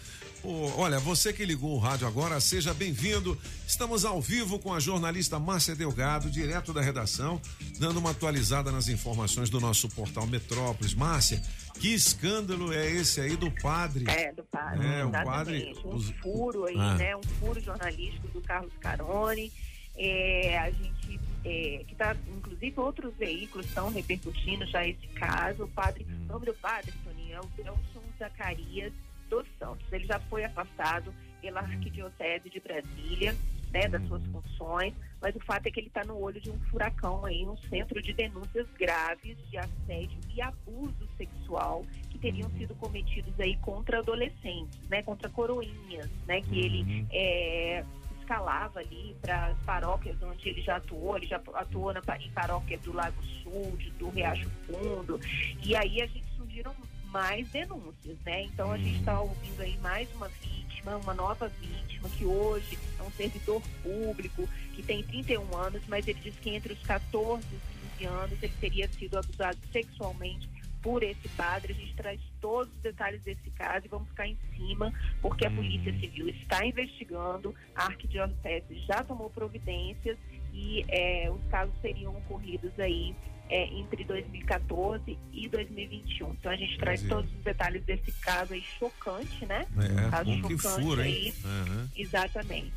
Ô, 0.43 0.71
olha, 0.77 0.99
você 1.01 1.33
que 1.33 1.45
ligou 1.45 1.75
o 1.75 1.79
rádio 1.79 2.07
agora, 2.07 2.39
seja 2.41 2.73
bem-vindo. 2.75 3.37
Estamos 3.67 4.05
ao 4.05 4.21
vivo 4.21 4.59
com 4.59 4.73
a 4.75 4.81
jornalista 4.81 5.39
Márcia 5.39 5.75
Delgado, 5.75 6.31
direto 6.31 6.71
da 6.73 6.83
redação, 6.83 7.41
dando 7.79 7.99
uma 7.99 8.11
atualizada 8.11 8.71
nas 8.71 8.89
informações 8.89 9.49
do 9.49 9.59
nosso 9.59 9.89
portal 9.89 10.27
Metrópolis. 10.27 10.93
Márcia, 10.93 11.43
que 11.85 11.93
escândalo 11.93 12.73
é 12.73 12.91
esse 12.93 13.21
aí 13.21 13.37
do 13.37 13.51
padre? 13.51 14.07
É, 14.09 14.33
do 14.33 14.43
padre. 14.45 14.87
É, 14.87 15.05
o 15.05 15.11
padre. 15.11 15.75
Um 15.85 15.95
os- 15.95 16.11
furo 16.13 16.65
aí, 16.65 16.77
Ah. 16.79 16.95
né? 16.95 17.15
Um 17.15 17.23
furo 17.23 17.61
jornalístico 17.61 18.27
do 18.29 18.41
Carlos 18.41 18.73
Carone. 18.81 19.53
É, 19.95 20.59
a 20.61 20.71
gente, 20.71 21.21
é, 21.45 21.85
que 21.87 21.95
tá, 21.95 22.17
inclusive 22.35 22.81
outros 22.81 23.15
veículos 23.19 23.67
estão 23.67 23.91
repercutindo 23.93 24.65
já 24.67 24.87
esse 24.87 25.07
caso. 25.09 25.65
O 25.65 25.69
padre, 25.69 26.07
Hum. 26.09 26.25
o 26.25 26.33
nome 26.33 26.47
do 26.47 26.55
padre, 26.55 26.91
Toninho, 27.05 27.37
é 27.37 27.41
o 27.41 27.51
Nelson 27.63 28.03
Zacarias 28.19 28.93
dos 29.29 29.45
Santos. 29.59 29.85
Ele 29.93 30.07
já 30.07 30.19
foi 30.21 30.43
afastado 30.43 31.13
pela 31.43 31.61
Arquidiocese 31.61 32.49
de 32.49 32.61
Brasília, 32.61 33.37
né, 33.75 33.89
das 33.89 34.07
suas 34.07 34.25
funções, 34.27 34.95
mas 35.21 35.35
o 35.35 35.41
fato 35.41 35.67
é 35.67 35.71
que 35.71 35.81
ele 35.81 35.89
está 35.89 36.05
no 36.05 36.17
olho 36.17 36.41
de 36.41 36.49
um 36.49 36.59
furacão 36.71 37.25
aí, 37.27 37.45
um 37.45 37.57
centro 37.57 38.01
de 38.01 38.13
denúncias 38.13 38.69
graves 38.79 39.37
de 39.51 39.59
assédio 39.59 40.17
e 40.33 40.41
abuso 40.41 41.09
sexual 41.19 41.85
que 42.09 42.17
teriam 42.19 42.49
sido 42.51 42.73
cometidos 42.77 43.35
aí 43.41 43.57
contra 43.57 43.99
adolescentes, 43.99 44.79
né, 44.89 45.03
contra 45.03 45.29
coroinhas, 45.29 46.09
né, 46.29 46.41
que 46.41 46.57
ele 46.61 47.05
é, 47.11 47.85
escalava 48.21 48.79
ali 48.79 49.17
para 49.21 49.47
as 49.47 49.59
paróquias 49.65 50.17
onde 50.23 50.49
ele 50.49 50.63
já 50.63 50.77
atuou, 50.77 51.17
ele 51.17 51.27
já 51.27 51.41
atuou 51.55 51.93
na, 51.93 52.01
em 52.21 52.31
paróquia 52.31 52.79
do 52.79 52.93
Lago 52.93 53.21
Sul, 53.43 53.75
de- 53.77 53.91
do 53.91 54.09
Riacho 54.11 54.49
Fundo, 54.67 55.19
e 55.65 55.75
aí 55.75 56.01
a 56.01 56.07
gente 56.07 56.25
surgiram 56.37 56.73
mais 57.15 57.49
denúncias, 57.51 58.19
né? 58.27 58.43
Então 58.43 58.73
a 58.73 58.77
gente 58.77 58.99
está 58.99 59.21
ouvindo 59.21 59.61
aí 59.61 59.79
mais 59.79 60.13
uma 60.17 60.27
vítima, 60.29 60.97
uma 60.97 61.15
nova 61.15 61.47
vítima, 61.61 62.09
que 62.09 62.25
hoje 62.25 62.77
é 62.99 63.03
um 63.05 63.11
servidor 63.13 63.63
público, 63.85 64.49
que 64.75 64.83
tem 64.83 65.01
31 65.05 65.57
anos, 65.57 65.81
mas 65.87 66.09
ele 66.09 66.19
diz 66.19 66.35
que 66.35 66.51
entre 66.51 66.73
os 66.73 66.83
14 66.83 67.47
e 67.47 67.99
15 67.99 68.05
anos 68.13 68.43
ele 68.43 68.53
teria 68.61 68.89
sido 68.89 69.17
abusado 69.17 69.57
sexualmente 69.71 70.49
por 70.83 71.05
esse 71.05 71.29
padre. 71.37 71.73
A 71.73 71.77
gente 71.77 71.95
traz 71.95 72.21
todos 72.41 72.75
os 72.75 72.83
detalhes 72.83 73.23
desse 73.23 73.49
caso 73.53 73.87
e 73.87 73.89
vamos 73.89 74.09
ficar 74.09 74.27
em 74.27 74.37
cima, 74.57 74.93
porque 75.23 75.47
a 75.47 75.51
Polícia 75.53 75.97
Civil 76.01 76.29
está 76.31 76.67
investigando, 76.67 77.55
a 77.77 77.85
Arquidiocese 77.85 78.81
já 78.89 79.05
tomou 79.05 79.31
providências 79.31 80.19
e 80.53 80.85
eh, 80.89 81.31
os 81.31 81.47
casos 81.49 81.75
seriam 81.81 82.17
ocorridos 82.17 82.73
aí 82.81 83.15
eh, 83.51 83.69
entre 83.79 84.05
2014 84.05 85.19
e 85.33 85.49
2021. 85.49 86.31
Então 86.33 86.53
a 86.53 86.57
gente 86.57 86.79
traz 86.79 87.03
todos 87.03 87.31
os 87.33 87.43
detalhes 87.43 87.83
desse 87.85 88.13
caso 88.21 88.53
aí 88.55 88.63
chocante, 88.79 89.45
né? 89.47 89.67
É, 89.77 90.07
um 90.07 90.11
caso 90.11 90.31
que 90.31 90.59
chocante 90.59 90.85
furo, 90.85 91.01
aí. 91.01 91.27
hein? 91.27 91.35
Aham. 91.45 91.89
Exatamente. 91.97 92.73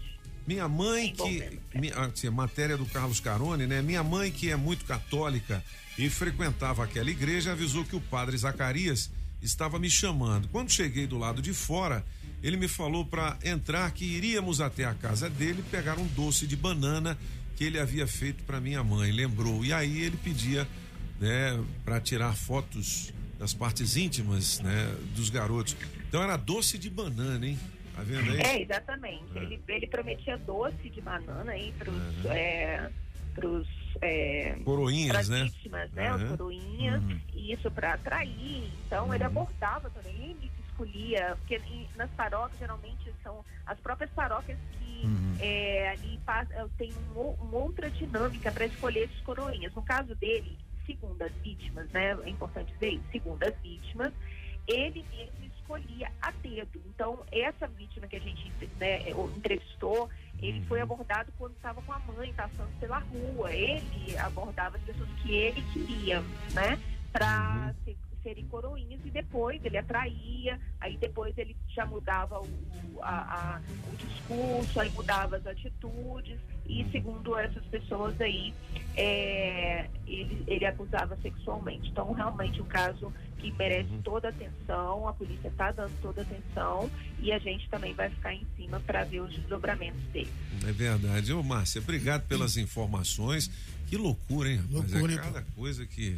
Minha 0.46 0.68
mãe 0.70 1.14
que. 1.14 1.60
mi- 1.76 1.92
assim, 1.92 2.30
matéria 2.30 2.78
do 2.78 2.86
Carlos 2.86 3.20
Carone, 3.20 3.68
né? 3.68 3.82
Minha 3.82 4.04
mãe, 4.04 4.32
que 4.32 4.50
é 4.50 4.56
muito 4.56 4.86
católica 4.86 5.64
e 5.98 6.10
frequentava 6.10 6.84
aquela 6.84 7.10
igreja, 7.10 7.52
avisou 7.52 7.84
que 7.84 7.96
o 7.96 8.02
padre 8.02 8.38
Zacarias 8.38 9.12
estava 9.42 9.78
me 9.78 9.90
chamando. 9.90 10.48
Quando 10.48 10.72
cheguei 10.72 11.06
do 11.06 11.18
lado 11.18 11.42
de 11.42 11.54
fora, 11.54 12.06
ele 12.42 12.56
me 12.56 12.68
falou 12.68 13.06
para 13.06 13.38
entrar 13.44 13.92
que 13.92 14.06
iríamos 14.06 14.62
até 14.62 14.86
a 14.86 14.94
casa 14.94 15.30
dele 15.30 15.64
pegar 15.70 16.00
um 16.00 16.08
doce 16.08 16.48
de 16.48 16.56
banana 16.56 17.18
que 17.58 17.64
ele 17.66 17.80
havia 17.80 18.06
feito 18.08 18.44
para 18.46 18.62
minha 18.62 18.84
mãe, 18.84 19.12
lembrou. 19.12 19.66
E 19.66 19.74
aí 19.74 20.02
ele 20.04 20.16
pedia, 20.16 20.66
né, 21.20 21.60
para 21.84 22.00
tirar 22.00 22.34
fotos 22.36 23.12
das 23.40 23.54
partes 23.54 23.98
íntimas, 23.98 24.60
né, 24.62 24.96
dos 25.16 25.30
garotos. 25.32 25.76
Então 26.08 26.22
era 26.24 26.38
doce 26.38 26.78
de 26.78 26.90
banana, 26.90 27.46
hein? 27.46 27.58
Tá 27.96 28.04
vendo 28.04 28.32
aí? 28.32 28.40
É, 28.42 28.62
exatamente. 28.62 29.24
É. 29.36 29.42
Ele, 29.42 29.60
ele 29.68 29.88
prometia 29.88 30.38
doce 30.38 30.88
de 30.90 31.02
banana 31.02 31.52
aí 31.52 31.74
pros, 31.80 31.96
Uhum. 31.96 32.32
é, 32.32 32.90
pros 33.34 33.68
é, 34.02 34.56
Coroinhas, 34.64 35.28
né? 35.28 35.46
vítimas, 35.46 35.92
né? 35.94 36.14
Uhum. 36.14 36.28
Coroinhas, 36.38 37.02
Uhum. 37.04 37.20
e 37.34 37.54
isso 37.54 37.72
para 37.72 37.94
atrair. 37.96 38.72
Então 38.86 39.12
ele 39.14 39.24
abordava 39.24 39.90
também, 39.90 40.14
ele 40.40 40.52
escolhia, 40.78 41.36
porque 41.40 41.60
nas 41.96 42.10
paróquias 42.12 42.60
geralmente 42.60 43.14
são 43.24 43.44
as 43.66 43.80
próprias 43.80 44.10
paróquias 44.12 44.58
que 44.74 44.88
Uhum. 45.04 45.38
é, 45.40 45.90
ali 45.90 46.20
é, 46.28 46.66
tem 46.78 46.92
um 47.16 47.20
uma 47.40 47.58
outra 47.58 47.90
dinâmica 47.90 48.52
para 48.52 48.66
escolher 48.66 49.04
esses 49.04 49.22
coroinhas. 49.22 49.74
No 49.76 49.82
caso 49.84 50.16
dele, 50.16 50.58
segundo 50.86 51.22
as 51.22 51.32
vítimas, 51.44 51.88
né? 51.92 52.18
É 52.24 52.30
importante 52.30 52.74
dizer 52.74 52.94
isso, 52.94 53.04
segundo 53.12 53.44
as 53.44 53.56
vítimas, 53.62 54.12
ele 54.68 55.06
mesmo 55.12 55.46
escolhia 55.56 56.12
a 56.22 56.32
dedo. 56.32 56.82
Então, 56.88 57.20
essa 57.32 57.68
vítima 57.68 58.08
que 58.08 58.16
a 58.16 58.20
gente 58.20 58.52
né, 58.80 59.10
entrevistou, 59.36 60.10
ele 60.42 60.64
foi 60.66 60.82
abordado 60.82 61.32
quando 61.38 61.56
estava 61.56 61.82
com 61.82 61.94
a 61.94 62.00
mãe 62.00 62.34
passando 62.34 62.80
pela 62.80 63.00
rua. 63.00 63.54
Ele 63.54 64.18
abordava 64.18 64.78
as 64.78 64.84
pessoas 64.84 65.10
que 65.22 65.34
ele 65.34 65.62
queria, 65.74 66.22
né? 66.54 66.80
Para 67.12 67.74
serem 68.28 68.46
coroinhas 68.48 69.00
e 69.06 69.10
depois 69.10 69.64
ele 69.64 69.78
atraía, 69.78 70.60
aí 70.82 70.98
depois 70.98 71.34
ele 71.38 71.56
já 71.74 71.86
mudava 71.86 72.42
o, 72.42 73.00
a- 73.02 73.60
a- 73.60 73.62
o 73.90 73.96
discurso, 73.96 74.80
aí 74.82 74.90
mudava 74.90 75.38
as 75.38 75.48
atitudes 75.48 76.38
e 76.68 76.86
segundo 76.92 77.38
essas 77.38 77.64
pessoas 77.68 78.20
aí, 78.20 78.54
é, 78.98 79.88
ele, 80.06 80.44
ele 80.46 80.66
acusava 80.66 81.18
sexualmente. 81.22 81.88
Então, 81.90 82.12
realmente, 82.12 82.62
um 82.62 82.66
caso 82.66 83.14
que 83.38 83.50
merece 83.54 83.90
toda 84.04 84.28
a 84.28 84.32
atenção, 84.32 85.08
a 85.08 85.14
polícia 85.14 85.48
está 85.48 85.72
dando 85.72 85.94
toda 86.02 86.22
a 86.22 86.24
atenção 86.26 86.92
e 87.20 87.32
a 87.32 87.40
gente 87.40 87.70
também 87.70 87.94
vai 87.94 88.10
ficar 88.10 88.34
em 88.34 88.46
cima 88.58 88.82
para 88.82 89.06
ver 89.06 89.22
os 89.22 89.34
desdobramentos 89.34 90.02
dele. 90.12 90.30
É 90.68 90.72
verdade. 90.74 91.32
Ô, 91.32 91.42
Márcia, 91.42 91.80
obrigado 91.80 92.28
pelas 92.28 92.58
informações. 92.58 93.50
Que 93.88 93.96
loucura, 93.96 94.50
hein, 94.50 94.58
rapaz? 94.58 94.92
Loucura, 94.92 95.14
é 95.14 95.18
cada 95.18 95.42
coisa 95.56 95.86
que, 95.86 96.18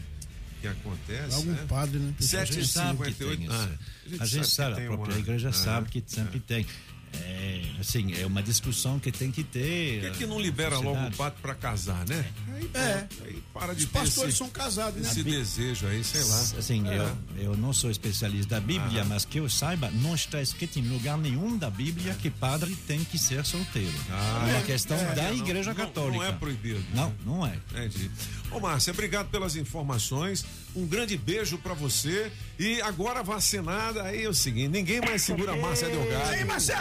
que 0.61 0.67
acontece. 0.67 1.35
Algum 1.35 1.51
né? 1.51 1.65
padre, 1.67 1.99
né? 1.99 2.13
Sete 2.19 2.51
a 2.51 2.51
e 2.51 2.55
gente 2.61 2.67
sabe 2.67 2.97
que 3.03 3.11
cinquenta 3.13 3.25
oito. 3.25 3.39
tem 3.39 3.49
Ah, 3.51 3.69
isso. 4.05 4.23
a 4.23 4.25
gente 4.25 4.47
sabe, 4.47 4.81
a 4.85 4.87
própria 4.87 5.17
igreja 5.17 5.49
Ah, 5.49 5.53
sabe 5.53 5.89
que 5.89 6.03
sempre 6.05 6.39
tem. 6.39 6.65
É, 7.13 7.61
assim, 7.79 8.13
é 8.19 8.25
uma 8.25 8.41
discussão 8.43 8.99
que 8.99 9.11
tem 9.11 9.31
que 9.31 9.43
ter. 9.43 10.01
Por 10.01 10.11
que, 10.11 10.17
que 10.19 10.25
não 10.25 10.39
libera 10.39 10.77
logo 10.77 11.07
o 11.07 11.11
padre 11.15 11.39
para 11.41 11.55
casar, 11.55 12.07
né? 12.07 12.25
Aí, 12.53 12.69
É. 12.73 13.07
aí 13.25 13.43
para 13.53 13.73
de 13.73 13.85
Os 13.85 13.89
ter 13.89 13.99
pastores 13.99 14.29
esse, 14.29 14.37
são 14.37 14.49
casados, 14.49 15.01
né? 15.01 15.09
esse 15.09 15.23
desejo 15.23 15.87
aí, 15.87 16.03
sei 16.03 16.23
lá. 16.23 16.39
Assim, 16.57 16.87
É. 16.87 16.97
eu, 16.97 17.43
eu 17.51 17.57
não 17.57 17.73
sou 17.73 17.89
especialista 17.89 18.55
da 18.55 18.61
Bíblia, 18.61 19.01
Ah. 19.01 19.05
mas 19.05 19.25
que 19.25 19.39
eu 19.39 19.49
saiba, 19.49 19.89
não 19.91 20.13
está 20.15 20.41
escrito 20.41 20.77
em 20.79 20.87
lugar 20.87 21.17
nenhum 21.17 21.57
da 21.57 21.69
Bíblia 21.69 22.13
que 22.13 22.29
padre 22.29 22.75
tem 22.87 23.03
que 23.03 23.17
ser 23.17 23.43
solteiro. 23.45 23.93
Ah, 24.11 24.45
é 24.47 24.51
uma 24.53 24.59
é. 24.59 24.63
questão 24.63 24.97
É, 24.97 25.15
da 25.15 25.23
não- 25.23 25.37
Igreja 25.37 25.73
não- 25.73 25.75
Católica. 25.85 26.17
não 26.17 26.23
é 26.25 26.31
proibido. 26.31 26.83
Não, 26.93 27.13
não 27.25 27.45
é. 27.47 27.57
Entendi. 27.71 28.11
Ô, 28.51 28.59
Márcia, 28.59 28.91
obrigado 28.93 29.29
pelas 29.29 29.55
informações. 29.55 30.45
Um 30.75 30.85
grande 30.87 31.17
beijo 31.17 31.57
pra 31.57 31.73
você. 31.73 32.31
E 32.57 32.81
agora 32.81 33.23
vacinada, 33.23 34.03
aí 34.03 34.23
é 34.23 34.29
o 34.29 34.33
seguinte: 34.33 34.69
ninguém 34.69 35.01
mais 35.01 35.21
segura 35.23 35.53
a 35.53 35.55
Márcia 35.57 35.89
Delgado. 35.89 36.29
Aí, 36.29 36.45
Márcia! 36.45 36.75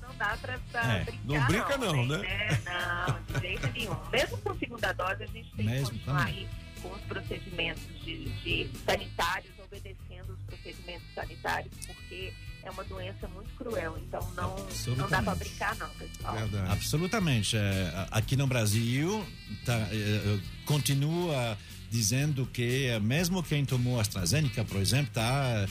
Não 0.00 0.14
dá 0.16 0.36
pra, 0.36 0.58
pra 0.70 0.96
É, 0.98 1.04
brincar. 1.04 1.24
não 1.24 1.46
brinca 1.46 1.78
não, 1.78 2.06
né? 2.06 2.60
Não, 2.64 3.22
de 3.40 3.40
jeito 3.46 3.66
nenhum. 3.72 3.96
Mesmo 4.10 4.36
com 4.38 4.58
segunda 4.58 4.92
dose, 4.92 5.22
a 5.22 5.26
gente 5.26 5.50
tem 5.56 5.66
Mesmo 5.66 5.86
que 5.90 5.98
continuar 5.98 6.18
também. 6.26 6.34
aí 6.40 6.48
com 6.82 6.92
os 6.92 7.00
procedimentos 7.02 7.82
de, 8.04 8.24
de 8.42 8.70
sanitários, 8.84 9.52
obedecendo 9.64 10.32
os 10.32 10.40
procedimentos 10.46 11.06
sanitários, 11.14 11.72
porque 11.86 12.32
é 12.62 12.70
uma 12.70 12.84
doença 12.84 13.28
muito 13.28 13.50
cruel. 13.56 13.98
Então 13.98 14.20
não, 14.34 14.56
não 14.56 15.08
dá 15.08 15.18
Absolutamente. 15.18 15.38
brincar, 15.38 15.76
não, 15.76 15.88
pessoal. 15.90 16.36
Absolutamente. 16.70 17.56
É, 17.56 18.06
aqui 18.10 18.36
no 18.36 18.46
Brasil, 18.46 19.24
tá, 19.64 19.74
é, 19.90 20.38
continua 20.64 21.56
dizendo 21.90 22.46
que 22.46 22.86
é, 22.86 23.00
mesmo 23.00 23.42
quem 23.42 23.64
tomou 23.64 23.98
AstraZeneca, 23.98 24.64
por 24.64 24.80
exemplo, 24.80 25.10
tá, 25.12 25.66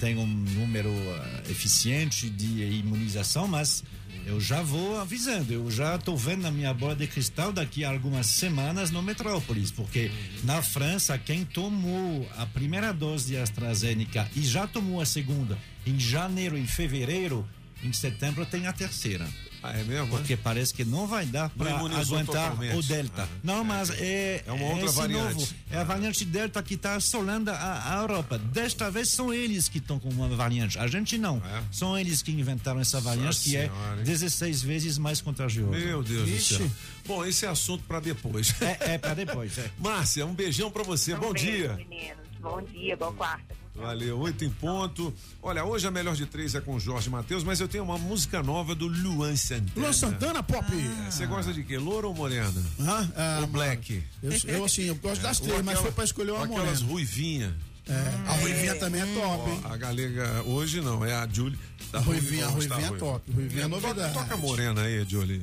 tem 0.00 0.16
um 0.16 0.26
número 0.26 0.90
é, 0.90 1.50
eficiente 1.50 2.28
de 2.28 2.64
imunização, 2.64 3.46
mas 3.46 3.84
eu 4.26 4.40
já 4.40 4.62
vou 4.62 5.00
avisando, 5.00 5.52
eu 5.52 5.70
já 5.70 5.96
estou 5.96 6.16
vendo 6.16 6.42
na 6.42 6.50
minha 6.50 6.72
bola 6.72 6.94
de 6.94 7.06
cristal 7.06 7.52
daqui 7.52 7.84
a 7.84 7.90
algumas 7.90 8.26
semanas 8.26 8.90
no 8.90 9.02
Metrópolis, 9.02 9.70
porque 9.70 10.10
na 10.44 10.62
França, 10.62 11.18
quem 11.18 11.44
tomou 11.44 12.28
a 12.36 12.46
primeira 12.46 12.92
dose 12.92 13.28
de 13.28 13.36
AstraZeneca 13.36 14.28
e 14.36 14.42
já 14.42 14.66
tomou 14.66 15.00
a 15.00 15.06
segunda 15.06 15.58
em 15.86 15.98
janeiro 15.98 16.56
e 16.56 16.66
fevereiro, 16.66 17.48
em 17.82 17.92
setembro 17.92 18.44
tem 18.46 18.66
a 18.66 18.72
terceira. 18.72 19.26
Ah, 19.62 19.78
é 19.78 19.82
mesmo? 19.84 20.08
Porque 20.08 20.36
parece 20.36 20.72
que 20.72 20.84
não 20.84 21.06
vai 21.06 21.26
dar 21.26 21.50
para 21.50 21.70
aguentar 21.76 22.24
totalmente. 22.50 22.76
o 22.76 22.82
Delta. 22.82 23.22
Ah, 23.30 23.36
não, 23.42 23.62
mas 23.62 23.90
é, 23.90 24.42
É 24.46 24.52
uma 24.52 24.64
outra 24.70 24.86
esse 24.86 24.96
variante. 24.96 25.34
novo. 25.34 25.48
É 25.70 25.76
a 25.78 25.84
variante 25.84 26.24
Delta 26.24 26.62
que 26.62 26.74
está 26.74 26.94
assolando 26.94 27.50
a, 27.50 27.94
a 27.94 28.00
Europa. 28.00 28.38
Desta 28.38 28.90
vez 28.90 29.10
são 29.10 29.32
eles 29.34 29.68
que 29.68 29.78
estão 29.78 29.98
com 29.98 30.08
uma 30.08 30.28
variante. 30.28 30.78
A 30.78 30.86
gente 30.86 31.18
não. 31.18 31.42
São 31.70 31.98
eles 31.98 32.22
que 32.22 32.32
inventaram 32.32 32.80
essa 32.80 33.00
variante 33.00 33.26
Nossa 33.26 33.42
que 33.44 33.50
Senhora, 33.50 33.96
é 33.96 33.98
hein? 33.98 34.04
16 34.04 34.62
vezes 34.62 34.96
mais 34.98 35.20
contagiosa. 35.20 35.70
Meu 35.78 36.02
Deus 36.02 36.28
do 36.30 36.40
céu. 36.40 36.70
Bom, 37.06 37.24
esse 37.26 37.44
é 37.44 37.48
assunto 37.48 37.84
pra 37.84 38.00
depois. 38.00 38.54
É, 38.62 38.94
é 38.94 38.98
para 38.98 39.14
depois. 39.14 39.58
É. 39.58 39.70
Márcia, 39.78 40.24
um 40.24 40.32
beijão 40.34 40.70
pra 40.70 40.82
você. 40.82 41.14
Um 41.14 41.18
Bom 41.20 41.32
beijo, 41.32 41.50
dia. 41.50 41.74
meninos. 41.74 42.16
Bom 42.40 42.62
dia, 42.62 42.96
boa 42.96 43.12
quarta. 43.12 43.59
Valeu, 43.74 44.18
oito 44.18 44.44
em 44.44 44.50
ponto. 44.50 45.14
Olha, 45.42 45.64
hoje 45.64 45.86
a 45.86 45.90
melhor 45.90 46.14
de 46.14 46.26
três 46.26 46.54
é 46.54 46.60
com 46.60 46.78
Jorge 46.78 47.08
Matheus, 47.08 47.42
mas 47.44 47.60
eu 47.60 47.68
tenho 47.68 47.84
uma 47.84 47.96
música 47.96 48.42
nova 48.42 48.74
do 48.74 48.86
Luan 48.86 49.34
Santana. 49.36 49.70
Luan 49.76 49.92
Santana, 49.92 50.42
Pop? 50.42 50.66
É, 51.06 51.10
Você 51.10 51.24
gosta 51.26 51.52
de 51.52 51.62
quê? 51.62 51.78
Loura 51.78 52.06
ou 52.08 52.14
morena? 52.14 52.52
Ah, 52.80 53.08
ah, 53.16 53.38
ou 53.42 53.46
black? 53.46 54.02
Eu, 54.22 54.32
eu, 54.46 54.64
assim, 54.64 54.82
eu 54.82 54.94
gosto 54.96 55.22
das 55.22 55.38
três, 55.40 55.58
mas 55.58 55.68
aquela- 55.68 55.82
foi 55.82 55.92
pra 55.92 56.04
escolher 56.04 56.32
uma 56.32 56.40
ou 56.40 56.44
Aquelas 56.44 56.82
morena. 56.82 56.92
ruivinhas. 56.92 57.52
É, 57.88 58.28
a 58.28 58.32
ruivinha 58.34 58.74
também 58.76 59.00
é 59.00 59.06
top, 59.06 59.50
hein? 59.50 59.60
A 59.64 59.76
galega, 59.76 60.42
hoje 60.44 60.80
não, 60.80 61.04
é 61.04 61.14
a 61.14 61.26
Julie. 61.26 61.58
da 61.90 61.98
A 61.98 62.02
ruivinha, 62.02 62.46
a 62.46 62.48
Ruiva, 62.50 62.74
ruivinha 62.74 62.90
tá 62.90 62.96
é 62.96 62.98
top, 63.00 63.32
ruivinha 63.32 63.64
é 63.64 63.68
Toca- 63.68 63.80
novidade. 63.88 64.14
Toca 64.14 64.34
a 64.34 64.36
morena 64.36 64.82
aí, 64.82 65.04
Julie. 65.08 65.42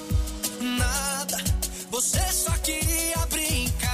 Você 2.01 2.31
só 2.31 2.51
queria 2.63 3.15
brincar. 3.29 3.91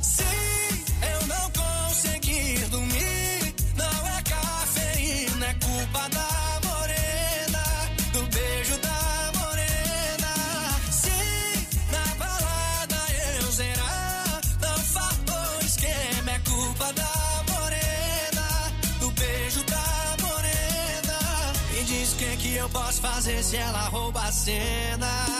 Sim, 0.00 0.84
eu 1.12 1.26
não 1.26 1.50
consegui 1.50 2.58
dormir. 2.70 3.54
Não 3.76 4.08
é 4.08 4.22
cafeína, 4.22 5.46
é 5.46 5.54
culpa 5.62 6.08
da 6.08 6.60
morena, 6.66 7.64
do 8.14 8.22
beijo 8.34 8.78
da 8.78 9.32
morena. 9.40 10.32
Sim, 10.90 11.66
na 11.92 12.14
balada 12.14 13.00
eu 13.42 13.52
zerar. 13.52 14.40
Não 14.58 14.78
faltou 14.78 15.60
esquema, 15.66 16.30
é 16.30 16.38
culpa 16.48 16.92
da 16.94 17.44
morena, 17.52 18.72
do 19.00 19.10
beijo 19.10 19.62
da 19.64 20.16
morena. 20.26 21.18
Me 21.74 21.84
diz 21.84 22.14
o 22.14 22.16
que, 22.16 22.36
que 22.38 22.56
eu 22.56 22.70
posso 22.70 23.02
fazer 23.02 23.44
se 23.44 23.58
ela 23.58 23.82
rouba 23.90 24.22
a 24.22 24.32
cena. 24.32 25.39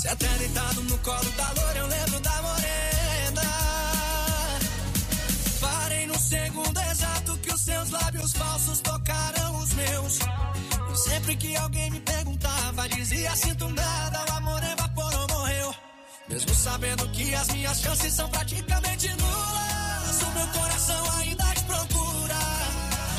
Se 0.00 0.08
até 0.08 0.28
deitado 0.38 0.80
no 0.84 0.96
colo 1.00 1.30
da 1.36 1.52
loura 1.60 1.78
eu 1.78 1.86
lembro 1.86 2.20
da 2.20 2.40
morena. 2.40 3.42
Parei 5.60 6.06
no 6.06 6.18
segundo 6.18 6.80
exato 6.80 7.36
que 7.36 7.52
os 7.52 7.60
seus 7.60 7.90
lábios 7.90 8.32
falsos 8.32 8.80
tocaram 8.80 9.56
os 9.58 9.74
meus. 9.74 10.18
E 10.90 10.96
sempre 10.96 11.36
que 11.36 11.54
alguém 11.54 11.90
me 11.90 12.00
perguntava, 12.00 12.88
dizia 12.88 13.36
sinto 13.36 13.68
nada, 13.68 14.24
o 14.24 14.36
amor 14.38 14.62
evaporou, 14.64 15.26
morreu. 15.32 15.74
Mesmo 16.30 16.54
sabendo 16.54 17.06
que 17.10 17.34
as 17.34 17.48
minhas 17.48 17.80
chances 17.82 18.14
são 18.14 18.28
praticamente 18.30 19.06
nulas, 19.08 20.22
o 20.22 20.30
meu 20.30 20.46
coração 20.46 21.10
ainda 21.18 21.44
te 21.44 21.62
procura. 21.64 22.38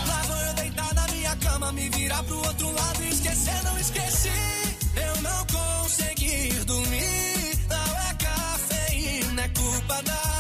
Lá 0.08 0.22
vou 0.26 0.38
eu 0.38 0.54
deitar 0.56 0.96
na 0.96 1.08
minha 1.10 1.36
cama, 1.36 1.72
me 1.74 1.90
virar 1.90 2.24
pro 2.24 2.38
outro 2.38 2.72
lado 2.72 3.04
e 3.04 3.10
esquecer, 3.10 3.64
não 3.66 3.78
esqueci. 3.78 4.71
Eu 4.96 5.22
não 5.22 5.46
consegui 5.48 6.50
dormir, 6.66 7.60
não 7.70 8.00
é 8.10 8.14
cafeína, 8.20 9.42
é 9.44 9.50
culpa 9.50 10.02
da 10.04 10.31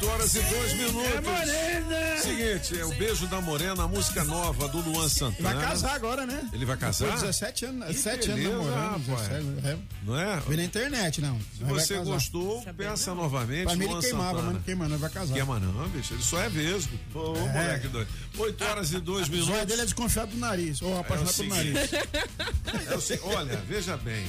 8 0.00 0.06
horas 0.08 0.34
e 0.34 0.40
2 0.40 0.72
minutos. 0.74 1.12
É 1.14 1.20
morena. 1.20 2.16
Seguinte, 2.22 2.80
é 2.80 2.84
o 2.86 2.94
Beijo 2.94 3.26
da 3.26 3.40
Morena, 3.40 3.84
a 3.84 3.88
música 3.88 4.24
nova 4.24 4.66
do 4.68 4.80
Luan 4.80 5.08
Santana. 5.08 5.52
Vai 5.54 5.62
casar 5.68 5.94
agora, 5.94 6.24
né? 6.26 6.48
Ele 6.54 6.64
vai 6.64 6.76
casar? 6.76 7.04
Depois 7.06 7.20
de 7.20 7.26
17 7.26 7.64
anos, 7.66 7.86
Que 7.88 7.94
7 7.94 8.30
anos 8.30 8.44
beleza, 8.44 8.58
namorando. 8.70 9.06
rapaz. 9.08 9.28
17, 9.28 9.66
é. 9.66 9.78
Não 10.04 10.18
é? 10.18 10.40
Vem 10.40 10.56
na 10.56 10.64
internet, 10.64 11.20
não. 11.20 11.38
Se 11.38 11.64
vai 11.64 11.72
você 11.74 11.98
gostou, 11.98 12.62
peça 12.76 13.14
novamente. 13.14 13.64
Pra 13.64 13.76
mim 13.76 13.84
ele 13.84 13.92
Luan 13.92 14.00
queimava, 14.00 14.24
Santana. 14.30 14.42
mas 14.46 14.54
não 14.54 14.62
queima, 14.62 14.88
não 14.88 14.98
vai 14.98 15.10
casar. 15.10 15.34
Queima 15.34 15.60
não, 15.60 15.88
bicho. 15.88 16.14
Ele 16.14 16.22
só 16.22 16.40
é 16.40 16.48
vesgo. 16.48 16.98
Ô, 17.14 17.36
É. 17.36 17.40
moleque 17.52 17.88
doido. 17.88 18.08
8 18.38 18.64
horas 18.64 18.92
e 18.92 19.00
2 19.00 19.28
O 19.28 19.30
minutos. 19.30 19.52
zóio 19.54 19.66
dele 19.66 19.82
é 19.82 19.84
desconfiado 19.84 20.30
do 20.30 20.38
nariz, 20.38 20.80
ou 20.80 20.98
apaixonado 20.98 21.34
pelo 21.34 21.54
seguinte. 21.54 21.72
nariz. 21.74 22.88
É 22.90 22.96
o 22.96 23.00
se- 23.00 23.20
olha, 23.22 23.56
veja 23.68 23.96
bem. 23.98 24.24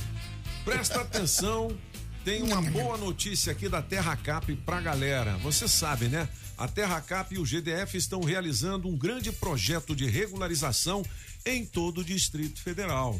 Presta 0.65 1.01
atenção. 1.01 1.76
Tem 2.24 2.43
uma 2.43 2.61
boa 2.61 2.97
notícia 2.97 3.51
aqui 3.51 3.67
da 3.67 3.82
Terra 3.82 4.15
Cap 4.15 4.55
pra 4.57 4.80
galera. 4.80 5.38
Você 5.38 5.67
sabe, 5.67 6.07
né? 6.07 6.30
A 6.55 6.67
Terra 6.67 7.01
Cap 7.01 7.34
e 7.34 7.39
o 7.39 7.43
GDF 7.43 7.97
estão 7.97 8.22
realizando 8.22 8.88
um 8.88 8.95
grande 8.95 9.32
projeto 9.32 9.95
de 9.95 10.05
regularização 10.05 11.03
em 11.43 11.65
todo 11.65 12.01
o 12.01 12.03
Distrito 12.03 12.61
Federal. 12.61 13.19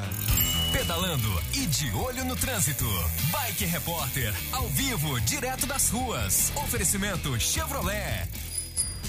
Pedalando 0.71 1.41
e 1.55 1.65
de 1.65 1.89
olho 1.95 2.23
no 2.23 2.35
trânsito. 2.35 2.85
Bike 3.31 3.65
Repórter, 3.65 4.31
ao 4.51 4.69
vivo, 4.69 5.19
direto 5.21 5.65
das 5.65 5.89
ruas. 5.89 6.51
Oferecimento 6.55 7.39
Chevrolet. 7.39 8.29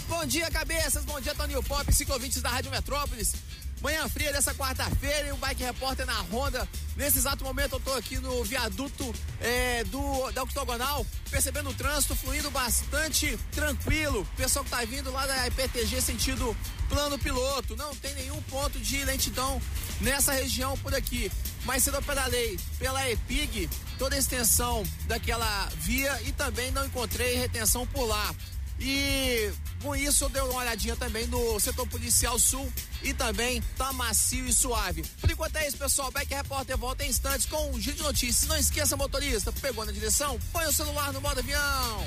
Bom 0.09 0.25
dia, 0.25 0.51
cabeças. 0.51 1.05
Bom 1.05 1.21
dia, 1.21 1.35
Toninho 1.35 1.63
Pop, 1.63 1.95
ciclovintes 1.95 2.41
da 2.41 2.49
Rádio 2.49 2.71
Metrópolis. 2.71 3.35
Manhã 3.81 4.07
fria 4.09 4.33
dessa 4.33 4.55
quarta-feira 4.55 5.29
e 5.29 5.33
o 5.33 5.37
Bike 5.37 5.63
Repórter 5.63 6.05
na 6.05 6.21
Honda. 6.23 6.69
Nesse 6.97 7.19
exato 7.19 7.43
momento 7.43 7.77
eu 7.77 7.81
tô 7.81 7.93
aqui 7.95 8.19
no 8.19 8.45
viaduto 8.45 9.15
é, 9.41 9.85
do, 9.85 10.31
da 10.33 10.43
Octogonal, 10.43 11.07
percebendo 11.31 11.71
o 11.71 11.75
trânsito 11.75 12.15
fluindo 12.15 12.51
bastante 12.51 13.39
tranquilo. 13.53 14.27
Pessoal 14.37 14.65
que 14.65 14.71
tá 14.71 14.85
vindo 14.85 15.11
lá 15.11 15.27
da 15.27 15.47
IPTG 15.47 16.01
sentido 16.03 16.55
plano 16.91 17.19
piloto. 17.19 17.75
Não 17.75 17.95
tem 17.97 18.13
nenhum 18.15 18.41
ponto 18.43 18.79
de 18.79 19.03
lentidão 19.05 19.61
nessa 20.01 20.33
região 20.33 20.77
por 20.79 20.95
aqui. 20.95 21.33
Mais 21.65 21.83
cedo 21.83 21.97
eu 21.97 22.03
pedalei 22.03 22.59
pela 22.79 23.09
EPIG, 23.09 23.71
toda 23.99 24.15
a 24.15 24.19
extensão 24.19 24.83
daquela 25.07 25.69
via 25.77 26.21
e 26.23 26.33
também 26.33 26.71
não 26.71 26.85
encontrei 26.85 27.37
retenção 27.37 27.87
por 27.87 28.05
lá. 28.05 28.35
E 28.79 29.51
com 29.83 29.97
isso 29.97 30.25
eu 30.25 30.29
dei 30.29 30.43
uma 30.43 30.61
olhadinha 30.61 30.97
também 30.97 31.27
no 31.27 31.59
setor 31.59 31.87
policial 31.87 32.39
sul 32.39 32.71
e 33.03 33.13
também 33.15 33.63
tá 33.77 33.93
macio 33.93 34.47
e 34.47 34.53
suave. 34.53 35.03
Por 35.21 35.31
enquanto 35.31 35.57
é 35.57 35.67
isso, 35.67 35.77
pessoal. 35.77 36.11
Back 36.11 36.33
Repórter 36.33 36.77
volta 36.77 37.05
em 37.05 37.09
instantes 37.09 37.47
com 37.47 37.71
um 37.71 37.81
giro 37.81 37.97
de 37.97 38.03
notícias. 38.03 38.49
Não 38.49 38.57
esqueça, 38.57 38.97
motorista, 38.97 39.53
pegou 39.53 39.85
na 39.85 39.93
direção? 39.93 40.39
Põe 40.53 40.67
o 40.67 40.73
celular 40.73 41.13
no 41.13 41.21
modo 41.21 41.41
avião. 41.41 42.07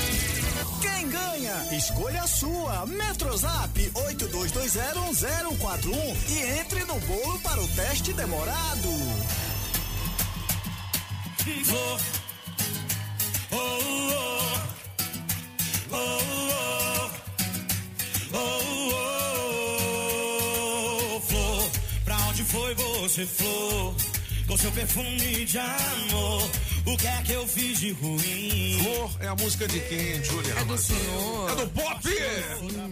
Quem 0.81 1.09
ganha? 1.11 1.67
Escolha 1.77 2.23
a 2.23 2.27
sua. 2.27 2.87
Metrozap 2.87 3.91
82201041 3.95 6.17
e 6.29 6.39
entre 6.61 6.85
no 6.85 6.99
bolo 7.01 7.39
para 7.41 7.61
o 7.63 7.69
teste 7.69 8.13
demorado. 8.13 8.89
Flor, 11.65 12.01
oh, 13.53 13.53
oh, 13.53 14.59
você, 23.15 23.27
flor? 23.27 23.95
Com 24.49 24.57
seu 24.59 24.73
perfume 24.73 25.45
de 25.45 25.59
amor, 25.59 26.51
o 26.85 26.97
que 26.97 27.07
é 27.07 27.23
que 27.23 27.33
eu 27.33 27.47
fiz 27.47 27.79
de 27.79 27.93
ruim? 27.93 28.79
Flor 28.83 29.11
é 29.21 29.29
a 29.29 29.35
música 29.37 29.67
de 29.69 29.81
quem, 29.81 30.23
Julia? 30.23 30.55
É 30.55 30.65
do 30.65 30.77
senhor. 30.77 31.51
É 31.51 31.55
do 31.55 31.67
Pop! 31.69 32.09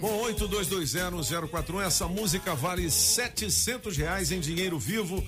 Bom, 0.00 0.22
82201041, 0.30 1.82
essa 1.82 2.06
música 2.06 2.54
vale 2.54 2.90
700 2.90 3.96
reais 3.96 4.30
em 4.32 4.40
dinheiro 4.40 4.78
vivo. 4.78 5.22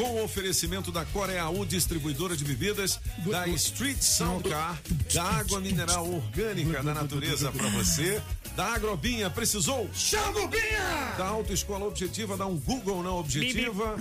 Com 0.00 0.14
o 0.14 0.24
oferecimento 0.24 0.90
da 0.90 1.04
Coreaú 1.04 1.66
Distribuidora 1.66 2.34
de 2.34 2.42
Bebidas, 2.42 2.98
da 3.30 3.46
Street 3.48 4.00
Sound 4.00 4.48
Car, 4.48 4.80
da 5.12 5.24
água 5.24 5.60
mineral 5.60 6.10
orgânica 6.10 6.82
da 6.82 6.94
natureza 6.94 7.52
para 7.52 7.68
você, 7.68 8.18
da 8.56 8.74
Agrobinha, 8.74 9.28
precisou? 9.28 9.90
Chama 9.94 10.40
o 10.40 10.48
Binha! 10.48 11.14
Da 11.18 11.26
Autoescola 11.26 11.84
Objetiva, 11.84 12.34
dá 12.34 12.46
um 12.46 12.56
Google 12.56 13.02
na 13.02 13.12
Objetiva 13.12 13.94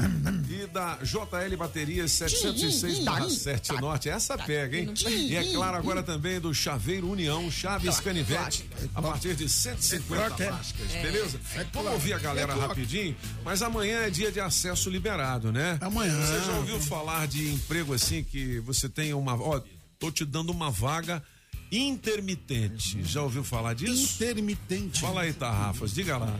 e 0.50 0.66
da 0.68 1.00
JL 1.04 1.58
Baterias 1.58 2.12
706/7 2.12 3.82
Norte. 3.82 4.10
Essa 4.10 4.38
pega, 4.38 4.78
hein? 4.78 4.93
E 5.06 5.36
é 5.36 5.52
claro, 5.52 5.76
agora 5.76 6.02
também 6.02 6.39
do 6.39 6.54
Chaveiro 6.54 7.10
União, 7.10 7.52
Chaves 7.52 8.00
Canivete, 8.00 8.70
a 8.95 9.02
partir 9.02 9.36
de 9.36 9.50
150 9.50 10.32
plásticas, 10.32 10.91
beleza? 10.93 11.39
Vamos 11.74 11.91
ouvir 11.91 12.14
a 12.14 12.20
galera 12.20 12.56
rapidinho, 12.56 13.18
mas 13.43 13.62
amanhã 13.62 14.00
é 14.00 14.10
dia 14.10 14.32
de 14.32 14.39
acesso 14.39 14.89
liberado, 14.89 15.52
né? 15.52 15.78
Amanhã. 15.90 16.16
Você 16.22 16.46
já 16.46 16.58
ouviu 16.58 16.80
falar 16.82 17.28
de 17.28 17.50
emprego 17.50 17.96
assim 17.96 18.24
que 18.24 18.60
você 18.60 18.88
tem 18.88 19.12
uma. 19.12 19.34
Ó, 19.34 19.60
tô 19.98 20.12
te 20.12 20.24
dando 20.24 20.52
uma 20.52 20.70
vaga 20.70 21.24
intermitente. 21.72 23.04
Já 23.04 23.24
ouviu 23.24 23.44
falar 23.44 23.74
disso? 23.74 24.16
Intermitente. 24.16 25.02
Fala 25.02 25.22
aí, 25.22 25.34
Tarrafas, 25.34 25.92
diga 25.92 26.16
lá. 26.16 26.40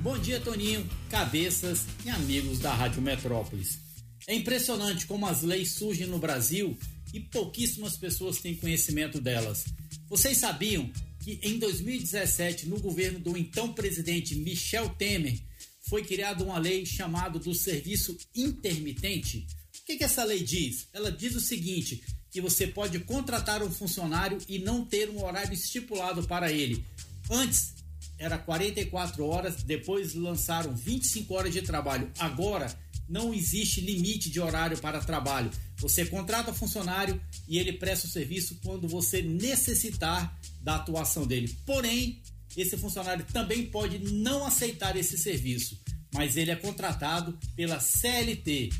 Bom 0.00 0.16
dia, 0.16 0.38
Toninho, 0.38 0.88
cabeças 1.10 1.84
e 2.04 2.10
amigos 2.10 2.60
da 2.60 2.72
Rádio 2.72 3.02
Metrópolis. 3.02 3.80
É 4.24 4.34
impressionante 4.36 5.04
como 5.06 5.26
as 5.26 5.42
leis 5.42 5.72
surgem 5.72 6.06
no 6.06 6.20
Brasil 6.20 6.78
e 7.12 7.18
pouquíssimas 7.18 7.96
pessoas 7.96 8.38
têm 8.38 8.54
conhecimento 8.54 9.20
delas. 9.20 9.64
Vocês 10.08 10.38
sabiam 10.38 10.88
que 11.18 11.40
em 11.42 11.58
2017, 11.58 12.68
no 12.68 12.78
governo 12.78 13.18
do 13.18 13.36
então 13.36 13.72
presidente 13.72 14.36
Michel 14.36 14.90
Temer, 14.90 15.40
foi 15.88 16.04
criada 16.04 16.44
uma 16.44 16.58
lei 16.58 16.84
chamada 16.84 17.38
do 17.38 17.54
serviço 17.54 18.16
intermitente? 18.34 19.46
O 19.82 19.86
que, 19.86 19.96
que 19.96 20.04
essa 20.04 20.24
lei 20.24 20.42
diz? 20.42 20.88
Ela 20.92 21.12
diz 21.12 21.34
o 21.34 21.40
seguinte: 21.40 22.02
que 22.30 22.40
você 22.40 22.66
pode 22.66 22.98
contratar 23.00 23.62
um 23.62 23.70
funcionário 23.70 24.38
e 24.48 24.58
não 24.58 24.84
ter 24.84 25.08
um 25.08 25.24
horário 25.24 25.54
estipulado 25.54 26.26
para 26.26 26.50
ele. 26.50 26.84
Antes 27.30 27.74
era 28.18 28.38
44 28.38 29.24
horas, 29.24 29.62
depois 29.62 30.14
lançaram 30.14 30.74
25 30.74 31.32
horas 31.34 31.52
de 31.52 31.62
trabalho. 31.62 32.10
Agora 32.18 32.74
não 33.08 33.34
existe 33.34 33.80
limite 33.80 34.30
de 34.30 34.40
horário 34.40 34.78
para 34.78 35.00
trabalho. 35.00 35.50
Você 35.76 36.06
contrata 36.06 36.50
o 36.50 36.54
funcionário 36.54 37.20
e 37.46 37.58
ele 37.58 37.74
presta 37.74 38.06
o 38.06 38.10
serviço 38.10 38.58
quando 38.64 38.88
você 38.88 39.22
necessitar 39.22 40.36
da 40.60 40.76
atuação 40.76 41.26
dele. 41.26 41.54
Porém, 41.66 42.22
esse 42.56 42.76
funcionário 42.76 43.24
também 43.32 43.66
pode 43.66 43.98
não 43.98 44.44
aceitar 44.46 44.96
esse 44.96 45.18
serviço, 45.18 45.80
mas 46.12 46.36
ele 46.36 46.50
é 46.50 46.56
contratado 46.56 47.38
pela 47.56 47.80
CLT. 47.80 48.70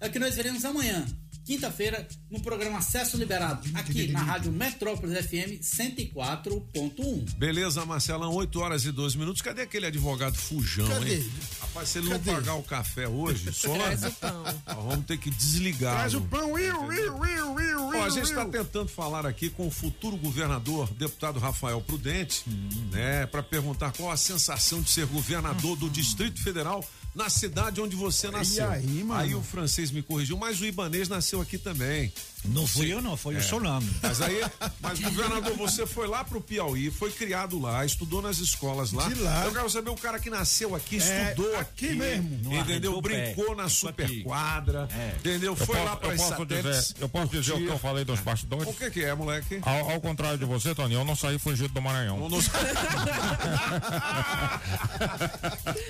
É 0.00 0.08
o 0.08 0.10
que 0.10 0.18
nós 0.18 0.36
veremos 0.36 0.64
amanhã, 0.64 1.04
quinta-feira, 1.44 2.06
no 2.30 2.40
programa 2.40 2.78
Acesso 2.78 3.16
Liberado, 3.16 3.68
aqui 3.74 4.08
na 4.08 4.22
Rádio 4.22 4.50
Metrópolis 4.50 5.26
FM 5.26 5.60
104.1. 5.62 7.34
Beleza, 7.36 7.84
Marcelão, 7.84 8.32
8 8.32 8.60
horas 8.60 8.84
e 8.84 8.92
12 8.92 9.18
minutos. 9.18 9.42
Cadê 9.42 9.62
aquele 9.62 9.86
advogado 9.86 10.34
fujão, 10.36 10.88
Cadê? 10.88 11.16
hein? 11.16 11.30
Rapaz, 11.60 11.88
se 11.90 11.98
ele 11.98 12.08
Cadê? 12.08 12.30
não 12.30 12.36
pagar 12.40 12.54
o 12.54 12.62
café 12.62 13.06
hoje, 13.08 13.52
só 13.52 13.74
Traz 13.74 14.04
o 14.04 14.10
pão. 14.12 14.42
nós 14.42 14.76
vamos 14.86 15.06
ter 15.06 15.18
que 15.18 15.30
desligar. 15.30 15.94
Traz 15.96 16.14
o 16.14 16.20
pão, 16.22 16.52
Will, 16.52 16.80
Will, 16.82 17.16
Will, 17.18 17.52
Will, 17.54 17.84
Ó, 17.88 18.04
a 18.04 18.08
gente 18.10 18.24
está 18.24 18.44
tentando 18.46 18.88
falar 18.88 19.26
aqui 19.26 19.50
com 19.50 19.66
o 19.66 19.70
futuro 19.70 20.16
governador, 20.16 20.88
deputado 20.94 21.38
Rafael 21.38 21.80
Prudente, 21.80 22.42
né, 22.90 23.26
para 23.26 23.42
perguntar 23.42 23.92
qual 23.92 24.10
a 24.10 24.16
sensação 24.16 24.80
de 24.80 24.90
ser 24.90 25.06
governador 25.06 25.76
do 25.76 25.88
Distrito 25.90 26.42
Federal 26.42 26.84
na 27.14 27.30
cidade 27.30 27.80
onde 27.80 27.94
você 27.94 28.30
nasceu. 28.30 28.68
aí, 28.68 29.04
mano? 29.04 29.20
Aí 29.20 29.34
o 29.34 29.42
francês 29.42 29.90
me 29.90 30.02
corrigiu, 30.02 30.36
mas 30.36 30.60
o 30.60 30.66
Ibanês 30.66 31.08
nasceu 31.08 31.40
aqui 31.40 31.58
também. 31.58 32.12
Não 32.46 32.66
fui 32.66 32.92
eu, 32.92 33.00
não, 33.00 33.16
foi 33.16 33.36
o 33.36 33.42
Solano. 33.42 33.88
Mas 34.02 34.20
aí, 34.20 34.40
mas 34.80 34.98
governador, 35.00 35.56
você 35.56 35.86
foi 35.86 36.06
lá 36.06 36.22
pro 36.24 36.40
Piauí, 36.40 36.90
foi 36.90 37.10
criado 37.10 37.58
lá, 37.60 37.84
estudou 37.86 38.20
nas 38.20 38.38
escolas 38.38 38.92
lá. 38.92 39.08
De 39.08 39.14
lá. 39.20 39.44
Eu 39.46 39.52
quero 39.52 39.70
saber 39.70 39.90
o 39.90 39.96
cara 39.96 40.18
que 40.18 40.28
nasceu 40.28 40.74
aqui, 40.74 40.96
É, 41.00 41.30
estudou 41.30 41.56
aqui 41.58 41.86
aqui, 41.86 41.94
mesmo. 41.96 42.40
Não 42.44 42.52
entendeu? 42.60 42.92
arrancou 42.92 42.98
o 42.98 43.02
pé. 43.02 43.32
Brincou 43.34 43.56
na 43.56 43.66
Isso 43.66 43.76
super 43.76 44.04
aqui. 44.04 44.22
quadra, 44.22 44.88
É. 44.94 45.14
entendeu? 45.18 45.52
Eu 45.52 45.56
Foi 45.56 45.66
posso- 45.66 45.84
lá 45.88 45.96
para 45.96 46.08
eu 46.12 46.16
posso 46.16 46.44
dizer, 46.46 46.94
eu 47.00 47.08
posso 47.08 47.28
dizer 47.28 47.52
o 47.54 47.56
que 47.56 47.66
eu 47.66 47.78
falei 47.78 48.04
dos 48.04 48.20
bastidores? 48.20 48.66
O 48.68 48.72
que 48.74 48.90
que 48.90 49.02
é, 49.04 49.14
moleque? 49.14 49.60
Ao, 49.62 49.90
ao 49.92 50.00
contrário 50.00 50.38
de 50.38 50.44
você, 50.44 50.74
Toninho, 50.74 51.00
eu 51.00 51.04
não 51.04 51.16
saí 51.16 51.38
fugido 51.38 51.72
do 51.72 51.80
Maranhão. 51.82 52.18
Não 52.18 52.28
nos- 52.28 52.50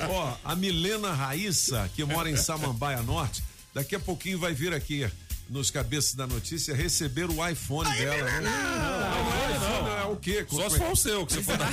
Ó, 0.08 0.36
a 0.44 0.54
Milena 0.56 1.12
Raíssa, 1.12 1.90
que 1.94 2.04
mora 2.04 2.30
em 2.30 2.36
Samambaia 2.36 3.02
Norte, 3.02 3.42
daqui 3.72 3.94
a 3.96 4.00
pouquinho 4.00 4.38
vai 4.38 4.54
vir 4.54 4.72
aqui 4.72 5.08
nos 5.48 5.70
cabeças 5.70 6.14
da 6.14 6.26
notícia 6.26 6.74
receber 6.74 7.28
o 7.30 7.46
iPhone 7.48 7.90
dela. 7.96 8.30
né? 8.30 8.40
Não, 8.40 9.24
não 9.24 9.32
é 9.32 9.56
iPhone, 9.56 9.90
é 10.00 10.04
o 10.12 10.16
quê? 10.16 10.46
Só 10.48 10.68
se 10.70 10.78
for 10.78 10.92
o 10.92 10.96
seu, 10.96 11.26
que 11.26 11.34
você 11.34 11.42
for 11.42 11.56
dar 11.58 11.70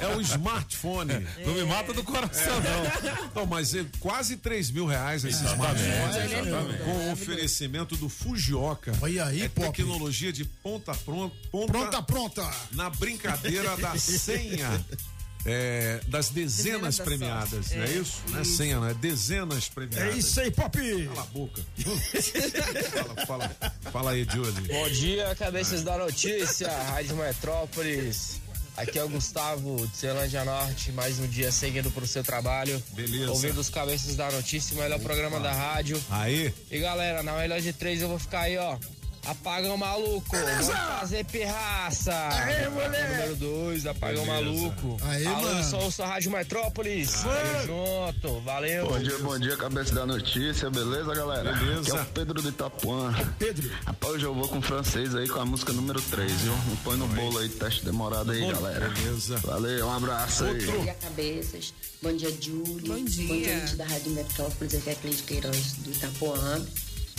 É 0.00 0.16
o 0.16 0.20
smartphone. 0.20 1.26
Não 1.44 1.54
me 1.54 1.64
mata 1.64 1.92
do 1.92 2.02
coração, 2.02 2.54
não. 2.60 3.24
Então, 3.26 3.46
mas 3.46 3.74
é 3.74 3.84
quase 4.00 4.36
3 4.36 4.70
mil 4.70 4.86
reais 4.86 5.24
esse 5.24 5.44
Exatamente, 5.44 5.82
smartphone. 5.82 6.32
exatamente. 6.42 6.82
Com 6.84 7.12
oferecimento 7.12 7.96
do 7.96 8.08
Fujioka. 8.08 8.92
Olha 9.00 9.26
aí, 9.26 9.42
é 9.42 9.48
tecnologia 9.48 10.32
de 10.32 10.44
ponta 10.44 10.94
pronta, 10.94 11.34
ponta 11.50 11.72
Pronta, 11.72 12.02
pronta. 12.02 12.50
na 12.72 12.88
brincadeira 12.90 13.76
da 13.76 13.96
senha. 13.98 14.84
É, 15.48 16.00
das 16.08 16.28
dezenas 16.28 16.58
Dezenas 16.64 16.96
da 16.98 17.04
premiadas, 17.04 17.72
é 17.72 17.78
É, 17.84 17.90
isso? 17.92 18.22
Não 18.28 18.40
é 18.40 18.44
senha, 18.44 18.76
não 18.80 18.88
é 18.88 18.94
dezenas 18.94 19.68
premiadas. 19.68 20.14
É 20.14 20.18
isso 20.18 20.40
aí, 20.40 20.50
Pop. 20.50 20.78
Cala 20.78 21.22
a 21.22 21.24
boca. 21.26 21.62
fala, 23.26 23.26
fala, 23.26 23.72
fala 23.92 24.10
aí, 24.12 24.26
Julie. 24.30 24.68
Bom 24.68 24.88
dia, 24.90 25.34
cabeças 25.36 25.82
da 25.82 25.96
notícia, 25.98 26.68
Rádio 26.70 27.16
Metrópolis. 27.16 28.40
Aqui 28.76 28.96
é 28.96 29.02
o 29.02 29.08
Gustavo 29.08 29.88
de 29.88 29.96
Ceilândia 29.96 30.44
Norte, 30.44 30.92
mais 30.92 31.18
um 31.18 31.26
dia 31.26 31.50
seguindo 31.50 31.90
pro 31.90 32.06
seu 32.06 32.22
trabalho. 32.22 32.80
Beleza. 32.92 33.30
Ouvindo 33.32 33.58
os 33.60 33.68
cabeças 33.68 34.14
da 34.14 34.30
notícia, 34.30 34.76
o 34.76 34.78
melhor 34.80 35.00
programa 35.00 35.40
da 35.40 35.52
rádio. 35.52 36.00
Aí, 36.08 36.54
E 36.70 36.78
galera, 36.78 37.22
na 37.24 37.32
melhor 37.36 37.60
de 37.60 37.72
três 37.72 38.00
eu 38.00 38.08
vou 38.08 38.20
ficar 38.20 38.42
aí, 38.42 38.56
ó. 38.56 38.78
Apagão 39.28 39.76
maluco, 39.76 40.24
vamos 40.34 40.68
fazer 40.68 41.22
pirraça. 41.26 42.14
Aê, 42.32 42.66
moleque. 42.70 43.12
Número 43.12 43.36
dois, 43.36 43.84
apagão 43.86 44.24
Beleza. 44.24 44.42
maluco. 44.42 44.96
Aê, 45.02 45.26
Alô, 45.26 45.42
mano. 45.42 45.58
eu 45.58 45.90
sou 45.90 46.06
o 46.06 46.08
Rádio 46.08 46.30
Metrópolis. 46.30 47.12
Tamo 47.12 47.66
junto, 47.66 48.40
valeu. 48.40 48.86
Bom 48.88 48.98
dia, 48.98 49.18
bom 49.18 49.38
dia, 49.38 49.56
cabeça 49.58 49.94
da 49.94 50.06
notícia, 50.06 50.70
beleza, 50.70 51.14
galera? 51.14 51.52
Beleza. 51.52 51.90
Aqui 51.90 51.98
é 51.98 52.02
o 52.02 52.06
Pedro 52.06 52.40
de 52.40 52.48
Itapuã. 52.48 53.14
Pedro. 53.38 53.70
Rapaz, 53.84 54.14
hoje 54.14 54.24
eu 54.24 54.34
vou 54.34 54.48
com 54.48 54.58
o 54.60 54.62
francês 54.62 55.14
aí 55.14 55.28
com 55.28 55.40
a 55.40 55.44
música 55.44 55.74
número 55.74 56.00
3, 56.00 56.32
viu? 56.32 56.56
Me 56.56 56.76
põe 56.76 56.96
no 56.96 57.06
bolo 57.08 57.38
aí, 57.38 57.50
teste 57.50 57.84
demorado 57.84 58.30
aí, 58.32 58.50
galera. 58.50 58.88
beleza. 58.88 59.36
Valeu, 59.44 59.86
um 59.88 59.92
abraço 59.94 60.44
aí. 60.44 60.64
Bom 60.64 60.82
dia, 60.84 60.94
cabeças. 60.94 61.74
Bom 62.00 62.12
dia, 62.16 62.30
Júlio. 62.40 62.94
Bom 62.94 63.04
dia. 63.04 63.28
Bom 63.28 63.34
dia, 63.36 63.60
gente 63.60 63.76
da 63.76 63.84
Rádio 63.84 64.12
Metrópolis. 64.12 64.74
Aqui 64.74 64.88
é 64.88 64.92
a 64.92 64.96
Cleide 64.96 65.22
Queiroz 65.24 65.72
do 65.78 65.90
Itapuã. 65.90 66.64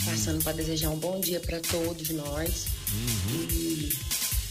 Passando 0.04 0.42
para 0.42 0.52
desejar 0.52 0.90
um 0.90 0.98
bom 0.98 1.20
dia 1.20 1.40
para 1.40 1.60
todos 1.60 2.10
nós. 2.10 2.66
E 3.32 3.90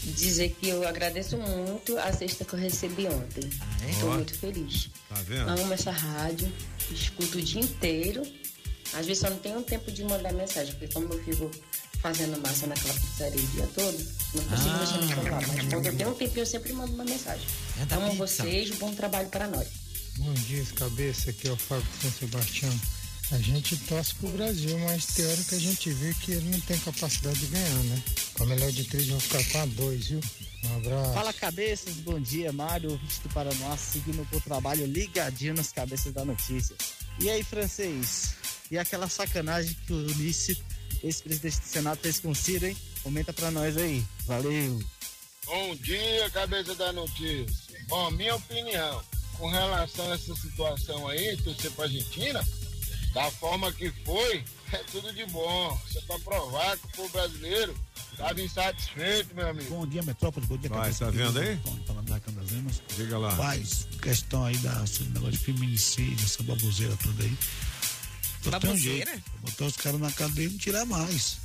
dizer 0.04 0.56
que 0.60 0.68
eu 0.68 0.86
agradeço 0.86 1.36
muito 1.36 1.98
a 1.98 2.12
cesta 2.12 2.44
que 2.44 2.54
eu 2.54 2.58
recebi 2.58 3.06
ontem. 3.06 3.50
Estou 3.88 4.12
muito 4.14 4.34
feliz. 4.34 4.88
Tá 5.08 5.16
vendo? 5.26 5.48
Amo 5.48 5.72
essa 5.72 5.90
rádio. 5.90 6.50
Escuto 6.90 7.38
o 7.38 7.42
dia 7.42 7.60
inteiro. 7.60 8.22
Às 8.92 9.06
vezes 9.06 9.20
só 9.20 9.30
não 9.30 9.38
tenho 9.38 9.62
tempo 9.62 9.90
de 9.92 10.02
mandar 10.04 10.32
mensagem, 10.32 10.74
porque 10.74 10.92
como 10.92 11.12
eu 11.12 11.22
fico 11.24 11.50
fazendo 12.00 12.40
massa 12.40 12.66
naquela 12.66 12.94
pizzaria 12.94 13.40
o 13.40 13.46
dia 13.48 13.68
todo, 13.74 14.06
não 14.34 14.44
consigo 14.44 14.78
mexer 14.78 14.96
no 14.96 15.08
celular. 15.08 15.46
Mas 15.46 15.72
quando 15.72 15.86
eu 15.86 15.96
tenho 15.96 16.10
um 16.10 16.14
tempinho, 16.14 16.42
eu 16.42 16.46
sempre 16.46 16.72
mando 16.72 16.94
uma 16.94 17.04
mensagem. 17.04 17.46
É 17.78 17.94
Amo 17.94 18.10
pizza. 18.10 18.42
vocês, 18.42 18.70
bom 18.78 18.92
trabalho 18.94 19.28
para 19.28 19.46
nós. 19.46 19.68
Bom 20.16 20.32
dia, 20.34 20.64
cabeça. 20.74 21.30
Aqui 21.30 21.46
é 21.48 21.52
o 21.52 21.56
Fábio 21.56 21.86
de 21.96 22.02
São 22.02 22.10
Sebastião. 22.10 22.80
A 23.32 23.38
gente 23.38 23.76
torce 23.76 24.12
pro 24.16 24.28
Brasil, 24.30 24.76
mas 24.80 25.06
tem 25.06 25.24
hora 25.24 25.44
que 25.44 25.54
a 25.54 25.58
gente 25.58 25.90
vê 25.90 26.12
que 26.14 26.32
ele 26.32 26.50
não 26.50 26.60
tem 26.62 26.76
capacidade 26.80 27.38
de 27.38 27.46
ganhar, 27.46 27.84
né? 27.84 28.02
Com 28.34 28.42
a 28.42 28.46
melhor 28.46 28.72
de 28.72 28.84
três, 28.84 29.06
vão 29.06 29.20
ficar 29.20 29.44
com 29.44 29.58
a 29.58 29.66
dois, 29.66 30.08
viu? 30.08 30.20
Um 30.64 30.76
abraço. 30.76 31.14
Fala 31.14 31.32
cabeças, 31.32 31.94
bom 31.96 32.20
dia, 32.20 32.52
Mário, 32.52 32.90
ouvinte 32.90 33.20
do 33.20 33.28
Paraná, 33.28 33.76
seguindo 33.76 34.28
pro 34.28 34.40
trabalho 34.40 34.84
ligadinho 34.84 35.54
nas 35.54 35.70
cabeças 35.70 36.12
da 36.12 36.24
notícia. 36.24 36.74
E 37.20 37.30
aí, 37.30 37.44
francês? 37.44 38.34
E 38.68 38.76
aquela 38.76 39.08
sacanagem 39.08 39.76
que 39.86 39.92
o 39.92 39.96
Ulisses, 39.96 40.58
ex-presidente 41.02 41.60
do 41.60 41.66
Senado, 41.66 42.00
fez 42.00 42.18
com 42.18 42.30
o 42.30 42.34
Ciro, 42.34 42.66
hein? 42.66 42.76
Comenta 43.02 43.32
pra 43.32 43.52
nós 43.52 43.76
aí. 43.76 44.04
Valeu. 44.26 44.82
Bom 45.46 45.76
dia, 45.76 46.28
cabeça 46.30 46.74
da 46.74 46.92
notícia. 46.92 47.78
Bom, 47.88 48.10
minha 48.10 48.34
opinião, 48.34 49.02
com 49.38 49.48
relação 49.48 50.10
a 50.10 50.14
essa 50.14 50.34
situação 50.34 51.08
aí, 51.08 51.36
torcer 51.38 51.70
pra 51.72 51.84
Argentina, 51.84 52.46
da 53.12 53.30
forma 53.32 53.72
que 53.72 53.90
foi, 54.04 54.44
é 54.72 54.78
tudo 54.90 55.12
de 55.12 55.24
bom. 55.26 55.80
Isso 55.88 55.98
é 55.98 56.02
pra 56.02 56.18
provar 56.20 56.76
que 56.78 56.86
o 56.86 56.90
povo 56.90 57.08
brasileiro 57.10 57.74
estava 58.12 58.40
insatisfeito, 58.40 59.34
meu 59.34 59.48
amigo. 59.48 59.70
Bom 59.70 59.86
dia, 59.86 60.02
Metrópolis. 60.02 60.48
Bom 60.48 60.56
dia, 60.56 60.70
Vai, 60.70 60.78
cabeça 60.80 61.04
tá 61.06 61.10
vendo 61.10 61.32
do 61.32 61.40
aí? 61.40 61.52
Antônio, 61.52 61.84
Falando 61.86 62.08
da 62.08 62.20
Candazemas. 62.20 62.82
Diga 62.96 63.18
lá. 63.18 63.30
Rapaz, 63.30 63.88
questão 64.00 64.44
aí 64.44 64.56
da 64.58 64.74
negócio 64.74 65.32
de 65.32 65.38
feminicídio, 65.38 66.24
essa 66.24 66.42
baboseira 66.42 66.96
toda 67.02 67.22
aí. 67.22 67.36
Um 68.46 68.50
Baboseira? 68.50 69.10
jeito. 69.10 69.22
Botar 69.42 69.64
os 69.66 69.76
caras 69.76 70.00
na 70.00 70.10
cadeia 70.12 70.46
e 70.46 70.50
não 70.50 70.58
tirar 70.58 70.84
mais. 70.86 71.38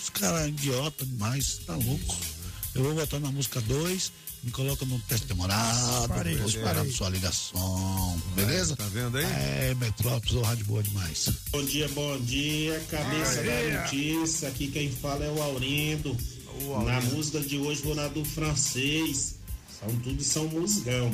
Os 0.00 0.10
caras 0.10 0.48
idiota 0.48 1.04
demais, 1.06 1.58
tá 1.66 1.74
louco. 1.74 2.16
Eu 2.74 2.84
vou 2.84 2.94
votar 2.94 3.20
na 3.20 3.30
música 3.30 3.60
2, 3.60 4.12
me 4.42 4.50
coloca 4.50 4.84
no 4.84 4.98
teste 5.00 5.26
demorado, 5.26 6.08
Parei, 6.08 6.36
vou 6.36 6.46
esperar 6.48 6.74
parei. 6.76 6.90
sua 6.92 7.08
ligação, 7.08 8.20
beleza? 8.34 8.74
Tá 8.76 8.84
vendo 8.86 9.16
aí? 9.18 9.24
É, 9.24 9.74
Metrópolis, 9.78 10.34
o 10.34 10.42
rádio 10.42 10.64
boa 10.66 10.82
demais. 10.82 11.28
Bom 11.50 11.64
dia, 11.64 11.88
bom 11.90 12.18
dia, 12.20 12.82
cabeça 12.90 13.40
Aê. 13.40 13.70
da 13.72 13.82
notícia. 13.82 14.48
Aqui 14.48 14.68
quem 14.68 14.90
fala 14.90 15.24
é 15.24 15.30
o 15.30 15.40
Aurindo. 15.42 16.16
Na 16.84 17.00
música 17.00 17.40
de 17.40 17.58
hoje 17.58 17.82
vou 17.82 17.94
na 17.94 18.08
do 18.08 18.24
francês. 18.24 19.36
São 19.80 19.94
tudo 20.00 20.22
são 20.22 20.48
musgão. 20.48 21.12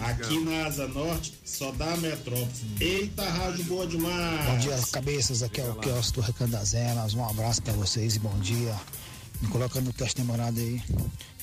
Aqui 0.00 0.38
na 0.40 0.66
Asa 0.66 0.86
Norte 0.86 1.34
só 1.44 1.72
dá 1.72 1.96
Metrópolis. 1.96 2.62
Eita, 2.80 3.28
rádio 3.28 3.64
boa 3.64 3.86
demais. 3.86 4.46
Bom 4.46 4.58
dia, 4.58 4.78
cabeças. 4.92 5.42
Aqui 5.42 5.60
é 5.60 5.68
o 5.68 5.74
Kiosco 5.74 6.22
do 6.22 6.76
Emas. 6.76 7.14
Um 7.14 7.28
abraço 7.28 7.60
pra 7.62 7.72
vocês 7.72 8.14
e 8.14 8.18
bom 8.20 8.38
dia. 8.38 8.74
Me 9.40 9.48
coloca 9.48 9.80
no 9.80 9.92
teste 9.92 10.16
demorado 10.20 10.58
aí. 10.58 10.80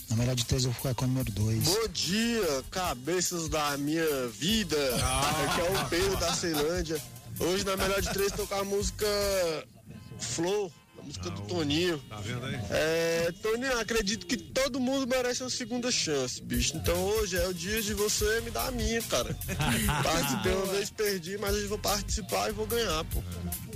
Na 0.09 0.15
melhor 0.15 0.35
de 0.35 0.45
três 0.45 0.63
eu 0.63 0.71
vou 0.71 0.77
ficar 0.77 0.93
com 0.93 1.05
o 1.05 1.07
número 1.07 1.31
dois. 1.31 1.63
Bom 1.63 1.87
dia, 1.91 2.63
cabeças 2.69 3.49
da 3.49 3.77
minha 3.77 4.27
vida. 4.27 4.77
Aqui 4.95 5.61
é 5.61 5.79
o 5.79 5.89
Pedro 5.89 6.17
da 6.17 6.33
Ceilândia. 6.33 7.01
Hoje 7.39 7.63
na 7.65 7.75
melhor 7.75 8.01
de 8.01 8.09
três 8.13 8.31
tocar 8.31 8.59
a 8.59 8.63
música 8.63 9.05
Flow, 10.19 10.71
música 11.05 11.29
do 11.29 11.41
Toninho. 11.41 11.97
Tá 12.09 12.17
vendo 12.17 12.45
aí? 12.45 12.59
É, 12.69 13.33
Toninho, 13.41 13.79
acredito 13.79 14.25
que 14.25 14.37
todo 14.37 14.79
mundo 14.79 15.07
merece 15.07 15.43
uma 15.43 15.49
segunda 15.49 15.91
chance, 15.91 16.41
bicho. 16.41 16.75
Então 16.75 16.95
hoje 16.95 17.37
é 17.37 17.47
o 17.47 17.53
dia 17.53 17.81
de 17.81 17.93
você 17.93 18.41
me 18.41 18.51
dar 18.51 18.67
a 18.67 18.71
minha, 18.71 19.01
cara. 19.03 19.35
Participei 20.03 20.53
uma 20.53 20.65
vez, 20.67 20.89
perdi, 20.89 21.37
mas 21.37 21.55
hoje 21.55 21.67
vou 21.67 21.79
participar 21.79 22.49
e 22.49 22.53
vou 22.53 22.65
ganhar, 22.65 23.03
pô. 23.05 23.21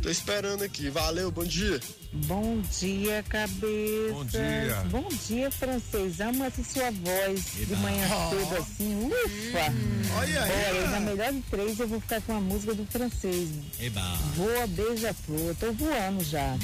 Tô 0.01 0.09
esperando 0.09 0.63
aqui. 0.63 0.89
Valeu, 0.89 1.29
bom 1.29 1.43
dia. 1.43 1.79
Bom 2.11 2.59
dia, 2.79 3.23
cabeça. 3.29 4.13
Bom 4.13 4.25
dia. 4.25 4.83
Bom 4.89 5.07
dia, 5.27 5.51
francês. 5.51 6.19
Amo 6.19 6.43
essa 6.43 6.63
sua 6.63 6.89
voz 6.89 7.45
de 7.67 7.75
manhã 7.75 8.07
cedo 8.29 8.55
assim. 8.57 9.05
Ufa! 9.05 10.17
Olha 10.17 10.43
aí. 10.43 10.51
Olha, 10.69 10.87
na 10.87 10.99
melhor 11.01 11.33
de 11.33 11.41
três 11.41 11.79
eu 11.79 11.87
vou 11.87 12.01
ficar 12.01 12.19
com 12.21 12.35
a 12.35 12.41
música 12.41 12.73
do 12.73 12.85
francês. 12.87 13.49
Eba. 13.79 14.01
Voa, 14.35 14.65
beija-flor. 14.67 15.39
Eu 15.39 15.55
tô 15.55 15.71
voando 15.73 16.23
já. 16.23 16.57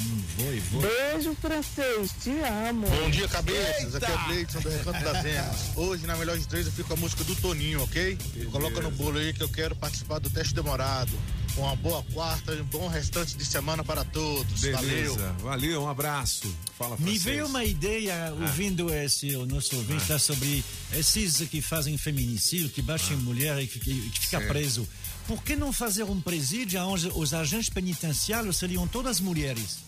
Foi, 0.60 0.80
foi. 0.80 1.12
Beijo, 1.12 1.34
francês. 1.40 2.10
Te 2.22 2.30
amo. 2.68 2.86
Bom 2.88 3.10
dia, 3.10 3.28
cabeças. 3.28 3.94
Aqui 3.94 4.10
é 4.10 4.14
o 4.14 4.24
Cleiton 4.24 4.60
do 4.60 4.68
Recanto 4.68 5.04
das 5.04 5.24
Emas. 5.24 5.56
Hoje, 5.76 6.06
na 6.06 6.16
melhor 6.16 6.38
de 6.38 6.46
três, 6.46 6.66
eu 6.66 6.72
fico 6.72 6.88
com 6.88 6.94
a 6.94 6.96
música 6.96 7.24
do 7.24 7.34
Toninho, 7.36 7.82
ok? 7.82 8.18
Coloca 8.50 8.80
no 8.80 8.90
bolo 8.90 9.18
aí 9.18 9.32
que 9.32 9.42
eu 9.42 9.48
quero 9.48 9.74
participar 9.76 10.18
do 10.18 10.30
teste 10.30 10.54
demorado. 10.54 11.12
Uma 11.56 11.74
boa 11.76 12.02
quarta 12.12 12.52
e 12.52 12.60
um 12.60 12.64
bom 12.64 12.86
restante 12.86 13.34
de 13.34 13.44
semana 13.44 13.82
para 13.82 14.04
todos. 14.04 14.60
Beleza. 14.60 15.14
Valeu. 15.16 15.34
Valeu, 15.38 15.82
um 15.84 15.88
abraço. 15.88 16.54
Fala, 16.78 16.90
Me 16.98 17.04
francês. 17.04 17.22
veio 17.22 17.46
uma 17.46 17.64
ideia, 17.64 18.28
Ah. 18.28 18.32
ouvindo 18.42 18.92
esse, 18.92 19.34
o 19.36 19.46
nosso 19.46 19.74
ouvinte 19.76 20.02
Ah. 20.04 20.08
tá 20.08 20.18
sobre 20.18 20.62
esses 20.92 21.38
que 21.48 21.62
fazem 21.62 21.96
feminicídio, 21.96 22.68
que 22.68 22.82
baixam 22.82 23.16
mulher 23.18 23.58
e 23.62 23.66
que, 23.66 23.80
que 23.80 24.20
fica 24.20 24.38
Certo. 24.38 24.48
preso. 24.48 24.86
Por 25.26 25.42
que 25.42 25.56
não 25.56 25.72
fazer 25.72 26.04
um 26.04 26.20
presídio 26.20 26.78
onde 26.82 27.08
os 27.14 27.32
agentes 27.32 27.70
penitenciários 27.70 28.58
seriam 28.58 28.86
todas 28.86 29.18
mulheres? 29.18 29.78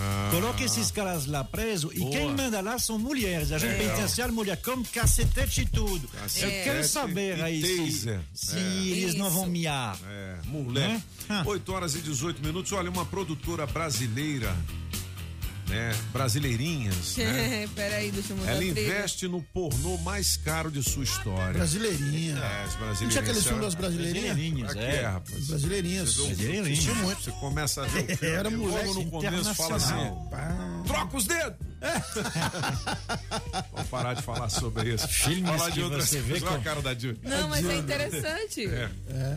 Ah. 0.00 0.28
Coloque 0.30 0.62
esses 0.64 0.90
caras 0.92 1.26
lá 1.26 1.42
presos 1.42 1.92
e 1.94 1.98
Boa. 1.98 2.10
quem 2.12 2.32
manda 2.34 2.60
lá 2.60 2.78
são 2.78 2.98
mulheres. 2.98 3.50
Agente 3.50 3.72
Legal. 3.78 3.88
penitenciário, 3.96 4.32
mulher, 4.34 4.56
como 4.58 4.84
cacetete 4.86 5.62
e 5.62 5.66
tudo. 5.66 6.08
Eu 6.14 6.20
Cacetete 6.20 6.64
quero 6.64 6.84
saber 6.86 7.42
aí 7.42 7.60
se, 7.90 8.20
se 8.32 8.56
É. 8.56 8.60
eles 8.96 9.14
não 9.16 9.28
vão 9.30 9.46
miar. 9.46 9.98
É, 10.08 10.36
moleque. 10.46 11.02
8 11.44 11.72
horas 11.72 11.94
e 11.96 12.00
18 12.00 12.40
minutos. 12.44 12.70
Olha, 12.72 12.90
uma 12.90 13.04
produtora 13.04 13.66
brasileira, 13.66 14.54
né? 15.68 15.94
Brasileirinhas, 16.12 17.16
né? 17.16 17.68
Peraí, 17.76 18.10
deixa 18.10 18.32
eu 18.32 18.36
mudar 18.36 18.50
Ela 18.52 18.64
investe 18.64 19.28
no 19.28 19.42
pornô 19.42 19.96
mais 19.98 20.36
caro 20.36 20.70
de 20.70 20.82
sua 20.82 21.04
história. 21.04 21.52
Brasileirinha. 21.54 22.36
É, 22.38 22.62
as 22.64 22.72
Não 22.72 22.78
brasileirinhas. 22.80 23.12
tinha 23.12 23.20
aquele 23.22 23.40
filme 23.40 23.60
das 23.60 23.74
brasileirinhas? 23.74 24.76
É, 24.76 25.02
rapaz. 25.06 25.46
Brasileirinhas. 25.46 26.14
Você, 26.14 26.22
vê 26.22 26.22
o- 26.22 26.26
Brasileirinhas. 26.36 26.68
Assistiu 26.78 26.94
muito. 26.96 27.22
Você 27.22 27.30
começa 27.32 27.82
a 27.82 27.86
ver 27.86 28.00
o 28.04 28.06
filme. 28.16 28.34
Era 28.36 28.50
moleque 28.50 28.94
no 28.94 29.10
começo 29.10 29.54
fala 29.54 29.76
assim: 29.76 30.12
troca 30.86 31.16
os 31.16 31.26
dedos! 31.26 31.67
Vamos 33.72 33.88
parar 33.90 34.14
de 34.14 34.22
falar 34.22 34.48
sobre 34.48 34.94
isso. 34.94 35.06
Filmes 35.08 35.50
falar 35.56 35.70
de 35.70 35.82
outras 35.82 36.08
você 36.08 36.20
vê 36.20 36.40
com- 36.40 36.48
a 36.48 36.58
cara 36.58 36.82
da 36.82 36.94
Jill. 36.94 37.16
Não, 37.22 37.48
mas 37.48 37.64
é 37.68 37.76
interessante. 37.76 38.66
É. 38.66 38.90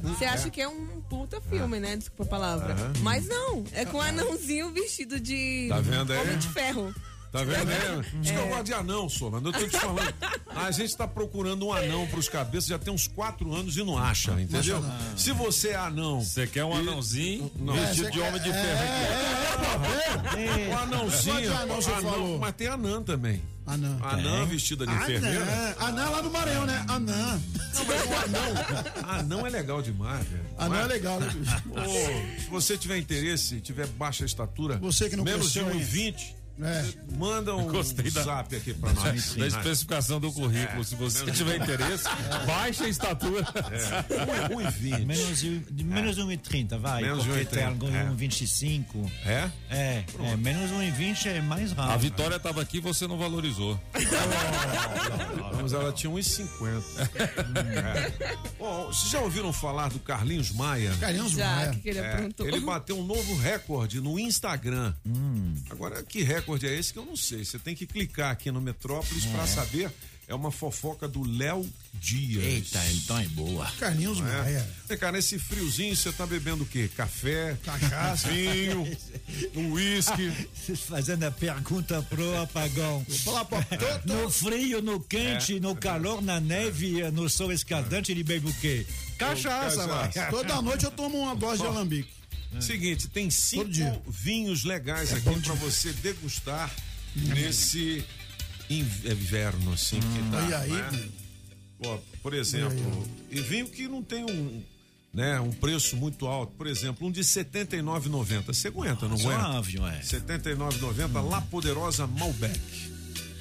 Você 0.04 0.26
acha 0.26 0.50
que 0.50 0.62
é 0.62 0.68
um 0.68 1.02
puta 1.10 1.39
filme, 1.42 1.80
né? 1.80 1.96
Desculpa 1.98 2.24
a 2.24 2.28
palavra. 2.28 2.74
Aham. 2.74 2.94
Mas 3.02 3.28
não, 3.28 3.64
é 3.72 3.86
com 3.86 3.98
um 3.98 4.02
anãozinho 4.02 4.72
vestido 4.72 5.20
de 5.20 5.68
Tá 5.70 5.80
vendo 5.80 6.12
aí? 6.14 6.20
Homem 6.20 6.38
de 6.38 6.48
Ferro. 6.50 6.94
Tá 7.32 7.44
vendo 7.46 7.70
aí? 7.72 8.06
Diz 8.20 8.32
que 8.32 8.38
eu 8.38 8.44
É. 8.44 8.50
gosto 8.50 8.64
de 8.66 8.74
anão, 8.74 9.08
Solano. 9.08 9.48
Eu 9.50 9.54
tô 9.54 9.66
te 9.68 9.78
falando. 9.80 10.14
A 10.54 10.70
gente 10.72 10.96
tá 10.98 11.08
procurando 11.08 11.66
um 11.68 11.74
anão 11.74 12.06
pros 12.08 12.28
cabeças 12.28 12.68
já 12.68 12.78
tem 12.78 12.94
uns 12.94 13.08
quatro 13.08 13.54
anos 13.54 13.78
e 13.78 13.84
não 13.84 13.98
acha, 13.98 14.32
entendeu? 14.40 14.84
Se 15.16 15.32
você 15.32 15.70
é 15.70 15.76
anão. 15.76 16.20
Você 16.22 16.46
quer 16.46 16.66
um 16.66 16.76
anãozinho 16.76 17.50
Não. 17.56 17.74
vestido 17.74 18.08
É, 18.08 18.12
de 18.12 18.20
homem 18.20 18.42
de 18.42 18.50
é, 18.50 18.54
ferro 18.54 18.82
aqui. 20.28 20.70
O 20.70 20.78
anãozinho. 20.78 21.34
Só 21.34 21.40
de 21.40 21.48
anão, 21.48 21.76
você 21.82 21.92
anão, 21.92 22.38
mas 22.38 22.56
tem 22.56 22.68
anã 22.68 23.02
também. 23.02 23.42
Anã. 23.66 23.98
Anã 24.02 24.46
vestida 24.46 24.86
de 24.86 24.94
enfermeira. 24.94 25.42
Anã. 25.46 25.76
Anã 25.88 26.10
lá 26.10 26.22
do 26.22 26.32
Maranhão, 26.32 26.66
né? 26.66 26.84
Anã. 26.90 27.42
Não, 27.74 27.86
mas 27.86 28.02
o 28.06 28.14
anão. 28.14 29.10
Anão 29.20 29.48
é 29.48 29.50
legal 29.50 29.82
demais, 29.82 30.28
velho. 30.28 30.44
Anão 30.58 30.70
Não 30.76 30.84
é 30.84 30.88
legal, 30.88 31.20
né, 31.20 31.30
bicho? 31.34 31.62
Ô, 31.72 32.42
se 32.42 32.50
você 32.50 32.78
tiver 32.78 32.98
interesse, 32.98 33.62
tiver 33.62 33.88
baixa 33.88 34.26
estatura, 34.26 34.78
Você 34.80 35.10
que 35.10 35.16
não 35.16 35.24
menos 35.24 35.54
de 35.54 35.60
cresceu 35.62 35.72
ainda. 35.72 35.86
1,20, 35.86 36.36
É. 36.60 36.86
manda 37.18 37.56
um 37.56 37.68
Gostei 37.68 38.10
da- 38.12 38.24
zap 38.24 38.56
aqui 38.56 38.74
pra 38.74 38.91
nós. 38.93 39.36
Da 39.36 39.47
especificação 39.47 40.20
do 40.20 40.32
currículo. 40.32 40.84
Se 40.84 40.95
você 40.95 41.32
tiver 41.32 41.58
interesse, 41.62 42.04
baixa 42.45 42.84
a 42.86 42.89
estatura. 42.89 43.45
É. 43.72 44.54
1,20. 44.54 45.06
Menos, 45.06 45.39
de- 45.39 45.84
menos 45.84 46.15
de 46.15 46.22
1,30, 46.22 46.78
vai. 46.78 47.02
Menos 47.03 47.26
porque 47.26 47.45
tem 47.45 47.64
1,30, 47.64 47.68
algo 47.68 47.88
é. 47.90 48.03
1,25. 48.11 49.11
É? 49.26 49.49
É, 49.69 50.03
é, 50.19 50.36
menos 50.38 50.69
1,20 50.72 51.26
é 51.28 51.41
mais 51.41 51.72
rápido. 51.72 51.94
A 51.94 51.98
Vitória 51.98 52.40
tava 52.40 52.61
aqui 52.61 52.78
e 52.78 52.82
você 52.82 53.07
não 53.07 53.18
valorizou. 53.18 53.80
Mas 55.61 55.73
ela 55.73 55.91
tinha 55.91 56.11
1,50. 56.11 56.82
É. 57.72 58.36
Ó, 58.60 58.86
vocês 58.88 59.11
já 59.11 59.19
ouviram 59.19 59.52
falar 59.53 59.90
do 59.90 59.99
Carlinhos 59.99 60.52
Maia? 60.52 60.94
Carlinhos 60.99 61.32
Já, 61.32 61.48
Maia. 61.56 61.82
ele 61.84 61.99
aprontou? 61.99 62.48
Ele 62.48 62.60
bateu 62.60 62.98
um 62.99 63.03
novo 63.03 63.36
recorde 63.38 63.99
no 64.02 64.19
Instagram. 64.19 64.94
Agora, 65.69 66.03
que 66.03 66.22
recorde 66.23 66.40
é 66.63 66.76
esse 66.80 66.93
que 66.93 66.99
eu 66.99 67.05
não 67.05 67.15
sei. 67.15 67.43
Você 67.45 67.57
tem 67.59 67.76
que 67.76 67.85
clicar 67.85 68.31
aqui 68.31 68.51
no 68.51 68.61
Metrópolis 68.61 69.26
pra 69.26 69.45
saber. 69.47 69.91
É 70.27 70.35
uma 70.35 70.49
fofoca 70.51 71.09
do 71.09 71.23
Léo 71.30 71.68
Dias. 71.95 72.41
Eita, 72.45 72.80
então 72.93 73.19
é 73.19 73.26
boa. 73.26 73.69
Carlinhos 73.77 74.18
é? 74.19 74.22
Maia. 74.22 74.69
Vem 74.88 74.97
cá, 74.97 75.11
nesse 75.11 75.38
friozinho 75.38 75.93
você 75.93 76.09
tá 76.13 76.26
bebendo 76.26 76.63
o 76.63 76.65
quê? 76.65 76.89
Café, 76.95 77.57
Cachaça. 77.65 78.30
vinho, 78.30 78.88
um 79.55 79.72
uísque. 79.73 80.31
Fazendo 80.88 81.23
a 81.26 81.31
pergunta 81.31 82.01
pro 82.03 82.38
apagão. 82.41 83.05
No 84.05 84.30
frio, 84.30 84.81
no 84.81 85.01
quente, 85.01 85.57
É. 85.57 85.59
no 85.59 85.76
calor, 85.76 86.22
na 86.22 86.39
neve, 86.39 87.01
no 87.11 87.30
sol 87.30 87.51
escaldante, 87.51 88.13
ele 88.13 88.23
bebe 88.23 88.49
o 88.49 88.53
quê? 88.53 88.85
Cachaça, 89.18 89.85
Cachaça. 89.85 90.31
Toda 90.31 90.61
noite 90.61 90.85
eu 90.85 90.91
tomo 90.91 91.18
uma 91.18 91.35
dose 91.35 91.61
de 91.61 91.68
alambique. 91.68 92.20
Seguinte, 92.60 93.07
tem 93.07 93.30
cinco 93.30 94.02
vinhos 94.10 94.64
legais 94.64 95.14
aqui 95.14 95.40
pra 95.41 95.53
você 95.53 95.94
degustar 95.94 96.73
nesse 97.15 98.03
inverno, 98.69 99.73
assim, 99.73 99.99
que 99.99 100.32
tá. 100.32 100.49
E 100.49 100.53
aí, 100.53 100.72
né? 100.72 101.10
ó, 101.86 101.98
por 102.22 102.34
exemplo, 102.34 103.07
e 103.30 103.40
vinho 103.41 103.68
que 103.68 103.88
não 103.88 104.03
tem 104.03 104.23
um, 104.23 104.64
né, 105.14 105.40
um 105.40 105.52
preço 105.52 105.95
muito 105.95 106.28
alto. 106.28 106.53
Por 106.57 106.68
exemplo, 106.68 107.07
um 107.07 107.11
de 107.11 107.22
R$ 107.22 107.26
79,90. 107.26 108.45
Você 108.45 108.68
aguenta, 108.68 109.07
não 109.07 109.15
aguenta? 109.15 109.44
Suave, 109.44 109.80
ué. 109.80 109.98
R$ 109.98 110.03
79,90, 110.03 111.30
La 111.30 111.41
Poderosa 111.41 112.07
Malbec. 112.07 112.60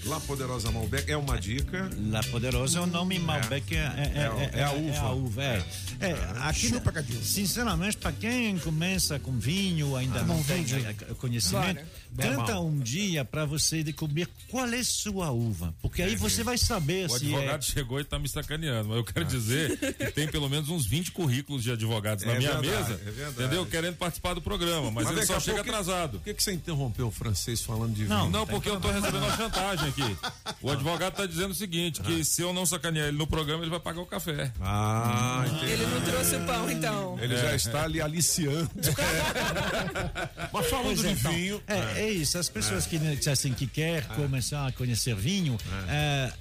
La 0.05 0.19
Poderosa 0.21 0.71
Malbec 0.71 1.11
é 1.11 1.17
uma 1.17 1.39
dica. 1.39 1.91
La 2.11 2.23
Poderosa, 2.23 2.81
o 2.81 2.87
nome 2.87 3.19
Malbec 3.19 3.75
é, 3.77 3.79
é, 3.79 4.51
é, 4.55 4.61
É 4.61 4.65
a 4.65 4.73
uva. 4.73 4.91
É 4.95 4.99
a 4.99 5.11
uva, 5.13 5.43
é. 5.45 5.65
É, 6.01 6.13
aqui, 6.41 6.71
sinceramente, 7.23 7.97
para 7.99 8.11
quem 8.13 8.59
começa 8.59 9.19
com 9.19 9.33
vinho, 9.39 9.95
ainda 9.97 10.23
não, 10.23 10.43
tem 10.43 10.65
eh, 10.65 10.95
conhecimento, 11.19 11.85
É 12.19 12.35
bom. 12.35 12.69
um 12.71 12.79
dia 12.79 13.25
para 13.25 13.45
você 13.45 13.83
descobrir 13.83 14.27
qual 14.49 14.67
é 14.67 14.83
sua 14.83 15.31
uva. 15.31 15.75
Porque 15.83 16.03
aí 16.03 16.17
você 16.17 16.43
vai 16.43 16.57
saber 16.57 17.07
O 17.11 17.19
se 17.19 17.27
é. 17.27 17.37
advogado 17.37 17.65
chegou 17.65 18.01
e 18.01 18.05
tá 18.05 18.19
me 18.19 18.29
sacaneando, 18.29 18.89
mas 18.89 18.97
eu 18.99 19.05
quero 19.05 19.25
dizer 19.27 19.77
que 19.79 20.11
tem 20.13 20.27
pelo 20.27 20.49
menos 20.49 20.71
uns 20.71 20.87
20 20.87 21.13
currículos 21.13 21.63
de 21.63 21.71
advogados 21.73 22.25
na 22.25 22.33
É 22.33 22.39
minha 22.39 22.59
verdade, 22.59 22.89
mesa, 22.91 22.93
é 23.07 23.11
verdade. 23.11 23.33
entendeu? 23.43 23.67
Querendo 23.67 23.97
participar 23.97 24.33
do 24.35 24.41
programa, 24.41 24.91
mas, 24.91 25.07
ele 25.07 25.17
daqui 25.17 25.27
só 25.27 25.39
chega 25.39 25.57
pouco- 25.63 25.71
atrasado. 25.71 26.19
Por 26.19 26.25
que, 26.25 26.35
que 26.35 26.43
você 26.43 26.53
interrompeu 26.53 27.09
o 27.09 27.11
francês 27.11 27.61
falando 27.61 27.93
de 27.93 28.05
vinho? 28.05 28.09
Não, 28.09 28.31
não, 28.31 28.47
porque 28.47 28.71
eu 28.71 28.81
tô 28.81 28.91
recebendo 28.91 29.25
uma 29.25 29.37
chantagem 29.37 29.90
aqui. 29.91 30.17
O 30.63 30.71
advogado 30.71 31.15
tá 31.15 31.27
dizendo 31.27 31.51
o 31.51 31.55
seguinte, 31.55 32.01
que 32.01 32.25
se 32.25 32.43
eu 32.43 32.53
não 32.53 32.65
sacanear 32.67 33.09
ele 33.09 33.17
no 33.17 33.27
programa, 33.27 33.63
ele 33.63 33.71
vai 33.71 33.81
pagar 33.81 34.01
o 34.01 34.07
café. 34.07 34.53
Ah, 34.61 35.45
entendi. 35.47 35.73
Ele 35.73 35.87
não 35.87 36.01
trouxe 36.01 36.37
o 36.37 36.47
pão, 36.47 36.71
então. 36.71 37.19
Ele 37.21 37.37
já 37.37 37.55
está 37.55 37.85
ali 37.85 38.01
aliciando. 38.01 38.71
Mas 40.53 40.67
falando 40.67 40.87
Pois 40.87 41.01
de 41.01 41.07
é, 41.07 41.11
então, 41.13 41.33
vinho. 41.33 41.63
É, 41.67 42.03
é 42.03 42.11
isso, 42.11 42.39
as 42.39 42.49
pessoas 42.49 42.87
que, 42.87 42.99
que, 43.17 43.31
assim, 43.31 43.53
que 43.53 43.67
quer 43.67 44.07
começar 44.09 44.67
a 44.67 44.73
conhecer 44.73 45.15
vinho, 45.15 45.59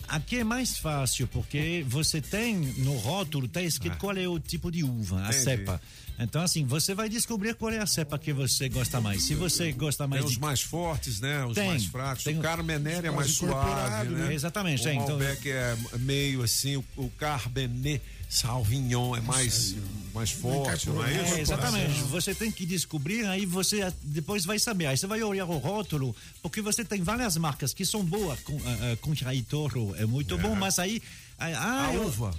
aqui 0.07 0.39
é 0.39 0.43
mais 0.43 0.77
fácil, 0.77 1.27
porque 1.27 1.85
você 1.87 2.21
tem 2.21 2.55
no 2.55 2.95
rótulo, 2.97 3.45
está 3.45 3.61
escrito 3.61 3.97
qual 3.97 4.15
é 4.15 4.27
o 4.27 4.39
tipo 4.39 4.71
de 4.71 4.83
uva, 4.83 5.17
a 5.17 5.29
Entendi. 5.29 5.43
cepa. 5.43 5.81
Então, 6.19 6.41
assim, 6.41 6.65
você 6.65 6.93
vai 6.93 7.07
descobrir 7.07 7.55
qual 7.55 7.71
é 7.71 7.79
a 7.79 7.87
cepa 7.87 8.19
que 8.19 8.33
você 8.33 8.67
gosta 8.67 8.99
mais. 8.99 9.23
Se 9.23 9.35
você 9.35 9.71
gosta 9.71 10.05
mais 10.05 10.21
Tem 10.21 10.27
os 10.27 10.33
de 10.35 10.41
mais 10.41 10.61
fortes, 10.61 11.19
né? 11.21 11.45
Os 11.45 11.55
Tem, 11.55 11.67
mais 11.69 11.85
fracos. 11.85 12.23
tem 12.25 12.35
o 12.35 12.39
o- 12.39 12.41
Carmener 12.41 13.05
é 13.05 13.09
mais 13.11 13.31
suave, 13.31 14.09
né? 14.09 14.27
né? 14.27 14.33
Exatamente, 14.33 14.85
O 14.85 14.89
é, 14.89 14.93
então- 14.95 15.17
Malbec 15.17 15.49
é 15.49 15.77
meio 15.99 16.43
assim, 16.43 16.75
o, 16.75 16.83
o 16.97 17.09
Carmener 17.17 18.01
Sauvignon 18.27 19.15
é 19.15 19.21
mais, 19.21 19.75
mais 20.13 20.29
forte, 20.29 20.89
não 20.89 21.03
é 21.03 21.23
isso? 21.23 21.33
É, 21.35 21.39
exatamente. 21.41 22.01
Você 22.03 22.35
tem 22.35 22.51
que 22.51 22.65
descobrir, 22.65 23.25
aí 23.25 23.45
você 23.45 23.81
a- 23.81 23.93
depois 24.03 24.45
vai 24.45 24.59
saber. 24.59 24.85
Aí 24.87 24.97
você 24.97 25.07
vai 25.07 25.23
olhar 25.23 25.45
o 25.45 25.57
rótulo, 25.57 26.15
porque 26.41 26.61
você 26.61 26.83
tem 26.85 27.01
várias 27.01 27.37
marcas 27.37 27.73
que 27.73 27.85
são 27.85 28.03
boas. 28.03 28.39
Com, 28.41 28.53
uh, 28.57 28.97
Contraitoro 29.01 29.95
é 29.97 30.05
muito 30.05 30.37
bom, 30.37 30.53
mas 30.53 30.77
aí. 30.79 31.01
aí- 31.39 31.53
ah, 31.55 31.87
A 31.87 31.93
eu- 31.95 32.03
uva. 32.05 32.31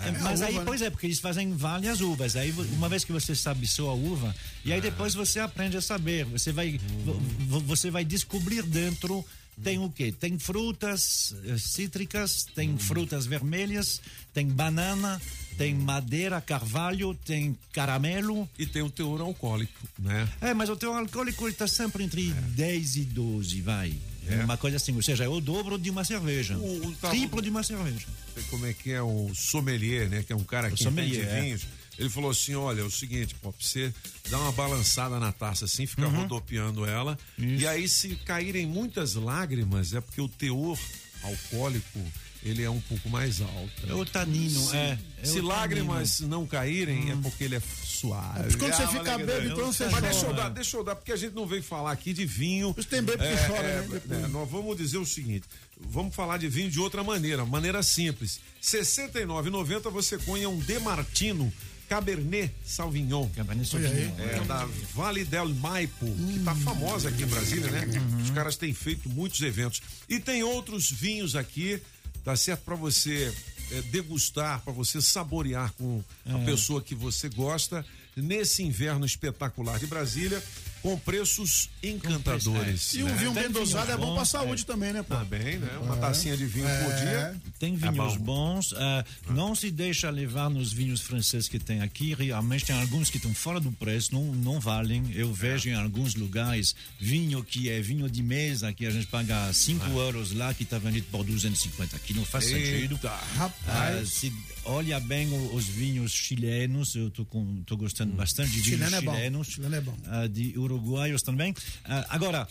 É, 0.00 0.08
É, 0.08 0.12
mas 0.18 0.42
a 0.42 0.46
aí, 0.46 0.54
uva, 0.56 0.64
pois 0.64 0.82
é, 0.82 0.90
porque 0.90 1.06
eles 1.06 1.18
fazem 1.20 1.52
várias 1.54 2.00
uvas. 2.00 2.36
Aí, 2.36 2.50
uma 2.72 2.88
vez 2.88 3.04
que 3.04 3.12
você 3.12 3.34
sabe 3.34 3.66
só 3.66 3.90
a 3.90 3.94
uva, 3.94 4.34
e 4.64 4.72
aí 4.72 4.80
depois 4.80 5.14
você 5.14 5.38
aprende 5.40 5.76
a 5.76 5.80
saber. 5.80 6.24
Você 6.26 6.52
vai, 6.52 6.78
vo- 7.04 7.20
vo- 7.48 7.60
você 7.60 7.90
vai 7.90 8.04
descobrir 8.04 8.62
dentro. 8.62 9.24
Tem 9.64 9.78
o 9.78 9.88
quê? 9.88 10.12
Tem 10.12 10.38
frutas 10.38 11.34
eh, 11.46 11.56
cítricas, 11.56 12.44
tem 12.54 12.76
frutas 12.76 13.24
vermelhas, 13.24 14.02
tem 14.34 14.46
banana, 14.46 15.18
tem 15.56 15.74
madeira, 15.74 16.42
carvalho, 16.42 17.14
tem 17.24 17.56
caramelo. 17.72 18.46
E 18.58 18.66
tem 18.66 18.82
o 18.82 18.90
teor 18.90 19.22
alcoólico, 19.22 19.72
né? 19.98 20.28
É, 20.42 20.52
mas 20.52 20.68
o 20.68 20.76
teor 20.76 20.98
alcoólico 20.98 21.48
está 21.48 21.66
sempre 21.66 22.04
entre 22.04 22.30
10 22.54 22.96
e 22.96 23.04
12, 23.06 23.62
vai. 23.62 23.94
É. 24.28 24.34
É. 24.34 24.44
Uma 24.44 24.56
coisa 24.56 24.76
assim, 24.76 24.94
ou 24.94 25.02
seja, 25.02 25.24
é 25.24 25.28
o 25.28 25.40
dobro 25.40 25.78
de 25.78 25.90
uma 25.90 26.04
cerveja. 26.04 26.56
O- 26.56 26.86
o- 26.88 26.92
Triplo 27.10 27.40
de 27.42 27.50
uma 27.50 27.62
cerveja. 27.62 28.06
Como 28.50 28.66
é 28.66 28.72
que 28.72 28.92
é 28.92 29.02
o 29.02 29.30
sommelier, 29.34 30.08
né? 30.08 30.22
Que 30.22 30.32
é 30.32 30.36
um 30.36 30.44
cara 30.44 30.70
que 30.70 30.82
sommelier, 30.82 31.22
entende 31.24 31.36
é. 31.36 31.40
vinhos. 31.42 31.66
Ele 31.98 32.10
falou 32.10 32.30
assim: 32.30 32.54
olha, 32.54 32.80
é 32.82 32.84
o 32.84 32.90
seguinte, 32.90 33.34
pô, 33.40 33.52
pra 33.52 33.66
você 33.66 33.92
dá 34.28 34.38
uma 34.38 34.52
balançada 34.52 35.18
na 35.18 35.32
taça 35.32 35.64
assim, 35.64 35.86
fica 35.86 36.06
Uhum. 36.06 36.22
rodopiando 36.22 36.84
ela. 36.84 37.18
E 37.38 37.66
aí, 37.66 37.88
se 37.88 38.16
caírem 38.16 38.66
muitas 38.66 39.14
lágrimas, 39.14 39.94
é 39.94 40.00
porque 40.00 40.20
o 40.20 40.28
teor 40.28 40.78
alcoólico 41.22 42.00
ele 42.42 42.62
é 42.62 42.70
um 42.70 42.80
pouco 42.80 43.08
mais 43.08 43.40
alto. 43.40 43.72
É 43.88 43.94
o 43.94 44.04
tanino, 44.04 44.60
se, 44.60 44.76
é. 44.76 44.98
é 45.22 45.26
se 45.26 45.40
lágrimas 45.40 46.20
não 46.20 46.46
caírem, 46.46 47.10
é 47.10 47.16
porque 47.16 47.42
ele 47.44 47.56
é 47.56 47.60
suave. 47.96 48.40
É 48.40 48.42
porque 48.44 48.58
quando 48.58 48.74
você 48.74 48.82
Ah, 48.82 48.88
fica 48.88 49.18
bêbado, 49.18 49.32
eu- 49.46 49.52
então 49.52 49.72
você 49.72 49.88
Mas 49.88 50.02
deixa 50.02 50.26
eu, 50.26 50.34
dar, 50.34 50.48
deixa 50.50 50.76
eu 50.76 50.84
dar, 50.84 50.96
porque 50.96 51.12
a 51.12 51.16
gente 51.16 51.34
não 51.34 51.46
veio 51.46 51.62
falar 51.62 51.92
aqui 51.92 52.12
de 52.12 52.24
vinho. 52.26 52.74
tem 52.90 53.02
bêbado 53.02 53.28
que 53.28 53.34
É, 53.42 53.46
chora, 53.48 53.68
é, 53.68 53.80
né, 53.82 54.00
é, 54.24 54.28
nós 54.28 54.48
vamos 54.50 54.76
dizer 54.76 54.98
o 54.98 55.06
seguinte: 55.06 55.44
vamos 55.80 56.14
falar 56.14 56.36
de 56.38 56.48
vinho 56.48 56.70
de 56.70 56.78
outra 56.80 57.02
maneira, 57.02 57.44
maneira 57.44 57.82
simples. 57.82 58.40
R$ 58.62 58.84
69,90 58.84 59.90
você 59.90 60.18
conha 60.18 60.48
um 60.48 60.58
Demartino 60.58 61.52
Cabernet 61.88 62.52
Sauvignon. 62.64 63.28
Cabernet 63.30 63.68
Sauvignon. 63.68 64.14
É, 64.18 64.40
da 64.44 64.68
Vale 64.94 65.24
del 65.24 65.48
Maipo, 65.50 66.06
que 66.06 66.40
tá 66.44 66.54
famosa 66.56 67.08
aqui 67.08 67.22
em 67.22 67.26
Brasília, 67.26 67.70
né? 67.70 67.86
Os 68.22 68.30
caras 68.30 68.56
têm 68.56 68.74
feito 68.74 69.08
muitos 69.08 69.40
eventos. 69.40 69.80
E 70.08 70.18
tem 70.18 70.42
outros 70.42 70.90
vinhos 70.90 71.36
aqui, 71.36 71.80
tá 72.24 72.34
certo? 72.34 72.62
Para 72.62 72.74
você 72.74 73.32
é, 73.70 73.82
degustar, 73.82 74.60
para 74.62 74.72
você 74.72 75.00
saborear 75.02 75.72
com 75.74 76.02
a 76.24 76.38
É. 76.38 76.44
pessoa 76.44 76.80
que 76.82 76.94
você 76.94 77.28
gosta 77.28 77.84
nesse 78.16 78.62
inverno 78.62 79.04
espetacular 79.04 79.78
de 79.78 79.86
Brasília, 79.86 80.42
com 80.86 80.96
preços 80.96 81.68
encantadores. 81.82 82.94
E 82.94 83.02
um 83.02 83.06
né? 83.08 83.14
vinho 83.16 83.32
bem 83.32 83.50
dosado 83.50 83.90
é 83.90 83.96
bom 83.96 84.14
bons, 84.14 84.28
saúde 84.28 84.64
também, 84.64 84.92
né, 84.92 85.02
pô? 85.02 85.16
Tá 85.16 85.24
bem, 85.24 85.58
né? 85.58 85.78
Uma 85.82 85.96
É. 85.96 85.98
tacinha 85.98 86.36
de 86.36 86.46
vinho 86.46 86.64
por 86.84 86.92
É. 86.92 86.96
dia. 87.00 87.36
Tem 87.58 87.74
É 87.74 87.90
vinhos 87.90 88.16
bons. 88.16 88.72
ah, 88.76 89.04
Não 89.30 89.52
se 89.56 89.68
deixa 89.72 90.08
levar 90.10 90.48
nos 90.48 90.72
vinhos 90.72 91.00
franceses 91.00 91.48
que 91.48 91.58
tem 91.58 91.80
aqui. 91.80 92.14
Realmente 92.14 92.66
tem 92.66 92.80
alguns 92.80 93.10
que 93.10 93.16
estão 93.16 93.34
fora 93.34 93.58
do 93.58 93.72
preço, 93.72 94.14
não, 94.14 94.24
não 94.32 94.60
valem. 94.60 95.10
Eu 95.12 95.32
vejo 95.34 95.68
em 95.68 95.74
alguns 95.74 96.14
lugares 96.14 96.74
vinho 97.00 97.42
que 97.42 97.68
é 97.68 97.80
vinho 97.80 98.08
de 98.08 98.22
mesa, 98.22 98.72
que 98.72 98.86
a 98.86 98.90
gente 98.90 99.06
paga 99.08 99.52
5 99.52 99.90
euros 99.98 100.30
lá, 100.32 100.54
que 100.54 100.62
está 100.62 100.78
vendido 100.78 101.06
por 101.10 101.24
250. 101.24 101.96
Aqui 101.96 102.14
não 102.14 102.24
faz 102.24 102.44
sentido. 102.44 102.94
Eita, 102.94 103.10
Ah, 103.66 104.02
se 104.06 104.32
olha 104.64 105.00
bem 105.00 105.28
os 105.52 105.64
vinhos 105.66 106.12
chilenos, 106.12 106.94
eu 106.94 107.08
estou 107.08 107.26
gostando 107.76 108.12
bastante 108.14 108.50
de 108.52 108.60
vinhos 108.60 108.78
Chileno 108.78 108.96
é 108.96 109.00
bom. 109.00 109.12
chilenos. 109.14 109.46
Chileno 109.48 109.74
é 109.74 109.80
bom. 109.80 109.96
ah, 110.06 110.26
de 110.28 110.52
uruguaios 110.76 111.22
também. 111.22 111.54
Ah, 111.84 112.06
agora, 112.10 112.46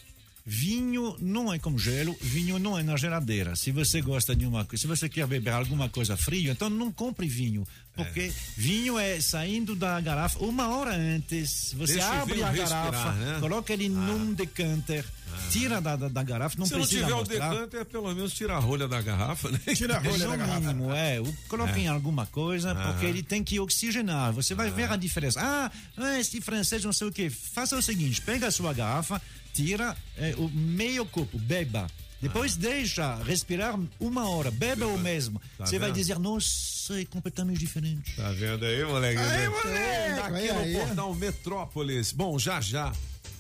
vinho 0.45 1.15
não 1.19 1.51
é 1.51 1.57
como 1.57 1.79
gelo, 1.79 2.15
vinho 2.21 2.59
não 2.59 2.77
é 2.77 2.83
na 2.83 2.95
geladeira. 2.95 3.55
Se 3.55 3.71
você 3.71 3.99
gosta 4.01 4.35
de 4.35 4.45
uma 4.45 4.63
coisa, 4.63 4.81
se 4.81 4.87
você 4.87 5.09
quer 5.09 5.25
beber 5.25 5.51
alguma 5.53 5.89
coisa 5.89 6.15
fria, 6.15 6.51
então 6.51 6.69
não 6.69 6.91
compre 6.91 7.27
vinho, 7.27 7.67
porque 7.95 8.31
vinho 8.55 8.99
é 8.99 9.19
saindo 9.19 9.75
da 9.75 9.99
garrafa 9.99 10.37
uma 10.39 10.67
hora 10.67 10.95
antes. 10.95 11.73
Você 11.73 11.93
Deixa 11.93 12.21
abre 12.21 12.43
a 12.43 12.51
respirar, 12.51 12.91
garrafa, 12.91 13.11
né? 13.13 13.37
coloca 13.39 13.73
ele 13.73 13.89
num 13.89 14.33
decanter, 14.33 15.03
tira 15.51 15.79
da, 15.81 15.95
da, 15.95 16.07
da 16.07 16.23
garrafa, 16.23 16.57
não 16.57 16.65
Se 16.65 16.73
não 16.73 16.79
precisa 16.81 17.01
tiver 17.03 17.13
o 17.13 17.17
mostrar. 17.17 17.49
decanter, 17.51 17.85
pelo 17.85 18.13
menos 18.13 18.33
tira 18.33 18.55
a 18.55 18.59
rolha 18.59 18.87
da 18.87 19.01
garrafa, 19.01 19.49
né? 19.51 19.59
Tira 19.75 19.97
a 19.97 19.99
rolha 20.01 20.27
da 20.27 20.35
garrafa. 20.35 20.59
mínimo, 20.59 20.93
é. 20.93 21.19
O- 21.21 21.33
Coloque 21.47 21.79
É. 21.79 21.83
em 21.83 21.87
alguma 21.87 22.25
coisa, 22.25 22.73
porque 22.75 23.05
Aham. 23.05 23.09
ele 23.09 23.23
tem 23.23 23.43
que 23.43 23.59
oxigenar. 23.59 24.33
Você 24.33 24.53
vai 24.53 24.69
ver 24.69 24.91
a 24.91 24.95
diferença. 24.95 25.39
Ah, 25.41 25.71
ah, 25.97 26.19
esse 26.19 26.39
francês 26.41 26.83
não 26.83 26.93
sei 26.93 27.07
o 27.07 27.11
quê. 27.11 27.29
Faça 27.29 27.77
o 27.77 27.81
seguinte: 27.81 28.21
pega 28.21 28.47
a 28.47 28.51
sua 28.51 28.73
garrafa, 28.73 29.21
tira 29.53 29.95
eh, 30.17 30.33
o 30.37 30.49
meio 30.49 31.05
copo, 31.05 31.37
beba. 31.37 31.87
Depois 32.21 32.55
deixa 32.55 33.15
respirar 33.23 33.77
uma 33.99 34.27
hora, 34.29 34.49
beba 34.49 34.87
o 34.87 34.97
mesmo. 34.97 35.39
Tá 35.57 35.65
Você 35.65 35.77
vai 35.77 35.91
dizer, 35.91 36.17
nossa, 36.17 36.99
é 36.99 37.05
completamente 37.05 37.59
diferente. 37.59 38.15
Tá 38.15 38.31
vendo 38.31 38.65
aí, 38.65 38.83
moleque? 38.83 39.19
Aí, 39.19 39.49
moleque, 39.49 40.19
Aqui 40.21 40.31
olha 40.31 40.53
no 40.53 40.59
aí. 40.61 40.73
portal 40.73 41.13
Metrópolis. 41.13 42.11
Bom, 42.11 42.39
já 42.39 42.59
já 42.61 42.91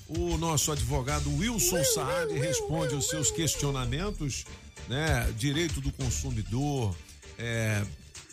o 0.07 0.37
nosso 0.37 0.71
advogado 0.71 1.29
Wilson 1.37 1.83
Saad 1.83 2.33
responde 2.33 2.95
os 2.95 3.07
seus 3.07 3.31
questionamentos, 3.31 4.45
né? 4.87 5.31
Direito 5.37 5.81
do 5.81 5.91
consumidor, 5.91 6.95
é, 7.37 7.83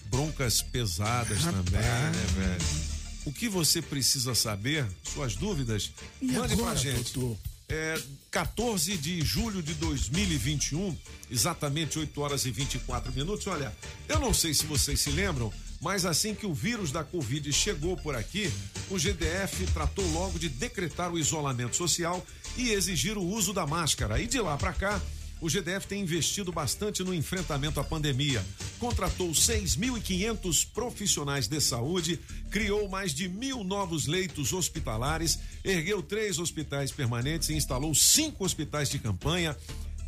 broncas 0.06 0.60
pesadas 0.62 1.42
também, 1.44 1.80
né, 1.80 2.26
velho? 2.36 2.92
O 3.24 3.32
que 3.32 3.48
você 3.48 3.80
precisa 3.80 4.34
saber, 4.34 4.86
suas 5.02 5.36
dúvidas, 5.36 5.92
E 6.20 6.26
mande 6.32 6.54
pra 6.56 6.64
agora, 6.64 6.76
gente. 6.78 7.12
doutor? 7.14 7.36
É, 7.68 7.98
14 8.30 8.98
de 8.98 9.22
julho 9.22 9.62
de 9.62 9.72
2021, 9.74 10.94
exatamente 11.30 11.98
8 11.98 12.20
horas 12.20 12.44
e 12.44 12.50
24 12.50 13.12
minutos. 13.12 13.46
Olha, 13.46 13.74
eu 14.08 14.18
não 14.18 14.34
sei 14.34 14.52
se 14.52 14.66
vocês 14.66 15.00
se 15.00 15.10
lembram, 15.10 15.50
mas 15.82 16.06
assim 16.06 16.32
que 16.32 16.46
o 16.46 16.54
vírus 16.54 16.92
da 16.92 17.02
Covid 17.02 17.52
chegou 17.52 17.96
por 17.96 18.14
aqui, 18.14 18.50
o 18.88 18.96
GDF 18.96 19.66
tratou 19.74 20.08
logo 20.12 20.38
de 20.38 20.48
decretar 20.48 21.12
o 21.12 21.18
isolamento 21.18 21.74
social 21.74 22.24
e 22.56 22.70
exigir 22.70 23.18
o 23.18 23.22
uso 23.22 23.52
da 23.52 23.66
máscara. 23.66 24.20
E 24.20 24.28
de 24.28 24.40
lá 24.40 24.56
para 24.56 24.72
cá, 24.72 25.02
o 25.40 25.48
GDF 25.48 25.88
tem 25.88 26.00
investido 26.00 26.52
bastante 26.52 27.02
no 27.02 27.12
enfrentamento 27.12 27.80
à 27.80 27.84
pandemia. 27.84 28.44
Contratou 28.78 29.32
6.500 29.32 30.68
profissionais 30.72 31.48
de 31.48 31.60
saúde, 31.60 32.20
criou 32.48 32.88
mais 32.88 33.12
de 33.12 33.28
mil 33.28 33.64
novos 33.64 34.06
leitos 34.06 34.52
hospitalares, 34.52 35.40
ergueu 35.64 36.00
três 36.00 36.38
hospitais 36.38 36.92
permanentes 36.92 37.48
e 37.48 37.54
instalou 37.54 37.92
cinco 37.92 38.44
hospitais 38.44 38.88
de 38.88 39.00
campanha. 39.00 39.56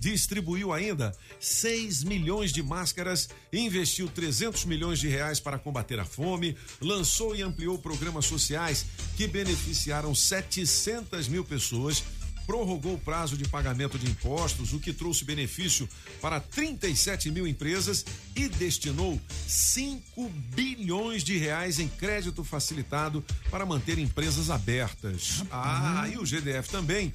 Distribuiu 0.05 0.71
ainda 0.71 1.17
6 1.41 2.05
milhões 2.05 2.53
de 2.53 2.63
máscaras, 2.63 3.31
investiu 3.51 4.07
300 4.07 4.67
milhões 4.67 4.99
de 4.99 5.09
reais 5.09 5.41
para 5.41 5.59
combater 5.59 5.99
a 5.99 6.05
fome, 6.05 6.57
lançou 6.79 7.35
e 7.35 7.41
ampliou 7.41 7.79
programas 7.79 8.27
sociais 8.27 8.85
que 9.17 9.27
beneficiaram 9.27 10.15
700 10.15 11.27
mil 11.29 11.43
pessoas 11.43 12.03
prorrogou 12.47 12.93
o 12.93 12.99
prazo 12.99 13.39
de 13.39 13.49
pagamento 13.49 13.99
de 13.99 14.07
impostos, 14.07 14.75
o 14.75 14.79
que 14.79 14.93
trouxe 14.93 15.25
benefício 15.25 15.89
para 16.21 16.39
37 16.39 17.31
mil 17.31 17.47
empresas 17.47 18.05
e 18.37 18.47
destinou 18.49 19.19
5 19.49 20.29
bilhões 20.55 21.25
de 21.25 21.39
reais 21.39 21.79
em 21.79 21.89
crédito 21.89 22.45
facilitado 22.45 23.25
para 23.51 23.65
manter 23.65 23.99
empresas 23.99 24.51
abertas. 24.51 25.43
Ah, 25.51 26.07
e 26.13 26.19
o 26.19 26.27
GDF 26.27 26.69
também 26.69 27.11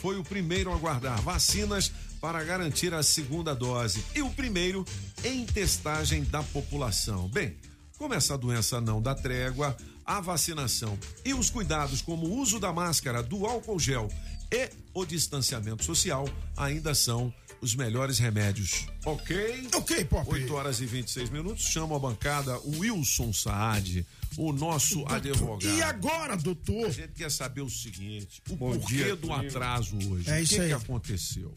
foi 0.00 0.18
o 0.18 0.24
primeiro 0.24 0.72
a 0.72 0.76
guardar 0.76 1.20
vacinas 1.20 1.92
para 2.20 2.42
garantir 2.42 2.92
a 2.94 3.02
segunda 3.02 3.54
dose 3.54 4.04
e 4.14 4.22
o 4.22 4.30
primeiro 4.30 4.84
em 5.24 5.44
testagem 5.44 6.24
da 6.24 6.42
população. 6.42 7.28
Bem, 7.28 7.56
como 7.96 8.14
essa 8.14 8.36
doença 8.36 8.80
não 8.80 9.02
dá 9.02 9.14
trégua, 9.14 9.76
a 10.04 10.20
vacinação 10.20 10.98
e 11.24 11.34
os 11.34 11.50
cuidados 11.50 12.00
como 12.00 12.26
o 12.26 12.38
uso 12.38 12.58
da 12.58 12.72
máscara, 12.72 13.22
do 13.22 13.46
álcool 13.46 13.78
gel 13.78 14.08
e 14.50 14.70
o 14.94 15.04
distanciamento 15.04 15.84
social 15.84 16.26
ainda 16.56 16.94
são 16.94 17.32
os 17.60 17.74
melhores 17.74 18.18
remédios. 18.18 18.86
Ok? 19.04 19.68
Ok, 19.74 20.04
Pop. 20.04 20.26
8 20.30 20.54
horas 20.54 20.80
e 20.80 20.86
26 20.86 21.30
minutos. 21.30 21.64
Chamo 21.64 21.94
a 21.94 21.98
bancada 21.98 22.58
o 22.60 22.78
Wilson 22.78 23.32
Saad, 23.32 24.06
o 24.38 24.52
nosso 24.52 25.04
advogado. 25.08 25.68
E 25.74 25.82
agora, 25.82 26.36
doutor? 26.36 26.86
A 26.86 26.90
gente 26.90 27.12
quer 27.12 27.30
saber 27.30 27.60
o 27.62 27.68
seguinte: 27.68 28.40
o 28.48 28.56
Bom 28.56 28.78
porquê 28.78 28.94
dia, 28.96 29.16
do 29.16 29.26
Toninho. 29.28 29.48
atraso 29.48 29.96
hoje? 30.10 30.30
É 30.30 30.38
o 30.38 30.42
isso 30.42 30.54
que, 30.54 30.60
aí. 30.60 30.68
que 30.68 30.74
aconteceu? 30.74 31.52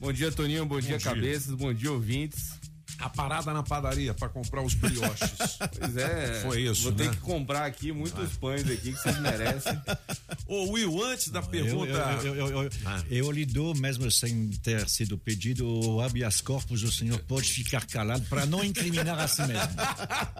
Bom 0.00 0.12
dia, 0.12 0.32
Toninho. 0.32 0.64
Bom, 0.64 0.80
dia, 0.80 0.96
dia. 0.96 1.00
cabeças. 1.00 1.54
Bom 1.54 1.72
dia, 1.74 1.92
ouvintes. 1.92 2.52
A 3.00 3.08
parada 3.08 3.52
na 3.52 3.62
padaria 3.62 4.12
para 4.12 4.28
comprar 4.28 4.60
os 4.62 4.74
brioches. 4.74 5.30
Pois 5.78 5.96
é. 5.96 6.40
Foi 6.42 6.62
isso, 6.62 6.82
Vou 6.82 6.92
né? 6.92 7.04
ter 7.04 7.10
que 7.10 7.16
comprar 7.18 7.64
aqui 7.64 7.92
muitos 7.92 8.32
pães 8.38 8.62
aqui 8.68 8.92
que 8.92 9.00
vocês 9.00 9.20
merecem. 9.20 9.80
Ô, 10.48 10.70
Will, 10.72 11.04
antes 11.04 11.28
da 11.28 11.38
Eu, 11.38 11.46
pergunta. 11.46 11.92
eu, 12.24 12.34
eu, 12.34 12.48
eu, 12.48 12.62
eu, 12.64 12.70
Ah. 12.84 13.02
eu 13.08 13.30
lhe 13.30 13.44
dou, 13.46 13.72
mesmo 13.76 14.10
sem 14.10 14.48
ter 14.62 14.88
sido 14.88 15.16
pedido, 15.16 15.64
o 15.68 16.00
habeas 16.00 16.40
corpus, 16.40 16.82
o 16.82 16.90
senhor 16.90 17.20
pode 17.20 17.48
ficar 17.52 17.86
calado 17.86 18.24
para 18.28 18.44
não 18.46 18.64
incriminar 18.64 19.18
a 19.20 19.28
si 19.28 19.42
mesmo. 19.42 19.76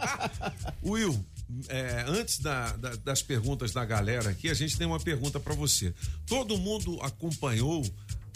Will, 0.82 1.24
é, 1.69 2.05
antes 2.07 2.39
da- 2.39 2.77
da- 2.77 2.97
das 2.97 3.23
perguntas 3.23 3.73
da 3.73 3.85
galera 3.85 4.31
aqui, 4.31 4.49
a 4.51 4.55
gente 4.55 4.77
tem 4.77 4.87
uma 4.87 5.01
pergunta 5.01 5.39
para 5.41 5.55
você. 5.55 5.95
Todo 6.27 6.57
mundo 6.59 6.99
acompanhou 7.03 7.85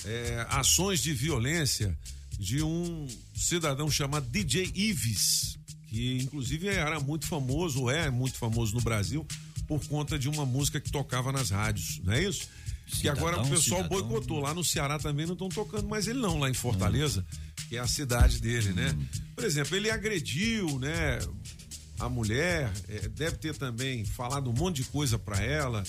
é, 0.04 0.44
ações 0.50 1.00
de 1.00 1.12
violência 1.12 1.96
de 2.38 2.60
um 2.62 3.06
cidadão 3.36 3.88
chamado 3.90 4.26
DJ 4.28 4.72
Ives, 4.74 5.56
que 5.88 6.18
inclusive 6.20 6.66
era 6.68 6.98
muito 6.98 7.26
famoso, 7.26 7.82
ou 7.82 7.90
é 7.90 8.10
muito 8.10 8.36
famoso 8.36 8.74
no 8.74 8.80
Brasil, 8.80 9.24
por 9.68 9.84
conta 9.86 10.18
de 10.18 10.28
uma 10.28 10.44
música 10.44 10.80
que 10.80 10.90
tocava 10.90 11.30
nas 11.30 11.50
rádios, 11.50 12.00
não 12.02 12.12
é 12.14 12.24
isso? 12.24 12.48
que 12.86 12.96
Cidadão, 12.98 13.28
agora 13.28 13.42
o 13.42 13.48
pessoal 13.48 13.82
cidadão. 13.84 13.88
boicotou. 14.08 14.40
Lá 14.40 14.52
no 14.52 14.62
Ceará 14.64 14.98
também 14.98 15.24
não 15.24 15.32
estão 15.34 15.48
tocando 15.48 15.88
mais 15.88 16.06
ele 16.08 16.18
não, 16.18 16.38
lá 16.38 16.50
em 16.50 16.54
Fortaleza, 16.54 17.24
que 17.68 17.76
é 17.76 17.80
a 17.80 17.86
cidade 17.86 18.38
dele, 18.40 18.72
né? 18.74 18.94
Por 19.34 19.44
exemplo, 19.44 19.74
ele 19.76 19.88
agrediu, 19.90 20.78
né? 20.78 21.18
A 22.02 22.08
mulher, 22.08 22.72
eh, 22.88 23.08
deve 23.08 23.36
ter 23.36 23.56
também 23.56 24.04
falado 24.04 24.50
um 24.50 24.52
monte 24.52 24.82
de 24.82 24.84
coisa 24.88 25.16
pra 25.16 25.40
ela, 25.40 25.84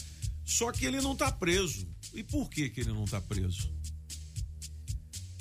só 0.45 0.72
que 0.72 0.85
ele 0.85 1.02
não 1.02 1.15
tá 1.15 1.31
preso. 1.31 1.88
E 2.14 2.22
por 2.22 2.52
que 2.52 2.69
que 2.69 2.81
ele 2.81 2.94
não 2.94 3.06
tá 3.06 3.19
preso? 3.19 3.73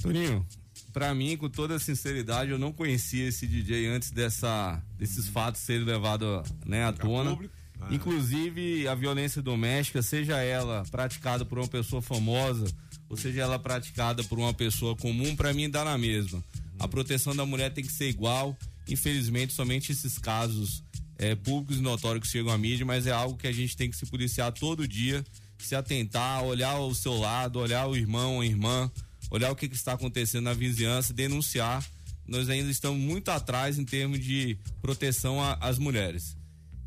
Toninho, 0.01 0.47
pra 0.90 1.15
mim, 1.15 1.36
com 1.36 1.51
toda 1.51 1.78
sinceridade, 1.78 2.53
eu 2.53 2.59
não 2.59 2.73
conhecia 2.73 3.28
esse 3.28 3.47
DJ 3.47 3.86
antes 3.89 4.11
dessa, 4.12 4.82
desses 4.97 5.28
fatos 5.28 5.61
serem 5.61 5.85
levados 5.85 6.49
né, 6.65 6.86
à 6.86 6.93
tona. 6.93 7.39
Ah. 7.78 7.89
Inclusive, 7.90 8.89
a 8.89 8.94
violência 8.94 9.43
doméstica, 9.43 10.01
seja 10.01 10.39
ela 10.39 10.85
praticada 10.90 11.44
por 11.44 11.59
uma 11.59 11.69
pessoa 11.69 12.01
famosa, 12.01 12.65
ou 13.11 13.16
seja 13.19 13.43
ela 13.43 13.59
praticada 13.59 14.24
por 14.24 14.39
uma 14.39 14.55
pessoa 14.55 14.97
comum, 14.97 15.36
pra 15.36 15.53
mim 15.53 15.69
dá 15.69 15.85
na 15.85 15.99
mesma. 15.99 16.43
A 16.78 16.89
proteção 16.89 17.36
da 17.36 17.44
mulher 17.44 17.74
tem 17.74 17.85
que 17.85 17.93
ser 17.93 18.09
igual. 18.09 18.57
Infelizmente, 18.89 19.53
somente 19.53 19.93
esses 19.93 20.19
casos 20.19 20.83
é, 21.19 21.35
públicos 21.35 21.79
e 21.79 21.81
notórios 21.81 22.29
chegam 22.29 22.53
à 22.53 22.59
mídia, 22.59 22.85
mas 22.85 23.07
é 23.07 23.11
algo 23.11 23.37
que 23.37 23.47
a 23.47 23.53
gente 23.53 23.77
tem 23.77 23.91
que 23.91 23.97
se 23.97 24.07
policiar 24.07 24.53
todo 24.53 24.89
dia, 24.89 25.25
se 25.59 25.75
atentar, 25.75 26.43
olhar 26.43 26.79
o 26.79 26.95
seu 26.95 27.17
lado, 27.17 27.59
olhar 27.59 27.87
o 27.87 27.97
irmão, 27.97 28.41
a 28.41 28.47
irmã, 28.47 28.91
olhar 29.31 29.51
o 29.51 29.57
que, 29.57 29.69
que 29.69 29.77
está 29.77 29.93
acontecendo 29.93 30.45
na 30.45 30.55
vizinhança, 30.55 31.13
denunciar. 31.13 31.85
Nós 32.27 32.49
ainda 32.49 32.71
estamos 32.71 33.01
muito 33.01 33.31
atrás 33.31 33.79
em 33.79 33.85
termos 33.85 34.21
de 34.21 34.59
proteção 34.81 35.39
às 35.61 35.79
mulheres. 35.79 36.37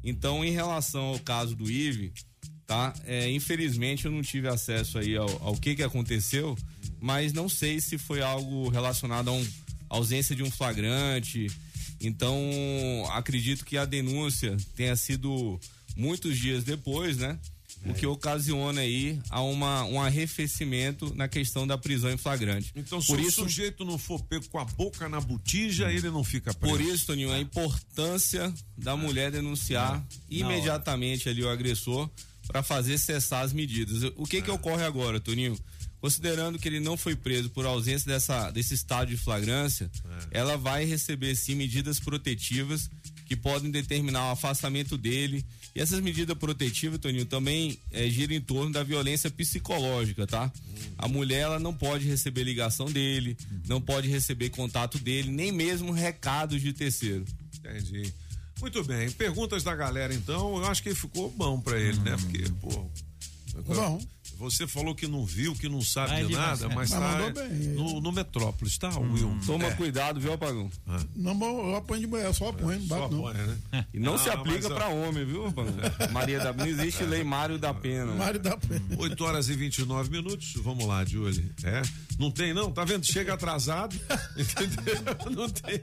Então, 0.04 0.44
em 0.44 0.52
relação 0.52 1.06
ao 1.06 1.20
caso 1.20 1.56
do 1.56 1.70
Ive, 1.70 2.14
tá? 2.68 2.94
É, 3.06 3.30
infelizmente 3.32 4.06
eu 4.06 4.12
não 4.12 4.22
tive 4.22 4.48
acesso 4.48 4.98
aí 4.98 5.16
ao, 5.16 5.30
ao 5.44 5.56
que 5.56 5.76
que 5.76 5.84
aconteceu, 5.84 6.58
mas 7.00 7.34
não 7.34 7.48
sei 7.48 7.80
se 7.80 7.98
foi 7.98 8.22
algo 8.22 8.70
relacionado 8.70 9.30
a 9.30 9.34
um 9.34 9.48
ausência 9.90 10.36
de 10.36 10.44
um 10.44 10.52
flagrante. 10.52 11.48
Então, 12.00 12.38
acredito 13.12 13.66
que 13.66 13.78
a 13.78 13.86
denúncia 13.86 14.56
tenha 14.76 14.96
sido 14.96 15.60
muitos 15.96 16.38
dias 16.38 16.64
depois, 16.64 17.18
né? 17.18 17.40
O 17.86 17.94
que 17.94 18.08
ocasiona 18.08 18.82
aí 18.82 19.20
a 19.30 19.42
uma, 19.44 19.84
um 19.84 20.02
arrefecimento 20.02 21.14
na 21.16 21.28
questão 21.28 21.68
da 21.68 21.78
prisão 21.78 22.10
em 22.12 22.18
flagrante. 22.18 22.72
Então, 22.76 23.00
se 23.00 23.08
Por 23.08 23.20
o 23.20 23.22
isso, 23.22 23.44
sujeito 23.44 23.86
não 23.86 24.00
for 24.00 24.24
pego 24.24 24.48
com 24.50 24.58
a 24.58 24.66
boca 24.66 25.08
na 25.08 25.22
botija, 25.22 25.92
ele 25.92 26.10
não 26.10 26.24
fica 26.24 26.52
preso. 26.52 26.76
por 26.76 26.82
isso, 26.82 27.06
Toninho, 27.06 27.32
a 27.32 27.40
importância 27.40 28.52
da 28.76 28.98
mulher 28.98 29.32
denunciar 29.32 30.04
imediatamente 30.28 31.30
ali 31.30 31.44
o 31.44 31.50
agressor 31.50 32.10
para 32.48 32.64
fazer 32.64 32.98
cessar 32.98 33.44
as 33.44 33.54
medidas. 33.54 34.12
O 34.16 34.26
que 34.26 34.42
que 34.42 34.52
ocorre 34.52 34.84
agora, 34.84 35.20
Toninho? 35.20 35.58
Considerando 36.06 36.60
que 36.60 36.68
ele 36.68 36.80
não 36.80 36.96
foi 36.96 37.16
preso 37.16 37.50
por 37.50 37.66
ausência 37.66 38.08
dessa, 38.08 38.52
desse 38.52 38.76
estado 38.76 39.08
de 39.08 39.18
flagrância, 39.18 39.90
ela 40.30 40.56
vai 40.56 40.86
receber 40.86 41.36
sim 41.36 41.56
medidas 41.56 42.00
protetivas 42.00 42.92
que 43.26 43.36
podem 43.36 43.72
determinar 43.72 44.28
o 44.28 44.32
afastamento 44.34 45.00
dele. 45.00 45.44
E 45.76 45.82
essas 45.82 46.00
medidas 46.02 46.38
protetivas, 46.38 47.00
Toninho, 47.00 47.26
também 47.26 47.80
eh, 47.92 48.08
giram 48.08 48.36
em 48.36 48.40
torno 48.40 48.72
da 48.72 48.84
violência 48.84 49.32
psicológica, 49.32 50.28
tá? 50.28 50.54
A 50.96 51.08
mulher 51.08 51.40
ela 51.40 51.60
não 51.60 51.74
pode 51.74 52.08
receber 52.08 52.44
ligação 52.44 52.86
dele, 52.86 53.36
não 53.68 53.82
pode 53.82 54.08
receber 54.08 54.52
contato 54.52 55.00
dele, 55.00 55.32
nem 55.32 55.52
mesmo 55.52 55.92
recados 55.92 56.62
de 56.62 56.72
terceiro. 56.72 57.26
Entendi. 57.58 58.14
Muito 58.62 58.84
bem. 58.84 59.10
Perguntas 59.10 59.64
da 59.64 59.76
galera, 59.76 60.14
então. 60.14 60.56
Eu 60.58 60.68
acho 60.68 60.84
que 60.84 60.94
ficou 60.94 61.32
bom 61.32 61.60
pra 61.60 61.80
ele, 61.80 61.98
né? 62.02 62.16
Porque, 62.16 62.44
pô. 62.62 62.88
Bom. 63.74 64.00
Você 64.38 64.68
falou 64.68 64.94
que 64.96 65.08
não 65.08 65.26
viu, 65.26 65.54
que 65.56 65.70
não 65.70 65.82
sabe 65.82 66.12
Ah, 66.14 66.16
de 66.18 66.22
ele 66.24 66.34
nada, 66.36 66.68
mas 66.70 66.90
Mas 66.90 66.92
tá 66.92 67.34
no, 67.76 68.02
no 68.02 68.12
Metrópolis, 68.12 68.78
tá, 68.78 68.90
Will? 69.00 69.38
Toma 69.46 69.66
É. 69.68 69.72
cuidado, 69.72 70.20
viu, 70.20 70.34
Apagão? 70.34 70.70
Não, 71.16 71.34
mas 71.34 71.50
eu 71.50 71.76
aponho 71.76 72.02
de 72.02 72.08
mulher, 72.08 72.34
só 72.34 72.50
aponho, 72.50 72.80
não 72.80 72.88
Só 72.88 73.00
bato 73.02 73.16
não. 73.16 73.28
apoia, 73.28 73.46
né? 73.72 73.86
E 73.94 74.00
não 74.00 74.16
Ah, 74.16 74.18
se 74.18 74.30
aplica 74.30 74.64
mas, 74.64 74.72
ó. 74.72 74.76
pra 74.76 74.88
homem, 74.90 75.26
viu, 75.26 75.46
Apagão? 75.48 75.74
Maria 76.12 76.40
da 76.40 76.52
Não 76.54 76.66
existe 76.66 77.04
lei 77.04 77.24
Mário 77.24 77.58
da 77.58 77.74
Pena. 77.74 78.14
Mário 78.14 78.40
da 78.40 78.58
Penha. 78.58 78.82
8 78.98 79.24
horas 79.24 79.50
e 79.50 79.54
29 79.56 80.10
minutos. 80.10 80.54
Vamos 80.58 80.86
lá, 80.86 81.04
Julie. 81.06 81.52
É? 81.64 81.82
Não 82.20 82.32
tem, 82.32 82.54
não? 82.54 82.72
Tá 82.72 82.84
vendo? 82.86 83.06
Chega 83.06 83.34
atrasado. 83.34 83.96
Entendeu? 84.38 84.96
Não 85.32 85.50
tem, 85.50 85.82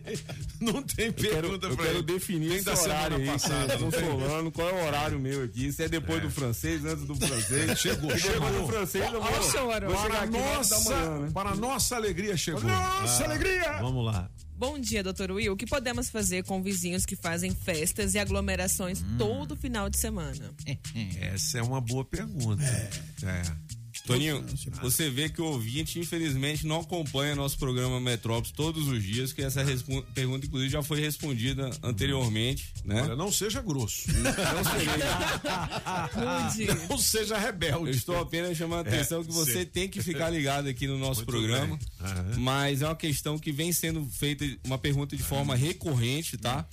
não 0.60 0.82
tem 0.82 1.06
Eu 1.06 1.12
quero, 1.14 1.30
pergunta 1.42 1.66
eu 1.66 1.76
pra 1.76 1.84
quero 1.86 1.98
ele. 1.98 2.06
definir 2.06 2.48
Nem 2.48 2.58
esse 2.58 2.64
semana 2.64 2.82
horário 2.84 3.16
aí, 3.18 3.26
passada, 3.26 3.54
passada, 3.66 3.78
não 3.78 3.90
tem? 3.90 4.00
falando 4.00 4.50
qual 4.52 4.68
é 4.68 4.72
o 4.72 4.86
horário 4.86 5.20
meu 5.20 5.44
aqui. 5.44 5.72
Se 5.72 5.82
é 5.84 5.88
depois 5.88 6.22
do 6.22 6.30
francês, 6.30 6.84
antes 6.84 7.04
do 7.04 7.14
francês. 7.14 7.78
Chegou, 7.78 8.10
depois 8.12 8.22
chegou. 8.32 8.68
francês, 8.68 9.04
Para 9.04 10.26
nossa, 10.26 10.80
manhã, 10.80 11.32
para 11.32 11.54
nossa 11.54 11.96
alegria 11.96 12.36
chegou. 12.36 12.62
Nossa, 12.62 13.24
alegria! 13.24 13.78
Vamos 13.80 14.04
lá. 14.04 14.30
Bom 14.56 14.78
dia, 14.78 15.02
doutor 15.02 15.32
Will. 15.32 15.54
O 15.54 15.56
que 15.56 15.66
podemos 15.66 16.08
fazer 16.08 16.44
com 16.44 16.62
vizinhos 16.62 17.04
que 17.04 17.16
fazem 17.16 17.52
festas 17.52 18.14
e 18.14 18.18
aglomerações 18.20 19.02
todo 19.18 19.56
final 19.56 19.90
de 19.90 19.98
semana? 19.98 20.54
Essa 21.20 21.58
é 21.58 21.62
uma 21.62 21.80
boa 21.80 22.04
pergunta. 22.04 22.62
É. 22.62 23.81
Toninho, 24.06 24.44
você 24.82 25.08
vê 25.08 25.28
que 25.28 25.40
o 25.40 25.44
ouvinte, 25.44 25.98
infelizmente, 26.00 26.66
não 26.66 26.80
acompanha 26.80 27.36
nosso 27.36 27.56
programa 27.56 28.00
Metrópolis 28.00 28.50
todos 28.50 28.88
os 28.88 29.00
dias, 29.02 29.32
que 29.32 29.40
essa 29.42 29.62
respo- 29.62 30.02
pergunta, 30.12 30.44
inclusive, 30.44 30.70
já 30.72 30.82
foi 30.82 31.00
respondida 31.00 31.70
anteriormente, 31.82 32.72
né? 32.84 33.00
Olha, 33.02 33.14
não 33.16 33.30
seja 33.30 33.60
grosso. 33.62 34.02
Não. 34.12 34.32
Rude. 36.46 36.66
Não 36.88 36.98
seja 36.98 37.38
rebelde. 37.38 37.90
Eu 37.90 37.90
estou 37.90 38.18
apenas 38.20 38.56
chamando 38.56 38.86
a 38.86 38.90
atenção 38.90 39.20
É, 39.20 39.24
que 39.24 39.32
você 39.32 39.60
sim. 39.60 39.66
tem 39.66 39.88
que 39.88 40.02
ficar 40.02 40.30
ligado 40.30 40.68
aqui 40.68 40.86
no 40.86 40.98
nosso 40.98 41.20
Muito 41.20 41.30
programa. 41.30 41.78
Mas 42.38 42.82
é 42.82 42.86
uma 42.86 42.96
questão 42.96 43.38
que 43.38 43.52
vem 43.52 43.72
sendo 43.72 44.04
feita 44.06 44.44
uma 44.64 44.78
pergunta 44.78 45.16
de 45.16 45.22
forma 45.22 45.54
recorrente, 45.54 46.36
tá? 46.36 46.66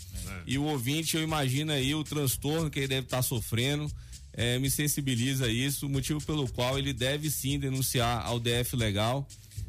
E 0.46 0.58
o 0.58 0.64
ouvinte, 0.64 1.16
eu 1.16 1.24
imagino 1.24 1.72
aí 1.72 1.94
o 1.94 2.04
transtorno 2.04 2.70
que 2.70 2.80
ele 2.80 2.88
deve 2.88 3.06
estar 3.06 3.22
sofrendo. 3.22 3.90
É, 4.34 4.58
me 4.60 4.70
sensibiliza 4.70 5.46
a 5.46 5.52
isso, 5.52 5.88
motivo 5.90 6.22
pelo 6.24 6.48
qual 6.50 6.78
ele 6.78 6.94
deve 6.94 7.30
sim 7.30 7.60
denunciar 7.60 8.26
ao 8.26 8.40
DF 8.40 8.76
Legal. 8.76 9.28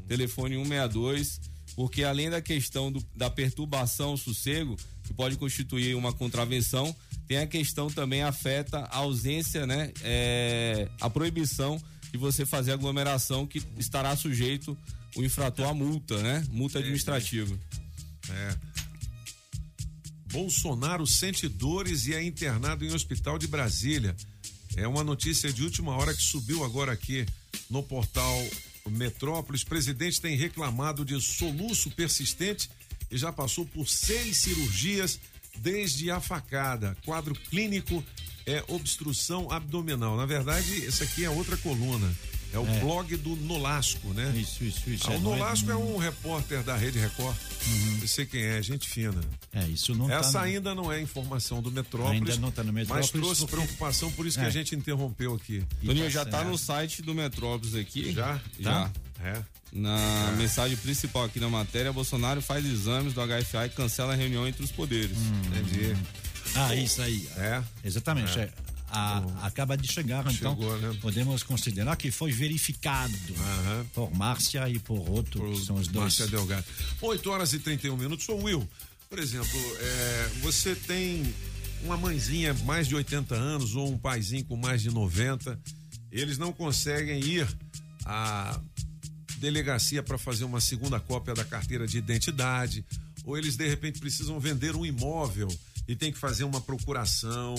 telefone 0.09 0.57
162, 0.57 1.41
porque 1.77 2.03
além 2.03 2.29
da 2.29 2.41
questão 2.43 2.91
do- 2.91 3.05
da 3.15 3.31
perturbação, 3.31 4.17
sossego, 4.17 4.77
que 5.05 5.15
pode 5.15 5.37
constituir 5.37 5.95
uma 5.95 6.13
contravenção, 6.13 6.95
tem 7.29 7.39
a 7.39 7.47
questão 7.47 7.89
também 7.89 8.23
afeta 8.23 8.79
a 8.81 8.97
ausência, 8.99 9.67
né? 9.67 9.93
É, 10.03 10.89
a 11.01 11.09
proibição 11.09 11.81
de 12.11 12.19
você 12.19 12.45
fazer 12.45 12.73
aglomeração 12.73 13.47
que 13.47 13.63
estará 13.79 14.17
sujeito 14.17 14.77
o 15.17 15.23
infrator 15.23 15.69
à 15.69 15.73
multa, 15.75 16.21
né? 16.23 16.45
Multa 16.51 16.81
administrativa. 16.81 17.57
É. 18.29 18.57
Bolsonaro 20.33 21.07
sente 21.07 21.49
dores 21.49 22.07
e 22.07 22.15
é 22.15 22.23
internado 22.23 22.85
em 22.85 22.93
hospital 22.93 23.39
de 23.39 23.47
Brasília. 23.49 24.15
É 24.77 24.87
uma 24.87 25.05
notícia 25.05 25.53
de 25.53 25.63
última 25.63 25.97
hora 25.97 26.15
que 26.15 26.23
subiu 26.23 26.65
agora 26.65 26.93
aqui 26.93 27.27
no 27.69 27.83
portal 27.83 28.37
Metrópolis. 28.89 29.65
Presidente 29.65 30.21
tem 30.21 30.37
reclamado 30.37 31.05
de 31.05 31.21
soluço 31.21 31.91
persistente 31.91 32.71
e 33.11 33.19
já 33.19 33.33
passou 33.33 33.67
por 33.67 33.89
seis 33.89 34.39
cirurgias 34.39 35.19
desde 35.59 36.11
a 36.11 36.21
facada. 36.21 36.97
Quadro 37.05 37.35
clínico 37.35 38.03
é 38.47 38.65
obstrução 38.69 39.51
abdominal. 39.51 40.17
Na 40.17 40.27
verdade, 40.27 40.87
essa 40.87 41.05
aqui 41.05 41.25
é 41.25 41.31
outra 41.31 41.57
coluna. 41.57 42.11
É 42.53 42.59
o 42.59 42.67
É. 42.67 42.81
blog 42.81 43.17
do 43.17 43.37
Nolasco, 43.37 44.09
né? 44.13 44.33
Isso, 44.37 44.65
isso, 44.65 44.91
isso. 44.91 45.09
Ah, 45.09 45.15
é, 45.15 45.17
o 45.17 45.21
não 45.21 45.35
é- 45.35 45.39
Nolasco 45.39 45.71
é, 45.71 45.77
um 45.77 45.97
repórter 45.99 46.63
da 46.65 46.77
Rede 46.77 46.99
Record. 46.99 47.37
Não 48.01 48.09
sei 48.09 48.27
quem 48.27 48.43
é, 48.43 48.61
gente 48.63 48.89
fina. 48.89 49.21
É, 49.53 49.65
isso 49.69 49.95
não 49.95 50.09
tá 50.09 50.15
Essa 50.15 50.39
no- 50.41 50.45
ainda 50.47 50.75
não 50.75 50.93
é 50.93 51.01
informação 51.01 51.63
do 51.63 51.71
Metrópolis. 51.71 52.21
Ainda 52.21 52.37
não 52.37 52.51
tá 52.51 52.65
no 52.65 52.73
Metrópolis, 52.73 53.11
Mas 53.13 53.21
trouxe 53.23 53.41
porque- 53.43 53.57
preocupação, 53.57 54.11
por 54.13 54.27
isso 54.27 54.39
que 54.39 54.45
É. 54.45 54.49
a 54.49 54.51
gente 54.51 54.75
interrompeu 54.75 55.35
aqui. 55.35 55.63
Toninho, 55.85 56.11
já 56.11 56.25
tá 56.25 56.43
no 56.43 56.59
site 56.59 57.03
do 57.03 57.15
Metrópolis 57.15 57.75
aqui. 57.75 58.13
Já? 58.13 58.41
Já. 58.59 58.91
É. 59.23 59.43
Na 59.73 60.33
mensagem 60.37 60.77
principal 60.77 61.25
aqui 61.25 61.39
na 61.39 61.49
matéria, 61.49 61.93
Bolsonaro 61.93 62.43
faz 62.43 62.67
exames 62.67 63.13
do 63.15 63.21
HFA 63.21 63.67
e 63.67 63.71
cancela 63.71 64.13
a 64.15 64.17
reunião 64.17 64.49
entre 64.49 64.65
os 64.65 64.73
poderes. 64.73 65.17
Entendi. 65.47 65.97
Ah, 66.57 66.75
isso 66.75 67.01
aí. 67.01 67.29
É? 67.37 67.63
Exatamente. 67.85 68.37
É. 68.41 68.51
A- 68.93 69.47
acaba 69.47 69.77
de 69.77 69.87
chegar, 69.91 70.21
então 70.33 70.57
Chegou, 70.57 70.77
né? 70.79 70.97
podemos 71.01 71.43
considerar 71.45 71.97
que 71.97 72.11
foi 72.11 72.33
verificado 72.33 73.15
por 73.95 74.13
Márcia 74.13 74.69
e 74.69 74.79
por 74.81 75.09
outro, 75.09 75.53
que 75.53 75.65
são 75.65 75.77
os 75.77 75.87
dois. 75.87 76.05
Márcia 76.05 76.27
Delgado. 76.27 76.65
8 77.01 77.31
horas 77.31 77.53
e 77.53 77.61
31 77.61 77.97
minutos. 77.97 78.29
Ô 78.29 78.35
Will, 78.37 78.69
por 79.09 79.19
exemplo, 79.19 79.59
é, 79.79 80.31
você 80.43 80.75
tem 80.75 81.33
uma 81.85 81.97
mãezinha 81.97 82.53
mais 82.65 82.89
de 82.89 82.95
80 82.97 83.35
anos 83.35 83.75
ou 83.77 83.91
um 83.93 83.97
paizinho 83.97 84.45
com 84.45 84.57
mais 84.57 84.83
de 84.83 84.91
90, 84.91 85.59
eles 86.11 86.37
não 86.37 86.53
conseguem 86.53 87.21
ir 87.25 87.47
à 88.05 88.61
delegacia 89.39 90.03
para 90.03 90.19
fazer 90.19 90.45
uma 90.45 90.61
segunda 90.61 90.99
cópia 91.01 91.33
da 91.33 91.45
carteira 91.45 91.87
de 91.87 91.97
identidade, 91.99 92.85
ou 93.25 93.39
eles 93.39 93.57
de 93.57 93.67
repente 93.69 93.99
precisam 94.01 94.39
vender 94.41 94.75
um 94.77 94.85
imóvel 94.85 95.49
e 95.89 95.95
tem 95.97 96.13
que 96.13 96.19
fazer 96.19 96.45
uma 96.45 96.61
procuração. 96.61 97.55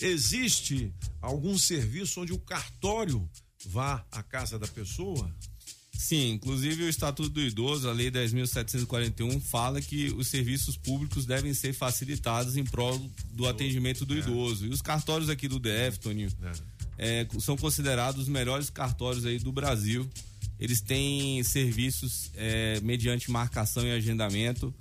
Existe 0.00 0.92
algum 1.20 1.58
serviço 1.58 2.22
onde 2.22 2.32
o 2.32 2.38
cartório 2.38 3.28
vá 3.66 4.04
à 4.10 4.22
casa 4.22 4.58
da 4.58 4.66
pessoa? 4.66 5.30
Sim, 6.00 6.30
inclusive 6.30 6.84
o 6.84 6.88
Estatuto 6.88 7.28
do 7.28 7.42
Idoso, 7.42 7.86
a 7.86 7.92
Lei 7.92 8.10
10.741, 8.10 9.38
fala 9.42 9.82
que 9.82 10.06
os 10.16 10.28
serviços 10.28 10.74
públicos 10.74 11.26
devem 11.26 11.52
ser 11.52 11.74
facilitados 11.74 12.56
em 12.56 12.64
prol 12.64 12.98
do 13.32 13.46
atendimento 13.46 14.06
do 14.06 14.16
idoso. 14.16 14.64
E 14.64 14.70
os 14.70 14.80
cartórios 14.80 15.28
aqui 15.28 15.46
do 15.46 15.60
DF, 15.60 16.00
Toninho, 16.00 16.32
é, 16.96 17.26
são 17.38 17.54
considerados 17.54 18.22
os 18.22 18.28
melhores 18.28 18.70
cartórios 18.70 19.26
aí 19.26 19.38
do 19.38 19.52
Brasil. 19.52 20.08
Eles 20.58 20.80
têm 20.80 21.42
serviços 21.44 22.30
é, 22.34 22.80
mediante 22.80 23.30
marcação 23.30 23.86
e 23.86 23.90
agendamento 23.90 24.74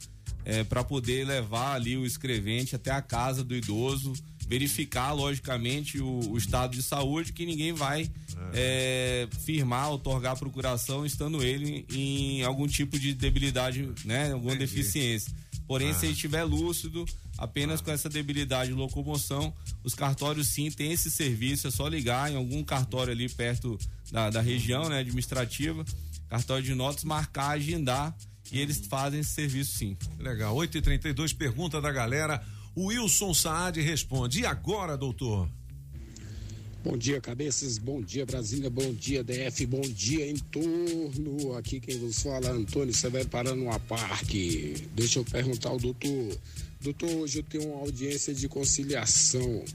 para 0.67 0.83
poder 0.83 1.27
levar 1.27 1.75
ali 1.75 1.95
o 1.95 2.07
escrevente 2.07 2.75
até 2.75 2.89
a 2.89 3.03
casa 3.03 3.43
do 3.43 3.55
idoso, 3.55 4.13
verificar 4.49 5.13
logicamente 5.13 5.99
o, 6.01 6.31
o 6.31 6.37
estado 6.37 6.75
de 6.75 6.81
saúde, 6.81 7.31
que 7.31 7.45
ninguém 7.45 7.71
vai 7.71 8.09
é, 8.53 9.27
firmar, 9.45 9.91
otorgar 9.91 10.37
procuração, 10.37 11.05
estando 11.05 11.43
ele 11.43 11.85
em 11.91 12.43
algum 12.43 12.67
tipo 12.67 12.97
de 12.99 13.13
debilidade, 13.13 13.87
né, 14.03 14.31
alguma 14.31 14.55
Entendi. 14.55 14.71
deficiência. 14.71 15.31
Porém, 15.67 15.91
Ah. 15.91 15.93
se 15.93 16.07
ele 16.07 16.13
estiver 16.13 16.43
lúcido, 16.43 17.05
apenas 17.37 17.79
com 17.79 17.91
essa 17.91 18.09
debilidade 18.09 18.71
de 18.71 18.75
locomoção, 18.75 19.53
os 19.83 19.93
cartórios 19.93 20.47
sim 20.47 20.71
têm 20.71 20.91
esse 20.93 21.11
serviço, 21.11 21.67
é 21.67 21.71
só 21.71 21.87
ligar 21.87 22.31
em 22.31 22.35
algum 22.35 22.63
cartório 22.63 23.11
ali 23.13 23.29
perto 23.29 23.77
da, 24.11 24.31
da 24.31 24.41
região 24.41 24.89
né, 24.89 24.97
administrativa, 24.99 25.85
cartório 26.27 26.63
de 26.63 26.73
notas, 26.73 27.03
marcar, 27.03 27.51
agendar 27.51 28.17
e 28.51 28.59
eles 28.59 28.87
fazem 28.87 29.19
esse 29.19 29.29
serviço 29.29 29.77
sim. 29.77 29.95
Legal. 30.17 30.55
8h32, 30.55 31.35
pergunta 31.37 31.79
da 31.79 31.91
galera. 31.91 32.43
O 32.75 32.85
Wilson 32.85 33.33
Saad 33.33 33.81
responde. 33.81 34.41
E 34.41 34.45
agora, 34.45 34.97
doutor? 34.97 35.49
Bom 36.83 36.97
dia, 36.97 37.19
cabeças. 37.19 37.77
Bom 37.77 38.01
dia, 38.01 38.25
Brasília. 38.25 38.69
Bom 38.69 38.93
dia, 38.93 39.23
DF. 39.23 39.65
Bom 39.65 39.81
dia, 39.81 40.29
em 40.29 40.37
torno. 40.37 41.53
Aqui 41.57 41.79
quem 41.79 41.99
vos 41.99 42.21
fala, 42.21 42.51
Antônio 42.51 42.93
Severo 42.93 43.27
Paranoá 43.27 43.79
Parque. 43.79 44.87
Deixa 44.95 45.19
eu 45.19 45.25
perguntar 45.25 45.69
ao 45.69 45.77
doutor. 45.77 46.37
Doutor, 46.79 47.09
hoje 47.09 47.39
eu 47.39 47.43
tenho 47.43 47.67
uma 47.73 47.81
audiência 47.81 48.33
de 48.33 48.47
conciliação 48.47 49.65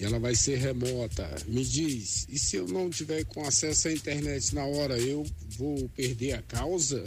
e 0.00 0.04
ela 0.04 0.18
vai 0.18 0.34
ser 0.34 0.58
remota. 0.58 1.28
Me 1.46 1.64
diz, 1.64 2.26
e 2.28 2.36
se 2.36 2.56
eu 2.56 2.66
não 2.66 2.90
tiver 2.90 3.24
com 3.24 3.44
acesso 3.44 3.86
à 3.86 3.92
internet 3.92 4.52
na 4.52 4.64
hora, 4.64 4.98
eu 4.98 5.24
vou 5.56 5.88
perder 5.90 6.32
a 6.32 6.42
causa? 6.42 7.04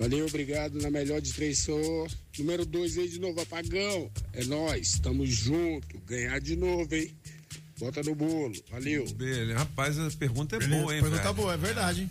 Valeu, 0.00 0.26
obrigado. 0.26 0.80
Na 0.80 0.90
melhor 0.90 1.20
de 1.20 1.32
três, 1.32 1.58
sou 1.58 2.08
número 2.38 2.64
dois 2.64 2.96
aí 2.96 3.06
de 3.08 3.20
novo, 3.20 3.38
apagão. 3.40 4.10
É 4.32 4.42
nós, 4.44 4.98
tamo 4.98 5.26
junto. 5.26 5.98
Ganhar 6.06 6.40
de 6.40 6.56
novo, 6.56 6.92
hein? 6.94 7.10
Bota 7.78 8.02
no 8.02 8.14
bolo. 8.14 8.54
Valeu. 8.70 9.04
Beleza. 9.14 9.58
Rapaz, 9.58 9.98
a 9.98 10.10
pergunta 10.12 10.56
é 10.56 10.58
Beleza, 10.58 10.80
boa, 10.80 10.94
hein, 10.94 11.00
pergunta 11.02 11.22
velho? 11.22 11.34
boa, 11.34 11.54
é 11.54 11.56
verdade, 11.56 12.00
hein? 12.02 12.10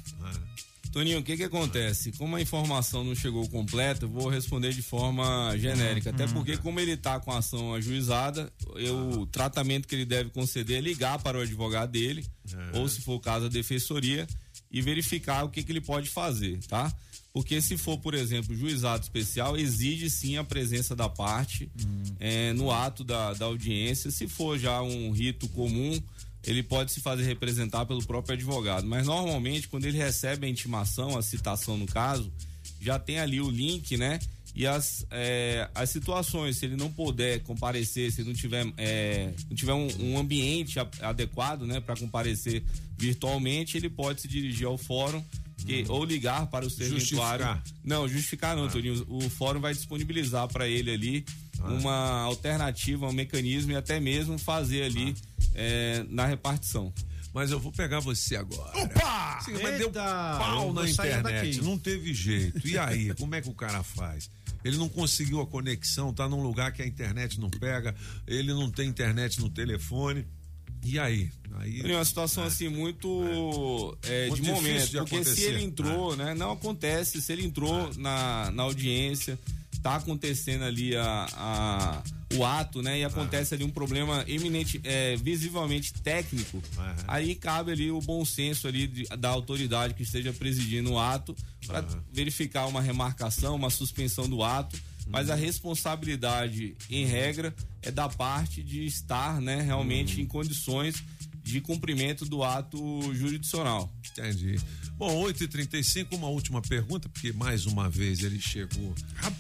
Toninho, 0.92 1.20
o 1.20 1.24
que 1.24 1.38
que 1.38 1.44
acontece? 1.44 2.12
Como 2.14 2.36
a 2.36 2.42
informação 2.42 3.04
não 3.04 3.14
chegou 3.14 3.48
completa, 3.50 4.06
eu 4.06 4.10
vou 4.10 4.28
responder 4.28 4.74
de 4.74 4.82
forma 4.82 5.56
genérica. 5.58 6.10
Até 6.10 6.26
porque, 6.28 6.58
como 6.58 6.80
ele 6.80 6.94
está 6.94 7.20
com 7.20 7.32
a 7.32 7.38
ação 7.38 7.76
ajuizada, 7.76 8.52
eu- 8.76 9.20
o 9.22 9.26
tratamento 9.28 9.88
que 9.88 9.94
ele 9.94 10.06
deve 10.06 10.32
conceder 10.32 10.78
é 10.78 10.82
ligar 10.82 11.20
para 11.22 11.38
o 11.38 11.42
advogado 11.42 11.92
dele, 11.92 12.26
ou 12.74 12.90
se 12.90 13.02
for 13.02 13.14
o 13.16 13.20
caso, 13.20 13.46
a 13.46 13.50
defensoria, 13.50 14.26
e 14.72 14.82
verificar 14.82 15.44
o 15.44 15.50
que, 15.50 15.62
que 15.64 15.72
ele 15.72 15.82
pode 15.82 16.10
fazer, 16.10 16.58
tá? 16.68 16.92
Porque 17.40 17.62
se 17.62 17.78
for, 17.78 17.98
por 17.98 18.14
exemplo, 18.14 18.54
juizado 18.54 19.02
especial, 19.02 19.56
exige 19.56 20.10
sim 20.10 20.36
a 20.36 20.44
presença 20.44 20.94
da 20.94 21.08
parte 21.08 21.72
eh, 22.20 22.52
no 22.52 22.70
ato 22.70 23.02
da, 23.02 23.34
da 23.34 23.46
audiência. 23.46 24.12
Se 24.12 24.28
for 24.28 24.60
já 24.60 24.82
um 24.82 25.10
rito 25.12 25.48
comum, 25.48 25.98
ele 26.44 26.62
pode 26.62 26.92
se 26.92 27.00
fazer 27.00 27.24
representar 27.24 27.86
pelo 27.86 28.06
próprio 28.06 28.34
advogado. 28.34 28.86
Mas 28.86 29.08
normalmente, 29.08 29.70
quando 29.70 29.86
ele 29.86 29.98
recebe 29.98 30.48
a 30.48 30.50
intimação, 30.50 31.18
a 31.18 31.22
citação 31.22 31.78
no 31.78 31.86
caso, 31.86 32.30
já 32.82 33.00
tem 33.00 33.20
ali 33.20 33.40
o 33.40 33.50
link, 33.50 33.96
né? 33.96 34.20
E 34.54 34.68
as, 34.68 35.06
eh, 35.10 35.66
as 35.74 35.90
situações, 35.92 36.58
se 36.58 36.66
ele 36.66 36.76
não 36.76 36.92
puder 36.92 37.40
comparecer, 37.44 38.12
se 38.12 38.22
não 38.22 38.34
tiver, 38.34 38.68
eh, 38.76 39.32
não 39.50 39.56
tiver 39.56 39.74
um, 39.74 39.88
um 40.02 40.20
ambiente 40.20 40.78
adequado, 41.02 41.62
né, 41.66 41.80
para 41.80 41.96
comparecer 41.96 42.62
virtualmente, 42.98 43.78
ele 43.78 43.90
pode 43.90 44.20
se 44.20 44.28
dirigir 44.28 44.68
ao 44.68 44.78
fórum 44.78 45.24
que, 45.66 45.86
ou 45.88 46.04
ligar 46.04 46.48
para 46.48 46.66
o 46.66 46.70
serventuário. 46.70 47.46
Justificar. 47.46 47.64
Não, 47.84 48.08
justificar 48.08 48.56
não, 48.56 48.68
Toninho. 48.68 49.06
O 49.08 49.30
fórum 49.30 49.60
vai 49.60 49.74
disponibilizar 49.74 50.48
para 50.48 50.68
ele 50.68 50.92
ali 50.92 51.26
uma 51.60 52.22
alternativa, 52.22 53.08
um 53.08 53.14
mecanismo 53.14 53.72
e 53.72 53.76
até 53.76 54.00
mesmo 54.00 54.38
fazer 54.38 54.84
ali 54.84 55.14
eh, 55.56 56.06
na 56.10 56.26
repartição. 56.26 56.94
Mas 57.34 57.52
eu 57.52 57.60
vou 57.60 57.72
pegar 57.72 58.00
você 58.00 58.36
agora. 58.36 58.78
Opa! 58.80 59.40
Sim, 59.42 59.54
mas 59.62 59.78
deu 59.78 59.88
Eita, 59.88 60.02
pau 60.40 60.74
na 60.74 60.90
internet, 60.90 61.62
não 61.62 61.78
teve 61.78 62.14
jeito. 62.14 62.68
E 62.68 62.78
aí, 62.78 63.14
como 63.16 63.36
é 63.36 63.42
que 63.42 63.50
o 63.50 63.54
cara 63.54 63.84
faz? 63.84 64.30
Ele 64.64 64.78
não 64.78 64.90
conseguiu 64.90 65.40
a 65.40 65.48
conexão, 65.48 66.14
tá 66.14 66.28
num 66.28 66.42
lugar 66.42 66.74
que 66.74 66.82
a 66.82 66.88
internet 66.88 67.40
não 67.40 67.50
pega, 67.50 67.96
ele 68.28 68.54
não 68.54 68.70
tem 68.70 68.90
internet 68.90 69.40
no 69.40 69.50
telefone. 69.50 70.26
E 70.84 70.98
aí? 70.98 71.30
Aí 71.58 71.82
É 71.82 71.96
uma 71.96 72.06
situação 72.06 72.44
assim 72.44 72.70
muito, 72.70 73.98
é, 74.04 74.28
Muito 74.28 74.42
de 74.44 74.50
momento, 74.52 74.88
de 74.90 74.98
porque 74.98 75.16
se 75.16 75.16
acontecer. 75.32 75.46
ele 75.54 75.64
entrou, 75.64 76.16
né, 76.16 76.34
não 76.34 76.52
acontece, 76.52 77.22
se 77.22 77.32
ele 77.32 77.46
entrou 77.46 77.94
na, 77.98 78.52
na 78.52 78.64
audiência, 78.64 79.38
tá 79.82 79.96
acontecendo 79.96 80.64
ali 80.66 80.96
a, 80.96 81.26
a- 81.34 82.04
o 82.36 82.46
ato, 82.46 82.82
né, 82.84 83.00
e 83.00 83.04
acontece 83.04 83.56
ali 83.56 83.64
um 83.64 83.70
problema 83.72 84.24
eminente, 84.28 84.80
é, 84.84 85.16
visivelmente 85.16 85.94
técnico, 85.94 86.62
aí 87.08 87.34
cabe 87.34 87.72
ali 87.72 87.90
o 87.90 88.00
bom 88.02 88.24
senso 88.26 88.68
ali 88.68 88.86
de- 88.88 89.06
da 89.18 89.30
autoridade 89.30 89.94
que 89.96 90.04
esteja 90.04 90.32
presidindo 90.34 90.92
o 90.92 91.00
ato 91.00 91.36
para 91.66 91.84
verificar 92.14 92.68
uma 92.68 92.82
remarcação, 92.82 93.56
uma 93.56 93.70
suspensão 93.70 94.28
do 94.30 94.44
ato, 94.44 94.78
mas 95.08 95.30
a 95.32 95.36
responsabilidade, 95.36 96.76
em 96.90 97.06
regra, 97.06 97.54
é 97.82 97.90
da 97.90 98.08
parte 98.08 98.62
de 98.62 98.86
estar, 98.86 99.42
né, 99.42 99.62
realmente 99.62 100.22
em 100.22 100.26
condições 100.26 101.04
de 101.44 101.62
cumprimento 101.62 102.26
do 102.26 102.44
ato 102.44 102.80
jurisdicional. 103.14 103.92
Entendi. 104.12 104.60
Bom, 104.98 105.24
8h35, 105.24 106.14
uma 106.14 106.28
última 106.28 106.62
pergunta, 106.62 107.08
porque 107.10 107.32
mais 107.32 107.66
uma 107.66 107.90
vez 107.90 108.24
ele 108.24 108.40
chegou. 108.40 108.94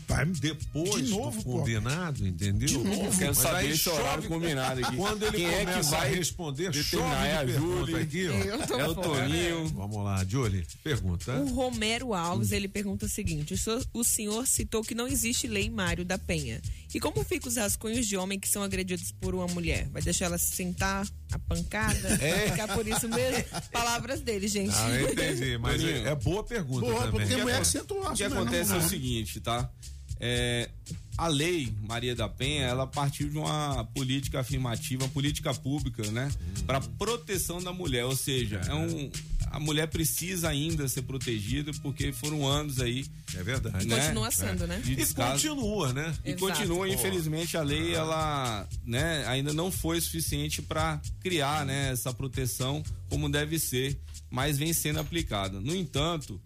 Rapaz, 0.10 0.40
depois 0.40 1.06
de 1.06 1.11
novo, 1.11 1.38
do 1.38 1.44
pô. 1.44 1.52
combinado, 1.60 2.26
entendeu? 2.27 2.68
De 2.68 2.77
novo. 2.77 3.18
Quero 3.18 3.27
Mas 3.36 3.38
saber 3.38 3.69
esse 3.69 3.90
horário 3.90 4.23
combinado 4.23 4.86
aqui. 4.86 4.95
Quando 4.98 5.23
ele 5.23 5.38
Quem 5.38 5.45
é 5.45 5.60
que 5.60 5.65
começa 5.65 5.90
vai 5.91 6.11
a 6.11 6.15
responder, 6.15 6.72
determinar? 6.72 7.15
chove 7.15 7.27
É 7.27 7.38
a 7.38 7.48
Júlia, 7.48 7.98
aqui, 7.98 8.27
ó. 8.27 8.31
Eu 8.34 8.80
é 8.80 8.88
o. 8.88 8.95
Toninho. 8.95 9.68
Vamos 9.69 10.03
lá, 10.03 10.26
Julie, 10.26 10.65
pergunta. 10.84 11.40
O 11.40 11.53
Romero 11.53 12.14
Alves, 12.14 12.52
ele 12.52 12.68
pergunta 12.68 13.06
o 13.06 13.10
seguinte: 13.10 13.53
o 13.53 13.57
senhor, 13.57 13.86
o 13.94 14.03
senhor 14.03 14.48
citou 14.48 14.81
que 14.84 14.95
não 14.95 15.07
existe 15.07 15.48
lei 15.48 15.69
Mário 15.69 16.03
da 16.03 16.18
Penha. 16.18 16.61
E 16.94 16.99
como 16.99 17.23
ficam 17.23 17.48
os 17.48 17.56
rascunhos 17.56 18.07
de 18.07 18.18
homem 18.18 18.40
que 18.40 18.48
são 18.49 18.64
agredidos 18.64 19.11
por 19.11 19.36
uma 19.36 19.48
mulher? 19.48 19.88
Vai 19.90 20.02
deixar 20.02 20.26
ela 20.26 20.38
se 20.40 20.56
sentar 20.56 21.07
a 21.31 21.38
pancada? 21.40 22.18
Vai 22.18 22.49
ficar 22.49 22.68
por 22.69 22.88
isso 22.88 23.07
mesmo? 23.07 23.44
Palavras 23.72 24.22
dele, 24.22 24.48
gente. 24.48 24.73
Ah, 24.76 24.90
eu 24.90 25.11
entendi, 25.11 25.57
mas 25.60 25.84
é, 25.84 26.07
é 26.10 26.15
boa 26.15 26.44
pergunta 26.44 26.88
Boa, 26.88 27.06
também. 27.06 27.27
porque 27.27 27.38
mulher 27.38 27.60
que 27.61 27.68
senta 27.68 27.94
o 27.94 27.99
O 28.11 28.14
que 28.14 28.23
acontece 28.23 28.72
é 28.72 28.77
né? 28.77 28.84
o 28.84 28.90
seguinte, 28.90 29.40
tá? 29.40 29.69
É, 30.19 30.69
a 31.17 31.27
lei 31.27 31.73
Maria 31.87 32.15
da 32.15 32.27
Penha, 32.29 32.63
ela 32.65 32.87
partiu 32.87 33.29
de 33.29 33.37
uma 33.37 33.83
política 33.93 34.39
afirmativa, 34.39 35.03
uma 35.03 35.09
política 35.11 35.53
pública, 35.53 36.03
né? 36.11 36.31
Para 36.65 36.81
proteção 36.81 37.61
da 37.61 37.71
mulher, 37.73 38.05
ou 38.05 38.15
seja, 38.15 38.61
é 38.67 38.73
um 38.73 39.09
a 39.51 39.59
mulher 39.59 39.87
precisa 39.87 40.49
ainda 40.49 40.87
ser 40.87 41.01
protegida 41.03 41.71
porque 41.81 42.11
foram 42.11 42.47
anos 42.47 42.79
aí. 42.79 43.05
É 43.35 43.43
verdade. 43.43 43.87
né? 43.87 43.99
Continua 43.99 44.31
sendo, 44.31 44.67
né? 44.67 44.79
De 44.83 44.93
E 44.93 44.95
descaso. 44.95 45.31
continua, 45.47 45.91
né? 45.93 46.15
E 46.23 46.29
Exato. 46.31 46.45
continua, 46.45 46.87
infelizmente, 46.87 47.57
a 47.57 47.63
lei 47.63 47.93
ela, 47.93 48.67
né, 48.85 49.25
ainda 49.27 49.51
não 49.51 49.71
foi 49.71 49.99
suficiente 49.99 50.61
para 50.61 51.01
criar, 51.19 51.65
né, 51.65 51.91
essa 51.91 52.13
proteção 52.13 52.83
como 53.09 53.27
deve 53.29 53.57
ser, 53.57 53.97
mas 54.29 54.57
vem 54.57 54.71
sendo 54.71 54.99
aplicada. 54.99 55.59
No 55.59 55.75
entanto, 55.75 56.39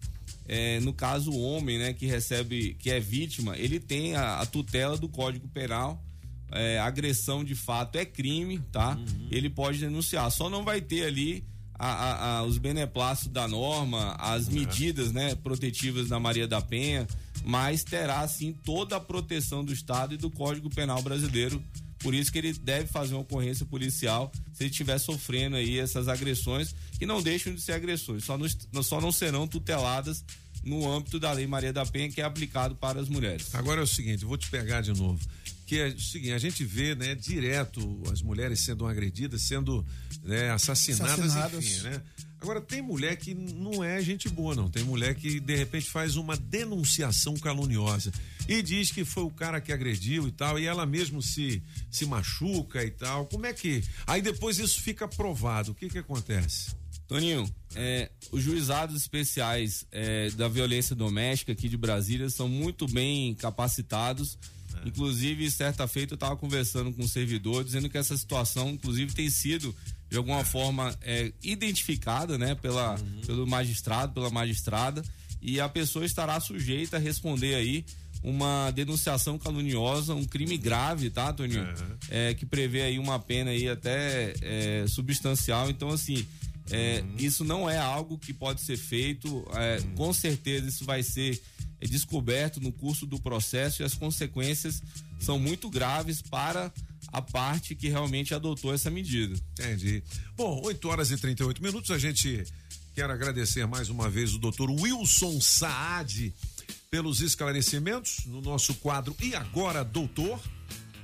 é, 0.46 0.80
no 0.80 0.92
caso 0.92 1.30
o 1.30 1.40
homem, 1.40 1.78
né, 1.78 1.92
que 1.92 2.06
recebe, 2.06 2.74
que 2.78 2.90
é 2.90 3.00
vítima, 3.00 3.56
ele 3.56 3.80
tem 3.80 4.14
a, 4.14 4.40
a 4.40 4.46
tutela 4.46 4.96
do 4.96 5.08
Código 5.08 5.48
Penal. 5.48 6.02
É, 6.52 6.78
agressão 6.78 7.42
de 7.42 7.54
fato 7.54 7.96
é 7.96 8.04
crime, 8.04 8.60
tá? 8.70 8.96
Ele 9.30 9.50
pode 9.50 9.78
denunciar. 9.78 10.30
Só 10.30 10.48
não 10.48 10.62
vai 10.62 10.80
ter 10.80 11.04
ali 11.04 11.42
a- 11.76 11.88
a- 11.88 12.36
a- 12.38 12.42
os 12.44 12.58
beneplácitos 12.58 13.32
da 13.32 13.48
norma, 13.48 14.14
as 14.20 14.46
medidas 14.48 15.10
né, 15.10 15.34
protetivas 15.34 16.08
da 16.10 16.20
Maria 16.20 16.46
da 16.46 16.60
Penha, 16.60 17.08
mas 17.44 17.82
terá 17.82 18.26
sim 18.28 18.52
toda 18.52 18.94
a 18.96 19.00
proteção 19.00 19.64
do 19.64 19.72
Estado 19.72 20.14
e 20.14 20.16
do 20.16 20.30
Código 20.30 20.70
Penal 20.70 21.02
brasileiro. 21.02 21.60
Por 22.04 22.14
isso 22.14 22.30
que 22.30 22.38
ele 22.38 22.52
deve 22.52 22.86
fazer 22.86 23.14
uma 23.14 23.22
ocorrência 23.22 23.66
policial 23.66 24.30
se 24.52 24.62
ele 24.62 24.70
estiver 24.70 24.98
sofrendo 24.98 25.56
aí 25.56 25.78
essas 25.80 26.06
agressões, 26.06 26.72
que 26.98 27.04
não 27.06 27.20
deixam 27.20 27.52
de 27.52 27.60
ser 27.60 27.72
agressões, 27.72 28.22
só, 28.24 28.38
nos- 28.38 28.56
só 28.84 29.00
não 29.00 29.10
serão 29.10 29.48
tuteladas 29.48 30.22
no 30.62 30.88
âmbito 30.90 31.18
da 31.18 31.32
Lei 31.32 31.46
Maria 31.46 31.72
da 31.72 31.84
Penha, 31.84 32.08
que 32.10 32.20
é 32.20 32.24
aplicado 32.24 32.76
para 32.76 33.00
as 33.00 33.08
mulheres. 33.08 33.52
Agora 33.54 33.80
é 33.80 33.84
o 33.84 33.86
seguinte, 33.86 34.24
vou 34.24 34.36
te 34.38 34.48
pegar 34.48 34.80
de 34.82 34.92
novo. 34.92 35.18
Que 35.66 35.78
é 35.78 35.86
o 35.88 35.98
seguinte, 36.00 36.32
a 36.32 36.38
gente 36.38 36.62
vê, 36.64 36.94
né, 36.94 37.14
direto 37.14 38.02
as 38.12 38.20
mulheres 38.22 38.60
sendo 38.60 38.86
agredidas, 38.86 39.42
sendo 39.42 39.84
né, 40.22 40.50
assassinadas, 40.50 41.18
Assassinadas. 41.20 41.64
enfim, 41.64 41.80
né? 41.84 42.02
Agora, 42.44 42.60
tem 42.60 42.82
mulher 42.82 43.16
que 43.16 43.34
não 43.34 43.82
é 43.82 44.02
gente 44.02 44.28
boa, 44.28 44.54
não. 44.54 44.68
Tem 44.68 44.84
mulher 44.84 45.14
que, 45.14 45.40
de 45.40 45.56
repente, 45.56 45.88
faz 45.88 46.14
uma 46.14 46.36
denunciação 46.36 47.32
caluniosa 47.38 48.12
e 48.46 48.60
diz 48.60 48.90
que 48.90 49.02
foi 49.02 49.22
o 49.22 49.30
cara 49.30 49.62
que 49.62 49.72
agrediu 49.72 50.28
e 50.28 50.30
tal, 50.30 50.58
e 50.58 50.66
ela 50.66 50.84
mesmo 50.84 51.22
se, 51.22 51.62
se 51.90 52.04
machuca 52.04 52.84
e 52.84 52.90
tal. 52.90 53.24
Como 53.24 53.46
é 53.46 53.54
que. 53.54 53.82
Aí 54.06 54.20
depois 54.20 54.58
isso 54.58 54.82
fica 54.82 55.08
provado. 55.08 55.72
O 55.72 55.74
que 55.74 55.88
que 55.88 55.96
acontece? 55.96 56.76
Toninho, 57.08 57.48
é, 57.74 58.10
os 58.30 58.42
juizados 58.42 58.94
especiais 58.94 59.86
é, 59.90 60.28
da 60.32 60.46
violência 60.46 60.94
doméstica 60.94 61.52
aqui 61.52 61.66
de 61.66 61.78
Brasília 61.78 62.28
são 62.28 62.46
muito 62.46 62.86
bem 62.86 63.34
capacitados. 63.34 64.38
Inclusive, 64.84 65.50
certa 65.50 65.88
feita 65.88 66.12
eu 66.12 66.16
estava 66.16 66.36
conversando 66.36 66.92
com 66.92 67.04
um 67.04 67.08
servidor 67.08 67.64
dizendo 67.64 67.88
que 67.88 67.96
essa 67.96 68.16
situação, 68.16 68.68
inclusive, 68.70 69.14
tem 69.14 69.30
sido 69.30 69.74
de 70.10 70.16
alguma 70.16 70.44
forma 70.44 70.96
é, 71.02 71.32
identificada, 71.42 72.38
né, 72.38 72.54
pela, 72.54 72.96
pelo 73.26 73.46
magistrado, 73.46 74.12
pela 74.12 74.30
magistrada, 74.30 75.02
e 75.42 75.60
a 75.60 75.68
pessoa 75.68 76.04
estará 76.04 76.38
sujeita 76.40 76.96
a 76.96 77.00
responder 77.00 77.54
aí 77.54 77.84
uma 78.22 78.70
denunciação 78.70 79.38
caluniosa, 79.38 80.14
um 80.14 80.24
crime 80.24 80.56
grave, 80.56 81.10
tá, 81.10 81.30
Toninho? 81.32 81.66
É, 82.08 82.32
que 82.32 82.46
prevê 82.46 82.80
aí 82.80 82.98
uma 82.98 83.18
pena 83.18 83.50
aí 83.50 83.68
até 83.68 84.32
é, 84.40 84.86
substancial. 84.88 85.68
Então, 85.68 85.90
assim, 85.90 86.26
é, 86.70 87.04
isso 87.18 87.44
não 87.44 87.68
é 87.68 87.76
algo 87.76 88.16
que 88.16 88.32
pode 88.32 88.62
ser 88.62 88.78
feito. 88.78 89.46
é, 89.52 89.78
Com 89.94 90.10
certeza 90.14 90.66
isso 90.66 90.86
vai 90.86 91.02
ser 91.02 91.38
descoberto 91.82 92.60
no 92.60 92.72
curso 92.72 93.04
do 93.04 93.20
processo 93.20 93.82
e 93.82 93.84
as 93.84 93.92
consequências 93.92 94.82
são 95.24 95.38
muito 95.38 95.68
graves 95.70 96.22
para 96.22 96.72
a 97.12 97.22
parte 97.22 97.74
que 97.74 97.88
realmente 97.88 98.34
adotou 98.34 98.72
essa 98.74 98.90
medida. 98.90 99.34
Entendi. 99.52 100.02
Bom, 100.36 100.60
8 100.64 100.88
horas 100.88 101.10
e 101.10 101.16
38 101.16 101.62
minutos. 101.62 101.90
A 101.90 101.98
gente 101.98 102.44
quer 102.94 103.10
agradecer 103.10 103.66
mais 103.66 103.88
uma 103.88 104.08
vez 104.08 104.34
o 104.34 104.38
doutor 104.38 104.70
Wilson 104.70 105.40
Saad 105.40 106.34
pelos 106.90 107.20
esclarecimentos 107.20 108.24
no 108.26 108.40
nosso 108.40 108.74
quadro 108.74 109.16
E 109.20 109.34
Agora, 109.34 109.84
Doutor. 109.84 110.40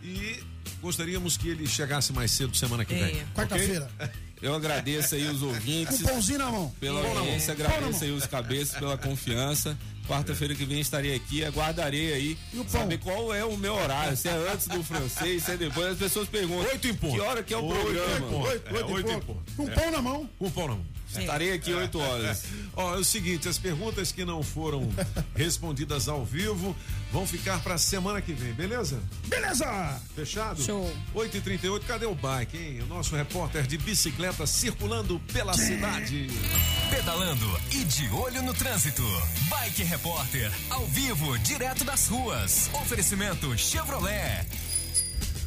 E 0.02 0.42
gostaríamos 0.80 1.36
que 1.36 1.48
ele 1.48 1.66
chegasse 1.66 2.12
mais 2.12 2.30
cedo 2.30 2.56
semana 2.56 2.84
que 2.84 2.94
vem. 2.94 3.18
É. 3.18 3.26
Quarta-feira. 3.34 3.90
Eu 4.42 4.54
agradeço 4.54 5.14
aí 5.14 5.26
os 5.28 5.42
ouvintes. 5.42 6.00
Com 6.00 6.08
pãozinho 6.08 6.38
na 6.38 6.50
mão. 6.50 6.74
pela 6.80 7.00
audiência, 7.06 7.52
agradeço 7.52 8.04
aí 8.04 8.10
os 8.10 8.26
cabeças 8.26 8.78
pela 8.78 8.96
confiança. 8.96 9.78
Quarta-feira 10.10 10.56
que 10.56 10.64
vem 10.64 10.80
estarei 10.80 11.14
aqui, 11.14 11.44
aguardarei 11.44 12.12
aí 12.12 12.38
saber 12.66 12.98
qual 12.98 13.32
é 13.32 13.44
o 13.44 13.56
meu 13.56 13.74
horário, 13.74 14.16
se 14.16 14.28
é 14.28 14.32
antes 14.52 14.66
do 14.66 14.82
francês, 14.82 15.44
se 15.44 15.52
é 15.52 15.56
depois. 15.56 15.86
As 15.92 15.98
pessoas 15.98 16.28
perguntam. 16.28 16.68
Oito 16.68 16.88
em 16.88 16.94
ponto. 16.94 17.14
Que 17.14 17.20
hora 17.20 17.42
que 17.44 17.54
é 17.54 17.56
o 17.56 17.64
Oito 17.64 17.80
programa? 17.80 18.16
em 18.16 18.20
ponto. 18.22 18.48
Oito, 18.48 18.68
É, 18.68 18.72
oito, 18.72 18.92
oito 18.92 19.08
e 19.10 19.14
em 19.14 19.20
ponto. 19.20 19.42
Com 19.56 19.68
É. 19.68 19.70
pão 19.70 19.90
na 19.92 20.02
mão. 20.02 20.28
Com 20.36 20.50
pão 20.50 20.66
na 20.66 20.74
mão. 20.74 20.84
Estarei 21.18 21.52
aqui 21.52 21.72
8 21.72 21.98
horas. 21.98 22.44
Ó, 22.76 22.94
é 22.94 22.98
o 22.98 23.04
seguinte, 23.04 23.48
as 23.48 23.58
perguntas 23.58 24.12
que 24.12 24.24
não 24.24 24.42
foram 24.42 24.88
respondidas 25.34 26.08
ao 26.08 26.24
vivo 26.24 26.74
vão 27.12 27.26
ficar 27.26 27.60
pra 27.60 27.76
semana 27.76 28.20
que 28.20 28.32
vem, 28.32 28.52
beleza? 28.52 29.00
Beleza! 29.26 30.00
Fechado? 30.14 30.62
Show. 30.62 30.90
8h38, 31.14 31.80
cadê 31.86 32.06
o 32.06 32.14
bike, 32.14 32.56
hein? 32.56 32.82
O 32.82 32.86
nosso 32.86 33.14
repórter 33.16 33.66
de 33.66 33.76
bicicleta 33.76 34.46
circulando 34.46 35.20
pela 35.32 35.54
cidade. 35.54 36.28
Pedalando 36.90 37.60
e 37.72 37.84
de 37.84 38.08
olho 38.10 38.42
no 38.42 38.54
trânsito. 38.54 39.02
Bike 39.48 39.82
Repórter, 39.82 40.50
ao 40.70 40.86
vivo, 40.86 41.38
direto 41.38 41.84
das 41.84 42.06
ruas. 42.08 42.70
Oferecimento 42.74 43.56
Chevrolet. 43.58 44.46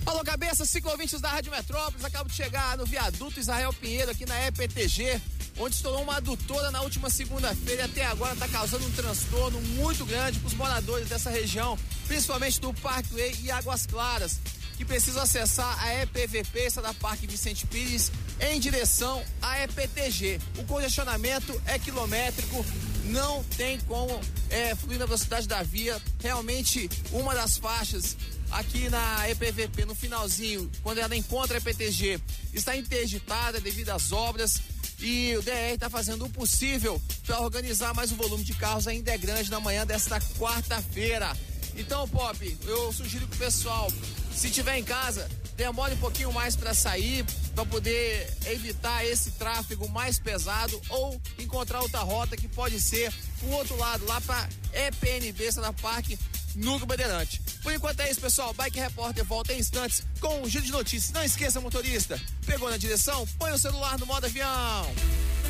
Alô, 0.06 0.22
cabeça, 0.22 0.66
ciclovintes 0.66 1.22
da 1.22 1.30
Rádio 1.30 1.50
Metrópolis. 1.50 2.04
Acabo 2.04 2.30
de 2.30 2.36
chegar 2.36 2.78
no 2.78 2.86
viaduto 2.86 3.40
Israel 3.40 3.72
Pinheiro, 3.72 4.12
aqui 4.12 4.26
na 4.26 4.48
EPTG, 4.48 5.22
onde 5.58 5.76
estourou 5.76 6.04
uma 6.04 6.18
adutora 6.18 6.70
na 6.72 6.82
última 6.82 7.10
segunda-feira 7.10 7.84
e 7.84 7.86
até 7.86 8.06
agora 8.06 8.34
está 8.34 8.48
causando 8.50 8.86
um 8.86 8.92
transtorno 8.92 9.62
muito 9.62 10.06
grande 10.06 10.40
para 10.40 10.48
os 10.48 10.54
moradores 10.56 11.08
dessa 11.08 11.30
região, 11.30 11.80
principalmente 12.06 12.60
do 12.60 12.74
Parkway 12.74 13.34
e 13.44 13.50
Águas 13.50 13.86
Claras, 13.86 14.42
que 14.76 14.84
precisam 14.84 15.24
acessar 15.24 15.82
a 15.82 16.02
EPVP, 16.02 16.60
essa 16.60 16.82
da 16.82 16.94
Parque 16.94 17.26
Vicente 17.26 17.66
Pires, 17.66 18.12
em 18.42 18.60
direção 18.60 19.24
à 19.42 19.60
EPTG. 19.64 20.38
O 20.58 20.66
congestionamento 20.66 21.60
é 21.66 21.80
quilométrico, 21.80 22.66
não 23.06 23.44
tem 23.58 23.80
como 23.82 24.20
é, 24.50 24.76
fluir 24.76 25.00
na 25.00 25.06
velocidade 25.06 25.48
da 25.48 25.62
via. 25.64 26.02
Realmente, 26.20 26.90
uma 27.12 27.34
das 27.34 27.58
faixas 27.58 28.16
aqui 28.52 28.90
na 28.90 29.30
EPVP, 29.30 29.86
no 29.86 29.96
finalzinho, 29.96 30.70
quando 30.82 31.00
ela 31.00 31.16
encontra 31.16 31.58
a 31.58 31.60
EPTG, 31.60 32.20
está 32.54 32.76
interditada 32.78 33.60
devido 33.60 33.90
às 33.90 34.12
obras. 34.12 34.62
E 35.00 35.36
o 35.36 35.42
DR 35.42 35.74
está 35.74 35.90
fazendo 35.90 36.26
o 36.26 36.30
possível 36.30 37.02
para 37.26 37.42
organizar 37.42 37.94
mais 37.94 38.12
o 38.12 38.16
volume 38.16 38.44
de 38.44 38.54
carros 38.54 38.88
ainda 38.88 39.12
é 39.12 39.18
grande 39.18 39.52
na 39.52 39.60
manhã 39.60 39.86
desta 39.86 40.20
quarta-feira. 40.40 41.36
Então, 41.76 42.08
Pop, 42.08 42.58
eu 42.66 42.94
sugiro 42.94 43.28
que 43.28 43.36
o 43.36 43.40
pessoal, 43.40 43.92
se 44.34 44.50
tiver 44.50 44.78
em 44.78 44.84
casa, 44.84 45.30
demore 45.56 45.94
um 45.94 45.98
pouquinho 45.98 46.32
mais 46.32 46.56
para 46.56 46.74
sair, 46.74 47.26
para 47.54 47.66
poder 47.66 48.32
evitar 48.48 49.06
esse 49.06 49.32
tráfego 49.32 49.88
mais 49.90 50.20
pesado 50.20 50.80
ou 50.90 51.20
encontrar 51.40 51.82
outra 51.82 52.00
rota 52.00 52.36
que 52.36 52.48
pode 52.48 52.80
ser 52.82 53.14
o 53.44 53.50
outro 53.50 53.78
lado, 53.78 54.06
lá 54.06 54.20
para 54.22 54.48
EPNB, 54.74 55.52
Santa 55.52 55.74
Parque, 55.74 56.18
Núcleo 56.56 56.86
Bandeirante. 56.86 57.42
Por 57.62 57.74
enquanto 57.74 58.00
é 58.02 58.10
isso, 58.10 58.22
pessoal. 58.22 58.54
Bike 58.54 58.80
Repórter 58.80 59.24
volta 59.24 59.54
em 59.54 59.60
instantes 59.60 60.04
com 60.20 60.42
um 60.42 60.50
giro 60.50 60.66
de 60.66 60.72
notícias. 60.72 61.12
Não 61.12 61.24
esqueça, 61.24 61.60
motorista, 61.62 62.20
pegou 62.46 62.70
na 62.70 62.78
direção, 62.78 63.28
põe 63.38 63.52
o 63.52 63.58
celular 63.58 63.98
no 63.98 64.06
modo 64.06 64.26
avião. 64.26 64.94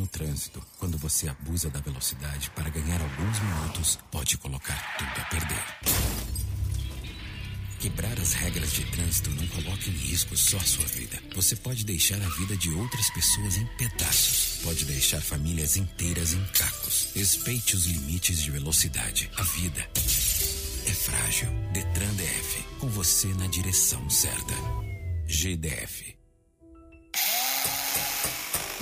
No 0.00 0.06
trânsito, 0.06 0.62
quando 0.78 0.96
você 0.96 1.28
abusa 1.28 1.68
da 1.68 1.78
velocidade 1.78 2.48
para 2.56 2.70
ganhar 2.70 2.98
alguns 3.02 3.38
minutos, 3.38 3.98
pode 4.10 4.38
colocar 4.38 4.96
tudo 4.96 5.10
a 5.10 5.24
perder. 5.26 5.64
Quebrar 7.80 8.18
as 8.18 8.32
regras 8.32 8.72
de 8.72 8.82
trânsito 8.86 9.28
não 9.28 9.46
coloca 9.48 9.90
em 9.90 9.92
risco 9.92 10.34
só 10.34 10.56
a 10.56 10.64
sua 10.64 10.86
vida. 10.86 11.22
Você 11.34 11.54
pode 11.54 11.84
deixar 11.84 12.16
a 12.22 12.28
vida 12.30 12.56
de 12.56 12.70
outras 12.70 13.10
pessoas 13.10 13.58
em 13.58 13.66
pedaços. 13.76 14.62
Pode 14.64 14.86
deixar 14.86 15.20
famílias 15.20 15.76
inteiras 15.76 16.32
em 16.32 16.42
cacos. 16.46 17.10
Respeite 17.14 17.76
os 17.76 17.84
limites 17.84 18.42
de 18.42 18.50
velocidade. 18.50 19.30
A 19.36 19.42
vida 19.42 19.86
é 20.86 20.92
frágil. 20.92 21.50
Detran 21.74 22.14
DF. 22.14 22.64
Com 22.78 22.88
você 22.88 23.28
na 23.34 23.48
direção 23.48 24.08
certa. 24.08 24.54
GDF. 25.26 26.09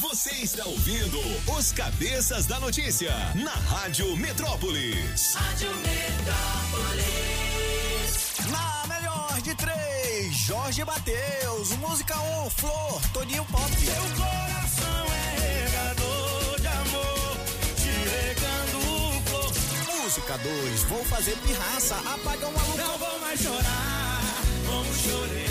Você 0.00 0.30
está 0.30 0.64
ouvindo 0.64 1.18
os 1.58 1.72
cabeças 1.72 2.46
da 2.46 2.60
notícia 2.60 3.10
na 3.34 3.50
Rádio 3.50 4.16
Metrópolis. 4.16 5.34
Rádio 5.34 5.70
Metrópolis. 5.74 7.08
Na 8.48 8.86
melhor 8.86 9.40
de 9.42 9.56
três, 9.56 10.36
Jorge 10.36 10.84
Mateus, 10.84 11.72
música 11.78 12.16
1, 12.16 12.46
um, 12.46 12.50
Flor, 12.50 13.02
Toninho 13.12 13.44
Pop. 13.46 13.72
Seu 13.74 13.94
coração 14.16 15.04
é 15.12 15.64
regador 15.66 16.60
de 16.60 16.68
amor, 16.68 17.36
te 17.74 17.90
regando 18.14 18.78
flor. 19.26 19.52
Música 19.96 20.38
2, 20.38 20.82
vou 20.84 21.04
fazer 21.06 21.36
pirraça, 21.38 21.96
apaga 21.96 22.46
uma 22.46 22.62
luz. 22.62 22.76
Não 22.76 22.98
vou 22.98 23.18
mais 23.18 23.40
chorar, 23.40 24.20
como 24.64 24.94
chorei, 24.94 25.48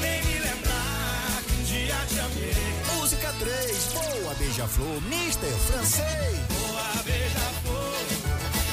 nem 0.00 0.24
me 0.24 0.40
lembrar 0.40 1.42
que 1.46 1.52
um 1.52 1.62
dia 1.62 1.94
te 2.08 2.18
amei. 2.18 2.79
Música 3.10 3.34
3, 3.40 3.88
Boa 3.92 4.34
Beija-Flor, 4.34 5.02
Mister 5.02 5.50
Francês. 5.50 6.38
Boa 6.60 7.02
Beija-Flor, 7.02 8.06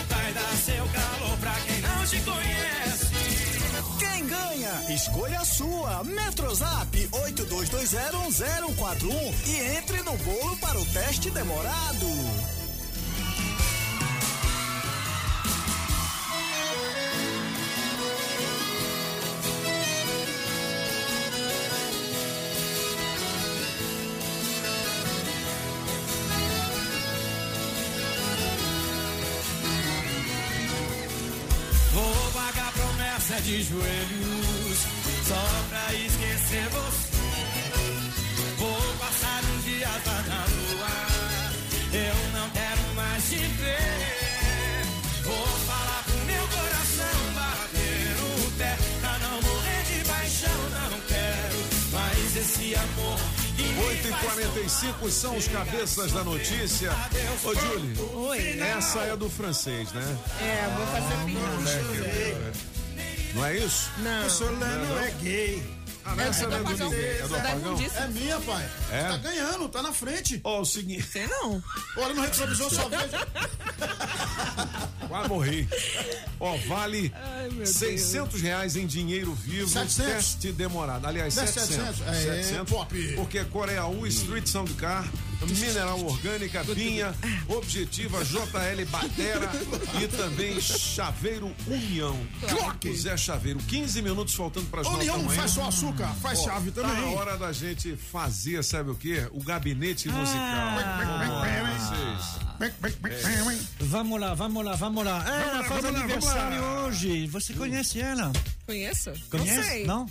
vai 0.10 0.32
dar 0.32 0.56
seu 0.58 0.88
calor 0.90 1.36
pra 1.40 1.56
quem 1.66 1.82
não 1.82 2.06
te 2.06 2.22
conhece. 2.22 3.08
Quem 3.98 4.28
ganha? 4.28 4.94
Escolha 4.94 5.40
a 5.40 5.46
sua. 5.46 6.04
Metrozap 6.04 7.10
82201041 7.12 9.34
e 9.48 9.60
entre 9.76 10.04
no 10.04 10.16
bolo 10.18 10.56
para 10.58 10.78
o 10.78 10.86
teste 10.86 11.32
demorado. 11.32 12.06
Vou 32.48 32.54
pagar 32.54 32.72
promessa 32.72 33.42
de 33.42 33.62
joelhos 33.62 34.78
só 35.28 35.66
pra 35.68 35.94
esquecer 35.96 36.70
você. 36.70 37.18
Vou 38.58 38.82
passar 39.00 39.44
uns 39.44 39.66
dias 39.66 40.06
lá 40.06 40.24
na 40.30 40.46
lua. 40.46 40.88
Eu 41.92 42.40
não 42.40 42.50
quero 42.52 42.96
mais 42.96 43.24
te 43.26 43.36
ver. 43.36 44.86
Vou 45.24 45.46
falar 45.68 46.04
pro 46.06 46.26
meu 46.26 46.48
coração 46.48 47.34
bater 47.36 48.16
o 48.22 48.52
pé 48.52 48.78
pra 49.02 49.20
não 49.20 49.42
morrer 49.42 49.84
de 49.84 50.06
paixão. 50.08 50.70
Não 50.70 51.02
quero 51.02 51.92
mais 51.92 52.36
esse 52.38 52.76
amor. 52.76 53.37
8 53.64 54.08
e 54.08 54.12
45 54.12 55.12
são 55.12 55.38
os 55.38 55.48
cabeças 55.48 56.12
da 56.12 56.24
notícia. 56.24 56.92
Ô, 57.44 57.56
Julie. 57.56 58.00
Oi. 58.14 58.60
Essa 58.60 59.00
é 59.00 59.18
do 59.18 59.30
francês, 59.30 59.92
né? 59.92 60.18
É, 60.42 60.70
vou 60.76 60.86
fazer 60.88 61.16
pirraça. 61.26 61.82
Não 63.34 63.46
é 63.46 63.58
isso? 63.58 63.92
Não. 63.98 64.26
O 64.26 64.30
senhor 64.30 64.60
Leno 64.60 65.00
é 65.00 65.12
gay. 65.22 65.78
Ah, 66.06 66.16
não, 66.16 66.24
essa 66.24 66.48
não 66.48 66.58
é 66.58 66.64
do 66.64 66.70
ninguém. 66.70 67.00
É 67.00 67.28
do? 67.28 67.98
É 67.98 68.08
minha, 68.08 68.40
pai. 68.40 68.70
É? 68.92 69.04
Tá 69.04 69.18
ganhando, 69.18 69.68
tá 69.68 69.82
na 69.82 69.92
frente. 69.92 70.40
Ó, 70.44 70.62
o 70.62 70.66
seguinte. 70.66 71.04
Sei 71.04 71.28
não. 71.28 71.62
Olha 71.98 72.14
no 72.14 72.22
retrovisor, 72.22 72.70
só 72.74 72.88
vejo. 72.90 73.04
Quase 75.08 75.30
morri. 75.30 75.68
Ó, 76.40 76.56
vale 76.68 77.12
Ai, 77.16 77.50
meu 77.50 77.66
600 77.66 78.42
reais 78.42 78.76
em 78.76 78.86
dinheiro 78.86 79.34
vivo. 79.34 79.68
700. 79.68 80.14
Teste 80.14 80.52
demorado. 80.52 81.06
Aliás, 81.06 81.34
700. 81.34 81.98
700. 81.98 82.02
É, 82.08 82.44
700. 82.44 82.70
pop. 82.74 83.14
Porque 83.16 83.44
Coreia 83.46 83.86
U, 83.88 84.06
Street 84.08 84.48
Sound 84.48 84.74
Car, 84.74 85.08
Mineral 85.46 86.04
Orgânica, 86.04 86.64
Binha, 86.64 87.14
Objetiva, 87.48 88.24
JL 88.26 88.86
Batera 88.90 89.50
e 90.02 90.08
também 90.08 90.60
Chaveiro 90.60 91.56
União. 91.68 92.18
Clock. 92.48 92.94
Zé 92.98 93.16
Chaveiro, 93.16 93.60
15 93.60 94.02
minutos 94.02 94.34
faltando 94.34 94.66
para 94.68 94.82
as 94.82 94.88
nove 94.88 95.06
da 95.06 95.14
União 95.14 95.30
faz 95.30 95.52
só 95.52 95.68
açúcar, 95.68 96.08
faz 96.22 96.40
Ó, 96.40 96.44
chave 96.46 96.72
Tá 96.72 96.82
também. 96.82 97.02
na 97.02 97.20
hora 97.20 97.38
da 97.38 97.52
gente 97.54 97.96
fazer, 97.96 98.64
sabe 98.64 98.90
o 98.92 98.96
quê? 98.96 99.28
O 99.32 99.44
gabinete 99.44 100.10
musical. 100.10 100.40
Ah. 100.42 101.78
Vocês. 102.58 103.68
Vamos 103.80 104.20
lá, 104.20 104.34
vamos 104.34 104.66
lá, 104.66 104.76
vamos 104.76 105.06
lá. 105.06 105.24
É, 105.28 105.42
ela 105.44 105.52
lá, 105.60 105.64
faz 105.64 105.82
vamos 105.82 105.98
lá, 106.00 106.04
aniversário 106.06 106.60
vamos 106.62 106.76
lá. 106.82 106.86
hoje. 106.88 107.28
Você 107.28 107.54
conhece 107.54 108.00
ela? 108.02 108.32
Conheço? 108.66 109.12
Conhece? 109.30 109.56
Não 109.58 109.64
sei. 109.64 109.86
Não? 109.86 110.06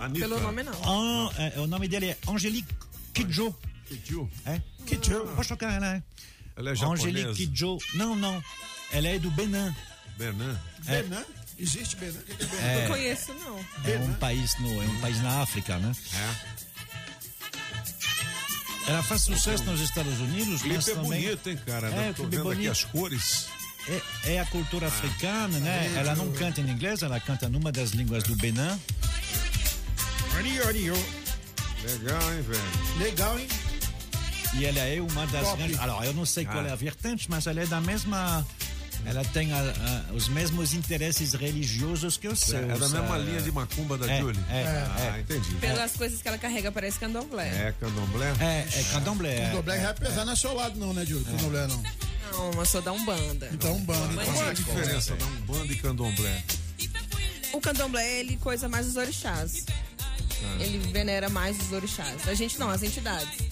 Anitta. 0.00 0.20
Pelo 0.28 0.40
nome 0.40 0.62
não. 0.62 0.72
Ah, 0.84 1.30
é, 1.38 1.60
o 1.60 1.66
nome 1.66 1.86
dele 1.88 2.06
é 2.10 2.18
Angelique 2.28 2.74
Kidjo. 3.14 3.54
Kidjo? 3.90 4.30
É? 4.46 4.60
Kidjo. 4.86 5.26
Pode 5.34 5.48
tocar 5.48 5.72
ela, 5.74 5.96
é. 5.96 6.02
Ela 6.56 6.70
é 6.70 6.74
japonesa? 6.76 7.08
Angelique 7.08 7.34
Kidjo. 7.46 7.78
Não, 7.94 8.14
não. 8.14 8.42
Ela 8.92 9.08
é 9.08 9.18
do 9.18 9.30
Benin. 9.32 9.74
Benin. 10.16 10.56
É. 10.86 11.02
Benin? 11.02 11.24
Existe 11.58 11.96
Benin? 11.96 12.16
O 12.18 12.22
que 12.22 12.34
que 12.36 12.44
é 12.44 12.46
Benin? 12.46 12.62
É. 12.62 12.80
Não 12.82 12.88
conheço, 12.88 13.34
não. 13.34 13.58
É 13.84 13.98
um 13.98 14.14
país 14.14 14.56
no, 14.60 14.80
é 14.82 14.86
um 14.86 15.00
país 15.00 15.20
na 15.22 15.40
África, 15.42 15.76
né? 15.78 15.92
É. 16.14 16.60
Ela 18.92 19.02
faz 19.02 19.22
sucesso 19.22 19.64
nos 19.64 19.80
Estados 19.80 20.18
Unidos, 20.20 20.62
O 20.62 20.68
mas 20.68 20.84
clipe 20.84 20.90
é 20.90 20.94
também 20.94 21.22
bonito, 21.22 21.50
hein, 21.50 21.58
cara? 21.66 21.88
É, 21.90 22.08
Eu 22.10 22.14
tô 22.14 22.22
clipe 22.22 22.36
vendo 22.36 22.48
aqui 22.50 22.56
bonito. 22.56 22.72
as 22.72 22.84
cores. 22.84 23.48
é, 24.24 24.34
é 24.34 24.40
a 24.40 24.46
cultura 24.46 24.86
africana, 24.88 25.58
né? 25.60 25.92
Ela 25.96 26.14
não 26.16 26.30
canta 26.32 26.60
em 26.60 26.68
inglês, 26.70 27.02
ela 27.02 27.18
canta 27.20 27.48
numa 27.48 27.70
das 27.72 27.90
línguas 27.90 28.22
do 28.24 28.34
Benin. 28.36 28.78
Legal, 31.84 32.32
hein, 32.34 32.42
velho? 32.42 32.98
Legal, 32.98 33.38
hein? 33.38 33.48
E 34.54 34.64
ela 34.64 34.80
é 34.80 35.00
uma 35.00 35.26
das 35.28 35.42
Top. 35.44 35.56
grandes. 35.58 35.78
Alors, 35.78 36.04
eu 36.04 36.12
não 36.12 36.26
sei 36.26 36.44
qual 36.44 36.64
Ah. 36.64 36.68
é 36.68 36.72
a 36.72 36.74
vertente, 36.74 37.30
mas 37.30 37.46
ela 37.46 37.60
é 37.60 37.66
da 37.66 37.80
mesma. 37.80 38.44
Ela 39.06 39.24
tem 39.26 39.50
a- 39.52 39.56
a- 39.58 40.12
os 40.12 40.28
mesmos 40.28 40.74
interesses 40.74 41.32
religiosos 41.32 42.18
que 42.18 42.28
os 42.28 42.42
É, 42.42 42.46
seus. 42.46 42.62
é 42.64 42.66
da 42.78 42.88
mesma 42.90 43.14
ah, 43.14 43.18
linha 43.18 43.40
de 43.40 43.50
macumba 43.50 43.96
da 43.96 44.10
é, 44.12 44.20
Julie? 44.20 44.38
é, 44.50 44.62
ah, 44.66 45.16
é. 45.16 45.20
entendi. 45.20 45.54
Pelas 45.54 45.92
coisas 45.92 46.20
que 46.20 46.28
ela 46.28 46.36
carrega, 46.36 46.70
parece 46.70 46.98
candomblé. 46.98 47.48
É, 47.48 47.74
candomblé? 47.80 48.26
É, 48.40 48.68
é 48.78 48.82
candomblé. 48.92 49.48
O 49.52 49.56
Doblé 49.56 49.82
é 49.82 49.92
pesar, 49.94 50.26
não 50.26 50.32
é 50.34 50.36
seu 50.36 50.52
lado, 50.52 50.78
não, 50.78 50.92
né, 50.92 51.06
Júlio? 51.06 51.26
O 51.32 51.36
Doblé 51.38 51.66
não. 51.66 51.82
Não, 52.32 52.52
eu 52.60 52.66
sou 52.66 52.82
da 52.82 52.92
Umbanda. 52.92 53.48
Então, 53.52 53.74
um 53.74 53.80
bando. 53.84 54.12
Mas 54.14 54.28
Então, 54.28 54.34
Qual 54.34 54.46
é 54.46 54.50
a 54.50 54.52
diferença 54.52 55.16
da 55.16 55.24
Umbanda 55.26 55.72
e 55.72 55.76
candomblé? 55.76 56.42
O 57.54 57.60
candomblé, 57.60 58.20
ele 58.20 58.36
coisa 58.36 58.68
mais 58.68 58.86
os 58.86 58.96
orixás. 58.96 59.64
Ah. 59.68 60.56
Ele 60.60 60.78
venera 60.92 61.28
mais 61.30 61.58
os 61.58 61.72
orixás. 61.72 62.28
A 62.28 62.34
gente 62.34 62.58
não, 62.58 62.68
as 62.70 62.82
entidades. 62.82 63.48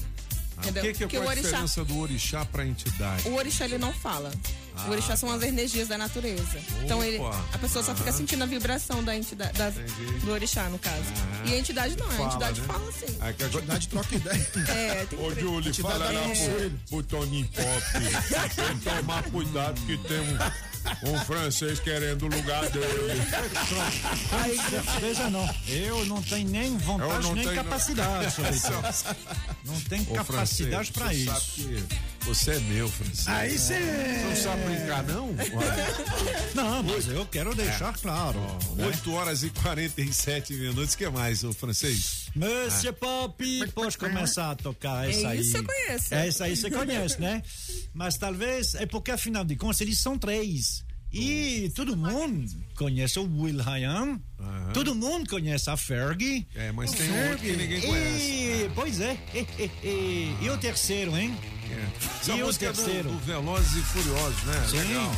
O 0.59 0.72
que, 0.72 1.06
que 1.06 1.16
é 1.16 1.20
a 1.20 1.22
orixá, 1.22 1.43
diferença 1.43 1.85
do 1.85 1.98
orixá 1.98 2.44
pra 2.44 2.66
entidade? 2.66 3.28
o 3.28 3.35
orixá 3.35 3.64
ele 3.64 3.78
não 3.78 3.93
fala. 3.93 4.32
Ah, 4.78 4.86
o 4.88 4.90
orixá 4.92 5.16
são 5.16 5.30
as 5.32 5.42
energias 5.42 5.88
da 5.88 5.98
natureza. 5.98 6.59
Então 6.84 7.02
ele, 7.02 7.18
Opa. 7.18 7.44
a 7.52 7.59
pessoa 7.59 7.84
só 7.84 7.94
fica 7.94 8.12
sentindo 8.12 8.42
a 8.44 8.46
vibração 8.46 9.02
da 9.02 9.14
entidade, 9.16 9.52
da- 9.59 9.70
do 9.70 10.30
orixá, 10.32 10.68
no 10.68 10.78
caso. 10.78 11.02
E 11.44 11.52
a 11.55 11.59
entidade 11.59 11.96
não, 11.96 12.06
a 12.06 12.10
Fala, 12.10 12.28
entidade 12.28 12.60
né? 12.60 12.66
fala 12.66 12.92
sim. 12.92 13.16
Aí 13.20 13.34
que 13.34 13.42
a 13.42 13.46
entidade 13.46 13.88
troca 13.88 14.14
ideia. 14.14 14.48
É, 14.68 15.05
tem 15.06 15.18
Ô, 15.18 15.30
que 15.32 15.40
Júlio, 15.40 15.74
fala 15.74 16.10
lá 16.10 16.22
pro, 16.22 16.70
pro 16.88 17.02
Toninho 17.02 17.48
Pop. 17.48 17.82
Tem 18.55 18.78
que 18.78 18.84
tomar 18.84 19.22
cuidado 19.24 19.80
que 19.86 19.96
tem 19.98 20.20
um, 20.20 21.10
um 21.14 21.18
francês 21.24 21.80
querendo 21.80 22.22
o 22.26 22.28
lugar 22.28 22.68
dele. 22.70 23.22
Aí, 24.42 24.56
veja 25.00 25.28
não, 25.30 25.48
eu 25.66 26.05
não 26.06 26.22
tenho 26.22 26.48
nem 26.48 26.72
Eu 26.72 26.78
vontade 26.78 27.22
não 27.22 27.34
nem 27.34 27.44
tenho- 27.44 27.56
capacidade 27.56 28.32
sobre 28.34 28.50
isso. 28.52 28.68
Não 29.64 29.78
tenho 29.82 30.02
Ô, 30.10 30.14
capacidade 30.14 30.90
francês, 30.90 30.90
para 30.90 31.12
isso. 31.14 31.60
Você 32.28 32.50
é 32.52 32.60
meu, 32.60 32.88
francês. 32.88 33.26
Aí. 33.28 33.59
Você 33.59 33.78
não 34.24 34.36
sabe 34.36 34.62
brincar, 34.64 35.02
não? 35.05 35.28
Não, 36.55 36.82
mas 36.82 37.09
eu 37.09 37.24
quero 37.26 37.55
deixar 37.55 37.92
claro. 37.98 38.38
né? 38.76 38.86
8 38.86 39.12
horas 39.12 39.42
e 39.42 39.50
47 39.50 40.52
minutos. 40.55 40.94
O 40.94 40.98
que 40.98 41.09
mais, 41.09 41.42
o 41.44 41.52
francês? 41.52 42.26
Monsieur 42.34 42.92
Pop, 42.94 43.42
pode 43.74 43.96
começar 43.96 44.50
a 44.50 44.55
tocar 44.56 45.09
essa 45.09 45.20
É 45.20 45.26
aí. 45.28 45.40
isso 45.40 45.56
eu 45.56 45.64
conheço. 45.64 46.14
Essa 46.14 46.44
aí 46.44 46.56
você 46.56 46.70
conhece, 46.70 47.20
né? 47.20 47.42
Mas 47.94 48.16
talvez, 48.16 48.74
é 48.74 48.86
porque 48.86 49.10
afinal 49.10 49.44
de 49.44 49.56
contas 49.56 49.80
eles 49.80 49.98
são 49.98 50.18
três. 50.18 50.84
E 51.10 51.72
todo 51.74 51.96
mundo 51.96 52.50
conhece 52.76 53.18
o 53.18 53.22
Will 53.22 53.62
Ryan, 53.62 54.20
todo 54.74 54.94
mundo 54.94 55.28
conhece 55.30 55.70
a 55.70 55.76
Fergie. 55.76 56.46
É, 56.55 56.70
mas 56.72 56.90
tem 56.92 57.10
um 57.10 57.22
outro 57.30 57.38
que 57.38 57.56
ninguém 57.56 57.80
conhece. 57.80 58.22
E, 58.30 58.70
pois 58.74 59.00
é. 59.00 59.16
E, 59.34 59.38
e- 59.62 59.70
e- 59.82 60.36
e 60.42 60.50
o 60.50 60.59
terceiro, 60.59 61.16
hein? 61.16 61.34
Essa 62.20 62.32
E 62.32 62.43
o 62.43 62.49
é 62.65 62.73
do, 62.73 62.74
terceiro? 62.74 63.11
do 63.11 63.19
Velozes 63.20 63.77
e 63.77 63.81
Furiosos, 63.82 64.43
né? 64.45 64.66
Sim. 64.70 64.77
Legal. 64.78 65.16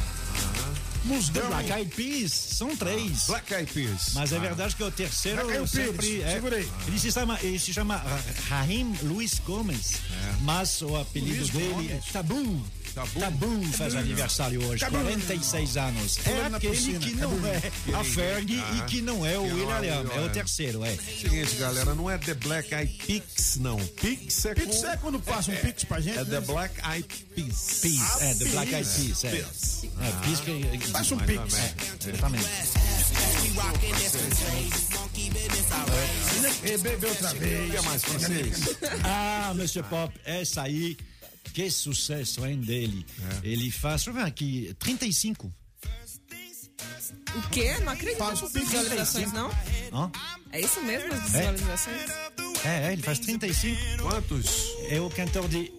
The 1.32 1.40
Black 1.40 1.72
Eyed 1.72 1.94
Peas, 1.96 2.30
são 2.32 2.76
três. 2.76 3.24
Black 3.26 3.54
Eyed 3.54 3.72
Peas. 3.72 4.10
Mas 4.12 4.32
é 4.32 4.36
Ah. 4.36 4.40
verdade 4.40 4.76
que 4.76 4.84
o 4.84 4.90
terceiro 4.90 5.46
Black 5.46 5.66
sempre 5.66 6.20
é, 6.22 6.34
segura 6.34 6.56
aí. 6.56 6.70
ele 6.86 6.98
se 6.98 7.10
chama, 7.10 7.38
ele 7.42 7.58
se 7.58 7.72
chama 7.72 7.96
Ra- 7.96 8.20
Raim 8.50 8.94
Luiz 9.02 9.38
Gomes, 9.46 9.92
mas 10.42 10.82
o 10.82 10.96
apelido 10.96 11.36
Luiz 11.38 11.48
dele 11.50 11.70
Gomes. 11.72 11.90
é 11.90 12.00
Tabu. 12.12 12.62
Tabu, 12.94 13.62
faz 13.72 13.94
aniversário 13.94 14.64
hoje, 14.66 14.80
Tabu. 14.80 14.98
46 14.98 15.76
anos. 15.76 16.18
É 16.26 16.46
aquele 16.46 16.74
piscina, 16.76 16.98
que 17.00 17.16
Tabu. 17.16 17.36
não 17.36 17.46
é 17.48 17.62
a 18.00 18.04
Fergie 18.04 18.60
Ah. 18.60 18.76
e 18.76 18.82
que 18.90 19.00
não 19.00 19.24
é 19.24 19.38
o 19.38 19.46
é 19.46 19.52
William, 19.52 20.00
Will 20.02 20.12
é 20.12 20.24
o 20.26 20.28
terceiro, 20.30 20.84
é. 20.84 20.96
Seguinte, 20.96 21.54
galera, 21.56 21.94
não 21.94 22.10
é 22.10 22.18
The 22.18 22.34
Black 22.34 22.74
Eyed 22.74 22.92
Peas, 23.06 23.56
não. 23.56 23.76
Pix 23.78 24.44
é 24.46 24.54
Pix 24.54 24.76
com... 24.80 24.86
é 24.88 24.96
quando 24.96 25.20
passa 25.20 25.50
um 25.50 25.56
pix 25.56 25.84
pra 25.84 26.00
gente, 26.00 26.18
É 26.18 26.24
né? 26.24 26.30
The 26.30 26.40
Black 26.40 26.74
Eyed 26.88 27.08
Peas. 27.34 27.78
Peas, 27.82 28.22
é, 28.22 28.34
The 28.34 28.44
Black 28.46 28.74
Eyed 28.74 28.88
Peas, 28.90 29.24
é. 29.24 29.28
É, 29.28 30.24
Peas 30.24 30.40
que... 30.40 30.90
Passa 30.90 31.14
um 31.14 31.18
pix. 31.18 31.54
É, 31.54 31.74
exatamente. 32.08 32.44
E 36.64 36.78
bebeu 36.78 37.08
outra 37.10 37.34
vez. 37.34 37.68
O 37.68 37.70
que 37.70 37.76
é 37.76 37.82
mais, 37.82 38.04
francês? 38.04 38.76
Ah, 39.04 39.52
Monsieur 39.56 39.84
Pop, 39.86 40.12
essa 40.24 40.62
aí, 40.62 40.96
que 41.52 41.70
sucesso, 41.70 42.44
hein, 42.46 42.60
dele. 42.60 43.04
Ele 43.42 43.70
faz, 43.70 44.02
deixa 44.04 44.10
eu 44.10 44.14
ver 44.14 44.22
aqui, 44.28 44.74
35. 44.78 45.52
O 47.36 47.48
quê? 47.50 47.76
Não 47.84 47.92
acredito 47.92 48.18
Faz 48.18 48.40
pix 48.40 48.52
visualizações, 48.70 49.32
não? 49.32 49.50
Ó. 49.92 50.10
É 50.52 50.60
isso 50.60 50.80
mesmo, 50.82 51.12
as 51.12 51.22
visualizações? 51.30 52.10
É, 52.64 52.88
é, 52.88 52.92
ele 52.92 53.02
faz 53.02 53.18
35. 53.20 54.02
Quantos? 54.02 54.66
É 54.88 55.00
o 55.00 55.08
cantor 55.10 55.48
de 55.48 55.70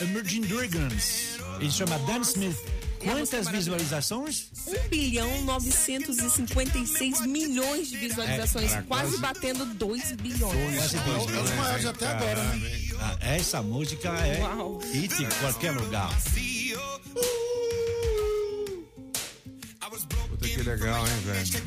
Emerging 0.00 0.42
Dragons. 0.42 1.38
Ele 1.60 1.70
chama 1.70 1.98
Dan 2.00 2.20
Smith. 2.20 2.56
Quantas 3.02 3.48
visualizações? 3.48 4.50
1 4.66 4.88
bilhão 4.88 5.42
956 5.44 7.20
milhões 7.26 7.88
de 7.88 7.96
visualizações, 7.98 8.72
É, 8.72 8.82
quase, 8.82 9.10
quase- 9.10 9.18
batendo 9.18 9.64
2 9.74 10.12
bilhões. 10.12 10.56
É 10.76 10.86
os 10.86 11.26
milhões. 11.26 11.50
maiores 11.56 11.86
até 11.86 12.06
agora, 12.08 12.42
né? 12.42 12.85
Ah, 13.00 13.16
essa 13.20 13.62
música 13.62 14.08
é 14.08 14.40
Uau. 14.42 14.78
hit 14.92 15.22
em 15.22 15.28
qualquer 15.40 15.72
lugar. 15.72 16.10
Puta 20.28 20.48
que 20.48 20.62
legal, 20.62 21.06
hein, 21.06 21.14
velho? 21.24 21.64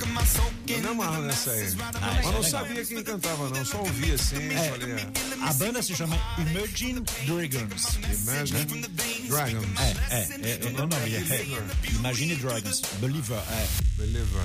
Eu 0.68 0.80
me 0.81 0.88
amarro 0.89 1.22
nessa 1.23 1.51
aí. 1.51 1.61
essa 1.64 1.76
Mas 1.77 1.93
é 2.19 2.22
não 2.22 2.30
legal. 2.30 2.43
sabia 2.43 2.85
quem 2.85 3.03
cantava, 3.03 3.49
não. 3.49 3.65
Só 3.65 3.80
ouvia 3.80 4.14
assim, 4.15 4.49
É. 4.53 4.69
falei, 4.69 4.91
é. 4.93 5.07
A 5.49 5.53
banda 5.53 5.81
se 5.81 5.95
chama 5.95 6.15
Emerging 6.38 7.01
Dragons. 7.26 7.97
Imagine 8.27 8.88
Dragons. 9.27 9.80
É, 9.80 10.15
é, 10.15 10.19
é, 10.43 10.60
é 10.61 10.68
o 10.68 10.72
nome. 10.73 10.93
É, 10.95 11.34
é. 11.35 11.91
Imagine 11.95 12.35
Dragons. 12.35 12.81
Believer. 12.99 13.38
É. 13.38 13.68
Believer. 13.97 14.43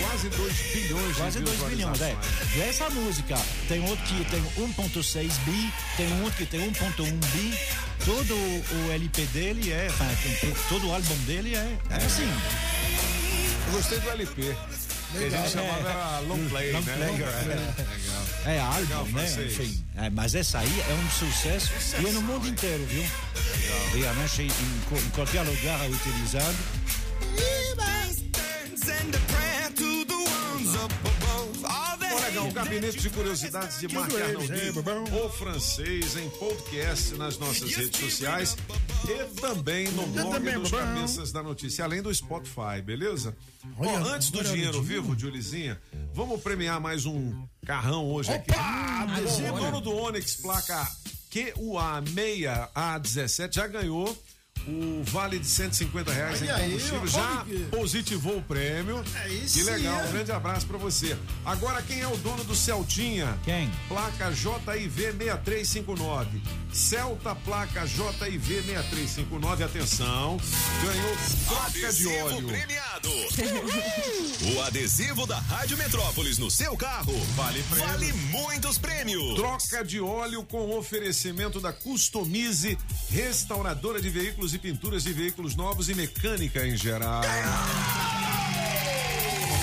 Quase 0.00 0.28
2 0.30 0.52
bilhões 0.72 1.16
Quase 1.16 1.38
de 1.38 1.44
2 1.44 1.60
bilhões, 1.70 2.00
é. 2.00 2.16
E 2.56 2.60
essa 2.62 2.88
música 2.90 3.36
tem 3.68 3.80
outro 3.88 4.04
que 4.06 4.24
tem 4.30 4.42
1.6 4.56 5.32
bi, 5.44 5.72
tem 5.96 6.22
outro 6.22 6.36
que 6.38 6.46
tem 6.46 6.60
1.1 6.72 7.10
bi. 7.32 7.58
Todo 8.04 8.34
o 8.34 8.92
LP 8.92 9.22
dele 9.26 9.72
é, 9.72 9.88
tem- 10.40 10.54
todo 10.68 10.86
o 10.88 10.92
álbum 10.94 11.16
dele 11.26 11.54
é, 11.54 11.76
é 11.90 11.96
assim. 11.96 12.28
Eu 13.66 13.72
gostei 13.72 13.98
do 14.00 14.10
LP. 14.10 14.54
Que 15.12 15.24
a 15.24 15.30
gente 15.30 15.50
chamava 15.50 15.88
era 15.88 16.18
long 16.20 16.48
play, 16.48 16.72
Long 16.72 16.80
né? 16.82 16.96
player, 16.96 17.28
É, 17.28 17.44
legal. 17.44 18.24
É 18.44 18.58
álbum, 18.60 18.80
Legal, 18.80 19.04
né? 19.06 19.44
Enfim, 19.46 19.84
é, 19.96 20.10
mas 20.10 20.34
essa 20.34 20.58
aí 20.58 20.80
é 20.88 20.92
um 20.92 21.10
sucesso 21.10 21.70
e 22.02 22.06
é 22.06 22.10
no 22.12 22.22
mundo 22.22 22.46
inteiro, 22.48 22.84
viu? 22.86 23.04
Realmente 23.94 24.42
em, 24.42 24.46
em 24.46 25.10
qualquer 25.10 25.42
lugar 25.42 25.84
é 25.84 25.88
utilizado. 25.88 26.56
Bom, 32.10 32.20
legal, 32.20 32.48
o 32.48 32.52
Gabinete 32.52 32.98
de 32.98 33.08
Curiosidades 33.10 33.78
de 33.78 33.86
Marc 33.94 34.12
Arnoldi, 34.14 34.72
o 35.24 35.28
francês, 35.30 36.16
em 36.16 36.28
podcast 36.30 37.14
nas 37.14 37.38
nossas 37.38 37.72
redes 37.74 37.98
sociais 38.00 38.56
e 39.08 39.24
também 39.40 39.88
no 39.92 40.06
blog 40.08 40.38
dos 40.52 40.70
bom. 40.70 40.76
Cabeças 40.78 41.32
da 41.32 41.42
Notícia, 41.42 41.84
além 41.84 42.02
do 42.02 42.14
Spotify, 42.14 42.82
beleza? 42.84 43.34
Olha, 43.78 43.98
antes 44.14 44.30
do 44.30 44.38
olha, 44.38 44.48
dinheiro 44.48 44.82
vivo, 44.82 45.18
Julizinha, 45.18 45.80
vamos 46.12 46.40
premiar 46.42 46.78
mais 46.80 47.06
um 47.06 47.46
carrão 47.64 48.10
hoje 48.10 48.32
aqui. 48.32 48.50
Bom, 48.52 48.58
O 49.54 49.58
dono 49.58 49.80
do 49.80 49.94
Onix, 49.94 50.34
placa 50.36 50.86
QUA6A17, 51.30 53.54
já 53.54 53.66
ganhou 53.66 54.16
o 54.68 55.02
vale 55.04 55.38
de 55.38 55.46
150 55.46 56.12
reais 56.12 56.42
em 56.42 56.44
Olha 56.46 56.56
aí, 56.56 56.70
combustível, 56.70 57.00
ó, 57.02 57.06
já 57.06 57.44
que- 57.44 57.58
positivou 57.76 58.38
o 58.38 58.42
prêmio. 58.42 59.02
Aí 59.14 59.40
que 59.40 59.48
sim, 59.48 59.62
legal, 59.62 60.00
é. 60.00 60.04
um 60.08 60.12
grande 60.12 60.32
abraço 60.32 60.66
pra 60.66 60.76
você. 60.78 61.16
Agora, 61.44 61.80
quem 61.82 62.00
é 62.00 62.08
o 62.08 62.16
dono 62.16 62.42
do 62.44 62.54
Celtinha? 62.54 63.38
Quem? 63.44 63.70
Placa 63.88 64.32
JIV 64.32 65.12
6359. 65.18 66.42
Celta, 66.72 67.34
placa 67.34 67.86
JIV 67.86 68.62
6359. 68.62 69.64
Atenção, 69.64 70.38
ganhou 70.82 71.16
troca 71.46 71.70
de 71.70 71.84
Adesivo 71.84 72.24
óleo. 72.26 72.46
premiado. 72.48 73.08
o 74.54 74.62
adesivo 74.62 75.26
da 75.26 75.38
Rádio 75.38 75.76
Metrópolis 75.78 76.38
no 76.38 76.50
seu 76.50 76.76
carro 76.76 77.12
Vale 77.34 77.62
prêmio. 77.64 77.86
vale 77.88 78.12
muitos 78.12 78.78
prêmios. 78.78 79.34
Troca 79.34 79.84
de 79.84 80.00
óleo 80.00 80.42
com 80.44 80.76
oferecimento 80.76 81.60
da 81.60 81.72
Customize, 81.72 82.76
restauradora 83.10 84.00
de 84.00 84.08
veículos 84.10 84.54
e 84.56 84.58
pinturas 84.58 85.04
de 85.04 85.12
veículos 85.12 85.54
novos 85.54 85.88
e 85.88 85.94
mecânica 85.94 86.66
em 86.66 86.76
geral. 86.76 87.22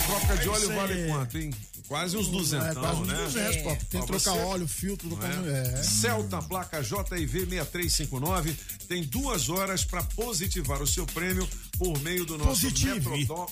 Troca 0.06 0.38
de 0.38 0.50
óleo 0.50 0.64
isso 0.64 0.74
vale 0.74 1.08
quanto, 1.08 1.38
hein? 1.38 1.54
Quase 1.88 2.16
uns 2.18 2.28
duzentão, 2.30 2.70
É, 2.70 2.74
quase 2.76 3.02
uns 3.02 3.08
né? 3.08 3.16
200, 3.16 3.58
pô. 3.58 3.76
Tem 3.90 4.02
que 4.02 4.08
trocar 4.08 4.32
óleo, 4.38 4.68
filtro 4.68 5.10
do 5.10 5.18
Não 5.18 5.28
é? 5.48 5.80
É. 5.80 5.84
Celta, 5.84 6.42
placa 6.42 6.82
JIV 6.82 7.46
6359, 7.46 8.56
tem 8.88 9.04
duas 9.04 9.50
horas 9.50 9.84
para 9.84 10.02
positivar 10.04 10.82
o 10.82 10.88
seu 10.88 11.06
prêmio 11.08 11.48
por 11.78 12.00
meio 12.02 12.26
do 12.26 12.38
nosso 12.38 12.62
Positive. 12.62 13.10
Metrodó- 13.10 13.50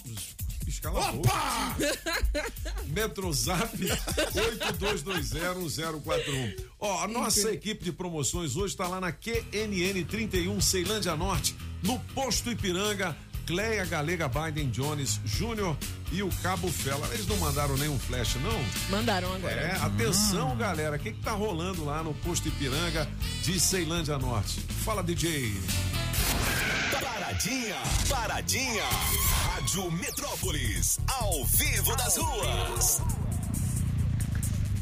Escala 0.67 1.09
a 1.09 1.11
boca. 1.11 1.29
Opa! 1.29 1.75
Metrozap 2.87 3.77
82201041. 3.77 6.65
Ó, 6.79 7.03
a 7.03 7.07
nossa 7.07 7.51
equipe 7.51 7.83
de 7.83 7.91
promoções 7.91 8.55
hoje 8.55 8.73
está 8.73 8.87
lá 8.87 8.99
na 9.01 9.11
QNN 9.11 10.05
31 10.07 10.61
Ceilândia 10.61 11.15
Norte, 11.15 11.55
no 11.83 11.99
posto 12.13 12.49
Ipiranga. 12.51 13.15
Cleia 13.51 13.83
Galega 13.83 14.29
Biden 14.29 14.69
Jones 14.69 15.19
Júnior 15.25 15.75
e 16.09 16.23
o 16.23 16.29
Cabo 16.41 16.71
Fela. 16.71 17.05
Eles 17.11 17.27
não 17.27 17.35
mandaram 17.35 17.75
nenhum 17.75 17.99
flash, 17.99 18.35
não? 18.35 18.65
Mandaram 18.89 19.33
agora. 19.33 19.53
É, 19.53 19.75
atenção, 19.75 20.55
galera. 20.55 20.95
O 20.95 20.99
que, 20.99 21.11
que 21.11 21.21
tá 21.21 21.33
rolando 21.33 21.83
lá 21.83 22.01
no 22.01 22.13
posto 22.13 22.47
Ipiranga 22.47 23.05
de 23.43 23.59
Ceilândia 23.59 24.17
Norte? 24.17 24.61
Fala, 24.85 25.03
DJ. 25.03 25.53
Paradinha, 26.93 27.75
paradinha. 28.07 28.85
Rádio 29.43 29.91
Metrópolis, 29.91 30.97
ao 31.09 31.43
vivo 31.43 31.93
das 31.97 32.15
ruas. 32.15 33.01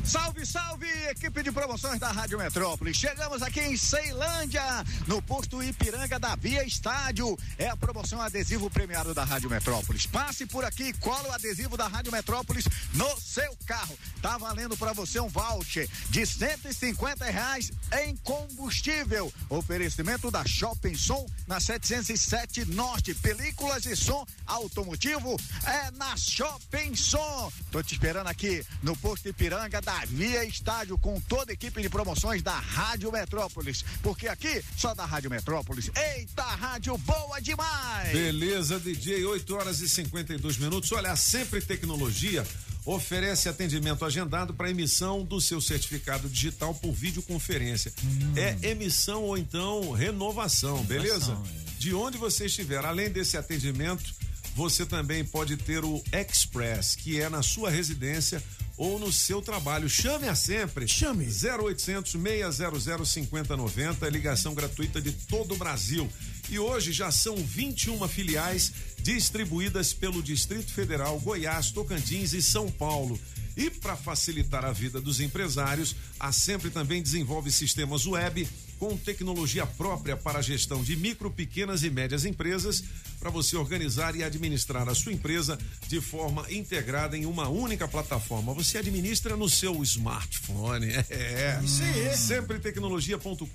Salve, 0.09 0.43
salve, 0.43 0.87
equipe 1.11 1.43
de 1.43 1.51
promoções 1.51 1.99
da 1.99 2.11
Rádio 2.11 2.39
Metrópole. 2.39 2.91
Chegamos 2.95 3.43
aqui 3.43 3.59
em 3.59 3.77
Ceilândia, 3.77 4.63
no 5.05 5.21
posto 5.21 5.61
Ipiranga 5.61 6.17
da 6.17 6.35
Via 6.35 6.65
Estádio. 6.65 7.37
É 7.59 7.69
a 7.69 7.77
promoção 7.77 8.19
adesivo 8.19 8.71
premiado 8.71 9.13
da 9.13 9.23
Rádio 9.23 9.51
Metrópolis. 9.51 10.07
Passe 10.07 10.47
por 10.47 10.65
aqui, 10.65 10.93
cola 10.93 11.29
o 11.29 11.31
adesivo 11.31 11.77
da 11.77 11.87
Rádio 11.87 12.11
Metrópolis 12.11 12.65
no 12.95 13.19
seu 13.19 13.55
carro. 13.67 13.95
Tá 14.19 14.35
valendo 14.39 14.75
para 14.75 14.93
você 14.93 15.19
um 15.19 15.27
voucher 15.27 15.87
de 16.09 16.25
150 16.25 17.25
reais 17.25 17.71
em 18.01 18.15
combustível. 18.15 19.31
Oferecimento 19.47 20.31
da 20.31 20.43
Shopping 20.43 20.95
Som 20.95 21.23
na 21.45 21.59
707 21.59 22.65
Norte. 22.65 23.13
Películas 23.13 23.85
e 23.85 23.95
som 23.95 24.25
automotivo 24.47 25.39
é 25.67 25.91
na 25.91 26.17
Shopping 26.17 26.95
Som. 26.95 27.51
Tô 27.71 27.83
te 27.83 27.93
esperando 27.93 28.27
aqui 28.27 28.65
no 28.81 28.97
posto 28.97 29.29
Ipiranga 29.29 29.79
da 29.79 29.98
Via 30.07 30.43
Estádio 30.45 30.97
com 30.97 31.19
toda 31.21 31.51
a 31.51 31.53
equipe 31.53 31.81
de 31.81 31.89
promoções 31.89 32.41
da 32.41 32.57
Rádio 32.57 33.11
Metrópolis. 33.11 33.83
Porque 34.01 34.27
aqui 34.27 34.63
só 34.77 34.93
da 34.93 35.05
Rádio 35.05 35.29
Metrópolis. 35.29 35.91
Eita, 35.95 36.43
rádio 36.43 36.97
boa 36.99 37.39
demais! 37.39 38.11
Beleza, 38.11 38.79
DJ, 38.79 39.25
8 39.25 39.55
horas 39.55 39.81
e 39.81 39.89
52 39.89 40.57
minutos. 40.57 40.91
Olha, 40.91 41.11
a 41.11 41.15
Sempre 41.15 41.61
Tecnologia 41.61 42.45
oferece 42.85 43.49
atendimento 43.49 44.03
agendado 44.03 44.53
para 44.53 44.69
emissão 44.69 45.23
do 45.23 45.39
seu 45.39 45.61
certificado 45.61 46.27
digital 46.29 46.73
por 46.73 46.91
videoconferência. 46.91 47.93
É 48.35 48.69
emissão 48.69 49.23
ou 49.23 49.37
então 49.37 49.91
renovação, 49.91 50.83
beleza? 50.83 51.37
De 51.77 51.93
onde 51.93 52.17
você 52.17 52.45
estiver, 52.45 52.83
além 52.83 53.09
desse 53.09 53.37
atendimento, 53.37 54.13
você 54.55 54.85
também 54.85 55.23
pode 55.23 55.55
ter 55.55 55.83
o 55.83 56.03
Express, 56.11 56.95
que 56.95 57.21
é 57.21 57.29
na 57.29 57.41
sua 57.41 57.69
residência 57.69 58.43
ou 58.79 58.97
no 58.97 59.11
seu 59.11 59.41
trabalho. 59.41 59.89
Chame 59.89 60.29
a 60.29 60.33
sempre. 60.33 60.87
Chame. 60.87 61.25
0800 61.25 62.13
600 62.13 63.09
5090, 63.09 64.09
ligação 64.09 64.55
gratuita 64.55 65.01
de 65.01 65.11
todo 65.11 65.53
o 65.53 65.57
Brasil. 65.57 66.09
E 66.49 66.57
hoje 66.57 66.93
já 66.93 67.11
são 67.11 67.35
21 67.35 68.07
filiais 68.07 68.71
distribuídas 69.03 69.93
pelo 69.93 70.23
Distrito 70.23 70.71
Federal, 70.71 71.19
Goiás, 71.19 71.71
Tocantins 71.71 72.31
e 72.31 72.41
São 72.41 72.71
Paulo. 72.71 73.19
E 73.57 73.69
para 73.69 73.97
facilitar 73.97 74.63
a 74.63 74.71
vida 74.71 75.01
dos 75.01 75.19
empresários, 75.19 75.93
a 76.17 76.31
Sempre 76.31 76.69
também 76.69 77.03
desenvolve 77.03 77.51
sistemas 77.51 78.05
web 78.05 78.47
com 78.79 78.95
tecnologia 78.95 79.65
própria 79.65 80.15
para 80.15 80.39
a 80.39 80.41
gestão 80.41 80.81
de 80.81 80.95
micro, 80.95 81.29
pequenas 81.29 81.83
e 81.83 81.89
médias 81.89 82.23
empresas, 82.23 82.83
para 83.19 83.29
você 83.29 83.57
organizar 83.57 84.15
e 84.15 84.23
administrar 84.23 84.87
a 84.87 84.95
sua 84.95 85.11
empresa 85.11 85.59
de 85.87 85.99
forma 85.99 86.49
integrada 86.49 87.17
em 87.17 87.25
uma 87.25 87.49
única 87.49 87.87
plataforma. 87.87 88.53
Você 88.53 88.77
administra 88.77 89.35
no 89.35 89.49
seu 89.49 89.83
smartphone. 89.83 90.87
É. 91.09 91.59
Isso 91.63 91.83
aí. 91.83 92.15
Sempre 92.15 92.59
tecnologia.com.br 92.59 93.45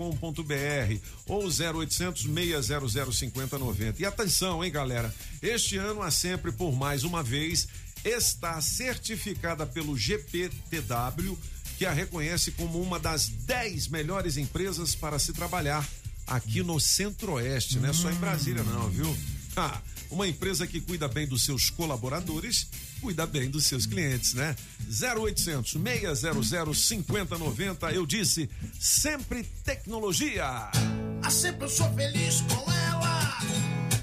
ou 1.27 1.45
0800 1.45 2.23
600 2.23 3.17
5090. 3.17 4.03
E 4.03 4.05
atenção, 4.05 4.63
hein, 4.63 4.71
galera? 4.71 5.15
Este 5.41 5.77
ano 5.77 6.03
a 6.03 6.11
Sempre 6.11 6.53
por 6.53 6.75
mais 6.75 7.05
uma 7.05 7.23
vez 7.23 7.69
está 8.05 8.61
certificada 8.61 9.67
pelo 9.67 9.97
GPTW, 9.97 11.39
que 11.85 11.89
a 11.89 11.93
reconhece 11.93 12.51
como 12.53 12.81
uma 12.81 12.99
das 12.99 13.29
10 13.29 13.89
melhores 13.89 14.39
empresas 14.39 14.95
para 14.95 15.19
se 15.19 15.35
trabalhar 15.35 15.87
aqui 16.27 16.63
no 16.63 16.81
Centro-Oeste, 16.81 17.79
não 17.79 17.91
é 17.91 17.93
só 17.93 18.11
em 18.11 18.15
Brasília 18.15 18.63
não, 18.63 18.89
viu? 18.89 19.15
Ah, 19.57 19.81
uma 20.11 20.27
empresa 20.27 20.67
que 20.67 20.81
cuida 20.81 21.07
bem 21.07 21.29
dos 21.29 21.45
seus 21.45 21.71
colaboradores, 21.71 22.67
cuida 23.01 23.25
bem 23.25 23.49
dos 23.49 23.67
seus 23.67 23.87
clientes, 23.87 24.35
né? 24.35 24.57
0800 24.89 25.77
600 26.19 26.89
5090, 26.89 27.93
eu 27.93 28.05
disse, 28.05 28.51
sempre 28.81 29.45
tecnologia. 29.63 30.71
A 31.23 31.31
sempre 31.31 31.67
eu 31.67 31.69
sou 31.69 31.89
feliz 31.95 32.41
com 32.41 32.73
ela. 32.73 33.39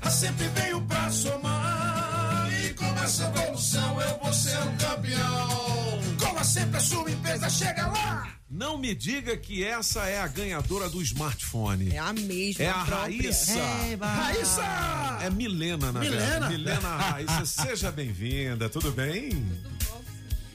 A 0.02 0.10
sempre 0.10 0.48
veio 0.50 0.82
pra 0.84 1.12
somar. 1.12 2.48
E 2.64 2.74
com 2.76 2.86
essa 3.04 3.26
evolução 3.26 4.02
eu 4.02 4.20
vou 4.20 4.34
ser 4.34 4.58
um 4.60 4.78
campeão. 4.78 5.71
Com 6.42 6.44
a 6.44 6.50
sempre 6.50 6.78
a 6.78 6.80
sua 6.80 7.12
empresa 7.12 7.48
chega 7.52 7.86
lá. 7.86 8.28
Não 8.50 8.76
me 8.76 8.96
diga 8.96 9.38
que 9.38 9.64
essa 9.64 10.10
é 10.10 10.20
a 10.20 10.28
ganhadora 10.28 10.90
do 10.90 11.00
smartphone. 11.04 11.94
É 11.94 12.00
a 12.00 12.12
mesma. 12.14 12.66
É 12.66 12.68
a 12.68 12.84
própria. 12.84 13.00
Raíssa. 13.00 13.60
Eba. 13.92 14.08
Raíssa! 14.08 15.20
É 15.22 15.30
Milena, 15.30 15.92
na 15.92 16.00
Milena. 16.00 16.26
verdade. 16.26 16.58
Milena 16.58 16.98
Raíssa, 16.98 17.46
seja 17.46 17.92
bem-vinda, 17.92 18.68
tudo 18.70 18.92
bem? 18.92 19.46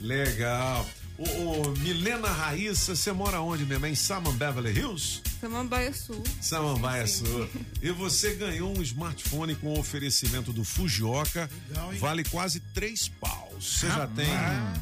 Legal. 0.00 0.84
Ô, 1.18 1.24
ô, 1.24 1.70
Milena 1.78 2.28
Raíssa, 2.28 2.94
você 2.94 3.10
mora 3.10 3.40
onde 3.40 3.64
mesmo? 3.64 3.86
É 3.86 3.90
Em 3.90 3.94
Saman 3.94 4.34
Beverly 4.34 4.72
Hills? 4.78 5.22
Samambaia 5.40 5.92
Sul. 5.92 6.22
Samambaia 6.40 7.06
Sul. 7.06 7.48
E 7.80 7.90
você 7.90 8.34
ganhou 8.34 8.76
um 8.76 8.82
smartphone 8.82 9.54
com 9.54 9.78
oferecimento 9.78 10.52
do 10.52 10.64
Fujioka. 10.64 11.48
Legal, 11.68 11.92
hein? 11.92 11.98
vale 11.98 12.24
quase 12.24 12.60
três 12.60 13.08
paus. 13.08 13.78
Você 13.78 13.86
já 13.86 14.06
tem 14.08 14.28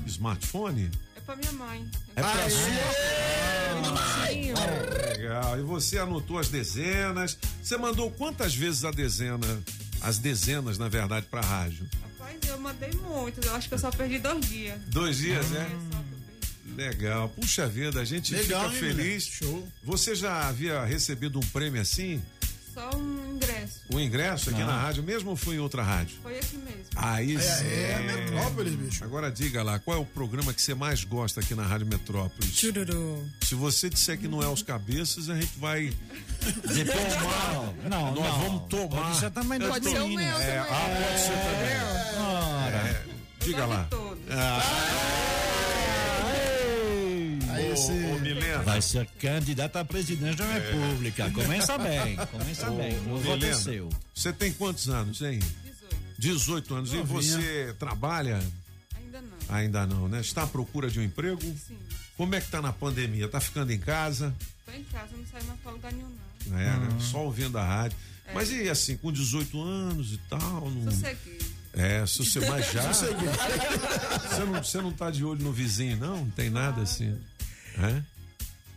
smartphone? 0.06 0.90
É 1.16 1.20
pra 1.20 1.36
minha 1.36 1.52
mãe. 1.52 1.88
É 2.16 2.20
pra 2.22 2.32
Bonitinho. 3.82 4.54
Legal. 5.16 5.58
E 5.58 5.62
você 5.62 5.98
anotou 5.98 6.38
as 6.38 6.48
dezenas. 6.48 7.38
Você 7.62 7.76
mandou 7.76 8.10
quantas 8.10 8.54
vezes 8.54 8.84
a 8.84 8.90
dezena? 8.90 9.62
As 10.00 10.18
dezenas, 10.18 10.78
na 10.78 10.88
verdade, 10.88 11.26
pra 11.30 11.40
rádio? 11.40 11.88
Rapaz, 12.02 12.38
eu 12.46 12.58
mandei 12.58 12.90
muito. 12.92 13.40
Eu 13.44 13.54
acho 13.54 13.68
que 13.68 13.74
eu 13.74 13.78
só 13.78 13.90
perdi 13.90 14.18
dois 14.18 14.44
dias. 14.46 14.78
Dois 14.86 15.16
dias, 15.16 15.48
né? 15.50 15.70
Legal. 16.76 17.28
Puxa 17.30 17.66
vida, 17.66 18.00
a 18.00 18.04
gente 18.04 18.34
Legal, 18.34 18.70
fica 18.70 18.86
hein, 18.86 18.94
feliz. 18.94 19.24
Show. 19.26 19.68
Você 19.82 20.14
já 20.14 20.48
havia 20.48 20.84
recebido 20.84 21.38
um 21.38 21.46
prêmio 21.46 21.80
assim? 21.80 22.22
Só 22.72 22.90
um 22.96 23.36
ingresso. 23.36 23.80
O 23.88 24.00
ingresso 24.00 24.50
aqui 24.50 24.58
Não. 24.58 24.66
na 24.66 24.80
rádio 24.80 25.00
mesmo 25.04 25.30
ou 25.30 25.36
foi 25.36 25.54
em 25.54 25.58
outra 25.60 25.80
rádio? 25.80 26.16
Foi 26.20 26.36
aqui 26.36 26.56
mesmo. 26.56 26.82
Aí 26.96 27.36
É, 27.36 27.40
sim. 27.40 27.66
é, 27.68 27.98
Metrópolis, 28.00 28.74
bicho. 28.74 29.04
Agora 29.04 29.30
diga 29.30 29.62
lá, 29.62 29.78
qual 29.78 29.96
é 29.96 30.00
o 30.00 30.04
programa 30.04 30.52
que 30.52 30.60
você 30.60 30.74
mais 30.74 31.04
gosta 31.04 31.38
aqui 31.40 31.54
na 31.54 31.62
Rádio 31.64 31.86
Metrópolis? 31.86 32.52
Chururu. 32.52 33.24
Se 33.42 33.54
você 33.54 33.88
disser 33.88 34.18
que 34.18 34.26
não 34.26 34.42
é 34.42 34.48
os 34.48 34.60
cabeças, 34.60 35.30
a 35.30 35.36
gente 35.40 35.56
vai 35.56 35.92
tomar. 36.42 37.88
Não, 37.88 38.12
Nós 38.12 38.24
não. 38.28 38.40
vamos 38.42 38.68
tomar. 38.68 39.14
Ser 39.14 39.30
também 39.30 39.58
do 39.60 39.68
Pode 39.68 39.88
ser 39.88 40.00
o 40.00 40.08
meu 40.08 40.18
É, 40.18 40.58
também. 40.58 40.58
ah, 40.58 41.06
pode 41.06 41.20
ser 41.20 41.38
também. 41.38 42.24
Ora. 42.66 42.76
É, 42.88 43.04
diga 43.44 43.66
lá. 43.66 43.88
Aí 47.54 47.72
Ô, 47.72 48.14
ô, 48.14 48.18
Milena. 48.18 48.62
Vai 48.62 48.82
ser 48.82 49.06
candidato 49.18 49.76
à 49.76 49.84
presidência 49.84 50.36
da 50.36 50.52
República. 50.52 51.30
Começa 51.30 51.78
bem, 51.78 52.16
começa 52.30 52.70
Ô, 52.70 52.76
bem. 52.76 52.92
Não 53.00 53.14
ô, 53.14 53.18
vou 53.18 53.34
Milena, 53.34 53.56
descer. 53.56 53.82
Você 54.14 54.32
tem 54.32 54.52
quantos 54.52 54.88
anos, 54.88 55.22
hein? 55.22 55.38
18 56.18 56.74
anos. 56.74 56.92
E 56.92 56.96
Novinha. 56.96 57.20
você 57.20 57.74
trabalha? 57.78 58.42
Ainda 58.96 59.20
não. 59.20 59.56
Ainda 59.56 59.86
não, 59.86 60.08
né? 60.08 60.20
Está 60.20 60.42
à 60.42 60.46
procura 60.46 60.90
de 60.90 60.98
um 60.98 61.02
emprego? 61.02 61.40
Sim. 61.42 61.78
Como 62.16 62.34
é 62.34 62.40
que 62.40 62.48
tá 62.48 62.62
na 62.62 62.72
pandemia? 62.72 63.28
Tá 63.28 63.40
ficando 63.40 63.72
em 63.72 63.78
casa? 63.78 64.34
Tô 64.64 64.72
em 64.72 64.84
casa, 64.84 65.16
não 65.16 65.26
saio 65.26 65.44
mais 65.44 65.60
pra 65.60 65.72
lugar 65.72 65.92
nenhum, 65.92 66.08
não. 66.46 66.58
É, 66.58 66.64
né? 66.64 66.88
Só 67.00 67.24
ouvindo 67.24 67.58
a 67.58 67.64
rádio. 67.64 67.96
É. 68.26 68.32
Mas 68.32 68.50
e 68.50 68.68
assim, 68.68 68.96
com 68.96 69.12
18 69.12 69.60
anos 69.60 70.12
e 70.12 70.18
tal? 70.28 70.70
Não... 70.70 70.90
Sosseguei. 70.90 71.38
É, 71.76 72.06
se 72.06 72.24
você 72.24 72.40
mais 72.48 72.70
já. 72.72 72.90
Você 72.92 74.44
não, 74.44 74.62
você 74.62 74.80
não 74.80 74.92
tá 74.92 75.10
de 75.10 75.24
olho 75.24 75.42
no 75.42 75.52
vizinho, 75.52 75.96
não? 75.96 76.18
Não 76.18 76.30
tem 76.30 76.48
nada 76.50 76.82
assim. 76.82 77.18
É? 77.78 78.00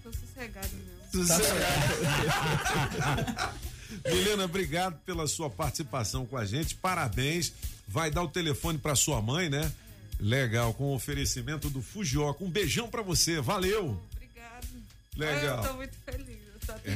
Tô 0.03 0.11
sossegado 0.11 0.69
mesmo. 0.75 0.97
Milena, 4.05 4.45
obrigado 4.45 4.99
pela 5.05 5.27
sua 5.27 5.49
participação 5.49 6.25
com 6.25 6.37
a 6.37 6.45
gente. 6.45 6.75
Parabéns. 6.75 7.53
Vai 7.87 8.11
dar 8.11 8.23
o 8.23 8.27
telefone 8.27 8.77
para 8.77 8.95
sua 8.95 9.21
mãe, 9.21 9.49
né? 9.49 9.71
Legal, 10.19 10.73
com 10.73 10.85
o 10.85 10.95
oferecimento 10.95 11.69
do 11.69 11.81
Fujioka. 11.81 12.43
Um 12.43 12.49
beijão 12.49 12.89
para 12.89 13.01
você. 13.01 13.39
Valeu. 13.39 14.01
Obrigado. 14.15 14.67
Legal. 15.15 15.63
Eu 15.63 15.69
tô 15.69 15.77
muito 15.77 15.95
feliz. 16.05 16.37
Eu 16.53 16.59
tô 16.65 16.71
até... 16.73 16.91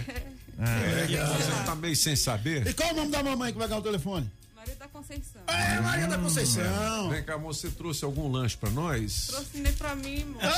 É, 0.60 1.08
você 1.08 1.66
tá 1.66 1.76
meio 1.76 1.96
sem 1.96 2.16
saber? 2.16 2.68
E 2.68 2.74
qual 2.74 2.92
o 2.92 2.96
nome 2.96 3.12
da 3.12 3.24
mamãe 3.24 3.52
que 3.52 3.58
vai 3.58 3.68
ganhar 3.68 3.80
o 3.80 3.84
telefone? 3.84 4.30
Maria 4.62 4.76
da 4.76 4.88
Conceição. 4.90 5.42
É, 5.48 5.80
Maria 5.80 6.06
da 6.08 6.18
Conceição. 6.20 7.10
Vem 7.10 7.24
cá, 7.24 7.36
moça, 7.36 7.62
você 7.62 7.72
trouxe 7.76 8.06
algum 8.06 8.32
lanche 8.32 8.56
para 8.56 8.70
nós? 8.70 9.26
Trouxe 9.28 9.58
nem 9.58 9.74
pra 9.74 9.96
mim, 9.96 10.24
moço. 10.26 10.46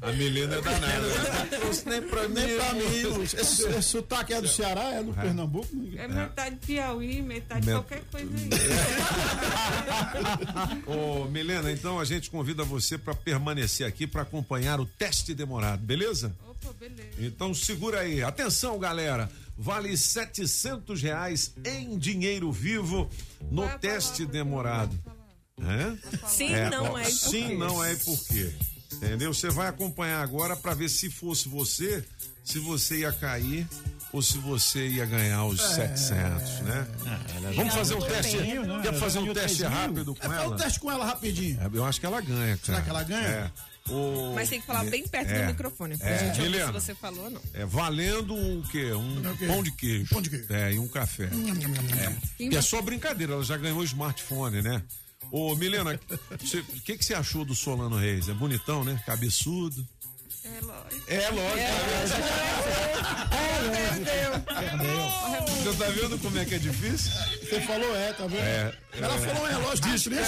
A 0.00 0.12
Milena 0.12 0.54
é 0.54 0.60
danada. 0.60 1.08
Não 1.08 1.48
trouxe 1.58 1.88
nem 1.88 2.00
pra 2.02 2.28
mim. 2.28 2.34
Nem 2.34 2.56
pra 2.56 2.72
mim. 2.74 3.22
Esse, 3.24 3.66
esse 3.66 3.82
sotaque 3.82 4.32
é 4.34 4.40
do 4.40 4.46
Ceará? 4.46 4.84
É 4.94 5.02
do 5.02 5.12
Pernambuco? 5.12 5.66
É 5.96 6.06
metade 6.06 6.56
Piauí, 6.64 7.20
metade 7.22 7.66
Met- 7.66 7.74
qualquer 7.76 8.04
coisa 8.04 8.30
aí. 8.36 8.50
Ô, 10.86 11.24
Milena, 11.24 11.72
então 11.72 11.98
a 11.98 12.04
gente 12.04 12.30
convida 12.30 12.62
você 12.62 12.96
para 12.96 13.14
permanecer 13.14 13.84
aqui 13.84 14.06
para 14.06 14.22
acompanhar 14.22 14.78
o 14.78 14.86
teste 14.86 15.34
demorado, 15.34 15.80
beleza? 15.82 16.32
Opa, 16.48 16.72
beleza. 16.78 17.08
Então 17.18 17.52
segura 17.52 17.98
aí. 18.00 18.22
Atenção, 18.22 18.78
galera. 18.78 19.28
Vale 19.60 19.96
700 19.96 21.02
reais 21.02 21.52
em 21.64 21.98
dinheiro 21.98 22.52
vivo 22.52 23.10
no 23.50 23.68
teste 23.78 24.24
demorado. 24.24 24.96
Hã? 25.60 25.98
Sim, 26.28 26.50
não 26.70 26.96
é 26.96 27.02
e 27.02 27.04
por 27.12 27.12
Sim, 27.30 27.48
quê? 27.48 27.54
não 27.56 27.84
é 27.84 27.92
e 27.92 27.96
por 27.96 28.24
quê. 28.26 28.52
Entendeu? 28.92 29.34
Você 29.34 29.50
vai 29.50 29.66
acompanhar 29.68 30.22
agora 30.22 30.56
pra 30.56 30.74
ver 30.74 30.88
se 30.88 31.10
fosse 31.10 31.48
você, 31.48 32.04
se 32.44 32.58
você 32.60 32.98
ia 33.00 33.12
cair 33.12 33.66
ou 34.12 34.22
se 34.22 34.38
você 34.38 34.86
ia 34.88 35.04
ganhar 35.04 35.44
os 35.44 35.60
700, 35.60 36.60
né? 36.60 36.86
Vamos 37.56 37.74
fazer 37.74 37.94
um 37.94 38.00
teste. 38.00 38.36
né? 38.38 38.80
Quer 38.82 38.94
fazer 38.94 39.18
um 39.18 39.34
teste 39.34 39.58
3 39.58 39.70
mil. 39.72 39.80
rápido 39.80 40.14
com 40.14 40.24
É, 40.24 40.28
faz 40.28 40.40
ela? 40.42 40.54
um 40.54 40.56
teste 40.56 40.80
com 40.80 40.90
ela 40.90 41.04
rapidinho. 41.04 41.60
É, 41.60 41.68
Eu 41.76 41.84
acho 41.84 41.98
que 42.00 42.06
ela 42.06 42.20
ganha, 42.20 42.56
cara. 42.56 42.60
Será 42.64 42.82
que 42.82 42.90
ela 42.90 43.02
ganha? 43.02 43.28
É. 43.28 43.50
O- 43.90 44.32
Mas 44.34 44.48
tem 44.48 44.60
que 44.60 44.66
falar 44.66 44.84
bem 44.84 45.06
perto 45.06 45.30
É. 45.30 45.42
do 45.42 45.46
microfone, 45.48 45.96
pra 45.96 46.08
É. 46.08 46.18
gente 46.18 46.40
ouvir 46.42 46.64
se 46.66 46.72
você 46.72 46.94
falou 46.94 47.24
ou 47.24 47.30
não. 47.30 47.40
É 47.54 47.64
valendo 47.66 48.34
o 48.34 48.62
quê? 48.70 48.92
Um 48.92 49.22
quê? 49.36 49.46
pão 49.46 49.62
de 49.62 49.70
queijo. 49.72 50.08
Pão 50.10 50.22
de 50.22 50.30
queijo. 50.30 50.46
É, 50.52 50.72
e 50.74 50.78
um 50.78 50.88
café. 50.88 51.24
É. 51.24 52.42
E 52.44 52.56
é 52.56 52.62
só 52.62 52.80
brincadeira, 52.82 53.32
ela 53.34 53.44
já 53.44 53.56
ganhou 53.56 53.82
smartphone, 53.84 54.62
né? 54.62 54.82
Ô, 55.30 55.54
Milena, 55.56 55.98
o 56.30 56.80
que, 56.82 56.96
que 56.96 57.04
você 57.04 57.12
achou 57.14 57.44
do 57.44 57.54
Solano 57.54 57.96
Reis? 57.96 58.28
É 58.28 58.32
bonitão, 58.32 58.82
né? 58.84 58.98
Cabeçudo. 59.04 59.86
É 60.48 60.60
lógico. 60.62 61.10
É 61.10 61.30
lógico. 61.30 62.22
Você 65.62 65.76
tá 65.76 65.90
vendo 65.90 66.18
como 66.20 66.38
é 66.38 66.44
que 66.44 66.54
é 66.54 66.58
difícil? 66.58 67.12
Você 67.40 67.60
falou 67.62 67.96
é, 67.96 68.12
tá 68.12 68.26
vendo? 68.26 68.40
É. 68.40 68.72
Ela 68.92 69.14
é. 69.14 69.18
falou 69.18 69.42
um 69.42 69.46
relógio 69.46 69.84
disso, 69.84 70.10
né? 70.10 70.22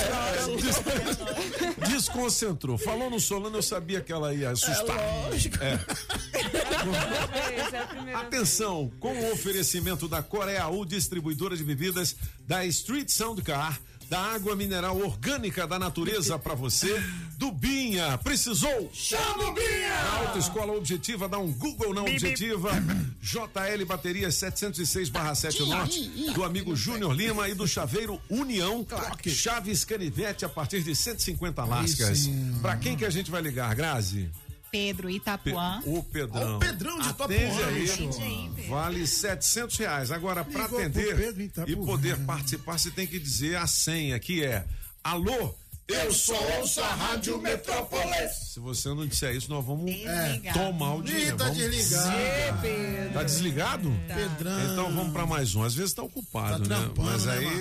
Des- 0.61 1.89
Desconcentrou. 1.91 2.77
Falou 2.79 3.09
no 3.11 3.21
Solano, 3.21 3.57
eu 3.59 3.63
sabia 3.63 4.01
que 4.01 4.13
ela 4.13 4.35
ia 4.35 4.51
assustar. 4.51 4.99
É 4.99 5.29
lógico. 5.29 5.57
É. 5.63 5.79
Esse 7.67 7.77
é 7.77 7.79
a 7.81 7.87
primeira 7.87 8.19
Atenção, 8.21 8.91
com 9.01 9.13
o 9.13 9.33
oferecimento 9.33 10.09
da 10.09 10.23
Coreia 10.23 10.69
U, 10.69 10.85
distribuidora 10.85 11.57
de 11.57 11.65
bebidas, 11.65 12.17
da 12.47 12.65
Street 12.67 13.09
Sound 13.09 13.41
Car, 13.43 13.81
da 14.11 14.19
água 14.19 14.57
mineral 14.57 14.99
orgânica 14.99 15.69
da 15.69 15.79
natureza 15.79 16.37
para 16.37 16.53
você, 16.53 17.01
do 17.39 17.53
Binha. 17.53 18.19
Precisou? 18.19 18.91
Chama 18.93 19.51
o 19.51 19.53
Binha! 19.53 19.95
A 19.95 20.17
Autoescola 20.27 20.73
Objetiva, 20.73 21.29
dá 21.29 21.39
um 21.39 21.53
Google 21.53 21.95
na 21.95 22.03
Objetiva. 22.03 22.71
JL 23.23 23.87
Baterias 23.87 24.35
706/7 24.35 25.65
Norte, 25.65 26.09
do 26.35 26.43
amigo 26.43 26.75
Júnior 26.75 27.13
Lima 27.13 27.49
e 27.49 27.55
do 27.55 27.69
Chaveiro 27.69 28.21
União. 28.29 28.85
Chaves 29.25 29.85
Canivete 29.85 30.45
a 30.45 30.49
partir 30.49 30.83
de 30.83 30.97
150 30.97 31.65
lascas. 31.65 32.29
Para 32.61 32.77
quem 32.77 32.97
que 32.97 33.05
a 33.05 33.11
gente 33.11 33.31
vai 33.31 33.41
ligar, 33.41 33.73
Grazi? 33.77 34.29
Pedro 34.71 35.09
Pe- 35.09 35.15
Itapuã. 35.15 35.83
O 35.85 36.03
Pedrão. 36.03 36.57
O 36.57 36.59
Pedrão 36.61 36.99
de 36.99 37.09
Atende 37.09 37.35
Itapuã, 37.45 37.67
aí. 37.67 37.91
Atende 37.91 38.23
aí, 38.23 38.51
Pedro. 38.57 38.71
Vale 38.71 39.07
700 39.07 39.77
reais. 39.79 40.11
Agora, 40.11 40.45
para 40.45 40.65
atender 40.65 41.17
Pedro 41.17 41.69
e 41.69 41.77
poder 41.77 42.17
participar, 42.25 42.79
você 42.79 42.91
tem 42.91 43.07
que 43.07 43.19
dizer 43.19 43.57
a 43.57 43.67
senha, 43.67 44.19
que 44.19 44.45
é 44.45 44.65
Alô, 45.03 45.55
eu 45.89 46.13
só 46.13 46.39
ouço 46.59 46.81
a 46.83 46.95
Rádio 46.95 47.39
Metrópolis. 47.41 48.31
Se 48.53 48.61
você 48.61 48.89
não 48.91 49.07
disser 49.07 49.35
isso, 49.35 49.51
nós 49.51 49.65
vamos 49.65 49.87
Desligado. 49.87 50.59
tomar 50.59 50.95
o 50.97 51.03
dinheiro. 51.03 51.35
Ih, 51.35 51.39
tá 51.39 51.49
desligado. 51.49 53.13
Tá 53.15 53.23
desligado? 53.23 54.01
Pedrão. 54.07 54.73
Então 54.73 54.95
vamos 54.95 55.13
para 55.13 55.27
mais 55.27 55.55
um. 55.55 55.63
Às 55.63 55.75
vezes 55.75 55.93
tá 55.95 56.03
ocupado, 56.03 56.69
Tá 56.69 56.77
né? 56.77 56.83
trampando, 56.85 57.11
Mas 57.11 57.25
né, 57.25 57.33
aí. 57.39 57.45
mano? 57.45 57.61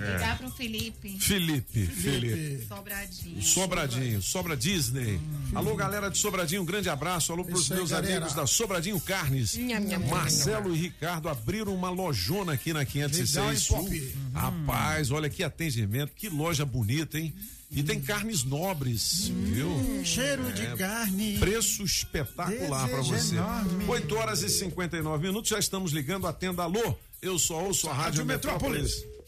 é. 0.00 0.12
Ligar 0.14 0.38
pro 0.38 0.50
Felipe. 0.50 1.18
Felipe, 1.20 1.86
Felipe. 1.86 2.66
Sobradinho. 2.66 3.42
Sobradinho, 3.42 4.22
Sobra 4.22 4.56
Disney. 4.56 5.20
Alô, 5.54 5.74
galera 5.74 6.08
de 6.08 6.16
Sobradinho, 6.16 6.62
um 6.62 6.64
grande 6.64 6.88
abraço. 6.88 7.32
Alô 7.32 7.44
pros 7.44 7.62
Isso 7.62 7.72
aí, 7.72 7.78
meus 7.80 7.90
galera. 7.90 8.16
amigos 8.16 8.34
da 8.34 8.46
Sobradinho 8.46 9.00
Carnes. 9.00 9.56
Nham, 9.56 9.80
nham, 9.80 9.98
nham, 9.98 10.08
Marcelo 10.08 10.74
e 10.74 10.78
Ricardo 10.78 11.28
abriram 11.28 11.74
uma 11.74 11.90
lojona 11.90 12.52
aqui 12.52 12.72
na 12.72 12.84
506 12.84 13.34
Legal, 13.34 13.50
hein, 13.52 13.58
Sul. 13.58 13.76
Pop? 13.78 14.14
Rapaz, 14.32 15.10
olha 15.10 15.28
que 15.28 15.42
atendimento, 15.42 16.12
que 16.14 16.28
loja 16.28 16.64
bonita, 16.64 17.18
hein? 17.18 17.34
E 17.72 17.82
tem 17.82 18.00
carnes 18.00 18.42
nobres, 18.44 19.28
viu? 19.28 19.70
Cheiro 20.04 20.52
de 20.52 20.66
É, 20.66 20.76
carne. 20.76 21.38
Preço 21.38 21.82
espetacular 21.84 22.88
para 22.88 22.98
Desejo 22.98 23.16
você. 23.16 23.36
enorme. 23.36 23.84
8 23.88 24.14
horas 24.16 24.42
e 24.42 24.48
59 24.48 25.26
minutos, 25.26 25.50
já 25.50 25.58
estamos 25.58 25.92
ligando. 25.92 26.26
Atenda, 26.26 26.62
alô. 26.62 26.96
Eu 27.22 27.38
só 27.38 27.62
ouço 27.64 27.88
a 27.88 27.92
Rádio, 27.92 28.20
Rádio 28.20 28.26
Metrópolis. 28.26 28.96
Metrópolis. 29.04 29.20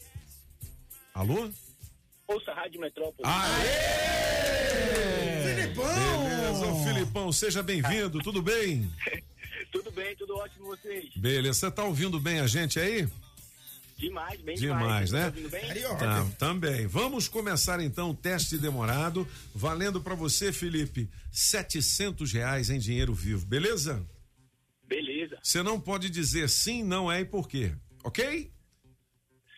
Alô? 1.13 1.49
Ouça 2.27 2.51
a 2.51 2.55
Rádio 2.55 2.81
Metrópole. 2.81 3.27
Filipão! 5.73 6.23
Beleza, 6.23 6.65
ô 6.67 6.83
Filipão, 6.83 7.31
seja 7.31 7.63
bem-vindo, 7.63 8.19
tudo 8.21 8.41
bem? 8.41 8.89
Tudo 9.71 9.89
bem, 9.89 10.15
tudo 10.15 10.35
ótimo 10.37 10.67
vocês? 10.67 11.09
Beleza, 11.15 11.53
você 11.61 11.71
tá 11.71 11.83
ouvindo 11.83 12.19
bem 12.19 12.39
a 12.39 12.45
gente 12.45 12.79
aí? 12.79 13.07
Demais, 13.97 14.39
bem 14.41 14.55
Demais, 14.55 15.09
demais. 15.09 15.33
né? 15.33 15.49
Tá. 15.89 15.95
Tá, 15.97 16.25
também. 16.37 16.85
Vamos 16.85 17.27
começar 17.27 17.79
então 17.79 18.11
o 18.11 18.13
teste 18.13 18.55
demorado, 18.59 19.27
valendo 19.55 19.99
para 19.99 20.13
você, 20.13 20.53
Felipe, 20.53 21.09
700 21.31 22.31
reais 22.33 22.69
em 22.69 22.77
dinheiro 22.77 23.15
vivo, 23.15 23.47
beleza? 23.47 24.05
Beleza, 24.87 25.39
Você 25.41 25.63
não 25.63 25.79
pode 25.79 26.07
dizer 26.07 26.47
sim, 26.49 26.83
não 26.83 27.11
é 27.11 27.21
e 27.21 27.25
por 27.25 27.47
quê, 27.47 27.73
ok? 28.03 28.51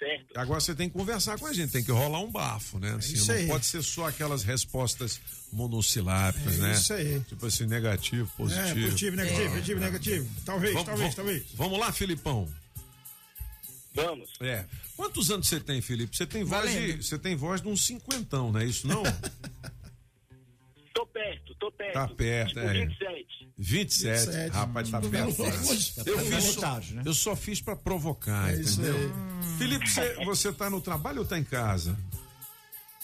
Certo. 0.08 0.38
Agora 0.38 0.60
você 0.60 0.76
tem 0.76 0.88
que 0.90 0.98
conversar 0.98 1.38
com 1.40 1.46
a 1.48 1.54
gente, 1.54 1.72
tem 1.72 1.84
que 1.84 1.92
rolar 1.92 2.20
um 2.20 2.32
bafo, 2.32 2.80
né? 2.80 2.94
Assim, 2.96 3.14
isso 3.14 3.28
não 3.32 3.36
aí. 3.36 3.48
pode 3.48 3.66
ser 3.66 3.82
só 3.84 4.08
aquelas 4.08 4.44
respostas 4.44 5.20
monossilábicas, 5.52 6.56
É 6.56 6.58
né? 6.62 6.72
isso 6.74 6.94
aí. 6.94 7.20
Tipo 7.22 7.46
assim, 7.46 7.66
negativo, 7.66 8.30
positivo. 8.38 8.68
É, 8.80 8.84
positivo, 8.84 9.16
negativo, 9.16 9.46
Ah, 9.46 9.50
positivo, 9.52 9.80
negativo. 9.80 10.30
Talvez, 10.46 10.74
Vamos, 10.74 10.86
talvez, 10.86 11.00
vamos- 11.02 11.16
talvez. 11.16 11.44
Vamos 11.56 11.80
lá, 11.80 11.92
Filipão. 11.92 12.48
Vamos. 13.94 14.30
É. 14.42 14.66
Quantos 14.98 15.32
anos 15.32 15.48
você 15.48 15.60
tem, 15.60 15.82
Felipe? 15.82 16.16
Você 16.16 16.26
tem 16.26 16.44
voz 16.44 16.70
de, 16.70 16.78
Valendo. 16.80 17.04
você 17.04 17.18
tem 17.18 17.36
voz 17.36 17.62
de 17.62 17.68
uns 17.70 17.86
cinquentão, 17.86 18.52
não 18.52 18.60
é 18.60 18.66
isso 18.66 18.86
não? 18.88 19.04
Tô 20.96 21.06
perto, 21.08 21.54
tô 21.56 21.70
perto. 21.74 21.94
Tá 21.94 22.08
perto, 22.08 22.48
tipo, 22.48 22.60
é. 22.62 22.74
27. 22.74 23.50
27. 23.58 24.26
27. 24.32 24.54
Rapaz, 24.54 24.90
tá 24.90 25.02
perto. 25.02 25.44
Eu, 26.06 26.20
fiz 26.20 26.44
só, 26.54 26.80
né? 26.80 27.04
eu 27.06 27.14
só 27.14 27.36
fiz 27.36 27.60
pra 27.62 27.76
provocar, 27.76 28.50
É 28.50 28.56
entendeu? 28.62 28.96
aí. 28.96 29.58
Felipe, 29.58 29.90
você, 29.90 30.16
você 30.24 30.54
tá 30.54 30.70
no 30.70 30.80
trabalho 30.80 31.20
ou 31.20 31.26
tá 31.26 31.38
em 31.38 31.44
casa? 31.44 31.98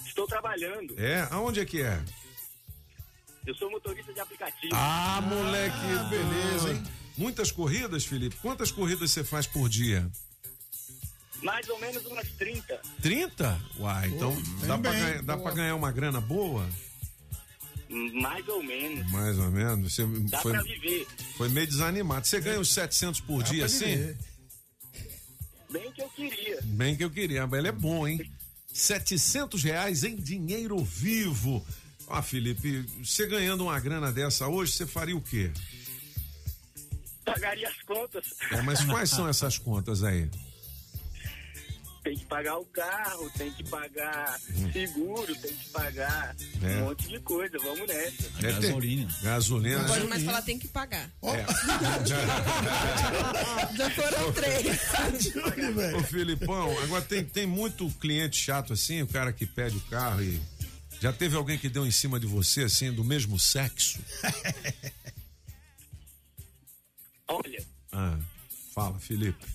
Estou 0.05 0.25
trabalhando. 0.25 0.97
É? 0.97 1.27
Aonde 1.31 1.59
é 1.59 1.65
que 1.65 1.81
é? 1.81 2.01
Eu 3.45 3.53
sou 3.55 3.69
motorista 3.69 4.13
de 4.13 4.21
aplicativo. 4.21 4.73
Ah, 4.73 5.19
moleque, 5.21 6.09
beleza, 6.09 6.71
hein? 6.71 6.83
Muitas 7.17 7.51
corridas, 7.51 8.05
Felipe? 8.05 8.37
Quantas 8.37 8.71
corridas 8.71 9.11
você 9.11 9.21
faz 9.21 9.45
por 9.45 9.67
dia? 9.67 10.09
Mais 11.43 11.67
ou 11.67 11.77
menos 11.79 12.05
umas 12.05 12.29
30. 12.37 12.79
30? 13.01 13.61
Uai, 13.79 14.07
então 14.07 14.33
Pô, 14.33 14.65
dá, 14.65 14.77
pra 14.77 14.91
ganhar, 14.93 15.21
dá 15.23 15.37
pra 15.37 15.51
ganhar 15.51 15.75
uma 15.75 15.91
grana 15.91 16.21
boa? 16.21 16.65
Mais 17.91 18.47
ou 18.47 18.63
menos. 18.63 19.11
Mais 19.11 19.37
ou 19.37 19.51
menos. 19.51 19.93
Você 19.93 20.05
Dá 20.05 20.41
foi, 20.41 20.51
pra 20.53 20.61
viver. 20.63 21.07
foi 21.35 21.49
meio 21.49 21.67
desanimado. 21.67 22.25
Você 22.25 22.39
ganha 22.39 22.59
uns 22.59 22.69
700 22.69 23.19
por 23.21 23.43
dia, 23.43 23.65
pra 23.65 23.65
assim? 23.65 24.15
Bem 25.69 25.91
que 25.91 26.01
eu 26.01 26.09
queria. 26.09 26.59
Bem 26.63 26.95
que 26.95 27.03
eu 27.03 27.09
queria, 27.09 27.47
mas 27.47 27.59
ele 27.59 27.67
é 27.67 27.71
bom, 27.71 28.07
hein? 28.07 28.31
700 28.73 29.63
reais 29.63 30.03
em 30.03 30.15
dinheiro 30.15 30.77
vivo. 30.83 31.65
Ah, 32.07 32.21
Felipe, 32.21 32.85
você 33.03 33.25
ganhando 33.27 33.63
uma 33.63 33.79
grana 33.79 34.11
dessa 34.11 34.47
hoje, 34.47 34.71
você 34.73 34.85
faria 34.85 35.15
o 35.15 35.21
quê? 35.21 35.51
Pagaria 37.25 37.67
as 37.69 37.81
contas. 37.83 38.25
É, 38.51 38.61
mas 38.61 38.83
quais 38.85 39.09
são 39.09 39.27
essas 39.27 39.57
contas 39.57 40.03
aí? 40.03 40.29
Tem 42.03 42.17
que 42.17 42.25
pagar 42.25 42.57
o 42.57 42.65
carro, 42.65 43.29
tem 43.37 43.51
que 43.51 43.63
pagar 43.63 44.39
seguro, 44.73 45.35
tem 45.35 45.53
que 45.55 45.69
pagar 45.69 46.35
É. 46.63 46.77
um 46.77 46.85
monte 46.85 47.07
de 47.07 47.19
coisa. 47.19 47.55
Vamos 47.59 47.87
nessa. 47.87 48.25
É, 48.39 48.41
tem- 48.41 48.51
Gasolina. 48.61 49.15
Gasolina. 49.21 49.79
Não 49.83 49.87
pode 49.87 50.07
mais 50.07 50.23
falar, 50.23 50.41
tem 50.41 50.57
que 50.57 50.67
pagar. 50.67 51.11
É. 51.21 51.45
Já 53.77 53.89
foram 53.91 54.33
três. 54.33 54.81
Ô 55.95 56.03
Filipão, 56.03 56.75
agora 56.81 57.03
tem, 57.03 57.23
tem 57.23 57.45
muito 57.45 57.87
cliente 57.99 58.35
chato 58.37 58.73
assim, 58.73 59.03
o 59.03 59.07
cara 59.07 59.31
que 59.31 59.45
pede 59.45 59.77
o 59.77 59.81
carro 59.81 60.23
e. 60.23 60.41
Já 60.99 61.13
teve 61.13 61.35
alguém 61.35 61.57
que 61.57 61.69
deu 61.69 61.85
em 61.85 61.91
cima 61.91 62.19
de 62.19 62.25
você, 62.27 62.63
assim, 62.63 62.91
do 62.91 63.03
mesmo 63.03 63.39
sexo? 63.39 63.99
Olha, 67.27 67.63
Ah, 67.91 68.17
fala, 68.73 68.99
Felipe. 68.99 69.45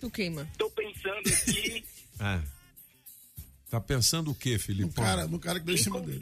Tu 0.00 0.10
queima. 0.10 0.48
tô 0.58 0.70
pensando 0.70 1.28
aqui 1.28 1.84
Ah. 2.18 2.40
Tá 3.70 3.80
pensando 3.80 4.32
o 4.32 4.34
quê, 4.34 4.54
No 4.54 4.58
Filipão? 4.58 5.04
cara, 5.04 5.28
no 5.28 5.38
cara 5.38 5.60
que 5.60 5.66
deu 5.66 5.76
em 5.76 5.78
cima 5.78 6.00
dele. 6.00 6.20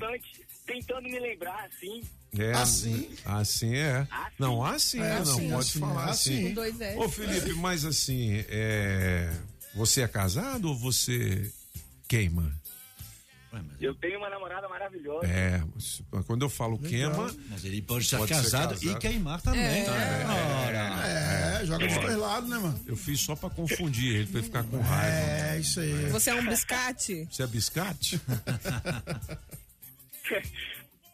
tentando 0.67 1.01
me 1.05 1.19
lembrar 1.19 1.65
assim. 1.65 2.03
É, 2.39 2.53
Assim? 2.53 3.09
Assim 3.25 3.75
é. 3.75 4.07
Assim. 4.11 4.35
Não, 4.39 4.63
assim 4.63 5.01
É, 5.01 5.07
é, 5.07 5.15
não, 5.15 5.23
assim, 5.23 5.49
pode 5.49 5.55
assim, 5.55 5.81
falar 5.81 6.09
é 6.09 6.11
assim. 6.11 6.35
assim. 6.35 6.49
Com 6.49 6.55
dois 6.55 6.79
S. 6.79 6.99
Ô, 6.99 7.09
Felipe, 7.09 7.53
mas 7.55 7.85
assim, 7.87 8.45
é... 8.51 9.35
você 9.75 10.03
é 10.03 10.09
casado 10.09 10.69
ou 10.69 10.77
você 10.77 11.51
queima? 12.07 12.55
Eu 13.81 13.95
tenho 13.95 14.19
uma 14.19 14.29
namorada 14.29 14.69
maravilhosa. 14.69 15.27
É, 15.27 15.63
quando 16.27 16.43
eu 16.43 16.51
falo 16.51 16.79
queima. 16.79 17.35
Mas 17.49 17.65
ele 17.65 17.81
pode 17.81 18.05
estar 18.05 18.27
casado 18.27 18.77
e 18.83 18.95
queimar 18.97 19.41
também. 19.41 19.63
É, 19.63 19.87
Ora. 20.67 21.61
É, 21.63 21.67
joga 21.67 21.87
dos 21.87 21.97
Ora. 21.97 22.07
dois 22.07 22.19
lados, 22.19 22.51
né, 22.51 22.59
mano? 22.59 22.81
Eu 22.87 22.97
fiz 22.97 23.21
só 23.21 23.35
pra 23.35 23.49
confundir 23.49 24.17
ele, 24.17 24.27
pra 24.27 24.39
ele 24.39 24.47
ficar 24.47 24.65
com 24.65 24.81
raiva. 24.81 25.17
É, 25.17 25.59
isso 25.61 25.81
aí. 25.81 26.11
Você 26.11 26.31
é 26.31 26.35
um 26.35 26.47
biscate? 26.47 27.27
Você 27.31 27.43
é 27.43 27.47
biscate? 27.47 28.21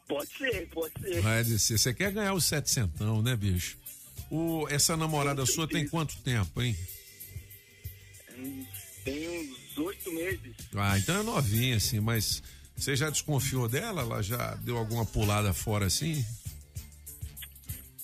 Pode 0.06 0.36
ser, 0.36 0.68
pode 0.68 0.92
ser. 1.00 1.22
Vai 1.22 1.42
dizer, 1.42 1.78
você 1.78 1.94
quer 1.94 2.12
ganhar 2.12 2.34
os 2.34 2.44
setecentão, 2.44 3.22
né, 3.22 3.34
bicho? 3.34 3.78
O, 4.30 4.66
essa 4.68 4.96
namorada 4.96 5.46
sua 5.46 5.66
tem 5.66 5.88
quanto 5.88 6.16
tempo, 6.18 6.60
hein? 6.60 6.76
Tem 9.04 9.28
uns 9.50 9.63
oito 9.78 10.12
meses. 10.12 10.54
Ah, 10.74 10.98
então 10.98 11.20
é 11.20 11.22
novinha, 11.22 11.76
assim, 11.76 12.00
mas 12.00 12.42
você 12.76 12.94
já 12.96 13.10
desconfiou 13.10 13.68
dela? 13.68 14.02
Ela 14.02 14.22
já 14.22 14.54
deu 14.56 14.76
alguma 14.78 15.04
pulada 15.06 15.52
fora 15.52 15.86
assim? 15.86 16.24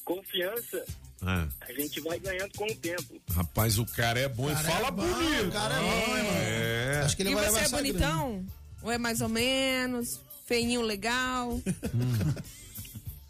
Confiança, 0.05 0.85
Ah, 1.23 1.47
a 1.61 1.73
gente 1.73 2.01
vai 2.01 2.19
ganhando 2.19 2.53
com 2.57 2.65
o 2.67 2.75
tempo. 2.77 3.21
rapaz, 3.35 3.79
o 3.79 3.85
cara 3.87 4.19
é 4.19 4.29
bom 4.29 4.49
Cara 4.53 4.61
e 4.69 4.73
fala 4.73 4.89
é 4.89 4.91
bom, 4.91 5.07
bonito. 5.07 5.49
o 5.49 5.53
cara 5.53 5.75
é 5.75 5.79
bom, 5.79 6.17
hein, 6.17 6.25
mano? 6.25 6.39
É. 6.39 7.03
Acho 7.05 7.17
que 7.17 7.23
ele 7.23 7.31
e 7.31 7.35
vai 7.35 7.51
você 7.51 7.61
é 7.61 7.69
bonitão? 7.69 8.47
Ou 8.83 8.91
é 8.91 8.99
mais 8.99 9.21
ou 9.21 9.29
menos? 9.29 10.21
Feinho 10.47 10.81
legal? 10.83 11.61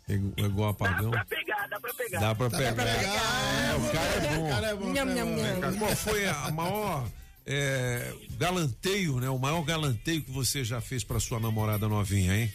É 0.09 0.15
igual 0.47 0.71
apagão. 0.71 1.11
Dá 1.11 1.25
pra 1.25 1.37
pegar, 1.37 1.67
dá 1.69 1.81
pra 1.81 1.95
pegar. 1.95 2.21
Dá 2.21 2.35
pra 2.35 2.51
pegar. 2.51 2.87
É, 2.89 3.75
o 3.77 3.93
cara 3.93 4.15
é 4.15 4.35
bom. 4.37 4.47
O 4.47 4.49
cara 4.51 4.67
é 4.69 4.75
bom, 4.75 4.93
Nham, 4.93 4.93
o 4.93 4.95
cara 4.95 5.11
é 5.11 5.15
nham, 5.15 5.27
bom. 5.27 5.61
nham. 5.61 5.79
Qual 5.79 5.97
foi 5.97 6.27
a 6.29 6.51
maior 6.53 7.09
é, 7.47 8.15
galanteio, 8.39 9.19
né? 9.21 9.29
O 9.31 9.39
maior 9.39 9.63
galanteio 9.63 10.23
que 10.23 10.31
você 10.31 10.63
já 10.65 10.81
fez 10.81 11.03
pra 11.05 11.19
sua 11.21 11.41
namorada 11.41 11.89
novinha, 11.89 12.37
hein? 12.37 12.53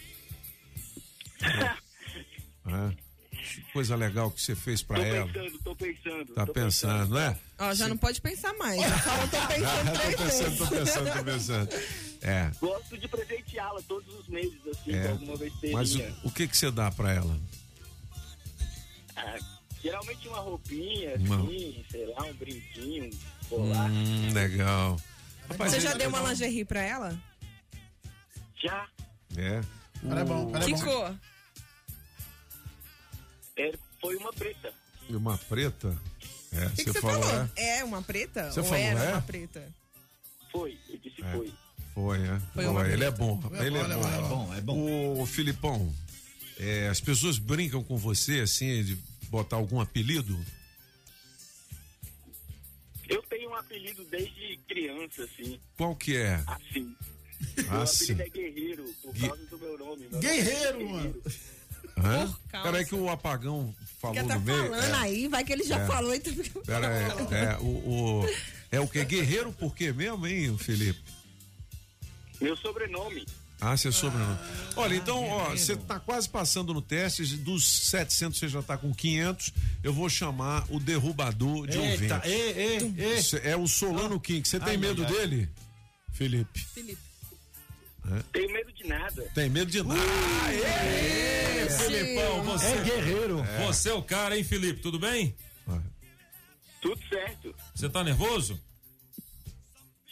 É. 2.68 2.90
Que 3.30 3.60
Coisa 3.72 3.94
legal 3.94 4.28
que 4.32 4.42
você 4.42 4.56
fez 4.56 4.82
pra 4.82 4.96
Tô 4.98 5.04
ela. 5.04 5.26
pensando, 5.32 5.58
tô 5.62 5.76
pensando. 5.76 6.34
Tá 6.34 6.46
tô 6.46 6.52
pensando, 6.52 7.14
né? 7.14 7.38
Ó, 7.60 7.72
já 7.74 7.86
não 7.86 7.96
pode 7.96 8.20
pensar 8.20 8.52
mais. 8.54 8.80
Já 8.82 8.98
falou, 8.98 9.28
tô 9.28 9.46
pensando 9.46 9.92
tô 9.94 10.16
pensando, 10.16 10.56
tô 10.58 10.66
pensando, 10.66 11.12
tô 11.16 11.24
pensando. 11.24 11.68
É. 12.22 12.50
Gosto 12.60 12.98
de 12.98 13.06
presenteá-la 13.06 13.80
todos 13.82 14.12
os 14.18 14.26
meses, 14.26 14.58
assim, 14.66 14.92
É. 14.92 15.08
alguma 15.10 15.36
besteirinha. 15.36 15.78
Mas 15.78 15.94
o, 15.94 16.02
o 16.24 16.30
que 16.32 16.48
que 16.48 16.56
você 16.56 16.70
dá 16.72 16.90
pra 16.90 17.12
ela? 17.14 17.38
Ah, 19.14 19.38
geralmente 19.80 20.26
uma 20.26 20.40
roupinha, 20.40 21.14
Uma- 21.20 21.36
assim, 21.44 21.84
sei 21.88 22.06
lá, 22.06 22.24
um 22.24 22.34
brinquinho, 22.34 23.10
colar. 23.48 23.90
Hum, 23.90 24.32
legal. 24.32 24.96
Rapaz, 25.48 25.72
Você 25.72 25.80
já 25.80 25.90
ele- 25.90 25.98
deu 26.00 26.08
uma 26.08 26.20
lingerie 26.28 26.64
pra 26.64 26.80
ela? 26.80 27.18
Já. 28.62 28.88
É. 29.36 29.60
Cara 30.08 30.20
é 30.20 30.24
bom, 30.24 30.50
cara 30.50 30.64
é 30.64 30.66
Que 30.66 30.74
bom. 30.74 30.80
cor? 30.84 31.14
É, 33.56 33.72
foi 34.00 34.16
uma 34.16 34.32
preta. 34.32 34.72
E 35.08 35.16
uma 35.16 35.38
preta? 35.38 35.96
É, 36.52 36.66
O 36.66 36.70
que, 36.70 36.84
que 36.84 36.92
você 36.92 37.00
falou, 37.00 37.22
falou? 37.22 37.48
é? 37.56 37.78
É 37.78 37.84
uma 37.84 38.02
preta? 38.02 38.50
Você 38.50 38.60
Ou 38.60 38.66
falou, 38.66 38.80
era 38.80 39.00
é? 39.04 39.12
uma 39.12 39.22
preta? 39.22 39.68
Foi, 40.52 40.78
eu 40.88 40.98
disse 40.98 41.22
É. 41.22 41.32
foi. 41.32 41.52
Foi, 41.94 42.18
é. 42.26 42.40
Foi 42.54 42.66
uma 42.66 42.86
ele 42.88 43.04
é 43.04 43.10
bom. 43.10 43.40
Ele 43.54 43.78
é 43.78 43.82
bom, 43.88 44.00
bom. 44.00 44.12
é 44.12 44.20
bom, 44.20 44.54
é 44.54 44.60
bom. 44.60 45.20
Ô, 45.22 45.26
Filipão, 45.26 45.94
é, 46.58 46.88
as 46.88 47.00
pessoas 47.00 47.38
brincam 47.38 47.82
com 47.82 47.96
você, 47.96 48.40
assim, 48.40 48.82
de 48.84 48.96
botar 49.30 49.56
algum 49.56 49.80
apelido? 49.80 50.38
Eu 53.08 53.22
tenho 53.22 53.50
um 53.50 53.54
apelido 53.54 54.04
desde 54.06 54.58
criança, 54.68 55.24
assim. 55.24 55.60
Qual 55.76 55.94
que 55.94 56.16
é? 56.16 56.42
Assim. 56.46 56.96
Meu 57.56 57.80
Assim. 57.82 58.12
apelido 58.14 58.22
é 58.22 58.28
Guerreiro, 58.30 58.84
por 59.02 59.12
Gui- 59.14 59.28
causa 59.28 59.46
do 59.46 59.58
meu 59.58 59.78
nome. 59.78 60.08
Meu 60.10 60.20
Guerreiro, 60.20 60.72
nome 60.80 60.84
é 60.84 60.92
mano. 60.92 61.22
Hã? 61.98 62.26
Por 62.32 62.40
causa. 62.50 62.70
Peraí 62.70 62.86
que 62.86 62.94
o 62.94 63.08
apagão 63.08 63.74
falou 64.00 64.16
tá 64.26 64.34
no 64.34 64.40
meio. 64.40 64.58
falando 64.70 64.84
é. 64.84 64.92
aí, 64.98 65.28
vai 65.28 65.44
que 65.44 65.52
ele 65.52 65.62
já 65.64 65.78
É. 65.80 65.86
falou 65.86 66.14
então. 66.14 66.34
Pera 66.66 66.88
aí, 66.88 67.04
é, 67.34 67.56
o, 67.58 67.64
o- 68.22 68.36
é 68.72 68.80
o 68.80 68.88
que? 68.88 69.04
Guerreiro 69.04 69.52
por 69.52 69.74
quê 69.74 69.92
mesmo, 69.92 70.26
hein, 70.26 70.56
Felipe? 70.58 71.00
Meu 72.40 72.56
sobrenome. 72.56 73.26
Ah, 73.60 73.74
seu 73.76 73.90
sobrenome. 73.90 74.38
Olha, 74.76 74.94
então, 74.96 75.24
ó, 75.28 75.50
você 75.50 75.74
tá 75.76 75.98
quase 75.98 76.28
passando 76.28 76.74
no 76.74 76.82
teste, 76.82 77.24
dos 77.38 77.66
700 77.66 78.38
você 78.38 78.48
já 78.48 78.62
tá 78.62 78.76
com 78.76 78.92
500, 78.94 79.52
eu 79.82 79.92
vou 79.94 80.10
chamar 80.10 80.66
o 80.68 80.78
derrubador 80.78 81.66
de 81.66 81.78
Eita, 81.78 82.16
ouvintes. 82.16 82.30
ê, 82.30 82.50
ê, 82.76 83.14
ê. 83.16 83.22
Cê- 83.22 83.40
É 83.44 83.56
o 83.56 83.66
Solano 83.66 84.20
King, 84.20 84.46
você 84.46 84.60
tem 84.60 84.70
Ai, 84.70 84.76
medo 84.76 85.02
ai, 85.04 85.08
ai. 85.10 85.16
dele? 85.18 85.48
Felipe. 86.12 86.60
Felipe. 86.60 87.00
Tenho 88.32 88.52
medo 88.52 88.72
de 88.72 88.84
nada. 88.86 89.22
Tem 89.34 89.50
medo 89.50 89.70
de 89.70 89.82
nada. 89.82 90.00
Ê, 90.52 91.68
Filipão, 91.70 92.42
você 92.44 92.66
É 92.66 92.82
guerreiro. 92.84 93.42
Você 93.66 93.88
é 93.88 93.94
o 93.94 94.02
cara, 94.02 94.36
hein, 94.36 94.44
Felipe? 94.44 94.80
Tudo 94.80 94.98
bem? 94.98 95.34
Tudo 96.80 97.00
certo. 97.08 97.54
Você 97.74 97.88
tá 97.88 98.04
nervoso? 98.04 98.60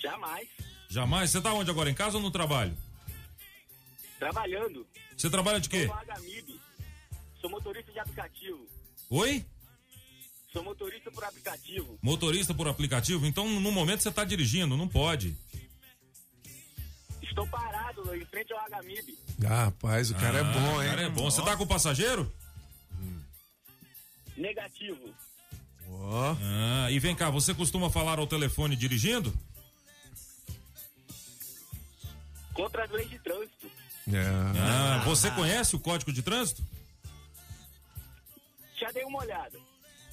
Jamais. 0.03 0.49
Jamais. 0.89 1.31
Você 1.31 1.41
tá 1.41 1.53
onde 1.53 1.71
agora? 1.71 1.89
Em 1.91 1.95
casa 1.95 2.17
ou 2.17 2.23
no 2.23 2.31
trabalho? 2.31 2.77
Trabalhando. 4.19 4.87
Você 5.17 5.29
trabalha 5.31 5.61
de 5.61 5.69
quê? 5.69 5.87
Sou 5.87 5.95
Agamib. 5.97 6.61
Sou 7.41 7.51
motorista 7.51 7.93
de 7.93 7.99
aplicativo. 7.99 8.67
Oi? 9.11 9.45
Sou 10.53 10.63
motorista 10.63 11.11
por 11.11 11.25
aplicativo. 11.25 11.99
Motorista 12.01 12.55
por 12.55 12.69
aplicativo? 12.69 13.27
Então, 13.27 13.49
no 13.61 13.73
momento 13.73 14.03
você 14.03 14.11
tá 14.11 14.25
dirigindo, 14.25 14.77
não 14.77 14.89
pode. 14.89 15.37
Estou 17.23 17.47
parado 17.49 18.15
em 18.15 18.25
frente 18.27 18.53
ao 18.53 18.61
Agamib. 18.61 19.19
Ah, 19.45 19.65
rapaz, 19.65 20.11
o 20.11 20.15
cara 20.15 20.39
é 20.39 20.41
Ah, 20.43 20.45
bom, 20.45 20.77
o 20.77 20.83
hein? 20.83 20.89
cara 20.89 21.03
é 21.03 21.11
bom. 21.11 21.25
Você 21.31 21.43
tá 21.43 21.57
com 21.57 21.65
o 21.65 21.67
passageiro? 21.67 22.33
Negativo. 24.37 25.13
Ó. 25.89 26.37
Ah, 26.41 26.91
e 26.91 26.99
vem 27.01 27.15
cá, 27.15 27.31
você 27.31 27.53
costuma 27.53 27.91
falar 27.91 28.19
ao 28.19 28.27
telefone 28.27 28.77
dirigindo? 28.77 29.37
Contra 32.53 32.85
as 32.85 32.91
leis 32.91 33.11
de 33.11 33.19
trânsito. 33.19 33.71
É. 34.13 34.19
Ah, 34.61 35.03
você 35.05 35.31
conhece 35.31 35.75
o 35.75 35.81
código 35.81 36.13
de 36.13 36.23
trânsito? 36.23 36.63
Já 38.79 38.91
dei 38.93 39.05
uma 39.05 39.21
olhada. 39.21 39.59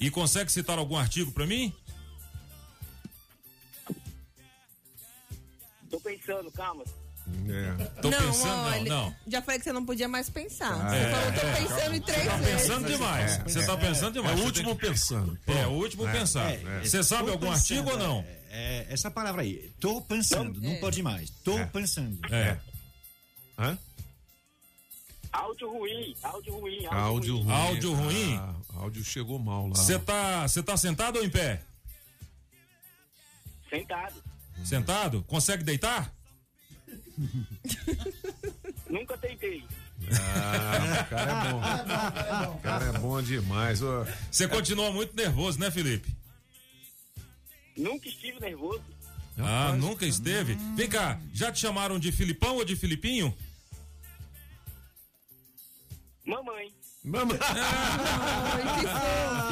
E 0.00 0.10
consegue 0.10 0.50
citar 0.50 0.78
algum 0.78 0.96
artigo 0.96 1.30
pra 1.32 1.46
mim? 1.46 1.72
Tô 5.90 6.00
pensando, 6.00 6.50
calma. 6.52 6.84
É. 7.48 7.84
Tô 8.00 8.10
não, 8.10 8.18
pensando, 8.18 8.62
olha, 8.66 8.84
não, 8.84 9.04
não. 9.06 9.16
Já 9.28 9.42
falei 9.42 9.58
que 9.58 9.64
você 9.64 9.72
não 9.72 9.84
podia 9.86 10.08
mais 10.08 10.28
pensar. 10.28 10.72
Ah, 10.72 10.88
você 10.88 10.96
é, 10.96 11.10
falou, 11.10 11.32
tô 11.32 11.46
é, 11.46 11.54
pensando 11.56 11.94
em 11.94 12.00
três 12.00 12.24
Tá 12.26 12.36
vezes. 12.36 12.62
pensando 12.62 12.86
demais. 12.88 13.36
Você 13.38 13.66
tá 13.66 13.76
pensando 13.76 14.12
demais. 14.14 14.38
É 14.38 14.42
o 14.42 14.44
último 14.44 14.76
pensando. 14.76 15.38
É, 15.46 15.66
o 15.66 15.70
último 15.72 16.08
É, 16.08 16.12
pensar. 16.12 16.50
é, 16.52 16.80
Você 16.80 17.02
sabe 17.04 17.26
tô 17.26 17.32
algum 17.32 17.50
pensando, 17.52 17.78
artigo 17.78 17.90
ou 17.90 17.98
não? 17.98 18.20
É, 18.26 18.40
é, 18.50 18.86
essa 18.90 19.10
palavra 19.10 19.42
aí, 19.42 19.72
tô 19.80 20.00
pensando, 20.02 20.60
não, 20.60 20.72
É. 20.72 20.76
pode 20.80 21.02
mais. 21.02 21.30
Tô 21.44 21.56
É. 21.58 21.66
pensando. 21.66 22.18
É. 22.34 22.58
Hã? 23.58 23.78
Áudio 25.32 25.70
ruim, 25.70 26.14
áudio 26.22 26.58
ruim, 26.58 26.86
Áudio 26.86 27.36
ruim. 27.38 27.52
Áudio 27.52 27.94
ruim? 27.94 28.36
Ah, 28.36 28.54
áudio 28.80 29.02
chegou 29.02 29.38
mal 29.38 29.66
lá. 29.68 29.74
Você 29.74 29.98
tá, 29.98 30.46
você 30.46 30.62
tá 30.62 30.76
sentado 30.76 31.16
ou 31.18 31.24
em 31.24 31.30
pé? 31.30 31.62
Sentado. 33.70 34.22
Sentado? 34.62 35.22
Consegue 35.24 35.64
deitar? 35.64 36.12
Nunca 38.90 39.16
tentei. 39.16 39.64
Ah, 40.10 41.02
o 41.02 41.08
cara 41.08 41.32
é 41.32 41.50
bom. 42.44 42.54
O 42.54 42.58
cara 42.60 42.84
é 42.84 42.92
bom 42.98 43.22
demais. 43.22 43.80
Você 44.30 44.46
continua 44.48 44.92
muito 44.92 45.16
nervoso, 45.16 45.58
né, 45.58 45.70
Felipe? 45.70 46.14
Nunca 47.76 48.06
estive 48.06 48.38
nervoso. 48.38 48.82
Ah, 49.38 49.72
nunca 49.72 50.04
esteve? 50.06 50.54
Vem 50.76 50.88
cá, 50.88 51.18
já 51.32 51.50
te 51.50 51.58
chamaram 51.60 51.98
de 51.98 52.12
Filipão 52.12 52.56
ou 52.56 52.64
de 52.64 52.76
Filipinho? 52.76 53.34
Mamãe. 56.24 56.72
Mamãe. 57.04 57.38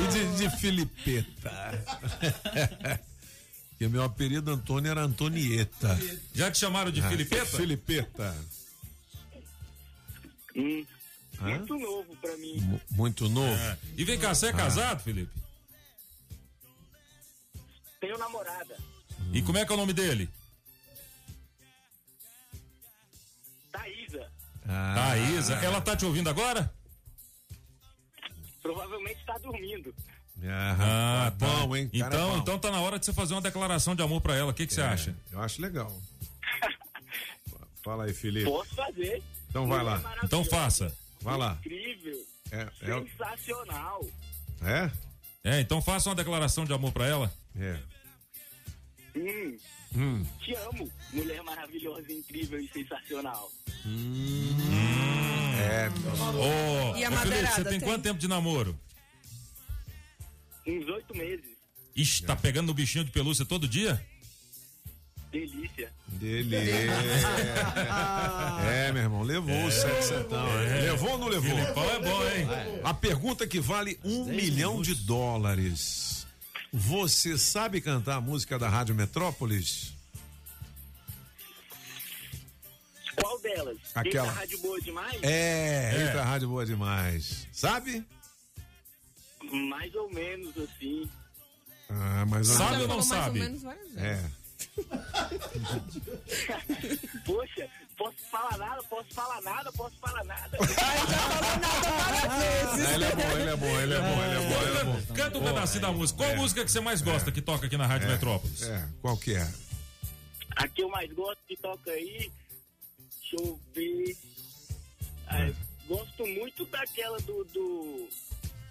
E 0.01 0.07
de, 0.13 0.37
de 0.37 0.57
Filipeta. 0.59 1.51
Porque 3.71 3.89
meu 3.89 4.03
apelido 4.03 4.51
Antônio 4.51 4.91
era 4.91 5.03
Antonieta. 5.03 5.99
Já 6.35 6.51
te 6.51 6.59
chamaram 6.59 6.91
de 6.91 7.01
Ah, 7.01 7.09
Filipeta? 7.09 7.45
Filipeta. 7.57 8.37
Hum, 10.57 10.85
Hã? 11.41 11.45
muito 11.59 11.79
novo 11.79 12.17
pra 12.17 12.37
mim. 12.37 12.61
Mu- 12.61 12.81
Muito 12.91 13.29
novo. 13.29 13.53
É. 13.55 13.79
E 13.97 14.05
vem 14.05 14.19
cá, 14.19 14.35
você 14.35 14.47
é 14.47 14.51
Ah. 14.51 14.55
casado, 14.55 15.03
Felipe? 15.03 15.33
Tenho 18.01 18.17
namorada. 18.19 18.77
E 19.33 19.43
como 19.43 19.59
é 19.59 19.65
que 19.65 19.73
é 19.73 19.75
o 19.75 19.79
nome 19.79 19.93
dele? 19.93 20.29
Thaísa. 23.73 24.31
Ah, 24.69 24.95
Thaísa. 24.95 25.55
Ela 25.57 25.81
tá 25.81 25.97
te 25.97 26.05
ouvindo 26.05 26.29
agora? 26.29 26.73
Provavelmente 28.63 29.25
tá 29.25 29.39
dormindo. 29.39 29.95
Ah, 30.43 31.27
Ah, 31.27 31.31
tá. 31.33 31.47
bom, 31.47 31.77
hein? 31.77 31.89
Cara 31.89 32.07
Então, 32.15 32.29
é 32.29 32.33
bom. 32.33 32.39
então 32.39 32.59
tá 32.59 32.71
na 32.71 32.81
hora 32.81 32.99
de 32.99 33.05
você 33.07 33.13
fazer 33.13 33.35
uma 33.35 33.41
declaração 33.43 33.95
de 33.95 34.03
amor 34.03 34.21
pra 34.21 34.35
ela. 34.35 34.51
O 34.51 34.55
que, 34.55 34.67
que 34.67 34.73
você 34.75 34.81
É, 34.81 34.85
acha? 34.87 35.15
Eu 35.31 35.41
acho 35.41 35.61
legal. 35.61 35.93
Fala 37.85 38.05
aí, 38.05 38.15
Felipe. 38.15 38.47
Posso 38.51 38.75
fazer. 38.75 39.23
Então 39.49 39.67
vai 39.69 39.83
lá. 39.83 40.03
Então 40.25 40.45
faça. 40.45 40.95
Vai 41.21 41.37
lá. 41.37 41.57
Incrível. 41.61 42.25
É, 42.51 42.69
é, 42.83 42.95
o- 42.97 43.07
Sensacional. 43.07 44.01
é? 44.63 44.91
É, 45.43 45.61
então 45.61 45.81
faça 45.81 46.09
uma 46.09 46.15
declaração 46.15 46.65
de 46.65 46.73
amor 46.73 46.93
pra 46.93 47.07
ela. 47.07 47.33
É. 47.57 47.79
Hum, 49.17 49.57
Hum. 49.97 50.25
te 50.41 50.55
amo. 50.55 50.91
Mulher 51.13 51.43
maravilhosa, 51.43 52.13
incrível 52.13 52.61
e 52.61 52.69
sensacional. 52.73 53.51
É. 55.61 55.89
Ô, 56.39 56.97
E 56.97 57.05
a 57.05 57.09
ô, 57.09 57.13
Felipe, 57.13 57.27
madeirada, 57.27 57.55
você 57.55 57.65
tem, 57.65 57.79
tem? 57.79 57.89
quanto 57.89 58.03
tempo 58.03 58.19
de 58.19 58.29
namoro? 58.29 58.79
Uns 60.67 60.87
oito 60.89 61.17
meses. 61.17 61.45
Ixi, 61.97 62.23
tá 62.23 62.37
pegando 62.37 62.69
no 62.69 62.75
bichinho 62.75 63.05
de 63.05 63.11
pelúcia 63.11 63.45
todo 63.45 63.67
dia? 63.67 64.01
Delícia. 65.33 65.93
Delícia. 66.09 66.61
É, 68.73 68.93
meu 68.93 69.03
irmão, 69.03 69.23
levou 69.23 69.65
os 69.67 69.75
sete 69.75 70.05
centão. 70.05 70.47
É. 70.63 70.81
Levou 70.91 71.11
ou 71.13 71.19
não 71.19 71.29
levou? 71.29 71.51
Filipão 71.51 71.85
é 71.91 71.99
bom, 72.01 72.23
hein? 72.31 72.47
A 72.85 72.93
pergunta 72.95 73.47
que 73.47 73.61
vale 73.61 73.99
um 74.05 74.25
milhão 74.25 74.81
de 74.83 74.95
dólares. 74.95 76.10
Você 76.73 77.37
sabe 77.37 77.81
cantar 77.81 78.17
a 78.17 78.21
música 78.21 78.57
da 78.59 78.69
Rádio 78.69 78.95
Metrópolis? 78.95 79.93
Qual 83.21 83.39
delas? 83.41 83.77
Aquela. 83.95 84.29
Eita, 84.29 84.39
rádio 84.41 84.59
boa 84.61 84.81
demais? 84.81 85.19
É, 85.23 85.93
É. 85.95 86.05
entra 86.07 86.23
a 86.23 86.25
rádio 86.25 86.49
boa 86.49 86.65
demais. 86.65 87.47
Sabe? 87.53 88.05
Mais 89.69 89.93
ou 89.97 90.09
menos 90.13 90.57
assim. 90.57 91.11
Ah, 91.89 92.25
mas 92.29 92.47
Sabe 92.47 92.83
ou 92.83 92.89
não 92.89 92.97
Mais 92.99 93.11
ou 93.11 93.17
sabe? 93.17 93.41
menos 93.41 93.63
várias 93.63 93.89
vezes. 93.93 94.03
É. 94.03 94.31
Poxa, 97.27 97.69
posso 98.01 98.17
falar 98.31 98.57
nada, 98.57 98.83
posso 98.85 99.15
falar 99.15 99.41
nada, 99.43 99.73
posso 99.73 99.95
falar 100.01 100.25
nada. 100.25 100.57
Ele 102.95 103.05
é 103.05 103.15
bom, 103.15 103.31
ele 103.39 103.51
é 103.51 103.57
bom, 103.57 103.81
ele 103.81 103.95
é 103.95 104.01
bom, 104.01 104.23
ele 104.23 104.35
é 104.35 104.49
bom, 104.49 104.63
ele 104.63 104.79
é 104.79 104.85
bom. 104.85 105.15
Canta 105.15 105.39
um 105.39 105.45
pedacinho 105.45 105.83
da 105.83 105.93
música. 105.93 106.17
Qual 106.19 106.31
É. 106.31 106.37
música 106.37 106.65
que 106.65 106.73
você 106.73 106.81
mais 106.81 107.03
gosta 107.03 107.31
que 107.31 107.43
toca 107.43 107.67
aqui 107.67 107.77
na 107.77 107.87
Rádio 107.87 108.09
É. 108.09 108.13
Metrópolis? 108.13 108.63
É, 108.63 108.89
qual 109.03 109.17
que 109.17 109.35
é? 109.35 109.47
A 110.57 110.67
que 110.67 110.83
eu 110.83 110.89
mais 110.89 111.13
gosto 111.13 111.39
que 111.47 111.57
toca 111.57 111.91
aí, 111.91 112.33
deixa 113.21 113.37
eu 113.45 113.61
ver. 113.75 114.17
Ah, 115.29 115.51
gosto 115.87 116.27
muito 116.27 116.65
daquela 116.67 117.19
do, 117.21 117.45
do, 117.45 118.09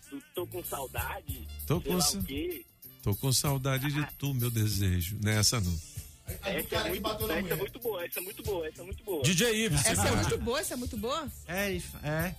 do 0.09 0.21
Tô 0.33 0.47
com 0.47 0.63
saudade. 0.63 1.47
Tô 1.67 1.79
com 1.79 2.01
sa-. 2.01 2.19
Tô 3.03 3.15
com 3.15 3.31
saudade 3.31 3.91
de 3.91 4.05
tu, 4.17 4.33
meu 4.33 4.49
desejo. 4.51 5.17
Nessa 5.21 5.61
não. 5.61 5.79
Essa 6.43 6.49
é, 6.49 6.89
muito, 6.89 7.31
essa 7.31 7.53
é 7.53 7.55
muito 7.55 7.79
boa, 7.79 8.05
essa 8.05 8.19
é 8.19 8.21
muito 8.23 8.43
boa, 8.43 8.67
essa 8.67 8.81
é 8.81 8.85
muito 8.85 9.03
boa. 9.03 9.23
DJ 9.23 9.65
Ives, 9.65 9.85
Essa 9.85 10.07
é 10.07 10.15
muito 10.15 10.37
boa, 10.39 10.59
essa 10.59 10.73
é 10.73 10.77
muito 10.77 10.97
boa? 10.97 11.27
É, 11.47 11.75
é. 12.03 12.35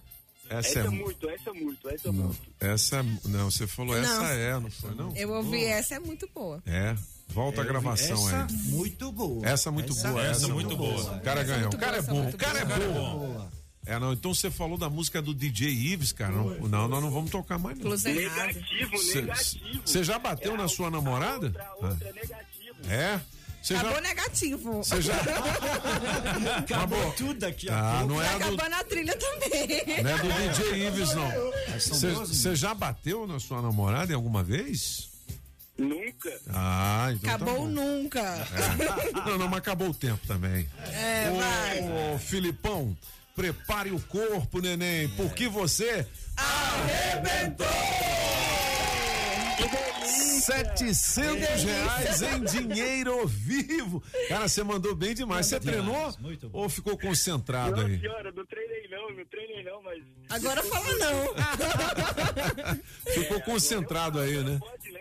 Essa 0.48 0.68
Essa 0.68 0.78
é. 0.80 0.86
é 0.86 0.88
muito, 0.90 1.30
essa 1.30 1.50
é 1.50 1.52
muito, 1.52 1.88
essa 1.88 2.08
é 2.08 2.12
Não, 2.12 2.24
muito. 2.24 2.40
essa 2.58 3.02
não, 3.24 3.50
você 3.50 3.66
falou 3.68 3.96
essa 3.96 4.16
Não. 4.18 4.24
é, 4.26 4.60
não 4.60 4.70
foi 4.70 4.94
não? 4.96 5.16
Eu 5.16 5.30
ouvi 5.32 5.64
essa, 5.64 5.94
é 5.94 6.00
muito 6.00 6.28
boa. 6.34 6.60
É. 6.66 6.96
Volta 7.28 7.60
a 7.60 7.64
gravação 7.64 8.16
essa 8.28 8.46
aí. 8.46 8.52
muito 8.72 9.12
boa. 9.12 9.46
Essa 9.46 9.68
é 9.68 9.72
muito 9.72 9.92
Essa- 9.92 10.08
boa, 10.08 10.22
essa 10.22 10.30
essa, 10.32 10.46
é 10.46 10.50
é 10.50 10.52
muito 10.52 10.76
boa. 10.76 11.16
O 11.16 11.20
cara 11.20 11.40
Essa 11.42 11.52
é 11.52 11.54
ganhou. 11.54 11.72
O 11.72 11.78
cara 11.78 11.96
é 11.98 12.02
boa, 12.02 12.22
bom, 12.22 12.26
essa 12.28 12.36
o 12.36 12.40
cara 12.40 12.58
é 12.58 12.62
é 12.62 12.64
bom. 12.64 13.50
É, 13.86 13.98
não, 14.00 14.12
então 14.12 14.34
você 14.34 14.50
falou 14.50 14.76
da 14.76 14.90
música 14.90 15.22
do 15.22 15.32
DJ 15.32 15.68
Ives, 15.70 16.10
cara. 16.12 16.32
Não, 16.32 16.50
não 16.68 16.88
nós 16.88 17.00
não 17.02 17.10
vamos 17.12 17.30
tocar 17.30 17.56
mais 17.56 17.78
não. 17.78 17.90
Negativo, 17.90 19.14
negativo. 19.14 19.82
Você 19.84 20.02
já 20.02 20.18
bateu 20.18 20.56
na 20.56 20.66
sua 20.66 20.90
namorada? 20.90 21.46
Outra 21.80 22.12
negativo. 22.12 22.76
Ah. 22.88 22.92
É? 22.92 23.16
Você 23.18 23.39
já 23.62 23.80
Acabou 23.80 24.00
negativo. 24.00 24.72
Você 24.82 25.02
já- 25.02 25.14
Acabou 26.58 27.12
tudo 27.12 27.44
aqui. 27.44 27.68
Ah, 27.70 28.04
não 28.08 28.22
é 28.22 28.26
Tá 28.26 28.38
do, 28.38 28.44
acabando 28.54 28.74
a 28.74 28.84
trilha 28.84 29.16
também. 29.16 30.02
não 30.02 30.10
é 30.10 30.18
do 30.18 30.52
DJ 30.52 30.86
Ives, 30.88 31.14
não. 31.14 31.30
Você 31.78 32.10
12 32.10 32.34
você 32.36 32.56
já 32.56 32.74
bateu 32.74 33.26
na 33.26 33.38
sua 33.38 33.60
namorada 33.62 34.12
em 34.12 34.14
alguma 34.14 34.42
vez? 34.42 35.08
Nunca. 35.78 36.38
Ah, 36.50 37.08
então 37.12 37.30
Acabou 37.34 37.62
tá 37.62 37.68
nunca. 37.68 38.20
É. 38.20 39.12
Não, 39.30 39.38
não, 39.38 39.48
mas 39.48 39.58
acabou 39.58 39.88
o 39.88 39.94
tempo 39.94 40.26
também. 40.26 40.68
É, 40.92 41.30
vai. 41.30 42.14
Ô, 42.14 42.18
Filipão, 42.18 42.96
prepare 43.34 43.90
o 43.90 44.00
corpo, 44.00 44.60
neném, 44.60 45.08
porque 45.10 45.48
você 45.48 46.06
arrebentou! 46.36 47.66
700 50.40 51.64
reais 51.64 52.22
em 52.22 52.44
dinheiro 52.44 53.26
vivo. 53.26 54.02
Cara, 54.28 54.48
você 54.48 54.62
mandou 54.62 54.94
bem 54.94 55.14
demais. 55.14 55.46
Você 55.46 55.60
treinou 55.60 56.14
ou 56.52 56.68
ficou 56.68 56.98
concentrado 56.98 57.80
aí? 57.80 58.00
senhora, 58.00 58.32
não 58.32 58.44
treinei 58.46 58.88
não, 58.88 59.10
não 59.10 59.24
treinei 59.26 59.62
não, 59.62 59.82
mas. 59.82 60.02
Agora 60.28 60.62
fala 60.62 60.94
não. 60.96 61.34
Ficou 63.14 63.40
concentrado 63.42 64.20
aí, 64.20 64.42
né? 64.42 64.58
Pode, 64.58 64.92
né? 64.92 65.00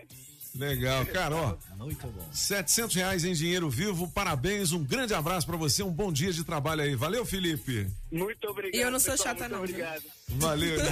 Legal, 0.54 1.06
cara, 1.06 1.34
ó. 1.34 1.56
Muito 1.80 2.06
bom. 2.08 2.28
700 2.30 2.94
reais 2.94 3.24
em 3.24 3.32
dinheiro 3.32 3.70
vivo, 3.70 4.06
parabéns, 4.08 4.70
um 4.72 4.84
grande 4.84 5.14
abraço 5.14 5.46
pra 5.46 5.56
você, 5.56 5.82
um 5.82 5.90
bom 5.90 6.12
dia 6.12 6.30
de 6.30 6.44
trabalho 6.44 6.82
aí. 6.82 6.94
Valeu, 6.94 7.24
Felipe. 7.24 7.86
Muito 8.12 8.46
obrigado. 8.48 8.74
E 8.78 8.82
eu 8.82 8.90
não 8.90 9.00
sou 9.00 9.12
pessoal, 9.12 9.34
chata, 9.34 9.48
não? 9.48 9.60
Obrigado. 9.60 10.02
Valeu. 10.28 10.78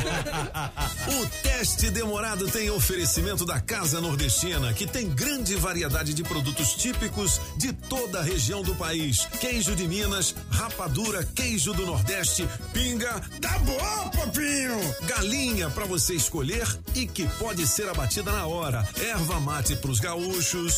O 1.08 1.26
teste 1.42 1.90
demorado 1.90 2.48
tem 2.50 2.70
oferecimento 2.70 3.44
da 3.46 3.60
Casa 3.60 4.00
Nordestina, 4.00 4.74
que 4.74 4.86
tem 4.86 5.08
grande 5.08 5.56
variedade 5.56 6.12
de 6.12 6.22
produtos 6.22 6.74
típicos 6.74 7.40
de 7.56 7.72
toda 7.72 8.20
a 8.20 8.22
região 8.22 8.62
do 8.62 8.74
país. 8.74 9.24
Queijo 9.40 9.74
de 9.74 9.88
Minas, 9.88 10.34
rapadura, 10.50 11.24
queijo 11.24 11.72
do 11.72 11.86
Nordeste, 11.86 12.46
pinga. 12.72 13.20
Tá 13.40 13.58
bom, 13.60 14.10
papinho! 14.10 14.78
Galinha 15.06 15.70
para 15.70 15.86
você 15.86 16.14
escolher 16.14 16.66
e 16.94 17.06
que 17.06 17.26
pode 17.38 17.66
ser 17.66 17.88
abatida 17.88 18.30
na 18.30 18.46
hora. 18.46 18.86
Erva 19.00 19.40
mate 19.40 19.74
pros 19.76 19.98
gaúchos. 19.98 20.77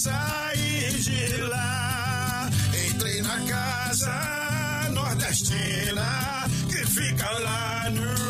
sair 0.00 0.92
de 0.98 1.42
lá. 1.42 2.48
Entrei 2.88 3.20
na 3.20 3.38
casa 3.52 4.88
nordestina 4.92 6.48
que 6.70 6.86
fica 6.86 7.30
lá 7.30 7.90
no. 7.90 8.29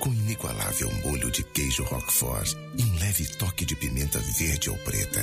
com 0.00 0.12
inigualável 0.12 0.90
molho 1.04 1.30
de 1.30 1.42
queijo 1.42 1.82
roquefort 1.84 2.54
e 2.76 2.84
um 2.84 2.98
leve 2.98 3.26
toque 3.36 3.64
de 3.64 3.74
pimenta 3.76 4.18
verde 4.18 4.70
ou 4.70 4.76
preta. 4.78 5.20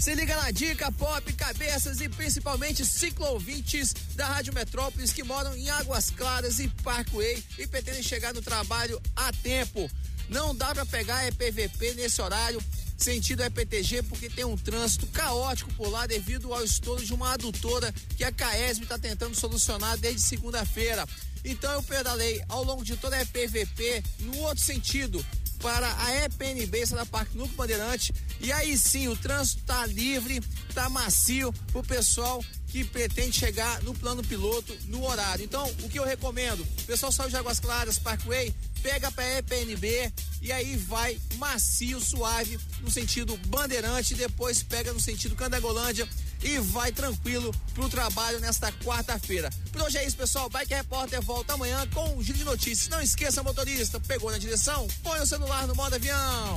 Se 0.00 0.16
liga 0.16 0.34
na 0.34 0.50
dica 0.50 0.90
pop, 0.90 1.32
cabeças 1.34 2.00
e 2.00 2.08
principalmente 2.08 2.84
ciclo-ouvintes 2.84 3.94
da 4.16 4.26
Rádio 4.26 4.52
Metrópolis 4.52 5.12
que 5.12 5.22
moram 5.22 5.54
em 5.54 5.70
Águas 5.70 6.10
Claras 6.10 6.58
e 6.58 6.66
Parkway 6.82 7.40
e 7.56 7.68
pretendem 7.68 8.02
chegar 8.02 8.34
no 8.34 8.42
trabalho 8.42 9.00
a 9.14 9.32
tempo. 9.44 9.88
Não 10.28 10.52
dá 10.52 10.74
para 10.74 10.84
pegar 10.84 11.24
EPVP 11.28 11.94
nesse 11.94 12.20
horário, 12.20 12.60
sentido 13.02 13.42
EPTG, 13.42 14.02
porque 14.04 14.28
tem 14.28 14.44
um 14.44 14.56
trânsito 14.56 15.06
caótico 15.08 15.72
por 15.74 15.88
lá 15.88 16.06
devido 16.06 16.52
ao 16.52 16.64
estouro 16.64 17.04
de 17.04 17.12
uma 17.12 17.32
adutora 17.32 17.92
que 18.16 18.24
a 18.24 18.32
Caesb 18.32 18.82
está 18.82 18.98
tentando 18.98 19.34
solucionar 19.34 19.96
desde 19.98 20.22
segunda-feira. 20.22 21.06
Então 21.44 21.72
eu 21.72 21.82
pedalei 21.82 22.42
ao 22.48 22.62
longo 22.62 22.84
de 22.84 22.96
toda 22.96 23.16
a 23.16 23.22
EPVP 23.22 24.02
no 24.20 24.38
outro 24.38 24.62
sentido, 24.62 25.24
para 25.62 25.94
a 26.04 26.24
EPNB, 26.24 26.86
da 26.86 27.06
Parque 27.06 27.36
Núcleo 27.36 27.56
Bandeirante. 27.56 28.12
E 28.40 28.52
aí 28.52 28.76
sim, 28.76 29.06
o 29.06 29.16
trânsito 29.16 29.62
tá 29.64 29.86
livre, 29.86 30.42
tá 30.74 30.88
macio 30.88 31.52
pro 31.70 31.82
pessoal 31.84 32.44
que 32.72 32.82
pretende 32.84 33.38
chegar 33.38 33.82
no 33.82 33.92
plano 33.92 34.24
piloto 34.24 34.74
no 34.86 35.04
horário. 35.04 35.44
Então, 35.44 35.70
o 35.82 35.90
que 35.90 35.98
eu 35.98 36.04
recomendo? 36.04 36.62
O 36.62 36.84
pessoal 36.84 37.12
saiu 37.12 37.28
de 37.28 37.36
Águas 37.36 37.60
Claras, 37.60 37.98
Parkway, 37.98 38.52
pega 38.82 39.12
para 39.12 39.38
EPNB 39.38 40.10
e 40.40 40.50
aí 40.50 40.78
vai 40.78 41.20
macio, 41.36 42.00
suave 42.00 42.58
no 42.80 42.90
sentido 42.90 43.36
Bandeirante, 43.46 44.14
depois 44.14 44.62
pega 44.62 44.90
no 44.90 44.98
sentido 44.98 45.36
Candagolândia 45.36 46.08
e 46.42 46.58
vai 46.58 46.90
tranquilo 46.90 47.54
pro 47.74 47.90
trabalho 47.90 48.40
nesta 48.40 48.72
quarta-feira. 48.72 49.50
Por 49.70 49.82
hoje 49.82 49.98
é 49.98 50.06
isso, 50.06 50.16
pessoal. 50.16 50.48
Bike 50.48 50.72
Repórter 50.72 51.20
volta 51.20 51.52
amanhã 51.52 51.86
com 51.92 52.16
um 52.16 52.22
giro 52.22 52.38
de 52.38 52.44
notícias. 52.44 52.88
Não 52.88 53.02
esqueça, 53.02 53.42
motorista, 53.42 54.00
pegou 54.00 54.30
na 54.30 54.38
direção? 54.38 54.88
Põe 55.02 55.20
o 55.20 55.26
celular 55.26 55.66
no 55.66 55.74
modo 55.74 55.94
avião. 55.94 56.56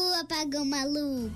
sua, 0.01 0.25
pagão 0.25 0.65
maluco. 0.65 1.31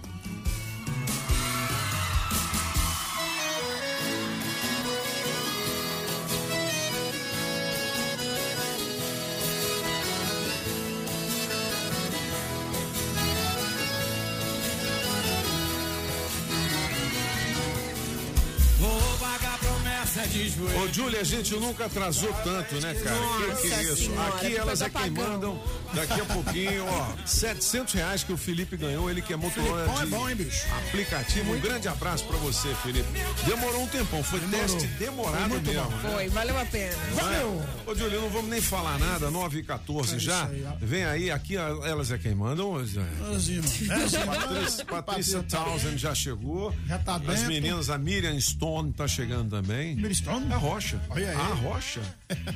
Ô, 20.29 20.87
Júlia, 20.93 21.21
a 21.21 21.23
gente 21.23 21.53
nunca 21.55 21.85
atrasou 21.85 22.31
tanto, 22.43 22.75
né, 22.75 22.93
cara? 22.95 23.15
que, 23.55 23.61
que 23.61 23.73
é 23.73 23.77
Nossa 23.77 23.83
isso? 23.93 23.95
Senhora, 24.05 24.27
Aqui 24.35 24.55
elas 24.55 24.65
coisa 24.65 24.85
é 24.85 24.89
quem 24.89 25.09
mandam. 25.11 25.61
Daqui 25.93 26.19
a 26.21 26.25
pouquinho, 26.25 26.85
ó, 26.87 27.07
700 27.25 27.93
reais 27.93 28.23
que 28.23 28.33
o 28.33 28.37
Felipe 28.37 28.75
ganhou, 28.75 29.09
ele 29.09 29.21
que 29.21 29.31
é 29.31 29.35
motorista 29.37 30.01
é 30.01 30.05
bom, 30.07 30.29
hein, 30.29 30.35
bicho? 30.35 30.65
aplicativo. 30.87 31.53
Um 31.53 31.59
grande 31.59 31.87
abraço 31.87 32.25
pra 32.25 32.37
você, 32.37 32.67
Felipe. 32.83 33.07
Demorou 33.45 33.83
um 33.83 33.87
tempão, 33.87 34.21
foi 34.23 34.39
teste 34.41 34.85
demorado 34.99 35.49
Foi 35.49 35.59
mesmo. 35.61 35.83
bom. 35.83 35.89
né? 35.89 36.11
Foi, 36.13 36.29
valeu 36.29 36.59
a 36.59 36.65
pena. 36.65 36.93
É? 36.95 37.89
Ô, 37.89 37.95
Júlio, 37.95 38.21
não 38.21 38.29
vamos 38.29 38.49
nem 38.49 38.59
falar 38.61 38.97
nada, 38.99 39.29
9 39.31 39.59
e 39.59 39.63
14 39.63 40.19
já. 40.19 40.49
Vem 40.81 41.05
aí, 41.05 41.31
aqui 41.31 41.55
a- 41.57 41.77
elas 41.83 42.11
é 42.11 42.17
quem 42.17 42.35
mandam. 42.35 42.75
É. 42.85 44.25
Patrícia, 44.25 44.85
Patrícia 44.85 45.43
Townsend 45.43 45.97
já 45.97 46.13
chegou. 46.15 46.73
Já 46.87 46.97
tá 46.97 47.15
As 47.15 47.21
dentro. 47.21 47.47
meninas, 47.47 47.89
a 47.89 47.97
Miriam 47.97 48.39
Stone 48.39 48.91
tá 48.93 49.07
chegando 49.07 49.49
também. 49.51 49.95
Miriam 49.95 50.13
Stone? 50.15 50.53
A 50.53 50.57
Rocha. 50.57 51.01
Olha 51.09 51.29
aí. 51.29 51.35
A 51.35 51.53
Rocha. 51.55 52.01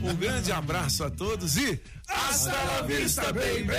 Um 0.02 0.16
grande 0.16 0.52
abraço 0.52 1.04
a 1.04 1.12
todos 1.12 1.58
e 1.58 1.80
hasta 2.08 2.52
la 2.52 2.82
vista, 2.84 3.34
baby! 3.34 3.74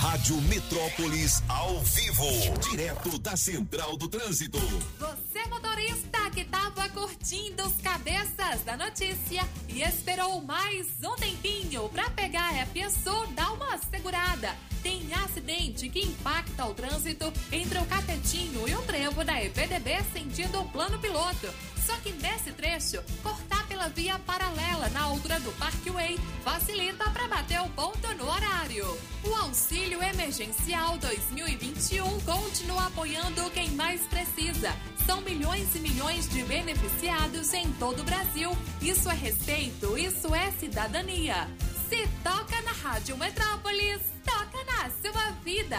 Rádio 0.00 0.40
Metrópolis 0.42 1.42
ao 1.48 1.82
vivo, 1.82 2.24
direto 2.70 3.18
da 3.18 3.36
Central 3.36 3.96
do 3.96 4.08
Trânsito. 4.08 4.58
Você 4.58 5.46
motorista 5.48 6.30
que 6.32 6.44
tava 6.44 6.88
curtindo 6.88 7.66
os 7.66 7.76
cabeças 7.82 8.62
da 8.64 8.76
notícia 8.76 9.46
e 9.68 9.82
esperou 9.82 10.40
mais 10.40 10.86
um 11.04 11.14
tempinho 11.16 11.88
pra 11.90 12.08
pegar 12.10 12.50
a 12.62 12.66
pessoa, 12.66 13.26
dá 13.34 13.52
uma 13.52 13.76
segurada. 13.78 14.54
Tem 14.82 15.02
acidente 15.12 15.88
que 15.88 16.00
impacta 16.00 16.64
o 16.64 16.74
trânsito 16.74 17.32
entre 17.52 17.78
o 17.78 17.86
Catetinho 17.86 18.68
e 18.68 18.74
o 18.74 18.82
trevo 18.82 19.24
da 19.24 19.42
EPDB 19.42 20.02
sentido 20.12 20.60
o 20.60 20.68
plano 20.68 20.98
piloto. 20.98 21.48
Só 21.86 21.96
que 21.98 22.10
nesse 22.14 22.50
trecho, 22.50 23.00
cortar 23.22 23.64
pela 23.68 23.88
via 23.88 24.18
paralela 24.18 24.88
na 24.88 25.02
altura 25.02 25.38
do 25.38 25.52
Parkway 25.52 26.18
facilita 26.42 27.08
para 27.10 27.28
bater 27.28 27.60
o 27.60 27.68
ponto 27.70 28.12
no 28.14 28.28
horário. 28.28 28.84
O 29.22 29.32
auxílio 29.34 30.02
emergencial 30.02 30.98
2021 30.98 32.20
continua 32.22 32.86
apoiando 32.86 33.48
quem 33.50 33.70
mais 33.70 34.00
precisa. 34.02 34.74
São 35.06 35.20
milhões 35.20 35.76
e 35.76 35.78
milhões 35.78 36.28
de 36.28 36.42
beneficiados 36.42 37.54
em 37.54 37.70
todo 37.74 38.00
o 38.00 38.04
Brasil. 38.04 38.50
Isso 38.82 39.08
é 39.08 39.14
respeito, 39.14 39.96
isso 39.96 40.34
é 40.34 40.50
cidadania. 40.58 41.48
Se 41.88 42.04
toca 42.24 42.60
na 42.62 42.72
Rádio 42.72 43.16
Metrópolis, 43.16 44.00
toca 44.24 44.64
na 44.64 44.90
sua 44.90 45.30
vida. 45.44 45.78